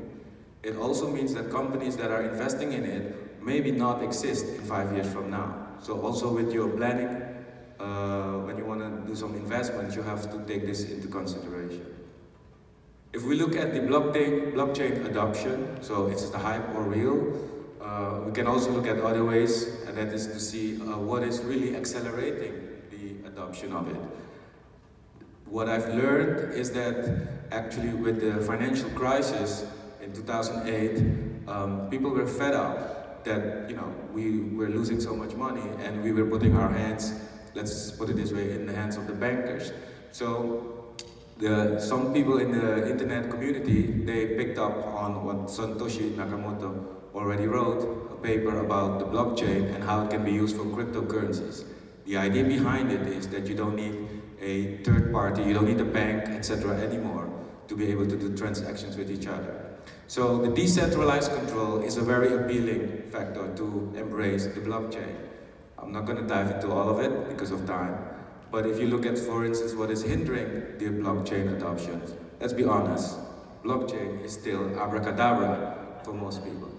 It 0.63 0.77
also 0.77 1.09
means 1.09 1.35
that 1.35 1.51
companies 1.51 1.97
that 1.97 2.11
are 2.11 2.23
investing 2.23 2.73
in 2.73 2.85
it 2.85 3.43
maybe 3.43 3.71
not 3.71 4.03
exist 4.03 4.47
in 4.47 4.63
five 4.65 4.93
years 4.93 5.11
from 5.13 5.31
now. 5.31 5.67
So 5.81 6.01
also 6.01 6.33
with 6.33 6.53
your 6.53 6.69
planning 6.69 7.31
uh, 7.81 8.39
when 8.45 8.59
you 8.59 8.65
want 8.65 8.81
to 8.81 9.09
do 9.09 9.17
some 9.17 9.35
investment, 9.35 9.95
you 9.97 10.03
have 10.03 10.31
to 10.31 10.39
take 10.47 10.67
this 10.67 10.91
into 10.91 11.09
consideration. 11.09 11.87
If 13.13 13.25
we 13.25 13.35
look 13.37 13.57
at 13.57 13.73
the 13.73 13.81
blockchain, 13.81 14.53
blockchain 14.53 15.07
adoption, 15.07 15.83
so 15.83 16.07
is 16.09 16.31
the 16.31 16.39
hype 16.39 16.75
or 16.75 16.83
real, 16.83 17.49
uh, 17.81 18.21
we 18.27 18.33
can 18.33 18.47
also 18.47 18.71
look 18.71 18.87
at 18.87 18.99
other 18.99 19.25
ways, 19.25 19.67
and 19.87 19.97
that 19.97 20.09
is 20.09 20.27
to 20.27 20.39
see 20.39 20.77
uh, 20.83 20.99
what 20.99 21.23
is 21.23 21.41
really 21.41 21.75
accelerating 21.75 22.83
the 22.91 23.27
adoption 23.27 23.73
of 23.73 23.89
it. 23.89 23.97
What 25.47 25.69
I've 25.69 25.89
learned 25.89 26.55
is 26.55 26.71
that 26.73 27.29
actually 27.51 27.95
with 27.95 28.21
the 28.21 28.45
financial 28.45 28.91
crisis 28.91 29.65
in 30.11 30.17
2008, 30.17 31.49
um, 31.49 31.89
people 31.91 32.11
were 32.11 32.27
fed 32.27 32.55
up 32.55 33.25
that 33.25 33.69
you 33.69 33.77
know 33.77 33.95
we 34.13 34.41
were 34.57 34.69
losing 34.69 35.01
so 35.01 35.15
much 35.15 35.35
money 35.35 35.63
and 35.85 36.03
we 36.03 36.11
were 36.11 36.25
putting 36.25 36.57
our 36.57 36.71
hands 36.71 37.13
let's 37.55 37.91
put 37.91 38.11
it 38.11 38.17
this 38.17 38.33
way, 38.33 38.53
in 38.53 38.67
the 38.67 38.75
hands 38.75 38.97
of 38.97 39.07
the 39.07 39.13
bankers. 39.13 39.73
So 40.13 40.95
the, 41.39 41.81
some 41.81 42.13
people 42.13 42.39
in 42.39 42.53
the 42.53 42.91
internet 42.91 43.31
community, 43.31 43.83
they 43.83 44.27
picked 44.37 44.59
up 44.59 44.77
on 44.87 45.25
what 45.25 45.49
Satoshi 45.49 46.15
Nakamoto 46.15 46.87
already 47.15 47.47
wrote, 47.47 48.13
a 48.13 48.17
paper 48.23 48.65
about 48.65 48.99
the 48.99 49.07
blockchain 49.07 49.75
and 49.75 49.83
how 49.83 50.05
it 50.05 50.11
can 50.11 50.25
be 50.25 50.33
used 50.33 50.57
for 50.57 50.65
cryptocurrencies. 50.65 51.65
The 52.07 52.17
idea 52.17 52.45
behind 52.45 52.93
it 52.93 53.07
is 53.07 53.29
that 53.29 53.47
you 53.47 53.55
don't 53.55 53.77
need 53.77 54.09
a 54.41 54.79
third 54.85 55.13
party, 55.13 55.43
you 55.43 55.55
don't 55.55 55.67
need 55.67 55.81
a 55.81 55.85
bank, 55.85 56.29
etc. 56.29 56.77
anymore 56.79 57.29
to 57.69 57.77
be 57.77 57.91
able 57.91 58.07
to 58.07 58.17
do 58.17 58.37
transactions 58.37 58.97
with 58.97 59.11
each 59.11 59.27
other. 59.27 59.70
So 60.11 60.39
the 60.39 60.49
decentralized 60.49 61.33
control 61.33 61.83
is 61.83 61.97
a 61.97 62.01
very 62.03 62.35
appealing 62.35 63.03
factor 63.13 63.47
to 63.55 63.93
embrace 63.97 64.45
the 64.45 64.61
blockchain. 64.61 65.15
I'm 65.79 65.93
not 65.93 66.05
going 66.05 66.19
to 66.19 66.27
dive 66.27 66.51
into 66.51 66.73
all 66.73 66.89
of 66.89 66.99
it 66.99 67.29
because 67.29 67.53
of 67.53 67.65
time. 67.65 67.97
But 68.51 68.67
if 68.67 68.81
you 68.81 68.89
look 68.89 69.07
at, 69.07 69.17
for 69.17 69.47
instance, 69.47 69.73
what 69.73 69.89
is 69.89 70.03
hindering 70.03 70.79
the 70.79 70.87
blockchain 70.87 71.57
adoption, 71.57 72.03
let's 72.41 72.53
be 72.53 72.65
honest, 72.65 73.19
blockchain 73.63 74.25
is 74.25 74.33
still 74.33 74.77
abracadabra 74.81 75.77
for 76.03 76.13
most 76.13 76.43
people. 76.43 76.73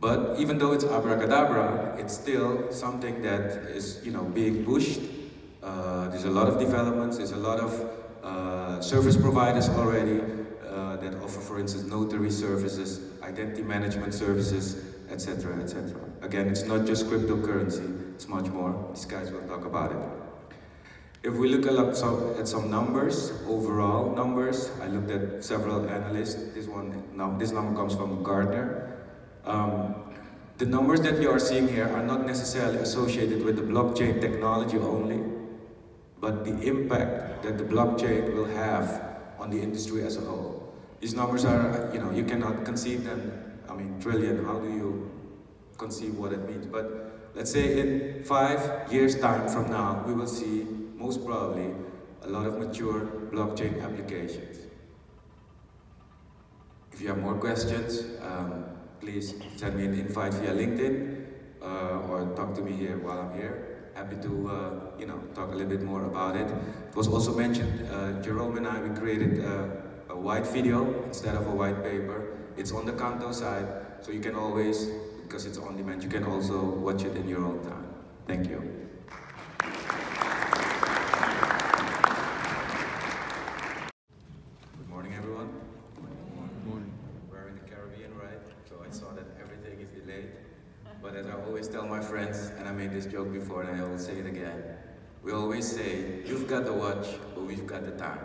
But 0.00 0.40
even 0.40 0.56
though 0.56 0.72
it's 0.72 0.84
abracadabra, 0.84 1.96
it's 1.98 2.14
still 2.14 2.72
something 2.72 3.20
that 3.20 3.68
is, 3.76 4.00
you 4.06 4.10
know, 4.10 4.24
being 4.24 4.64
pushed. 4.64 5.02
Uh, 5.62 6.08
there's 6.08 6.24
a 6.24 6.30
lot 6.30 6.48
of 6.48 6.58
developments, 6.58 7.18
there's 7.18 7.32
a 7.32 7.36
lot 7.36 7.60
of 7.60 7.90
uh, 8.24 8.80
service 8.80 9.18
providers 9.18 9.68
already 9.68 10.41
offer, 11.22 11.40
for 11.40 11.58
instance, 11.58 11.84
notary 11.84 12.30
services, 12.30 13.00
identity 13.22 13.62
management 13.62 14.14
services, 14.14 14.84
etc., 15.10 15.62
etc. 15.62 16.00
Again, 16.22 16.48
it's 16.48 16.64
not 16.64 16.86
just 16.86 17.06
cryptocurrency, 17.06 18.14
it's 18.14 18.28
much 18.28 18.46
more. 18.46 18.90
These 18.94 19.04
guys 19.04 19.30
will 19.30 19.46
talk 19.48 19.64
about 19.64 19.92
it. 19.92 19.98
If 21.22 21.34
we 21.34 21.48
look 21.54 21.66
at 21.66 21.96
some, 21.96 22.34
at 22.36 22.48
some 22.48 22.68
numbers, 22.70 23.32
overall 23.46 24.14
numbers, 24.14 24.72
I 24.82 24.88
looked 24.88 25.10
at 25.10 25.44
several 25.44 25.88
analysts. 25.88 26.52
This 26.52 26.66
one, 26.66 26.90
this 27.38 27.52
number 27.52 27.76
comes 27.76 27.94
from 27.94 28.24
Gardner. 28.24 28.98
Um, 29.44 29.94
the 30.58 30.66
numbers 30.66 31.00
that 31.02 31.20
you 31.20 31.30
are 31.30 31.38
seeing 31.38 31.68
here 31.68 31.88
are 31.88 32.02
not 32.02 32.26
necessarily 32.26 32.78
associated 32.78 33.44
with 33.44 33.56
the 33.56 33.62
blockchain 33.62 34.20
technology 34.20 34.78
only, 34.78 35.20
but 36.20 36.44
the 36.44 36.60
impact 36.62 37.42
that 37.44 37.56
the 37.56 37.64
blockchain 37.64 38.34
will 38.34 38.46
have 38.46 39.02
on 39.38 39.50
the 39.50 39.60
industry 39.60 40.04
as 40.04 40.16
a 40.16 40.20
whole. 40.20 40.61
These 41.02 41.14
numbers 41.14 41.44
are, 41.44 41.90
you 41.92 42.00
know, 42.00 42.10
you 42.12 42.24
cannot 42.24 42.64
conceive 42.64 43.04
them 43.04 43.52
I 43.68 43.74
mean, 43.74 43.98
trillion, 44.00 44.44
how 44.44 44.58
do 44.58 44.68
you 44.68 45.10
conceive 45.78 46.16
what 46.16 46.32
it 46.32 46.46
means? 46.48 46.66
But 46.66 47.30
let's 47.34 47.50
say 47.50 47.80
in 47.80 48.22
five 48.24 48.92
years' 48.92 49.18
time 49.18 49.48
from 49.48 49.70
now, 49.70 50.04
we 50.06 50.12
will 50.12 50.26
see, 50.26 50.66
most 50.96 51.24
probably, 51.24 51.70
a 52.22 52.28
lot 52.28 52.46
of 52.46 52.58
mature 52.58 53.00
blockchain 53.32 53.82
applications. 53.82 54.58
If 56.92 57.00
you 57.00 57.08
have 57.08 57.18
more 57.18 57.34
questions, 57.34 58.04
um, 58.20 58.64
please 59.00 59.34
send 59.56 59.76
me 59.76 59.86
an 59.86 59.94
invite 59.94 60.34
via 60.34 60.54
LinkedIn 60.54 61.26
uh, 61.62 62.10
or 62.10 62.32
talk 62.36 62.54
to 62.54 62.60
me 62.60 62.72
here 62.72 62.98
while 62.98 63.20
I'm 63.20 63.32
here. 63.34 63.90
Happy 63.94 64.16
to, 64.16 64.48
uh, 64.48 64.98
you 64.98 65.06
know, 65.06 65.18
talk 65.34 65.50
a 65.50 65.54
little 65.54 65.68
bit 65.68 65.82
more 65.82 66.04
about 66.04 66.36
it. 66.36 66.48
It 66.90 66.94
was 66.94 67.08
also 67.08 67.34
mentioned, 67.34 67.88
uh, 67.90 68.20
Jerome 68.22 68.56
and 68.58 68.68
I, 68.68 68.80
we 68.80 68.94
created 68.94 69.44
uh, 69.44 69.66
white 70.22 70.46
video 70.46 71.02
instead 71.02 71.34
of 71.34 71.48
a 71.48 71.50
white 71.50 71.82
paper. 71.82 72.38
It's 72.56 72.70
on 72.70 72.86
the 72.86 72.92
Kanto 72.92 73.32
side, 73.32 73.66
so 74.02 74.12
you 74.12 74.20
can 74.20 74.36
always, 74.36 74.86
because 75.22 75.46
it's 75.46 75.58
on 75.58 75.76
demand, 75.76 76.04
you 76.04 76.08
can 76.08 76.22
also 76.22 76.62
watch 76.62 77.02
it 77.02 77.16
in 77.16 77.28
your 77.28 77.44
own 77.44 77.60
time. 77.64 77.88
Thank 78.28 78.48
you. 78.48 78.62
Good 84.78 84.88
morning, 84.88 85.14
everyone. 85.16 85.50
Good 85.96 86.66
morning. 86.68 86.92
We're 87.28 87.48
in 87.48 87.54
the 87.54 87.68
Caribbean, 87.68 88.16
right? 88.16 88.38
So 88.68 88.76
I 88.88 88.92
saw 88.92 89.12
that 89.14 89.24
everything 89.42 89.80
is 89.80 89.88
delayed. 89.88 90.28
But 91.02 91.16
as 91.16 91.26
I 91.26 91.32
always 91.32 91.66
tell 91.66 91.84
my 91.88 92.00
friends, 92.00 92.52
and 92.58 92.68
I 92.68 92.72
made 92.72 92.92
this 92.92 93.06
joke 93.06 93.32
before 93.32 93.64
and 93.64 93.80
I 93.80 93.84
will 93.84 93.98
say 93.98 94.12
it 94.18 94.26
again, 94.26 94.62
we 95.24 95.32
always 95.32 95.66
say, 95.66 96.22
you've 96.24 96.46
got 96.46 96.64
the 96.64 96.72
watch, 96.72 97.08
but 97.34 97.42
we've 97.42 97.66
got 97.66 97.84
the 97.84 97.90
time. 97.92 98.20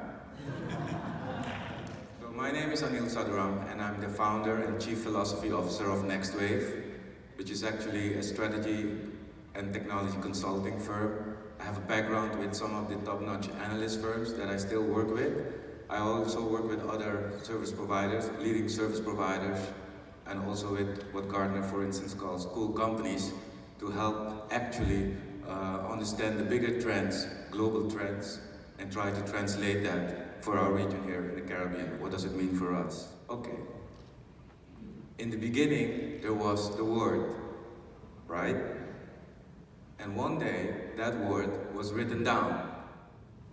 My 2.37 2.51
name 2.51 2.69
is 2.69 2.83
Anil 2.83 3.09
Sadhuram, 3.09 3.67
and 3.71 3.81
I'm 3.81 3.99
the 3.99 4.07
founder 4.07 4.57
and 4.57 4.79
chief 4.79 4.99
philosophy 4.99 5.51
officer 5.51 5.89
of 5.89 6.03
NextWave, 6.03 6.83
which 7.35 7.49
is 7.49 7.63
actually 7.63 8.13
a 8.13 8.21
strategy 8.21 8.95
and 9.55 9.73
technology 9.73 10.15
consulting 10.21 10.79
firm. 10.79 11.35
I 11.59 11.63
have 11.63 11.77
a 11.77 11.87
background 11.93 12.37
with 12.37 12.53
some 12.53 12.75
of 12.75 12.89
the 12.89 12.97
top-notch 12.97 13.49
analyst 13.65 14.01
firms 14.01 14.35
that 14.35 14.49
I 14.49 14.57
still 14.57 14.83
work 14.83 15.11
with. 15.11 15.33
I 15.89 15.97
also 15.97 16.47
work 16.47 16.69
with 16.69 16.87
other 16.87 17.33
service 17.41 17.71
providers, 17.71 18.29
leading 18.39 18.69
service 18.69 18.99
providers, 18.99 19.57
and 20.27 20.39
also 20.45 20.71
with 20.73 21.05
what 21.13 21.29
Gardner, 21.29 21.63
for 21.63 21.83
instance, 21.83 22.13
calls 22.13 22.45
cool 22.45 22.69
companies 22.69 23.33
to 23.79 23.89
help 23.89 24.47
actually 24.53 25.17
uh, 25.47 25.87
understand 25.89 26.39
the 26.39 26.43
bigger 26.43 26.79
trends, 26.79 27.25
global 27.49 27.89
trends, 27.89 28.39
and 28.77 28.91
try 28.91 29.09
to 29.09 29.21
translate 29.21 29.83
that 29.83 30.26
for 30.47 30.57
our 30.57 30.71
region 30.71 31.03
here 31.03 31.27
in 31.27 31.35
the 31.35 31.41
Caribbean. 31.41 31.99
What 31.99 32.11
does 32.11 32.23
it 32.23 32.33
mean 32.33 32.55
for 32.55 32.73
us? 32.73 33.09
Okay. 33.29 33.59
In 35.19 35.29
the 35.29 35.35
beginning, 35.35 36.21
there 36.21 36.33
was 36.33 36.73
the 36.77 36.85
word, 36.85 37.35
right? 38.29 38.55
And 39.99 40.15
one 40.15 40.39
day, 40.39 40.73
that 40.95 41.17
word 41.19 41.75
was 41.75 41.91
written 41.91 42.23
down. 42.23 42.71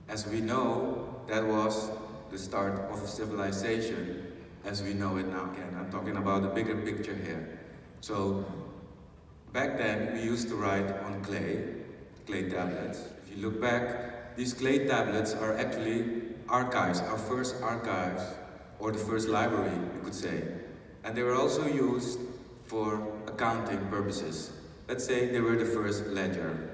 As 0.09 0.24
we 0.28 0.40
know, 0.40 1.20
that 1.26 1.45
was 1.45 1.90
the 2.30 2.38
start 2.38 2.78
of 2.92 3.09
civilization 3.09 4.30
as 4.64 4.80
we 4.80 4.95
know 4.95 5.16
it 5.16 5.26
now. 5.26 5.51
Again, 5.51 5.74
I'm 5.76 5.90
talking 5.90 6.16
about 6.16 6.42
the 6.42 6.49
bigger 6.51 6.76
picture 6.76 7.16
here. 7.16 7.59
So, 8.03 8.45
back 9.53 9.78
then, 9.78 10.14
we 10.14 10.22
used 10.22 10.47
to 10.51 10.55
write 10.55 10.97
on 11.01 11.24
clay, 11.24 11.74
clay 12.24 12.49
tablets. 12.49 13.01
If 13.24 13.36
you 13.36 13.42
look 13.45 13.61
back, 13.61 14.36
these 14.36 14.55
clay 14.55 14.86
tablets 14.86 15.34
are 15.34 15.59
actually 15.59 16.24
archives, 16.49 17.01
our 17.01 17.18
first 17.18 17.62
archives, 17.62 18.22
or 18.78 18.92
the 18.92 18.99
first 18.99 19.28
library, 19.28 19.74
you 19.95 20.01
could 20.03 20.14
say. 20.14 20.42
And 21.05 21.16
they 21.16 21.22
were 21.22 21.34
also 21.34 21.66
used 21.66 22.18
for 22.64 23.01
accounting 23.26 23.86
purposes. 23.88 24.53
Let's 24.88 25.05
say 25.05 25.30
they 25.30 25.40
were 25.40 25.57
the 25.57 25.64
first 25.64 26.07
ledger. 26.07 26.70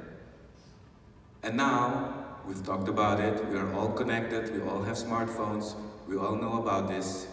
And 1.43 1.57
now, 1.57 2.39
we've 2.47 2.65
talked 2.65 2.89
about 2.89 3.21
it, 3.21 3.49
we 3.49 3.57
are 3.57 3.73
all 3.75 3.89
connected, 3.89 4.53
we 4.53 4.61
all 4.69 4.83
have 4.83 4.97
smartphones, 4.97 5.75
we 6.11 6.17
all 6.17 6.35
know 6.35 6.61
about 6.61 6.89
this. 6.89 7.29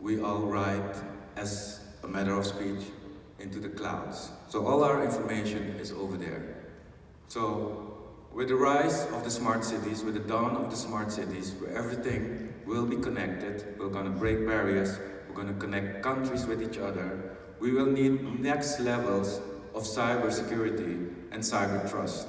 We 0.00 0.20
all 0.20 0.40
write, 0.40 0.96
as 1.36 1.80
a 2.02 2.08
matter 2.08 2.34
of 2.38 2.46
speech, 2.46 2.86
into 3.38 3.60
the 3.60 3.68
clouds. 3.68 4.30
So 4.48 4.66
all 4.66 4.82
our 4.82 5.04
information 5.04 5.76
is 5.78 5.92
over 5.92 6.16
there. 6.16 6.56
So, 7.28 7.93
with 8.34 8.48
the 8.48 8.54
rise 8.56 9.06
of 9.12 9.22
the 9.22 9.30
smart 9.30 9.64
cities, 9.64 10.02
with 10.02 10.14
the 10.14 10.20
dawn 10.20 10.56
of 10.56 10.68
the 10.68 10.76
smart 10.76 11.12
cities, 11.12 11.52
where 11.60 11.70
everything 11.72 12.52
will 12.66 12.84
be 12.84 12.96
connected, 12.96 13.76
we're 13.78 13.88
gonna 13.88 14.10
break 14.10 14.44
barriers, 14.44 14.98
we're 15.28 15.36
gonna 15.36 15.54
connect 15.54 16.02
countries 16.02 16.44
with 16.44 16.60
each 16.60 16.78
other, 16.78 17.36
we 17.60 17.70
will 17.70 17.86
need 17.86 18.40
next 18.40 18.80
levels 18.80 19.40
of 19.72 19.84
cyber 19.84 20.32
security 20.32 21.06
and 21.30 21.42
cyber 21.42 21.88
trust. 21.88 22.26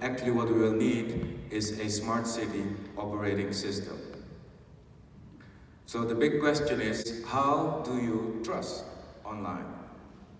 Actually, 0.00 0.30
what 0.30 0.48
we 0.48 0.58
will 0.58 0.72
need 0.72 1.38
is 1.50 1.78
a 1.78 1.88
smart 1.88 2.26
city 2.26 2.64
operating 2.96 3.52
system. 3.52 3.98
So 5.84 6.04
the 6.04 6.14
big 6.14 6.40
question 6.40 6.80
is, 6.80 7.22
how 7.26 7.82
do 7.84 7.98
you 7.98 8.40
trust 8.42 8.84
online? 9.22 9.66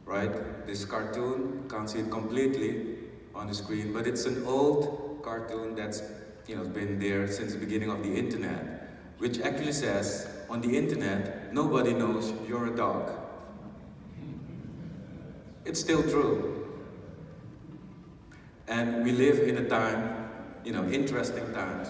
Right? 0.06 0.66
This 0.66 0.86
cartoon, 0.86 1.68
can't 1.68 1.88
see 1.88 2.00
it 2.00 2.10
completely 2.10 2.91
on 3.34 3.46
the 3.46 3.54
screen, 3.54 3.92
but 3.92 4.06
it's 4.06 4.24
an 4.26 4.44
old 4.46 5.20
cartoon 5.22 5.74
that's 5.74 6.02
you 6.46 6.56
know, 6.56 6.64
been 6.64 6.98
there 6.98 7.26
since 7.28 7.52
the 7.52 7.58
beginning 7.58 7.90
of 7.90 8.02
the 8.02 8.14
internet, 8.14 8.90
which 9.18 9.40
actually 9.40 9.72
says, 9.72 10.28
on 10.50 10.60
the 10.60 10.76
internet, 10.76 11.52
nobody 11.52 11.94
knows 11.94 12.32
you're 12.48 12.66
a 12.66 12.76
dog. 12.76 13.10
It's 15.64 15.80
still 15.80 16.02
true. 16.02 16.80
And 18.68 19.04
we 19.04 19.12
live 19.12 19.40
in 19.40 19.58
a 19.58 19.68
time, 19.68 20.28
you 20.64 20.72
know, 20.72 20.84
interesting 20.88 21.52
times, 21.52 21.88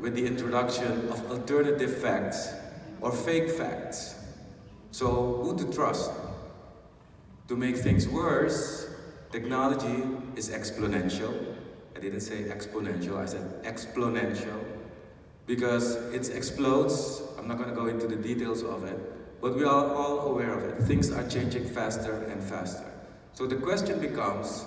with 0.00 0.14
the 0.14 0.26
introduction 0.26 1.08
of 1.10 1.30
alternative 1.30 1.98
facts 1.98 2.54
or 3.00 3.12
fake 3.12 3.50
facts. 3.50 4.14
So, 4.92 5.42
who 5.42 5.56
to 5.58 5.72
trust? 5.72 6.10
To 7.48 7.56
make 7.56 7.76
things 7.76 8.08
worse, 8.08 8.88
technology 9.30 10.04
is 10.36 10.50
exponential. 10.50 11.56
I 11.96 12.00
didn't 12.00 12.20
say 12.20 12.44
exponential, 12.44 13.18
I 13.18 13.26
said 13.26 13.62
exponential. 13.64 14.64
Because 15.46 15.96
it 16.14 16.34
explodes, 16.34 17.22
I'm 17.38 17.48
not 17.48 17.56
going 17.58 17.70
to 17.70 17.74
go 17.74 17.86
into 17.86 18.06
the 18.06 18.16
details 18.16 18.62
of 18.62 18.84
it, 18.84 19.40
but 19.40 19.56
we 19.56 19.64
are 19.64 19.94
all 19.94 20.30
aware 20.30 20.52
of 20.52 20.62
it. 20.64 20.82
Things 20.84 21.10
are 21.10 21.26
changing 21.28 21.64
faster 21.64 22.24
and 22.24 22.42
faster. 22.42 22.84
So 23.32 23.46
the 23.46 23.56
question 23.56 24.00
becomes, 24.00 24.64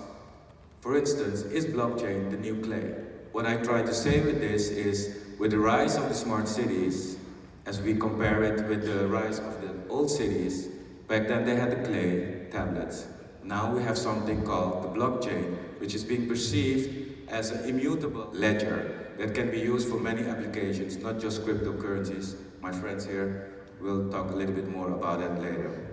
for 0.81 0.97
instance, 0.97 1.43
is 1.43 1.65
blockchain 1.65 2.31
the 2.31 2.37
new 2.37 2.61
clay? 2.61 2.95
What 3.31 3.45
I 3.45 3.57
try 3.57 3.81
to 3.81 3.93
say 3.93 4.21
with 4.21 4.39
this 4.39 4.69
is, 4.69 5.17
with 5.39 5.51
the 5.51 5.59
rise 5.59 5.95
of 5.95 6.09
the 6.09 6.15
smart 6.15 6.47
cities, 6.47 7.17
as 7.65 7.81
we 7.81 7.95
compare 7.95 8.43
it 8.43 8.67
with 8.67 8.85
the 8.85 9.07
rise 9.07 9.39
of 9.39 9.61
the 9.61 9.73
old 9.89 10.09
cities, 10.11 10.67
back 11.07 11.27
then 11.27 11.45
they 11.45 11.55
had 11.55 11.71
the 11.71 11.87
clay 11.87 12.47
tablets. 12.51 13.05
Now 13.43 13.73
we 13.73 13.83
have 13.83 13.97
something 13.97 14.43
called 14.43 14.83
the 14.83 14.99
blockchain, 14.99 15.57
which 15.79 15.93
is 15.93 16.03
being 16.03 16.27
perceived 16.27 17.29
as 17.29 17.51
an 17.51 17.67
immutable 17.67 18.29
ledger 18.31 19.11
that 19.17 19.35
can 19.35 19.51
be 19.51 19.59
used 19.59 19.89
for 19.89 19.99
many 19.99 20.23
applications, 20.23 20.97
not 20.97 21.19
just 21.19 21.45
cryptocurrencies. 21.45 22.35
My 22.61 22.71
friends 22.71 23.05
here 23.05 23.51
will 23.81 24.09
talk 24.09 24.31
a 24.31 24.35
little 24.35 24.55
bit 24.55 24.69
more 24.69 24.91
about 24.91 25.19
that 25.19 25.41
later. 25.41 25.89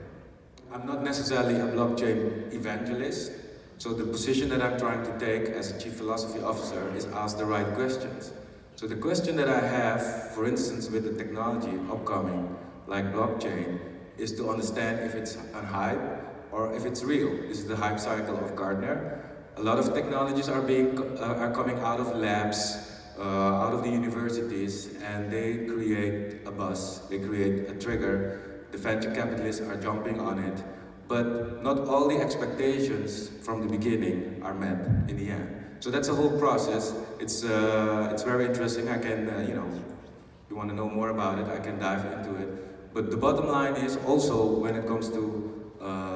I'm 0.72 0.86
not 0.86 1.02
necessarily 1.02 1.56
a 1.56 1.66
blockchain 1.66 2.52
evangelist, 2.54 3.32
so 3.78 3.92
the 3.92 4.04
position 4.04 4.48
that 4.50 4.62
I'm 4.62 4.78
trying 4.78 5.04
to 5.04 5.18
take 5.18 5.48
as 5.48 5.72
a 5.72 5.80
chief 5.80 5.94
philosophy 5.94 6.40
officer 6.40 6.92
is 6.94 7.06
ask 7.06 7.36
the 7.36 7.44
right 7.44 7.66
questions. 7.74 8.32
So 8.76 8.86
the 8.86 8.94
question 8.94 9.34
that 9.36 9.48
I 9.48 9.60
have, 9.60 10.32
for 10.34 10.46
instance, 10.46 10.88
with 10.88 11.04
the 11.04 11.22
technology 11.22 11.76
upcoming, 11.90 12.56
like 12.86 13.12
blockchain, 13.12 13.80
is 14.16 14.32
to 14.36 14.48
understand 14.48 15.00
if 15.00 15.16
it's 15.16 15.36
a 15.54 15.64
hype 15.64 16.29
or 16.52 16.74
if 16.74 16.84
it's 16.84 17.02
real. 17.04 17.30
This 17.48 17.58
is 17.58 17.66
the 17.66 17.76
hype 17.76 17.98
cycle 17.98 18.38
of 18.38 18.56
Gardner. 18.56 19.24
A 19.56 19.62
lot 19.62 19.78
of 19.78 19.92
technologies 19.94 20.48
are 20.48 20.62
being 20.62 20.98
uh, 21.18 21.42
are 21.42 21.52
coming 21.52 21.78
out 21.80 22.00
of 22.00 22.16
labs, 22.16 23.00
uh, 23.18 23.22
out 23.22 23.74
of 23.74 23.82
the 23.82 23.90
universities, 23.90 24.88
and 25.04 25.30
they 25.30 25.66
create 25.66 26.46
a 26.46 26.50
buzz. 26.50 27.06
They 27.08 27.18
create 27.18 27.68
a 27.68 27.74
trigger. 27.74 28.66
The 28.72 28.78
venture 28.78 29.10
capitalists 29.12 29.60
are 29.60 29.76
jumping 29.76 30.20
on 30.20 30.38
it, 30.38 30.62
but 31.08 31.62
not 31.62 31.80
all 31.88 32.08
the 32.08 32.18
expectations 32.18 33.28
from 33.42 33.60
the 33.60 33.66
beginning 33.66 34.40
are 34.44 34.54
met 34.54 34.78
in 35.08 35.16
the 35.16 35.30
end. 35.30 35.60
So 35.80 35.90
that's 35.90 36.08
a 36.08 36.14
whole 36.14 36.38
process. 36.38 36.94
It's, 37.18 37.42
uh, 37.42 38.10
it's 38.12 38.22
very 38.22 38.44
interesting. 38.44 38.88
I 38.88 38.98
can, 38.98 39.28
uh, 39.28 39.44
you 39.48 39.54
know, 39.54 39.66
if 39.66 40.50
you 40.50 40.56
want 40.56 40.68
to 40.68 40.74
know 40.74 40.88
more 40.88 41.08
about 41.08 41.38
it, 41.38 41.46
I 41.46 41.58
can 41.58 41.78
dive 41.78 42.04
into 42.12 42.36
it. 42.36 42.92
But 42.92 43.10
the 43.10 43.16
bottom 43.16 43.48
line 43.48 43.76
is 43.76 43.96
also 44.06 44.58
when 44.58 44.76
it 44.76 44.86
comes 44.86 45.08
to 45.10 45.72
uh, 45.80 46.09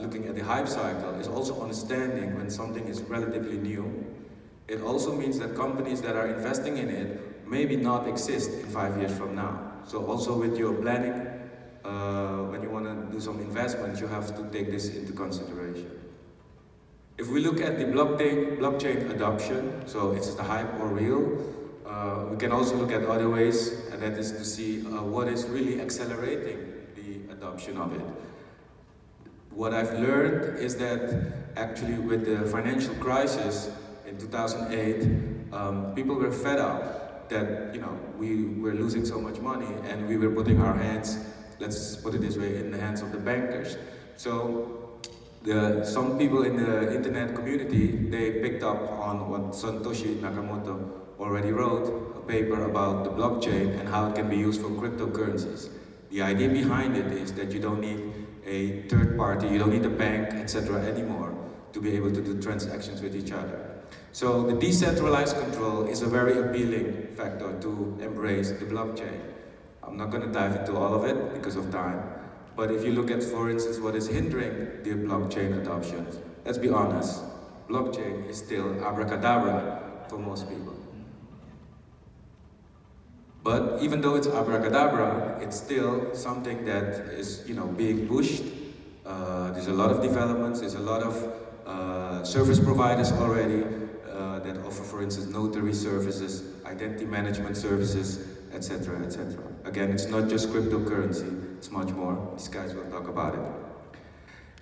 looking 0.00 0.26
at 0.26 0.34
the 0.34 0.44
hype 0.44 0.68
cycle, 0.68 1.14
is 1.14 1.28
also 1.28 1.60
understanding 1.60 2.36
when 2.36 2.50
something 2.50 2.86
is 2.86 3.02
relatively 3.02 3.58
new. 3.58 4.06
It 4.66 4.80
also 4.82 5.14
means 5.14 5.38
that 5.38 5.54
companies 5.54 6.00
that 6.02 6.16
are 6.16 6.28
investing 6.28 6.78
in 6.78 6.88
it 6.90 7.46
maybe 7.46 7.76
not 7.76 8.06
exist 8.06 8.50
in 8.50 8.66
five 8.66 8.98
years 8.98 9.16
from 9.16 9.34
now. 9.34 9.72
So 9.86 10.04
also 10.04 10.38
with 10.38 10.58
your 10.58 10.74
planning, 10.74 11.26
uh, 11.84 12.44
when 12.50 12.62
you 12.62 12.68
want 12.68 12.84
to 12.84 13.12
do 13.12 13.20
some 13.20 13.40
investments, 13.40 14.00
you 14.00 14.06
have 14.06 14.36
to 14.36 14.42
take 14.50 14.70
this 14.70 14.94
into 14.94 15.12
consideration. 15.12 15.90
If 17.16 17.28
we 17.28 17.40
look 17.40 17.60
at 17.60 17.78
the 17.78 17.84
blockchain, 17.84 18.58
blockchain 18.58 19.10
adoption, 19.10 19.88
so 19.88 20.12
is 20.12 20.36
the 20.36 20.42
hype 20.42 20.78
or 20.78 20.88
real? 20.88 21.56
uh, 21.88 22.26
we 22.30 22.36
can 22.36 22.52
also 22.52 22.76
look 22.76 22.92
at 22.92 23.02
other 23.04 23.28
ways, 23.28 23.72
and 23.90 24.02
that 24.02 24.18
is 24.18 24.32
to 24.32 24.44
see 24.44 24.86
uh, 24.86 25.02
what 25.02 25.28
is 25.28 25.46
really 25.46 25.80
accelerating 25.80 26.86
the 26.94 27.32
adoption 27.32 27.78
of 27.78 27.92
it. 27.94 28.27
What 29.58 29.74
I've 29.74 29.92
learned 29.94 30.60
is 30.60 30.76
that 30.76 31.32
actually 31.56 31.98
with 31.98 32.24
the 32.24 32.48
financial 32.48 32.94
crisis 32.94 33.68
in 34.06 34.16
2008, 34.16 35.52
um, 35.52 35.96
people 35.96 36.14
were 36.14 36.30
fed 36.30 36.60
up 36.60 37.28
that 37.28 37.74
you 37.74 37.80
know 37.80 37.98
we 38.16 38.44
were 38.62 38.72
losing 38.72 39.04
so 39.04 39.20
much 39.20 39.40
money 39.40 39.66
and 39.88 40.06
we 40.06 40.16
were 40.16 40.30
putting 40.30 40.60
our 40.60 40.74
hands, 40.74 41.18
let's 41.58 41.96
put 41.96 42.14
it 42.14 42.20
this 42.20 42.36
way, 42.36 42.58
in 42.58 42.70
the 42.70 42.78
hands 42.78 43.02
of 43.02 43.10
the 43.10 43.18
bankers. 43.18 43.76
So 44.16 45.00
the, 45.42 45.84
some 45.84 46.16
people 46.18 46.44
in 46.44 46.56
the 46.56 46.94
internet 46.94 47.34
community, 47.34 47.96
they 47.96 48.40
picked 48.40 48.62
up 48.62 48.80
on 48.92 49.28
what 49.28 49.42
Satoshi 49.54 50.20
Nakamoto 50.20 50.88
already 51.18 51.50
wrote, 51.50 52.14
a 52.16 52.20
paper 52.28 52.70
about 52.70 53.02
the 53.02 53.10
blockchain 53.10 53.76
and 53.80 53.88
how 53.88 54.08
it 54.08 54.14
can 54.14 54.30
be 54.30 54.36
used 54.36 54.60
for 54.60 54.68
cryptocurrencies. 54.68 55.68
The 56.10 56.22
idea 56.22 56.48
behind 56.48 56.96
it 56.96 57.06
is 57.06 57.32
that 57.32 57.50
you 57.50 57.58
don't 57.58 57.80
need 57.80 58.17
a 58.48 58.82
third 58.88 59.16
party, 59.16 59.46
you 59.48 59.58
don't 59.58 59.72
need 59.72 59.84
a 59.84 59.90
bank, 59.90 60.32
etc. 60.32 60.80
anymore 60.82 61.34
to 61.72 61.80
be 61.80 61.94
able 61.94 62.10
to 62.10 62.22
do 62.22 62.40
transactions 62.40 63.02
with 63.02 63.14
each 63.14 63.30
other. 63.30 63.60
So 64.12 64.46
the 64.46 64.54
decentralized 64.54 65.36
control 65.38 65.86
is 65.86 66.02
a 66.02 66.06
very 66.06 66.38
appealing 66.38 67.08
factor 67.14 67.60
to 67.60 67.98
embrace 68.00 68.50
the 68.52 68.64
blockchain. 68.64 69.20
I'm 69.82 69.96
not 69.96 70.10
going 70.10 70.22
to 70.22 70.32
dive 70.32 70.56
into 70.56 70.76
all 70.76 70.94
of 70.94 71.04
it 71.04 71.34
because 71.34 71.56
of 71.56 71.70
time, 71.70 72.02
but 72.56 72.70
if 72.70 72.84
you 72.84 72.92
look 72.92 73.10
at, 73.10 73.22
for 73.22 73.50
instance, 73.50 73.78
what 73.78 73.94
is 73.94 74.06
hindering 74.08 74.82
the 74.82 74.90
blockchain 74.90 75.60
adoption, 75.60 76.06
let's 76.44 76.58
be 76.58 76.70
honest, 76.70 77.22
blockchain 77.68 78.28
is 78.28 78.38
still 78.38 78.82
abracadabra 78.84 80.06
for 80.08 80.18
most 80.18 80.48
people. 80.48 80.77
But 83.48 83.80
even 83.80 84.02
though 84.02 84.14
it's 84.14 84.26
abracadabra, 84.26 85.38
it's 85.40 85.56
still 85.56 86.14
something 86.14 86.66
that 86.66 87.08
is, 87.16 87.48
you 87.48 87.54
know, 87.54 87.66
being 87.66 88.06
pushed. 88.06 88.42
Uh, 89.06 89.52
there's 89.52 89.68
a 89.68 89.72
lot 89.72 89.90
of 89.90 90.02
developments, 90.02 90.60
there's 90.60 90.74
a 90.74 90.86
lot 90.92 91.02
of 91.02 91.14
uh, 91.66 92.22
service 92.24 92.60
providers 92.60 93.10
already 93.10 93.64
uh, 94.12 94.40
that 94.40 94.58
offer, 94.66 94.82
for 94.82 95.02
instance, 95.02 95.28
notary 95.32 95.72
services, 95.72 96.62
identity 96.66 97.06
management 97.06 97.56
services, 97.56 98.36
etc., 98.52 99.02
etc. 99.06 99.42
Again, 99.64 99.92
it's 99.92 100.08
not 100.08 100.28
just 100.28 100.50
cryptocurrency, 100.50 101.56
it's 101.56 101.70
much 101.70 101.88
more. 101.92 102.30
These 102.36 102.48
guys 102.48 102.74
will 102.74 102.90
talk 102.90 103.08
about 103.08 103.32
it. 103.32 103.40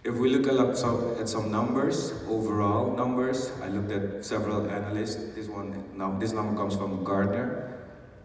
If 0.05 0.15
we 0.15 0.31
look 0.31 0.47
at 0.47 0.77
some, 0.79 1.17
at 1.19 1.29
some 1.29 1.51
numbers, 1.51 2.13
overall 2.29 2.97
numbers, 2.97 3.51
I 3.61 3.67
looked 3.67 3.91
at 3.91 4.25
several 4.25 4.71
analysts. 4.71 5.35
This 5.35 5.49
one, 5.49 5.83
now 5.97 6.17
this 6.21 6.31
number 6.31 6.57
comes 6.57 6.77
from 6.77 7.03
Gartner. 7.03 7.76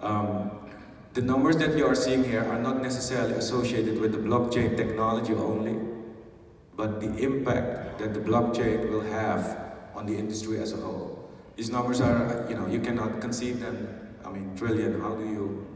Um, 0.02 0.52
the 1.14 1.22
numbers 1.22 1.58
that 1.58 1.78
you 1.78 1.86
are 1.86 1.96
seeing 1.96 2.24
here 2.24 2.44
are 2.44 2.58
not 2.58 2.82
necessarily 2.82 3.34
associated 3.34 4.00
with 4.00 4.14
the 4.14 4.18
blockchain 4.18 4.78
technology 4.78 5.34
only, 5.34 5.78
but 6.76 7.02
the 7.02 7.16
impact 7.18 8.00
that 8.00 8.14
the 8.14 8.20
blockchain 8.20 8.90
will 8.90 9.02
have 9.02 9.74
on 9.94 10.06
the 10.06 10.18
industry 10.18 10.60
as 10.60 10.74
a 10.74 10.78
whole. 10.78 11.30
These 11.56 11.70
numbers 11.70 12.02
are, 12.02 12.48
you 12.50 12.56
know, 12.56 12.66
you 12.66 12.80
cannot 12.80 13.22
conceive 13.22 13.60
them. 13.60 14.16
I 14.26 14.30
mean, 14.30 14.56
trillion, 14.56 15.02
how 15.02 15.16
do 15.16 15.26
you 15.26 15.68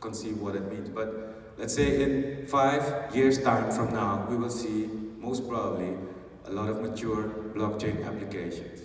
conceive 0.00 0.40
what 0.40 0.54
it 0.54 0.70
means? 0.72 0.88
But 0.88 1.54
let's 1.58 1.74
say 1.74 2.02
in 2.02 2.46
five 2.46 3.14
years' 3.14 3.42
time 3.42 3.70
from 3.72 3.92
now, 3.92 4.26
we 4.30 4.36
will 4.36 4.50
see, 4.50 4.88
most 5.18 5.48
probably, 5.48 5.94
a 6.44 6.52
lot 6.52 6.70
of 6.70 6.80
mature 6.80 7.24
blockchain 7.54 8.06
applications. 8.06 8.82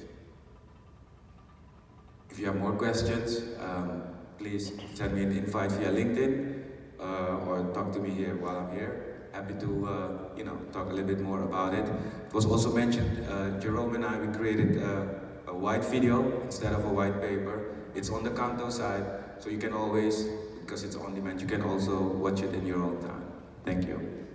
If 2.29 2.39
you 2.39 2.47
have 2.47 2.55
more 2.55 2.73
questions, 2.73 3.43
um, 3.59 4.03
please 4.37 4.71
send 4.93 5.15
me 5.15 5.23
an 5.23 5.31
invite 5.31 5.71
via 5.71 5.91
LinkedIn 5.91 6.63
uh, 6.99 7.47
or 7.47 7.71
talk 7.73 7.91
to 7.93 7.99
me 7.99 8.11
here 8.11 8.35
while 8.35 8.57
I'm 8.57 8.71
here. 8.75 9.27
Happy 9.31 9.53
to, 9.55 9.87
uh, 9.87 10.37
you 10.37 10.43
know, 10.43 10.57
talk 10.71 10.87
a 10.87 10.93
little 10.93 11.07
bit 11.07 11.19
more 11.19 11.41
about 11.43 11.73
it. 11.73 11.85
It 12.27 12.33
was 12.33 12.45
also 12.45 12.71
mentioned, 12.71 13.25
uh, 13.27 13.59
Jerome 13.59 13.95
and 13.95 14.05
I, 14.05 14.19
we 14.19 14.31
created 14.33 14.81
uh, 14.81 15.05
a 15.47 15.55
white 15.55 15.83
video 15.83 16.41
instead 16.41 16.73
of 16.73 16.85
a 16.85 16.89
white 16.89 17.19
paper. 17.19 17.75
It's 17.95 18.09
on 18.09 18.23
the 18.23 18.31
Kanto 18.31 18.69
side, 18.69 19.05
so 19.39 19.49
you 19.49 19.57
can 19.57 19.73
always, 19.73 20.27
because 20.61 20.83
it's 20.83 20.95
on 20.95 21.15
demand, 21.15 21.41
you 21.41 21.47
can 21.47 21.61
also 21.63 21.99
watch 21.99 22.41
it 22.41 22.53
in 22.53 22.65
your 22.65 22.83
own 22.83 23.01
time. 23.01 23.25
Thank 23.65 23.87
you. 23.87 24.27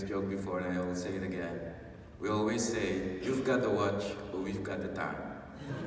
Joke 0.00 0.30
before 0.30 0.60
and 0.60 0.78
I 0.78 0.80
will 0.80 0.94
say 0.94 1.10
it 1.10 1.22
again. 1.22 1.60
We 2.18 2.30
always 2.30 2.66
say, 2.66 3.18
you've 3.22 3.44
got 3.44 3.60
the 3.60 3.68
watch, 3.68 4.04
but 4.30 4.40
we've 4.40 4.62
got 4.62 4.80
the 4.80 4.88
time. 4.88 5.16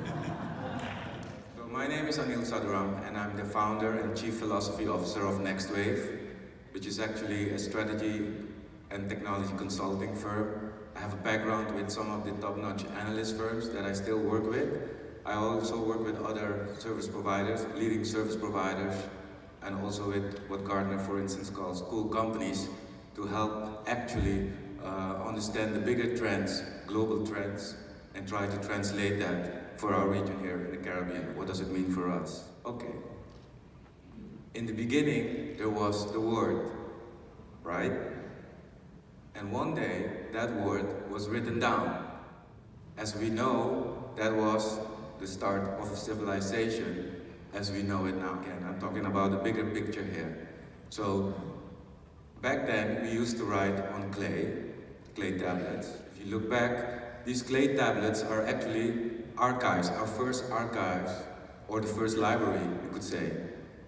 so 1.56 1.66
my 1.66 1.88
name 1.88 2.06
is 2.06 2.18
Anil 2.18 2.46
Sadhuram 2.46 3.04
and 3.08 3.16
I'm 3.18 3.36
the 3.36 3.44
founder 3.44 3.98
and 3.98 4.16
chief 4.16 4.34
philosophy 4.34 4.86
officer 4.86 5.26
of 5.26 5.40
Next 5.40 5.72
Wave, 5.72 6.20
which 6.70 6.86
is 6.86 7.00
actually 7.00 7.50
a 7.50 7.58
strategy 7.58 8.32
and 8.92 9.08
technology 9.08 9.52
consulting 9.56 10.14
firm. 10.14 10.72
I 10.94 11.00
have 11.00 11.14
a 11.14 11.22
background 11.28 11.74
with 11.74 11.90
some 11.90 12.08
of 12.12 12.24
the 12.24 12.32
top-notch 12.40 12.84
analyst 13.00 13.36
firms 13.36 13.70
that 13.70 13.84
I 13.84 13.92
still 13.92 14.18
work 14.18 14.48
with. 14.48 14.68
I 15.24 15.34
also 15.34 15.82
work 15.82 16.04
with 16.04 16.20
other 16.24 16.68
service 16.78 17.08
providers, 17.08 17.66
leading 17.74 18.04
service 18.04 18.36
providers, 18.36 18.94
and 19.62 19.74
also 19.82 20.06
with 20.06 20.38
what 20.46 20.64
Gardner, 20.64 21.00
for 21.00 21.18
instance, 21.18 21.50
calls 21.50 21.82
cool 21.82 22.04
companies 22.04 22.68
to 23.16 23.24
help 23.24 23.82
actually 23.88 24.52
uh, 24.84 25.16
understand 25.26 25.74
the 25.74 25.80
bigger 25.80 26.16
trends, 26.16 26.62
global 26.86 27.26
trends, 27.26 27.74
and 28.14 28.28
try 28.28 28.46
to 28.46 28.56
translate 28.58 29.18
that 29.18 29.80
for 29.80 29.94
our 29.94 30.06
region 30.06 30.38
here 30.40 30.66
in 30.66 30.70
the 30.70 30.76
Caribbean. 30.76 31.34
What 31.34 31.46
does 31.46 31.60
it 31.60 31.70
mean 31.70 31.90
for 31.90 32.10
us? 32.10 32.44
Okay. 32.64 32.92
In 34.54 34.66
the 34.66 34.72
beginning, 34.72 35.56
there 35.56 35.70
was 35.70 36.12
the 36.12 36.20
word, 36.20 36.70
right? 37.62 37.92
And 39.34 39.50
one 39.50 39.74
day, 39.74 40.10
that 40.32 40.54
word 40.54 41.10
was 41.10 41.28
written 41.28 41.58
down. 41.58 42.06
As 42.98 43.16
we 43.16 43.30
know, 43.30 44.12
that 44.16 44.34
was 44.34 44.78
the 45.20 45.26
start 45.26 45.62
of 45.80 45.88
civilization 45.96 47.16
as 47.54 47.72
we 47.72 47.82
know 47.82 48.04
it 48.04 48.16
now. 48.16 48.38
Again, 48.40 48.64
I'm 48.68 48.78
talking 48.78 49.06
about 49.06 49.30
the 49.30 49.38
bigger 49.38 49.64
picture 49.64 50.04
here. 50.04 50.48
So 50.90 51.34
Back 52.46 52.64
then, 52.64 53.02
we 53.02 53.10
used 53.10 53.38
to 53.38 53.44
write 53.44 53.76
on 53.90 54.12
clay, 54.12 54.52
clay 55.16 55.36
tablets. 55.36 55.88
If 56.12 56.24
you 56.24 56.30
look 56.30 56.48
back, 56.48 57.24
these 57.24 57.42
clay 57.42 57.74
tablets 57.74 58.22
are 58.22 58.46
actually 58.46 59.24
archives, 59.36 59.88
our 59.88 60.06
first 60.06 60.48
archives, 60.52 61.10
or 61.66 61.80
the 61.80 61.88
first 61.88 62.16
library, 62.18 62.62
you 62.84 62.90
could 62.92 63.02
say. 63.02 63.32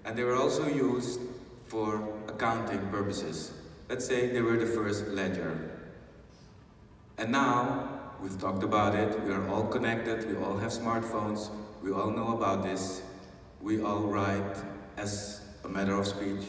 And 0.05 0.19
they 0.19 0.25
were 0.25 0.35
also 0.35 0.67
used 0.67 1.21
for 1.67 2.03
accounting 2.27 2.85
purposes. 2.89 3.53
Let's 3.89 4.05
say 4.05 4.27
they 4.27 4.41
were 4.41 4.57
the 4.57 4.67
first 4.67 5.07
ledger. 5.07 5.71
And 7.17 7.31
now, 7.31 8.17
we've 8.21 8.41
talked 8.41 8.65
about 8.65 8.97
it, 8.97 9.23
we 9.23 9.31
are 9.31 9.49
all 9.51 9.69
connected, 9.69 10.29
we 10.29 10.35
all 10.45 10.59
have 10.59 10.73
smartphones, 10.73 11.49
we 11.81 11.93
all 11.93 12.11
know 12.11 12.37
about 12.37 12.65
this. 12.65 13.03
We 13.61 13.83
all 13.83 14.01
write 14.01 14.57
as 14.97 15.43
a 15.63 15.69
matter 15.69 15.95
of 15.95 16.09
speech 16.09 16.43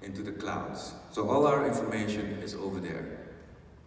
into 0.00 0.22
the 0.22 0.32
clouds. 0.32 0.94
So 1.10 1.28
all 1.28 1.46
our 1.46 1.66
information 1.66 2.38
is 2.42 2.54
over 2.54 2.78
there. 2.78 3.18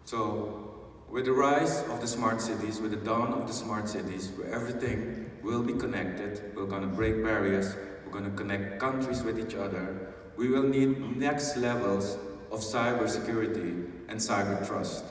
So 0.04 0.74
with 1.08 1.24
the 1.24 1.32
rise 1.32 1.82
of 1.88 2.00
the 2.00 2.06
smart 2.06 2.40
cities, 2.40 2.80
with 2.80 2.90
the 2.90 2.98
dawn 2.98 3.32
of 3.32 3.46
the 3.46 3.52
smart 3.52 3.88
cities, 3.88 4.30
where 4.36 4.52
everything 4.52 5.30
will 5.42 5.62
be 5.62 5.72
connected, 5.72 6.52
we're 6.54 6.66
going 6.66 6.82
to 6.82 6.88
break 6.88 7.22
barriers, 7.22 7.76
we're 8.04 8.12
going 8.12 8.30
to 8.30 8.36
connect 8.36 8.78
countries 8.78 9.22
with 9.22 9.38
each 9.38 9.54
other, 9.54 10.12
we 10.36 10.48
will 10.48 10.62
need 10.64 11.16
next 11.16 11.56
levels 11.56 12.18
of 12.50 12.60
cyber 12.60 13.08
security 13.08 13.74
and 14.08 14.18
cyber 14.18 14.66
trust. 14.66 15.04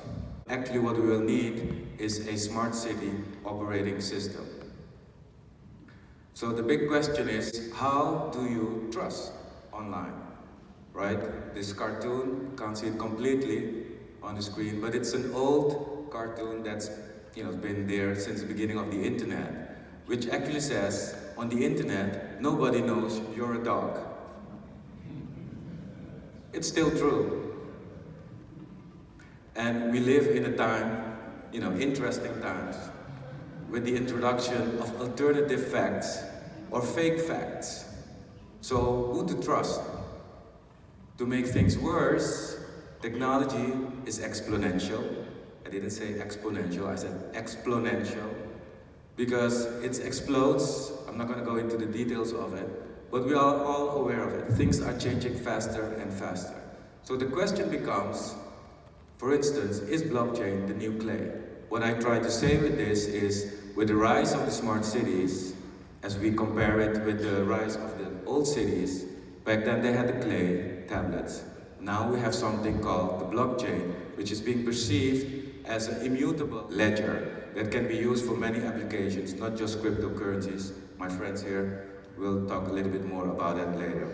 Actually 0.49 0.79
what 0.79 0.95
we 0.95 1.07
will 1.07 1.21
need 1.21 1.87
is 1.97 2.27
a 2.27 2.37
smart 2.37 2.75
city 2.75 3.11
operating 3.45 3.99
system. 4.01 4.45
So 6.35 6.51
the 6.51 6.63
big 6.63 6.87
question 6.87 7.29
is, 7.29 7.71
how 7.73 8.29
do 8.33 8.43
you 8.45 8.89
trust 8.91 9.31
online? 9.71 10.22
Right? 10.93 11.53
This 11.53 11.73
cartoon, 11.73 12.53
can't 12.57 12.77
see 12.77 12.87
it 12.87 12.99
completely 12.99 13.85
on 14.21 14.35
the 14.35 14.41
screen, 14.41 14.79
but 14.79 14.95
it's 14.95 15.13
an 15.13 15.33
old 15.33 16.07
cartoon 16.11 16.63
that's 16.63 16.89
you 17.35 17.43
know 17.43 17.51
been 17.51 17.87
there 17.87 18.15
since 18.15 18.41
the 18.41 18.47
beginning 18.47 18.77
of 18.77 18.91
the 18.91 19.01
internet, 19.01 19.77
which 20.05 20.27
actually 20.29 20.59
says, 20.59 21.15
on 21.37 21.49
the 21.49 21.65
internet, 21.65 22.39
nobody 22.41 22.81
knows 22.81 23.19
you're 23.35 23.59
a 23.59 23.63
dog. 23.63 23.99
It's 26.53 26.67
still 26.67 26.91
true. 26.91 27.39
And 29.55 29.91
we 29.91 29.99
live 29.99 30.27
in 30.27 30.45
a 30.45 30.55
time, 30.55 31.17
you 31.51 31.59
know, 31.59 31.75
interesting 31.75 32.39
times, 32.41 32.75
with 33.69 33.85
the 33.85 33.95
introduction 33.95 34.77
of 34.79 35.01
alternative 35.01 35.67
facts 35.67 36.19
or 36.71 36.81
fake 36.81 37.19
facts 37.19 37.85
So 38.63 39.11
who 39.11 39.27
to 39.27 39.43
trust? 39.43 39.81
To 41.19 41.27
make 41.27 41.45
things 41.45 41.77
worse, 41.77 42.57
technology 42.99 43.73
is 44.07 44.19
exponential. 44.19 45.25
I 45.63 45.69
didn't 45.69 45.91
say 45.91 46.13
exponential, 46.13 46.87
I 46.87 46.95
said 46.95 47.33
exponential. 47.33 48.33
Because 49.15 49.65
it 49.83 50.03
explodes, 50.03 50.91
I'm 51.07 51.19
not 51.19 51.27
going 51.27 51.37
to 51.37 51.45
go 51.45 51.57
into 51.57 51.77
the 51.77 51.85
details 51.85 52.33
of 52.33 52.55
it, 52.55 53.11
but 53.11 53.27
we 53.27 53.35
are 53.35 53.63
all 53.63 54.01
aware 54.01 54.27
of 54.27 54.33
it. 54.33 54.53
Things 54.53 54.81
are 54.81 54.97
changing 54.97 55.35
faster 55.35 55.93
and 56.01 56.11
faster. 56.11 56.59
So 57.03 57.15
the 57.15 57.27
question 57.27 57.69
becomes, 57.69 58.33
for 59.17 59.35
instance, 59.35 59.79
is 59.79 60.01
blockchain 60.01 60.67
the 60.67 60.73
new 60.73 60.97
clay? 60.97 61.31
What 61.69 61.83
I 61.83 61.93
try 61.93 62.17
to 62.17 62.31
say 62.31 62.57
with 62.57 62.75
this 62.75 63.05
is, 63.05 63.53
with 63.75 63.89
the 63.89 63.95
rise 63.95 64.33
of 64.33 64.45
the 64.47 64.51
smart 64.51 64.83
cities, 64.83 65.53
as 66.01 66.17
we 66.17 66.31
compare 66.31 66.79
it 66.79 67.05
with 67.05 67.21
the 67.21 67.43
rise 67.43 67.75
of 67.75 67.99
the 67.99 68.09
old 68.25 68.47
cities, 68.47 69.03
back 69.45 69.63
then 69.63 69.83
they 69.83 69.93
had 69.93 70.07
the 70.07 70.25
clay 70.25 70.72
tablets. 70.93 71.43
Now 71.79 72.01
we 72.11 72.19
have 72.19 72.35
something 72.35 72.79
called 72.81 73.19
the 73.21 73.25
blockchain, 73.35 73.93
which 74.17 74.31
is 74.31 74.41
being 74.41 74.63
perceived 74.63 75.65
as 75.65 75.87
an 75.87 76.05
immutable 76.05 76.65
ledger 76.69 77.49
that 77.55 77.71
can 77.71 77.87
be 77.87 77.95
used 77.95 78.25
for 78.25 78.35
many 78.35 78.59
applications, 78.59 79.33
not 79.33 79.57
just 79.57 79.81
cryptocurrencies. 79.81 80.71
My 80.97 81.09
friends 81.09 81.41
here 81.41 81.89
will 82.17 82.47
talk 82.47 82.67
a 82.69 82.71
little 82.71 82.91
bit 82.91 83.05
more 83.05 83.27
about 83.29 83.57
that 83.57 83.77
later. 83.77 84.07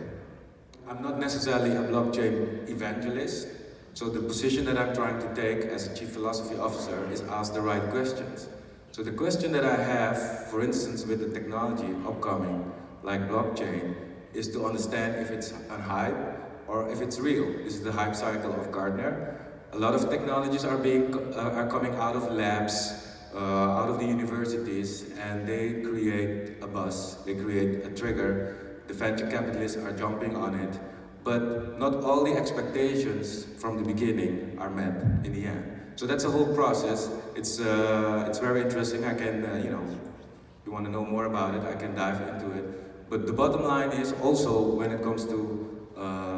I'm 0.87 1.01
not 1.03 1.19
necessarily 1.19 1.71
a 1.75 1.83
blockchain 1.83 2.67
evangelist, 2.69 3.47
so 3.93 4.09
the 4.09 4.21
position 4.21 4.65
that 4.65 4.77
I'm 4.77 4.95
trying 4.95 5.19
to 5.19 5.29
take 5.35 5.65
as 5.65 5.87
a 5.87 5.95
chief 5.95 6.09
philosophy 6.09 6.55
officer 6.57 7.07
is 7.11 7.21
ask 7.21 7.53
the 7.53 7.61
right 7.61 7.85
questions. 7.91 8.47
So 8.91 9.03
the 9.03 9.11
question 9.11 9.51
that 9.51 9.65
I 9.65 9.75
have, 9.75 10.47
for 10.49 10.63
instance, 10.63 11.05
with 11.05 11.19
the 11.19 11.29
technology 11.37 11.93
upcoming, 12.07 12.71
like 13.03 13.29
blockchain, 13.29 13.95
is 14.33 14.47
to 14.53 14.65
understand 14.65 15.15
if 15.23 15.29
it's 15.31 15.53
a 15.69 15.79
hype 15.81 16.38
or 16.69 16.87
if 16.89 17.01
it's 17.01 17.19
real. 17.19 17.45
This 17.63 17.73
is 17.73 17.83
the 17.83 17.91
hype 17.91 18.15
cycle 18.15 18.53
of 18.53 18.71
Gardner. 18.71 19.35
A 19.73 19.77
lot 19.77 19.95
of 19.95 20.09
technologies 20.09 20.63
are 20.63 20.77
being 20.77 21.13
uh, 21.35 21.59
are 21.59 21.67
coming 21.67 21.95
out 21.95 22.15
of 22.15 22.31
labs, 22.31 23.07
uh, 23.33 23.39
out 23.79 23.89
of 23.89 23.99
the 23.99 24.05
universities, 24.05 25.11
and 25.19 25.47
they 25.47 25.81
create 25.81 26.61
a 26.61 26.67
buzz. 26.67 27.23
They 27.25 27.35
create 27.35 27.85
a 27.85 27.89
trigger. 27.89 28.81
The 28.87 28.93
venture 28.93 29.29
capitalists 29.29 29.77
are 29.77 29.91
jumping 29.91 30.35
on 30.35 30.55
it, 30.55 30.79
but 31.23 31.77
not 31.77 32.03
all 32.03 32.23
the 32.23 32.33
expectations 32.33 33.45
from 33.61 33.77
the 33.77 33.83
beginning 33.83 34.57
are 34.59 34.69
met 34.69 34.93
in 35.25 35.33
the 35.33 35.45
end. 35.45 35.63
So 35.95 36.07
that's 36.07 36.23
a 36.23 36.31
whole 36.31 36.55
process. 36.55 37.09
It's, 37.35 37.59
uh, 37.59 38.25
it's 38.27 38.39
very 38.39 38.61
interesting. 38.61 39.03
I 39.05 39.13
can, 39.13 39.45
uh, 39.45 39.61
you 39.63 39.69
know, 39.69 39.83
if 39.83 40.65
you 40.65 40.71
want 40.71 40.85
to 40.85 40.91
know 40.91 41.05
more 41.05 41.25
about 41.25 41.53
it, 41.55 41.61
I 41.61 41.75
can 41.75 41.93
dive 41.93 42.21
into 42.21 42.51
it. 42.57 43.09
But 43.09 43.27
the 43.27 43.33
bottom 43.33 43.63
line 43.63 43.91
is 43.91 44.13
also 44.23 44.61
when 44.79 44.91
it 44.91 45.03
comes 45.03 45.25
to 45.25 45.69
uh, 45.97 46.28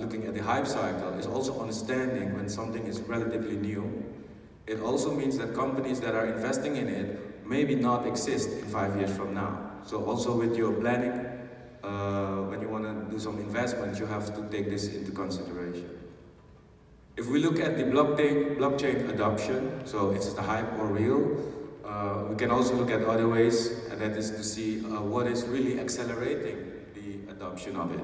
looking 0.00 0.26
at 0.26 0.34
the 0.34 0.42
hype 0.42 0.66
cycle, 0.66 1.10
is 1.14 1.26
also 1.26 1.60
understanding 1.60 2.34
when 2.34 2.48
something 2.48 2.86
is 2.86 3.00
relatively 3.00 3.56
new. 3.56 4.04
It 4.66 4.80
also 4.80 5.14
means 5.14 5.38
that 5.38 5.54
companies 5.54 6.00
that 6.00 6.14
are 6.14 6.26
investing 6.26 6.76
in 6.76 6.88
it 6.88 7.46
maybe 7.46 7.74
not 7.74 8.06
exist 8.06 8.50
in 8.50 8.68
five 8.68 8.96
years 8.96 9.14
from 9.16 9.34
now. 9.34 9.72
So 9.84 10.04
also 10.04 10.36
with 10.36 10.56
your 10.56 10.72
planning, 10.72 11.26
uh, 11.82 12.42
when 12.48 12.60
you 12.62 12.68
want 12.68 12.84
to 12.84 13.10
do 13.10 13.18
some 13.18 13.38
investment, 13.38 13.98
you 13.98 14.06
have 14.06 14.34
to 14.36 14.48
take 14.48 14.70
this 14.70 14.94
into 14.94 15.10
consideration. 15.10 15.88
If 17.16 17.26
we 17.26 17.40
look 17.40 17.58
at 17.58 17.76
the 17.76 17.84
blockchain, 17.84 18.56
blockchain 18.56 19.10
adoption, 19.10 19.82
so 19.84 20.10
is 20.10 20.34
the 20.34 20.42
hype 20.42 20.72
or 20.78 20.86
real, 20.86 21.36
uh, 21.84 22.24
we 22.28 22.36
can 22.36 22.50
also 22.50 22.74
look 22.74 22.90
at 22.90 23.02
other 23.02 23.28
ways, 23.28 23.88
and 23.90 24.00
that 24.00 24.12
is 24.12 24.30
to 24.30 24.44
see 24.44 24.80
uh, 24.84 25.02
what 25.02 25.26
is 25.26 25.44
really 25.44 25.80
accelerating 25.80 26.58
the 26.94 27.32
adoption 27.32 27.76
of 27.76 27.92
it. 27.92 28.00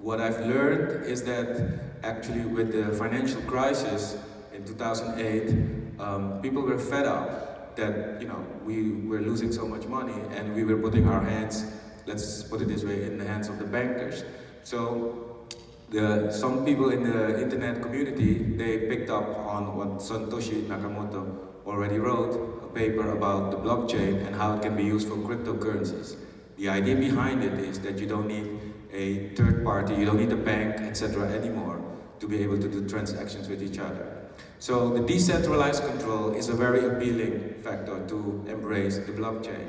What 0.00 0.20
I've 0.20 0.40
learned 0.46 1.06
is 1.06 1.22
that 1.24 1.80
actually 2.04 2.44
with 2.46 2.72
the 2.72 2.96
financial 2.96 3.42
crisis 3.42 4.16
in 4.54 4.64
2008, 4.64 6.00
um, 6.00 6.40
people 6.40 6.62
were 6.62 6.78
fed 6.78 7.06
up 7.06 7.76
that 7.76 8.20
you 8.20 8.28
know 8.28 8.44
we 8.64 8.92
were 9.06 9.20
losing 9.20 9.52
so 9.52 9.66
much 9.66 9.86
money 9.86 10.14
and 10.36 10.54
we 10.54 10.64
were 10.64 10.76
putting 10.76 11.08
our 11.08 11.20
hands, 11.20 11.64
let's 12.06 12.44
put 12.44 12.60
it 12.60 12.68
this 12.68 12.84
way, 12.84 13.04
in 13.04 13.18
the 13.18 13.24
hands 13.24 13.48
of 13.48 13.58
the 13.58 13.64
bankers. 13.64 14.24
So 14.62 15.46
the, 15.90 16.30
some 16.30 16.64
people 16.64 16.90
in 16.90 17.02
the 17.02 17.42
internet 17.42 17.82
community, 17.82 18.34
they 18.34 18.86
picked 18.88 19.10
up 19.10 19.26
on 19.26 19.76
what 19.76 19.98
Satoshi 19.98 20.66
Nakamoto 20.66 21.38
already 21.66 21.98
wrote, 21.98 22.62
a 22.62 22.66
paper 22.68 23.16
about 23.16 23.50
the 23.50 23.56
blockchain 23.56 24.26
and 24.26 24.36
how 24.36 24.54
it 24.54 24.62
can 24.62 24.76
be 24.76 24.84
used 24.84 25.08
for 25.08 25.16
cryptocurrencies. 25.16 26.16
The 26.56 26.68
idea 26.68 26.96
behind 26.96 27.42
it 27.42 27.54
is 27.54 27.80
that 27.80 27.98
you 27.98 28.06
don't 28.06 28.28
need 28.28 28.67
a 28.92 29.28
third 29.34 29.64
party, 29.64 29.94
you 29.94 30.04
don't 30.04 30.18
need 30.18 30.32
a 30.32 30.36
bank, 30.36 30.80
etc. 30.80 31.28
anymore 31.30 31.80
to 32.20 32.28
be 32.28 32.42
able 32.42 32.58
to 32.58 32.68
do 32.68 32.88
transactions 32.88 33.48
with 33.48 33.62
each 33.62 33.78
other. 33.78 34.18
So 34.58 34.92
the 34.92 35.06
decentralized 35.06 35.84
control 35.84 36.32
is 36.32 36.48
a 36.48 36.54
very 36.54 36.84
appealing 36.86 37.54
factor 37.62 38.04
to 38.08 38.44
embrace 38.48 38.98
the 38.98 39.12
blockchain. 39.12 39.66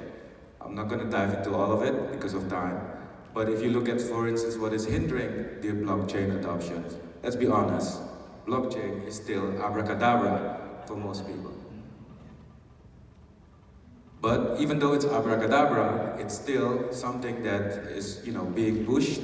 I'm 0.62 0.76
not 0.76 0.88
going 0.88 1.02
to 1.02 1.10
dive 1.10 1.34
into 1.34 1.54
all 1.54 1.72
of 1.72 1.84
it 1.84 2.12
because 2.12 2.34
of 2.34 2.50
time. 2.50 2.82
But 3.34 3.50
if 3.50 3.62
you 3.62 3.70
look 3.70 3.88
at, 3.88 4.02
for 4.02 4.28
instance, 4.28 4.58
what 4.58 4.74
is 4.74 4.86
hindering 4.86 5.62
the 5.62 5.70
blockchain 5.70 6.38
adoption, 6.40 6.84
let's 7.24 7.36
be 7.36 7.48
honest, 7.48 8.02
blockchain 8.48 9.06
is 9.06 9.16
still 9.16 9.62
abracadabra 9.62 10.84
for 10.88 10.96
most 10.96 11.28
people. 11.28 11.49
But 14.22 14.60
even 14.60 14.80
though 14.80 14.94
it's 14.94 15.06
abracadabra, 15.06 16.18
it's 16.20 16.36
still 16.36 16.92
something 16.92 17.42
that 17.44 17.88
is, 17.88 18.22
you 18.26 18.34
know, 18.34 18.44
being 18.44 18.86
pushed. 18.86 19.22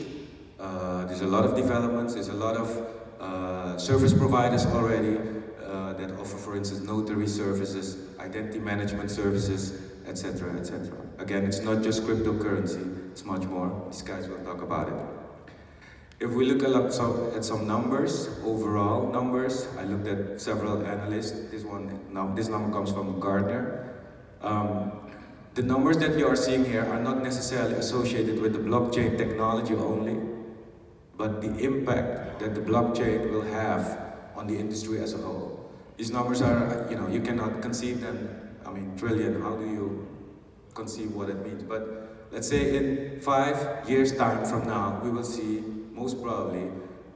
Uh, 0.60 1.06
there's 1.06 1.22
a 1.22 1.28
lot 1.28 1.44
of 1.44 1.56
developments, 1.56 2.14
there's 2.14 2.30
a 2.30 2.34
lot 2.34 2.56
of 2.56 2.88
uh, 3.20 3.78
service 3.78 4.14
providers 4.14 4.66
already 4.66 5.18
uh, 5.66 5.94
that 5.94 6.12
offer, 6.20 6.38
for 6.38 6.56
instance, 6.56 6.82
notary 6.82 7.28
services, 7.28 7.98
identity 8.20 8.60
management 8.60 9.12
services, 9.12 9.92
etc., 10.08 10.58
etc. 10.58 10.96
Again, 11.18 11.44
it's 11.44 11.60
not 11.60 11.84
just 11.84 12.04
cryptocurrency, 12.04 13.12
it's 13.12 13.26
much 13.26 13.44
more. 13.44 13.86
These 13.92 14.04
guys 14.04 14.30
will 14.30 14.44
talk 14.46 14.62
about 14.62 14.88
it. 14.88 14.96
If 16.22 16.32
we 16.32 16.46
look 16.46 16.64
at 16.64 16.94
some, 16.94 17.32
at 17.36 17.44
some 17.44 17.68
numbers, 17.68 18.30
overall 18.46 19.12
numbers, 19.12 19.68
I 19.78 19.84
looked 19.84 20.08
at 20.08 20.40
several 20.40 20.86
analysts. 20.86 21.52
This 21.52 21.66
one, 21.66 22.00
now 22.14 22.34
this 22.34 22.48
number 22.48 22.72
comes 22.72 22.94
from 22.94 23.20
Gartner. 23.20 23.95
Um, 24.42 24.92
the 25.54 25.64
numbers 25.64 25.98
that 26.00 26.18
you 26.18 26.28
are 26.28 26.36
seeing 26.36 26.66
here 26.66 26.86
are 26.86 27.00
not 27.00 27.24
necessarily 27.24 27.76
associated 27.76 28.42
with 28.42 28.54
the 28.54 28.60
blockchain 28.60 29.18
technology 29.18 29.74
only, 29.74 30.20
but 31.18 31.42
the 31.42 31.58
impact 31.60 32.40
that 32.40 32.54
the 32.54 32.62
blockchain 32.62 33.32
will 33.32 33.42
have 33.42 34.14
on 34.36 34.48
the 34.48 34.58
industry 34.58 35.02
as 35.02 35.14
a 35.14 35.18
whole. 35.18 35.72
These 35.98 36.12
numbers 36.12 36.42
are, 36.42 36.88
you 36.90 36.98
know, 36.98 37.08
you 37.08 37.22
cannot 37.22 37.62
conceive 37.62 38.02
them. 38.02 38.58
I 38.66 38.72
mean, 38.72 38.98
trillion, 38.98 39.42
how 39.42 39.56
do 39.56 39.66
you 39.66 40.08
conceive 40.74 41.16
what 41.16 41.30
it 41.30 41.42
means? 41.46 41.64
But 41.64 42.28
let's 42.32 42.50
say 42.50 42.76
in 42.76 43.22
five 43.22 43.90
years' 43.90 44.14
time 44.16 44.44
from 44.46 44.68
now, 44.68 45.00
we 45.02 45.10
will 45.10 45.24
see, 45.24 45.64
most 45.94 46.22
probably, 46.22 46.70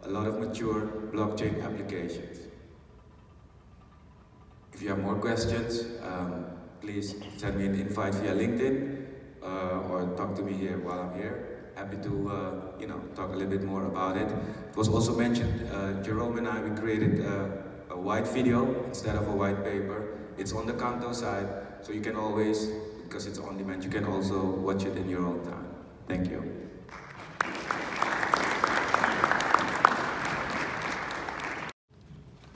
a 0.04 0.10
lot 0.10 0.28
of 0.28 0.40
mature 0.40 0.88
blockchain 1.12 1.62
applications. 1.62 2.40
If 4.74 4.82
you 4.82 4.88
have 4.90 5.00
more 5.00 5.16
questions, 5.16 5.84
um, 6.02 6.46
please 6.81 7.15
send 7.38 7.57
me 7.57 7.65
an 7.65 7.76
invite 7.76 8.15
via 8.15 8.34
LinkedIn 8.34 9.06
uh, 9.43 9.89
or 9.89 10.14
talk 10.18 10.35
to 10.35 10.41
me 10.41 10.53
here 10.53 10.77
while 10.80 11.01
I'm 11.01 11.14
here 11.18 11.60
happy 11.80 11.97
to 12.03 12.30
uh, 12.30 12.80
you 12.80 12.88
know 12.88 12.99
talk 13.15 13.30
a 13.31 13.35
little 13.39 13.51
bit 13.57 13.64
more 13.64 13.85
about 13.85 14.18
it. 14.18 14.30
It 14.72 14.76
was 14.76 14.89
also 14.89 15.15
mentioned, 15.15 15.56
uh, 15.72 16.03
Jerome 16.03 16.38
and 16.38 16.47
I, 16.47 16.61
we 16.61 16.72
created 16.77 17.22
a, 17.22 17.64
a, 17.91 17.97
white 17.97 18.27
video 18.27 18.84
instead 18.84 19.15
of 19.15 19.27
a 19.30 19.31
white 19.31 19.64
paper. 19.64 19.99
It's 20.38 20.51
on 20.51 20.65
the 20.68 20.73
Kanto 20.73 21.14
side, 21.14 21.47
so 21.81 21.93
you 21.93 22.01
can 22.01 22.18
always, 22.18 22.68
because 23.03 23.27
it's 23.27 23.39
on 23.39 23.57
demand, 23.57 23.84
you 23.85 23.89
can 23.89 24.06
also 24.06 24.43
watch 24.68 24.84
it 24.84 24.97
in 24.97 25.10
your 25.10 25.26
own 25.26 25.41
time. 25.45 25.68
Thank 26.07 26.30
you. 26.30 26.39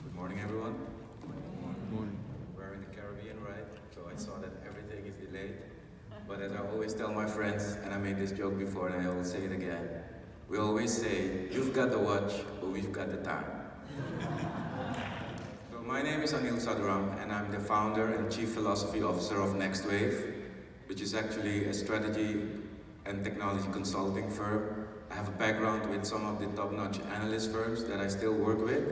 Good 0.04 0.14
morning, 0.14 0.40
everyone. 0.42 0.74
Good 1.22 1.92
morning. 1.92 2.18
We're 2.56 2.74
in 2.74 2.80
the 2.80 2.92
Caribbean, 2.96 3.40
right? 3.42 3.68
So 3.94 4.02
I 4.12 4.16
saw 4.16 4.38
that 4.44 4.52
everything 4.68 5.06
is 5.06 5.14
delayed. 5.14 5.56
But 6.28 6.40
as 6.40 6.52
I 6.52 6.62
always 6.84 6.98
tell 6.98 7.12
my 7.14 7.24
friends, 7.24 7.78
and 7.82 7.94
I 7.94 7.96
made 7.96 8.18
this 8.18 8.30
joke 8.30 8.58
before 8.58 8.88
and 8.88 9.08
I 9.08 9.10
will 9.10 9.24
say 9.24 9.38
it 9.38 9.52
again, 9.52 9.88
we 10.50 10.58
always 10.58 10.92
say, 10.92 11.48
you've 11.50 11.72
got 11.72 11.90
the 11.90 11.98
watch, 11.98 12.44
but 12.60 12.68
we've 12.68 12.92
got 12.92 13.10
the 13.10 13.16
time. 13.16 13.46
so 15.72 15.80
my 15.80 16.02
name 16.02 16.20
is 16.20 16.34
Anil 16.34 16.60
Sadhuram, 16.60 17.22
and 17.22 17.32
I'm 17.32 17.50
the 17.50 17.58
founder 17.58 18.16
and 18.16 18.30
chief 18.30 18.50
philosophy 18.50 19.02
officer 19.02 19.40
of 19.40 19.54
Next 19.54 19.86
Wave, 19.86 20.34
which 20.86 21.00
is 21.00 21.14
actually 21.14 21.64
a 21.64 21.72
strategy 21.72 22.42
and 23.06 23.24
technology 23.24 23.66
consulting 23.72 24.28
firm. 24.28 24.86
I 25.10 25.14
have 25.14 25.28
a 25.28 25.38
background 25.44 25.88
with 25.88 26.04
some 26.04 26.26
of 26.26 26.38
the 26.38 26.48
top-notch 26.48 27.00
analyst 27.14 27.50
firms 27.50 27.84
that 27.84 27.98
I 27.98 28.08
still 28.08 28.34
work 28.34 28.62
with. 28.62 28.84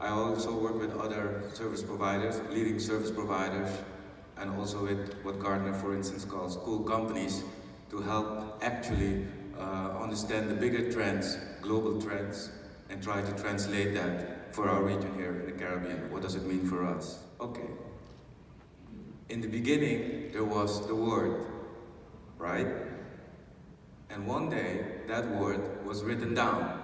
I 0.00 0.08
also 0.08 0.58
work 0.58 0.80
with 0.80 0.96
other 0.96 1.42
service 1.52 1.82
providers, 1.82 2.40
leading 2.48 2.80
service 2.80 3.10
providers, 3.10 3.68
and 4.38 4.50
also 4.58 4.82
with 4.82 5.14
what 5.22 5.38
Gardner, 5.38 5.74
for 5.74 5.94
instance, 5.94 6.24
calls 6.24 6.56
cool 6.56 6.80
companies 6.80 7.44
to 7.90 8.00
help 8.00 8.62
actually 8.62 9.26
uh, 9.58 9.98
understand 10.00 10.50
the 10.50 10.54
bigger 10.54 10.90
trends, 10.90 11.38
global 11.62 12.00
trends, 12.00 12.50
and 12.90 13.02
try 13.02 13.22
to 13.22 13.32
translate 13.40 13.94
that 13.94 14.54
for 14.54 14.68
our 14.68 14.82
region 14.82 15.14
here 15.14 15.40
in 15.40 15.46
the 15.46 15.52
Caribbean. 15.52 16.10
What 16.10 16.22
does 16.22 16.34
it 16.34 16.44
mean 16.44 16.66
for 16.66 16.84
us? 16.84 17.20
Okay. 17.40 17.68
In 19.28 19.40
the 19.40 19.48
beginning, 19.48 20.30
there 20.32 20.44
was 20.44 20.86
the 20.86 20.94
Word, 20.94 21.46
right? 22.38 22.66
And 24.10 24.26
one 24.26 24.50
day, 24.50 24.84
that 25.08 25.28
Word 25.28 25.84
was 25.84 26.02
written 26.02 26.34
down. 26.34 26.80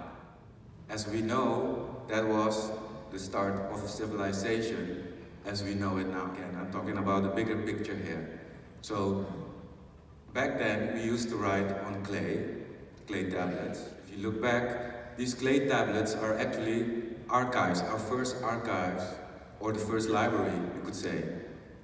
As 0.89 1.07
we 1.07 1.21
know, 1.21 2.03
that 2.09 2.27
was 2.27 2.71
the 3.11 3.19
start 3.19 3.55
of 3.71 3.89
civilization 3.89 5.00
as 5.45 5.63
we 5.63 5.73
know 5.73 5.97
it 5.97 6.07
now 6.07 6.31
again. 6.31 6.57
I'm 6.59 6.71
talking 6.71 6.97
about 6.97 7.23
the 7.23 7.29
bigger 7.29 7.57
picture 7.57 7.95
here. 7.95 8.39
So 8.81 9.25
back 10.33 10.57
then 10.57 10.93
we 10.93 11.03
used 11.03 11.29
to 11.29 11.35
write 11.35 11.71
on 11.85 12.03
clay, 12.03 12.45
clay 13.07 13.29
tablets. 13.29 13.81
If 14.05 14.17
you 14.17 14.23
look 14.29 14.41
back, 14.41 15.17
these 15.17 15.33
clay 15.33 15.67
tablets 15.67 16.15
are 16.15 16.37
actually 16.37 17.03
archives, 17.29 17.81
our 17.81 17.99
first 17.99 18.41
archives, 18.43 19.03
or 19.59 19.71
the 19.71 19.79
first 19.79 20.09
library, 20.09 20.53
you 20.75 20.81
could 20.83 20.95
say. 20.95 21.23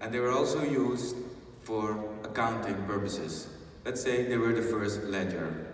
And 0.01 0.13
they 0.13 0.19
were 0.19 0.31
also 0.31 0.63
used 0.63 1.15
for 1.63 2.03
accounting 2.23 2.81
purposes. 2.85 3.49
Let's 3.85 4.01
say 4.01 4.25
they 4.25 4.37
were 4.37 4.53
the 4.53 4.61
first 4.61 5.03
ledger. 5.03 5.67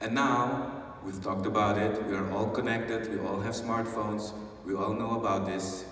And 0.00 0.14
now, 0.14 0.82
we've 1.04 1.22
talked 1.22 1.46
about 1.46 1.78
it, 1.78 2.04
we 2.06 2.14
are 2.14 2.30
all 2.32 2.48
connected, 2.48 3.10
we 3.10 3.26
all 3.26 3.40
have 3.40 3.54
smartphones, 3.54 4.32
we 4.66 4.74
all 4.74 4.92
know 4.92 5.18
about 5.18 5.46
this. 5.46 5.84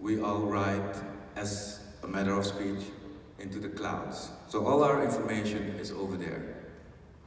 We 0.00 0.20
all 0.20 0.40
write 0.40 0.96
as 1.36 1.80
a 2.02 2.06
matter 2.06 2.32
of 2.32 2.46
speech 2.46 2.84
into 3.38 3.58
the 3.58 3.68
clouds. 3.68 4.30
So 4.48 4.66
all 4.66 4.82
our 4.82 5.04
information 5.04 5.76
is 5.78 5.90
over 5.90 6.16
there. 6.16 6.56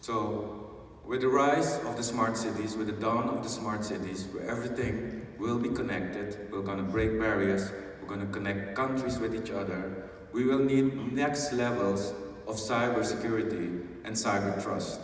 So 0.02 0.72
with 1.06 1.22
the 1.22 1.28
rise 1.28 1.78
of 1.86 1.98
the 1.98 2.04
smart 2.04 2.36
cities, 2.36 2.76
with 2.76 2.88
the 2.88 2.94
dawn 2.94 3.30
of 3.30 3.44
the 3.44 3.50
smart 3.50 3.86
cities, 3.86 4.26
where 4.32 4.50
everything 4.50 5.28
will 5.38 5.60
be 5.60 5.70
connected, 5.70 6.50
we're 6.52 6.62
gonna 6.62 6.84
break 6.84 7.20
barriers, 7.20 7.72
we're 8.02 8.08
gonna 8.08 8.32
connect 8.32 8.76
countries 8.76 9.20
with 9.20 9.36
each 9.36 9.52
other, 9.52 10.10
we 10.32 10.46
will 10.46 10.60
need 10.60 11.14
next 11.14 11.54
levels 11.54 12.14
of 12.48 12.56
cyber 12.56 13.06
security 13.06 13.70
and 14.04 14.16
cyber 14.16 14.62
trust. 14.64 15.00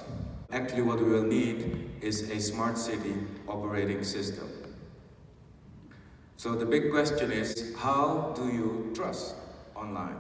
Actually 0.52 0.82
what 0.82 1.00
we 1.00 1.10
will 1.10 1.24
need 1.24 1.92
is 2.02 2.30
a 2.32 2.40
smart 2.40 2.78
city 2.78 3.14
operating 3.48 4.04
system. 4.04 4.50
So 6.40 6.56
the 6.56 6.66
big 6.66 6.90
question 6.90 7.34
is, 7.34 7.76
how 7.78 8.32
do 8.34 8.48
you 8.48 8.94
trust 8.96 9.36
online? 9.76 10.16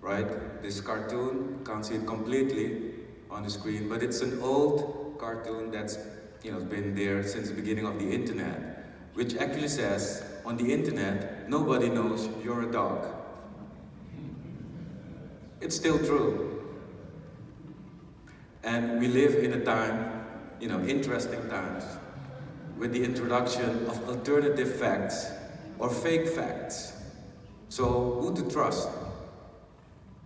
Right? 0.00 0.62
This 0.62 0.80
cartoon, 0.80 1.58
can't 1.66 1.84
see 1.84 1.96
it 1.96 2.06
completely 2.06 2.94
on 3.30 3.42
the 3.42 3.50
screen, 3.50 3.86
but 3.86 4.02
it's 4.02 4.22
an 4.22 4.40
old 4.40 5.16
cartoon 5.18 5.70
that's 5.70 5.98
you 6.42 6.50
know, 6.50 6.60
been 6.60 6.94
there 6.94 7.22
since 7.22 7.50
the 7.50 7.54
beginning 7.54 7.84
of 7.84 7.98
the 7.98 8.10
internet, 8.10 8.86
which 9.12 9.36
actually 9.36 9.68
says, 9.68 10.24
on 10.46 10.56
the 10.56 10.72
internet, 10.72 11.46
nobody 11.46 11.90
knows 11.90 12.26
you're 12.42 12.66
a 12.66 12.72
dog. 12.72 13.06
It's 15.60 15.76
still 15.76 15.98
true. 15.98 16.74
And 18.62 18.98
we 18.98 19.08
live 19.08 19.34
in 19.44 19.52
a 19.52 19.62
time, 19.62 20.24
you 20.58 20.68
know, 20.68 20.82
interesting 20.86 21.50
times, 21.50 21.84
with 22.78 22.92
the 22.92 23.04
introduction 23.04 23.86
of 23.86 24.08
alternative 24.08 24.74
facts 24.76 25.30
or 25.78 25.90
fake 25.90 26.28
facts. 26.28 26.92
So 27.68 28.20
who 28.20 28.34
to 28.34 28.50
trust? 28.50 28.88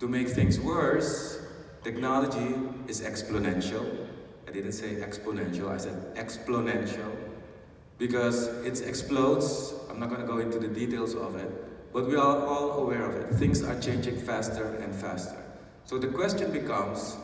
To 0.01 0.09
make 0.09 0.29
things 0.29 0.61
worse, 0.61 1.45
technology 1.83 2.55
is 2.87 3.01
exponential. 3.01 4.07
I 4.47 4.53
didn't 4.53 4.73
say 4.73 4.97
exponential, 4.97 5.70
I 5.70 5.79
said 5.79 6.15
exponential. 6.15 7.16
Because 7.99 8.47
it 8.65 8.87
explodes, 8.87 9.75
I'm 9.91 9.99
not 9.99 10.09
going 10.09 10.20
to 10.20 10.27
go 10.27 10.39
into 10.39 10.59
the 10.59 10.69
details 10.69 11.15
of 11.15 11.37
it, 11.37 11.93
but 11.93 12.07
we 12.07 12.15
are 12.15 12.47
all 12.47 12.81
aware 12.81 13.05
of 13.05 13.16
it. 13.16 13.35
Things 13.35 13.65
are 13.65 13.79
changing 13.81 14.16
faster 14.16 14.77
and 14.77 14.95
faster. 14.95 15.37
So 15.85 15.99
the 15.99 16.07
question 16.07 16.53
becomes, 16.53 17.16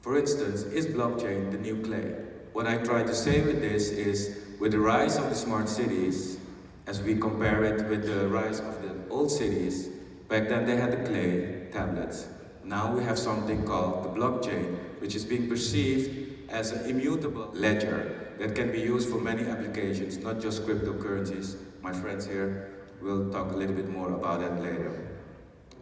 for 0.00 0.16
instance, 0.16 0.62
is 0.62 0.86
blockchain 0.86 1.50
the 1.50 1.58
new 1.58 1.82
clay? 1.82 2.14
What 2.52 2.66
I 2.66 2.78
try 2.78 3.02
to 3.02 3.14
say 3.14 3.42
with 3.42 3.60
this 3.60 3.90
is, 3.90 4.38
with 4.58 4.72
the 4.72 4.80
rise 4.80 5.16
of 5.18 5.28
the 5.28 5.36
smart 5.36 5.68
cities, 5.68 6.38
as 6.86 7.02
we 7.02 7.14
compare 7.16 7.64
it 7.64 7.88
with 7.88 8.06
the 8.06 8.28
rise 8.28 8.60
of 8.60 8.82
the 8.82 8.94
old 9.10 9.30
cities, 9.30 9.88
back 10.28 10.48
then 10.48 10.66
they 10.66 10.76
had 10.76 10.92
the 10.92 11.08
clay 11.08 11.68
tablets. 11.72 12.26
Now 12.64 12.92
we 12.94 13.02
have 13.04 13.18
something 13.18 13.64
called 13.64 14.04
the 14.04 14.08
blockchain, 14.08 14.78
which 15.00 15.14
is 15.14 15.24
being 15.24 15.48
perceived 15.48 16.50
as 16.50 16.72
an 16.72 16.88
immutable 16.90 17.50
ledger 17.52 18.34
that 18.38 18.54
can 18.54 18.72
be 18.72 18.80
used 18.80 19.08
for 19.08 19.20
many 19.20 19.44
applications, 19.44 20.18
not 20.18 20.40
just 20.40 20.66
cryptocurrencies. 20.66 21.56
My 21.82 21.92
friends 21.92 22.26
here 22.26 22.70
will 23.00 23.30
talk 23.30 23.52
a 23.52 23.56
little 23.56 23.74
bit 23.74 23.88
more 23.88 24.12
about 24.12 24.40
that 24.40 24.62
later. 24.62 25.08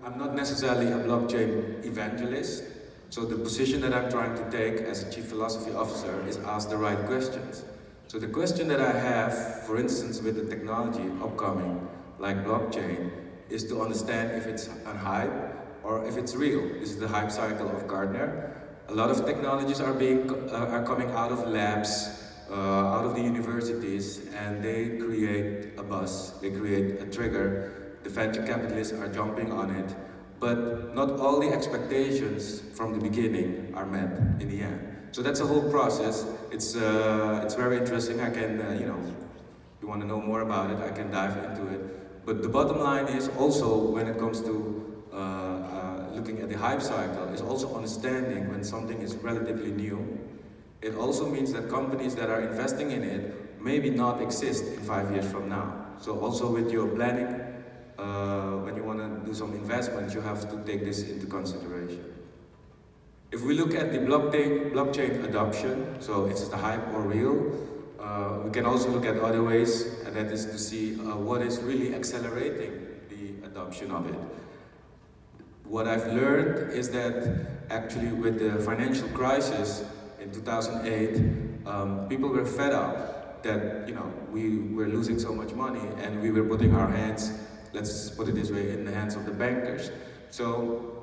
I'm 0.04 0.18
not 0.18 0.34
necessarily 0.34 0.86
a 0.86 0.98
blockchain 0.98 1.84
evangelist, 1.84 2.64
so 3.10 3.24
the 3.24 3.36
position 3.36 3.80
that 3.80 3.94
I'm 3.94 4.10
trying 4.10 4.36
to 4.36 4.50
take 4.50 4.82
as 4.86 5.02
a 5.02 5.10
chief 5.12 5.26
philosophy 5.26 5.72
officer 5.72 6.24
is 6.26 6.36
ask 6.38 6.68
the 6.68 6.76
right 6.76 6.98
questions. 7.06 7.64
So 8.08 8.18
the 8.18 8.26
question 8.26 8.68
that 8.68 8.80
I 8.80 8.92
have, 8.92 9.64
for 9.66 9.78
instance, 9.78 10.22
with 10.22 10.36
the 10.36 10.48
technology 10.48 11.12
upcoming, 11.22 11.86
like 12.18 12.42
blockchain, 12.42 13.10
is 13.50 13.64
to 13.64 13.82
understand 13.82 14.32
if 14.32 14.46
it's 14.46 14.70
a 14.86 14.96
hype 14.96 15.30
or 15.84 16.06
if 16.06 16.16
it's 16.16 16.34
real. 16.34 16.80
This 16.80 16.88
is 16.88 16.98
the 16.98 17.06
hype 17.06 17.30
cycle 17.30 17.68
of 17.68 17.86
Gardner. 17.86 18.56
A 18.88 18.94
lot 18.94 19.10
of 19.10 19.26
technologies 19.26 19.82
are 19.82 19.92
being 19.92 20.30
uh, 20.30 20.72
are 20.72 20.82
coming 20.86 21.10
out 21.10 21.32
of 21.32 21.46
labs, 21.48 22.24
uh, 22.50 22.54
out 22.54 23.04
of 23.04 23.14
the 23.14 23.20
universities, 23.20 24.26
and 24.34 24.64
they 24.64 24.96
create 24.96 25.76
a 25.76 25.82
buzz. 25.82 26.32
They 26.40 26.50
create 26.50 27.02
a 27.02 27.04
trigger. 27.04 27.98
The 28.04 28.08
venture 28.08 28.42
capitalists 28.42 28.94
are 28.94 29.12
jumping 29.12 29.52
on 29.52 29.68
it, 29.70 29.94
but 30.40 30.94
not 30.94 31.20
all 31.20 31.40
the 31.40 31.48
expectations 31.52 32.62
from 32.72 32.94
the 32.94 33.00
beginning 33.00 33.74
are 33.74 33.84
met 33.84 34.40
in 34.40 34.48
the 34.48 34.62
end. 34.62 34.80
So 35.12 35.20
that's 35.20 35.40
a 35.40 35.46
whole 35.46 35.70
process. 35.70 36.24
It's, 36.50 36.76
uh, 36.76 37.42
it's 37.44 37.54
very 37.54 37.76
interesting. 37.76 38.20
I 38.20 38.30
can, 38.30 38.60
uh, 38.60 38.76
you 38.78 38.86
know, 38.86 38.98
if 38.98 39.82
you 39.82 39.88
want 39.88 40.00
to 40.00 40.06
know 40.06 40.20
more 40.20 40.40
about 40.40 40.70
it, 40.70 40.78
I 40.78 40.90
can 40.90 41.10
dive 41.10 41.36
into 41.36 41.68
it. 41.68 42.26
But 42.26 42.42
the 42.42 42.48
bottom 42.48 42.80
line 42.80 43.06
is 43.06 43.28
also 43.38 43.76
when 43.76 44.06
it 44.06 44.18
comes 44.18 44.40
to 44.42 44.88
uh, 45.12 45.16
uh, 45.16 46.10
looking 46.12 46.40
at 46.40 46.48
the 46.48 46.56
hype 46.56 46.82
cycle, 46.82 47.24
is 47.28 47.40
also 47.40 47.74
understanding 47.74 48.48
when 48.48 48.62
something 48.62 49.00
is 49.00 49.14
relatively 49.16 49.72
new. 49.72 50.18
It 50.80 50.94
also 50.94 51.28
means 51.28 51.52
that 51.52 51.68
companies 51.68 52.14
that 52.16 52.30
are 52.30 52.40
investing 52.40 52.92
in 52.92 53.02
it 53.02 53.60
maybe 53.60 53.90
not 53.90 54.22
exist 54.22 54.64
in 54.64 54.80
five 54.84 55.10
years 55.10 55.30
from 55.30 55.48
now. 55.48 55.86
So 56.00 56.18
also 56.20 56.52
with 56.52 56.70
your 56.70 56.86
planning, 56.88 57.40
uh, 57.98 58.58
when 58.58 58.76
you 58.76 58.84
want 58.84 59.00
to 59.00 59.26
do 59.26 59.34
some 59.34 59.52
investments, 59.54 60.14
you 60.14 60.20
have 60.20 60.48
to 60.50 60.62
take 60.64 60.84
this 60.84 61.02
into 61.02 61.26
consideration. 61.26 62.07
If 63.30 63.42
we 63.42 63.54
look 63.54 63.74
at 63.74 63.92
the 63.92 63.98
blockchain, 63.98 64.72
blockchain 64.72 65.24
adoption, 65.24 66.00
so 66.00 66.26
is 66.26 66.48
the 66.48 66.56
hype 66.56 66.88
or 66.94 67.02
real, 67.02 67.52
uh, 68.00 68.38
we 68.42 68.50
can 68.50 68.64
also 68.64 68.88
look 68.88 69.04
at 69.04 69.18
other 69.18 69.42
ways, 69.42 70.02
and 70.06 70.16
that 70.16 70.32
is 70.32 70.46
to 70.46 70.58
see 70.58 70.94
uh, 70.94 71.14
what 71.14 71.42
is 71.42 71.58
really 71.58 71.94
accelerating 71.94 72.88
the 73.10 73.46
adoption 73.46 73.90
of 73.90 74.08
it. 74.08 74.18
What 75.64 75.86
I've 75.86 76.06
learned 76.06 76.72
is 76.72 76.88
that 76.90 77.66
actually 77.68 78.12
with 78.12 78.38
the 78.38 78.62
financial 78.62 79.08
crisis 79.08 79.84
in 80.18 80.32
2008, 80.32 81.66
um, 81.66 82.08
people 82.08 82.30
were 82.30 82.46
fed 82.46 82.72
up 82.72 83.42
that 83.42 83.86
you 83.86 83.94
know 83.94 84.10
we 84.32 84.58
were 84.74 84.88
losing 84.88 85.18
so 85.18 85.34
much 85.34 85.52
money 85.52 85.86
and 85.98 86.22
we 86.22 86.30
were 86.30 86.44
putting 86.44 86.74
our 86.74 86.88
hands, 86.88 87.32
let's 87.74 88.08
put 88.08 88.28
it 88.28 88.34
this 88.34 88.50
way, 88.50 88.70
in 88.70 88.86
the 88.86 88.92
hands 88.92 89.16
of 89.16 89.26
the 89.26 89.32
bankers. 89.32 89.90
So 90.30 90.97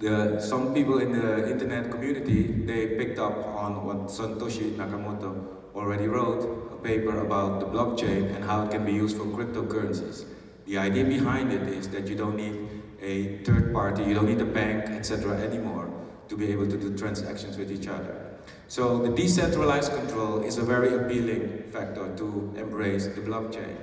the, 0.00 0.40
some 0.40 0.72
people 0.72 0.98
in 0.98 1.12
the 1.12 1.50
internet 1.50 1.90
community, 1.90 2.44
they 2.44 2.96
picked 2.96 3.18
up 3.18 3.36
on 3.36 3.84
what 3.84 4.08
Satoshi 4.08 4.74
Nakamoto 4.74 5.46
already 5.74 6.06
wrote, 6.06 6.72
a 6.72 6.76
paper 6.76 7.20
about 7.20 7.60
the 7.60 7.66
blockchain 7.66 8.34
and 8.34 8.42
how 8.42 8.64
it 8.64 8.70
can 8.70 8.84
be 8.84 8.92
used 8.92 9.16
for 9.16 9.24
cryptocurrencies. 9.24 10.24
The 10.64 10.78
idea 10.78 11.04
behind 11.04 11.52
it 11.52 11.68
is 11.68 11.88
that 11.90 12.08
you 12.08 12.16
don't 12.16 12.36
need 12.36 12.68
a 13.02 13.44
third 13.44 13.74
party, 13.74 14.02
you 14.04 14.14
don't 14.14 14.26
need 14.26 14.40
a 14.40 14.46
bank, 14.46 14.88
etc. 14.88 15.38
anymore 15.38 15.90
to 16.28 16.36
be 16.36 16.50
able 16.50 16.66
to 16.66 16.78
do 16.78 16.96
transactions 16.96 17.58
with 17.58 17.70
each 17.70 17.86
other. 17.86 18.26
So 18.68 19.02
the 19.02 19.10
decentralized 19.10 19.92
control 19.92 20.42
is 20.42 20.56
a 20.56 20.62
very 20.62 20.94
appealing 20.94 21.64
factor 21.72 22.16
to 22.16 22.54
embrace 22.56 23.06
the 23.06 23.20
blockchain. 23.20 23.76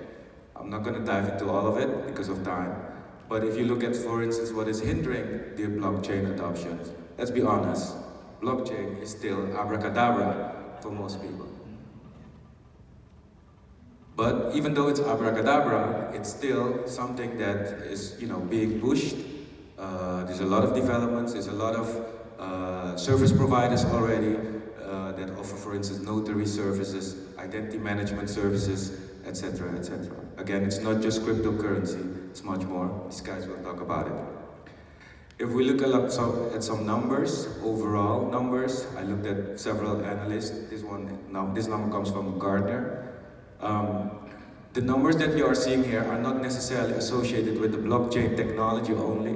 I'm 0.56 0.72
not 0.72 0.84
going 0.84 0.96
to 0.96 1.06
dive 1.06 1.30
into 1.30 1.50
all 1.50 1.68
of 1.68 1.78
it 1.78 2.08
because 2.08 2.30
of 2.30 2.44
time. 2.44 2.87
But 3.30 3.44
if 3.44 3.58
you 3.58 3.66
look 3.66 3.84
at, 3.84 3.96
for 3.96 4.24
instance, 4.24 4.52
what 4.52 4.68
is 4.68 4.80
hindering 4.80 5.56
the 5.56 5.64
blockchain 5.64 6.34
adoption, 6.34 6.80
let's 7.18 7.32
be 7.32 7.42
honest, 7.42 7.96
blockchain 8.42 9.02
is 9.02 9.12
still 9.12 9.58
abracadabra 9.58 10.78
for 10.82 10.92
most 10.92 11.22
people. 11.22 11.48
But 14.16 14.56
even 14.56 14.74
though 14.74 14.88
it's 14.88 15.00
abracadabra, 15.00 16.12
it's 16.14 16.30
still 16.30 16.88
something 16.88 17.38
that 17.38 17.84
is, 17.84 18.18
you 18.20 18.28
know, 18.28 18.40
being 18.40 18.80
pushed. 18.82 19.16
Uh, 19.78 20.24
there's 20.24 20.40
a 20.40 20.46
lot 20.46 20.64
of 20.64 20.74
developments, 20.74 21.34
there's 21.34 21.48
a 21.48 21.52
lot 21.52 21.76
of 21.76 22.06
uh, 22.40 22.98
service 22.98 23.32
providers 23.32 23.86
already 23.86 24.36
uh, 24.84 25.12
that 25.12 25.30
offer, 25.38 25.56
for 25.56 25.76
instance, 25.76 26.00
notary 26.00 26.48
services, 26.48 27.16
identity 27.38 27.78
management 27.78 28.28
services, 28.30 29.00
etc., 29.28 29.78
etc. 29.78 30.10
Again, 30.38 30.64
it's 30.64 30.80
not 30.80 31.02
just 31.02 31.22
cryptocurrency, 31.22 32.27
it's 32.38 32.46
much 32.46 32.62
more. 32.66 32.88
These 33.10 33.22
guys 33.22 33.48
will 33.48 33.58
talk 33.64 33.82
about 33.82 34.06
it. 34.06 34.14
If 35.40 35.50
we 35.50 35.64
look 35.64 35.82
at 35.82 36.12
some, 36.12 36.52
at 36.54 36.64
some 36.64 36.86
numbers, 36.86 37.48
overall 37.64 38.30
numbers, 38.30 38.86
I 38.96 39.02
looked 39.02 39.26
at 39.26 39.60
several 39.60 40.06
analysts. 40.06 40.70
This 40.70 40.84
one, 40.84 41.18
now 41.32 41.52
this 41.56 41.66
number 41.66 41.92
comes 41.92 42.12
from 42.12 42.38
Gardner. 42.38 43.12
Um, 43.60 44.12
the 44.74 44.82
numbers 44.82 45.18
that 45.18 45.36
you 45.36 45.48
are 45.48 45.56
seeing 45.56 45.84
here 45.84 46.04
are 46.04 46.20
not 46.20 46.40
necessarily 46.40 46.94
associated 46.94 47.60
with 47.60 47.72
the 47.72 47.80
blockchain 47.80 48.38
technology 48.38 48.94
only, 48.94 49.36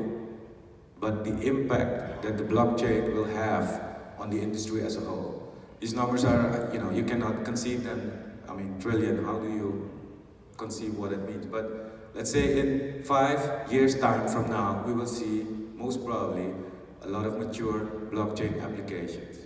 but 1.00 1.24
the 1.24 1.36
impact 1.42 2.22
that 2.22 2.38
the 2.38 2.44
blockchain 2.44 3.16
will 3.16 3.26
have 3.26 3.98
on 4.20 4.30
the 4.30 4.40
industry 4.40 4.84
as 4.84 4.96
a 4.96 5.00
whole. 5.00 5.56
These 5.80 5.96
numbers 5.96 6.24
are, 6.24 6.70
you 6.72 6.78
know, 6.78 6.92
you 6.92 7.04
cannot 7.04 7.46
conceive 7.46 7.84
them. 7.84 8.40
I 8.48 8.54
mean, 8.54 8.80
trillion, 8.80 9.26
how 9.26 9.40
do 9.40 9.48
you 9.48 9.90
conceive 10.56 10.96
what 10.96 11.12
it 11.12 11.28
means? 11.28 11.48
But 11.48 11.91
let's 12.14 12.32
say 12.32 12.60
in 12.60 13.04
five 13.04 13.72
years' 13.72 13.98
time 14.00 14.28
from 14.28 14.50
now, 14.50 14.84
we 14.86 14.94
will 14.94 15.08
see, 15.08 15.46
most 15.76 16.06
probably, 16.06 16.54
a 17.04 17.08
lot 17.08 17.26
of 17.26 17.38
mature 17.38 17.86
blockchain 18.12 18.62
applications. 18.64 19.38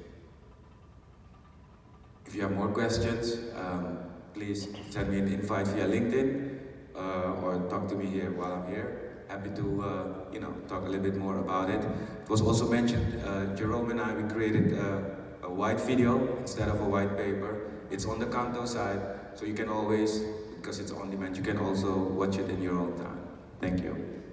If 2.25 2.35
you 2.35 2.41
have 2.41 2.51
more 2.51 2.69
questions, 2.69 3.37
um, 3.55 3.99
please 4.33 4.67
send 4.89 5.09
me 5.09 5.19
an 5.19 5.27
invite 5.27 5.67
via 5.67 5.87
LinkedIn 5.87 6.59
uh, 6.95 7.41
or 7.43 7.65
talk 7.69 7.87
to 7.89 7.95
me 7.95 8.07
here 8.07 8.31
while 8.31 8.53
I'm 8.53 8.67
here. 8.67 9.23
Happy 9.29 9.49
to, 9.55 9.81
uh, 9.81 10.33
you 10.33 10.39
know, 10.39 10.53
talk 10.67 10.83
a 10.83 10.85
little 10.85 11.03
bit 11.03 11.15
more 11.15 11.39
about 11.39 11.69
it. 11.69 11.81
It 11.81 12.29
was 12.29 12.41
also 12.41 12.69
mentioned, 12.69 13.21
uh, 13.25 13.55
Jerome 13.55 13.91
and 13.91 14.01
I, 14.01 14.13
we 14.13 14.29
created 14.29 14.77
a 14.77 15.49
white 15.49 15.79
video 15.79 16.37
instead 16.37 16.67
of 16.67 16.81
a 16.81 16.85
white 16.85 17.15
paper. 17.15 17.71
It's 17.89 18.05
on 18.05 18.19
the 18.19 18.25
Kanto 18.25 18.65
side, 18.65 18.99
so 19.35 19.45
you 19.45 19.53
can 19.53 19.69
always, 19.69 20.21
because 20.65 20.79
it's 20.79 20.91
on 20.91 21.11
demand, 21.11 21.37
you 21.37 21.43
can 21.43 21.59
also 21.59 21.95
watch 21.95 22.37
it 22.37 22.49
in 22.49 22.59
your 22.59 22.79
own 22.79 22.97
time. 22.97 23.19
Thank 23.61 23.83
you. 23.83 24.24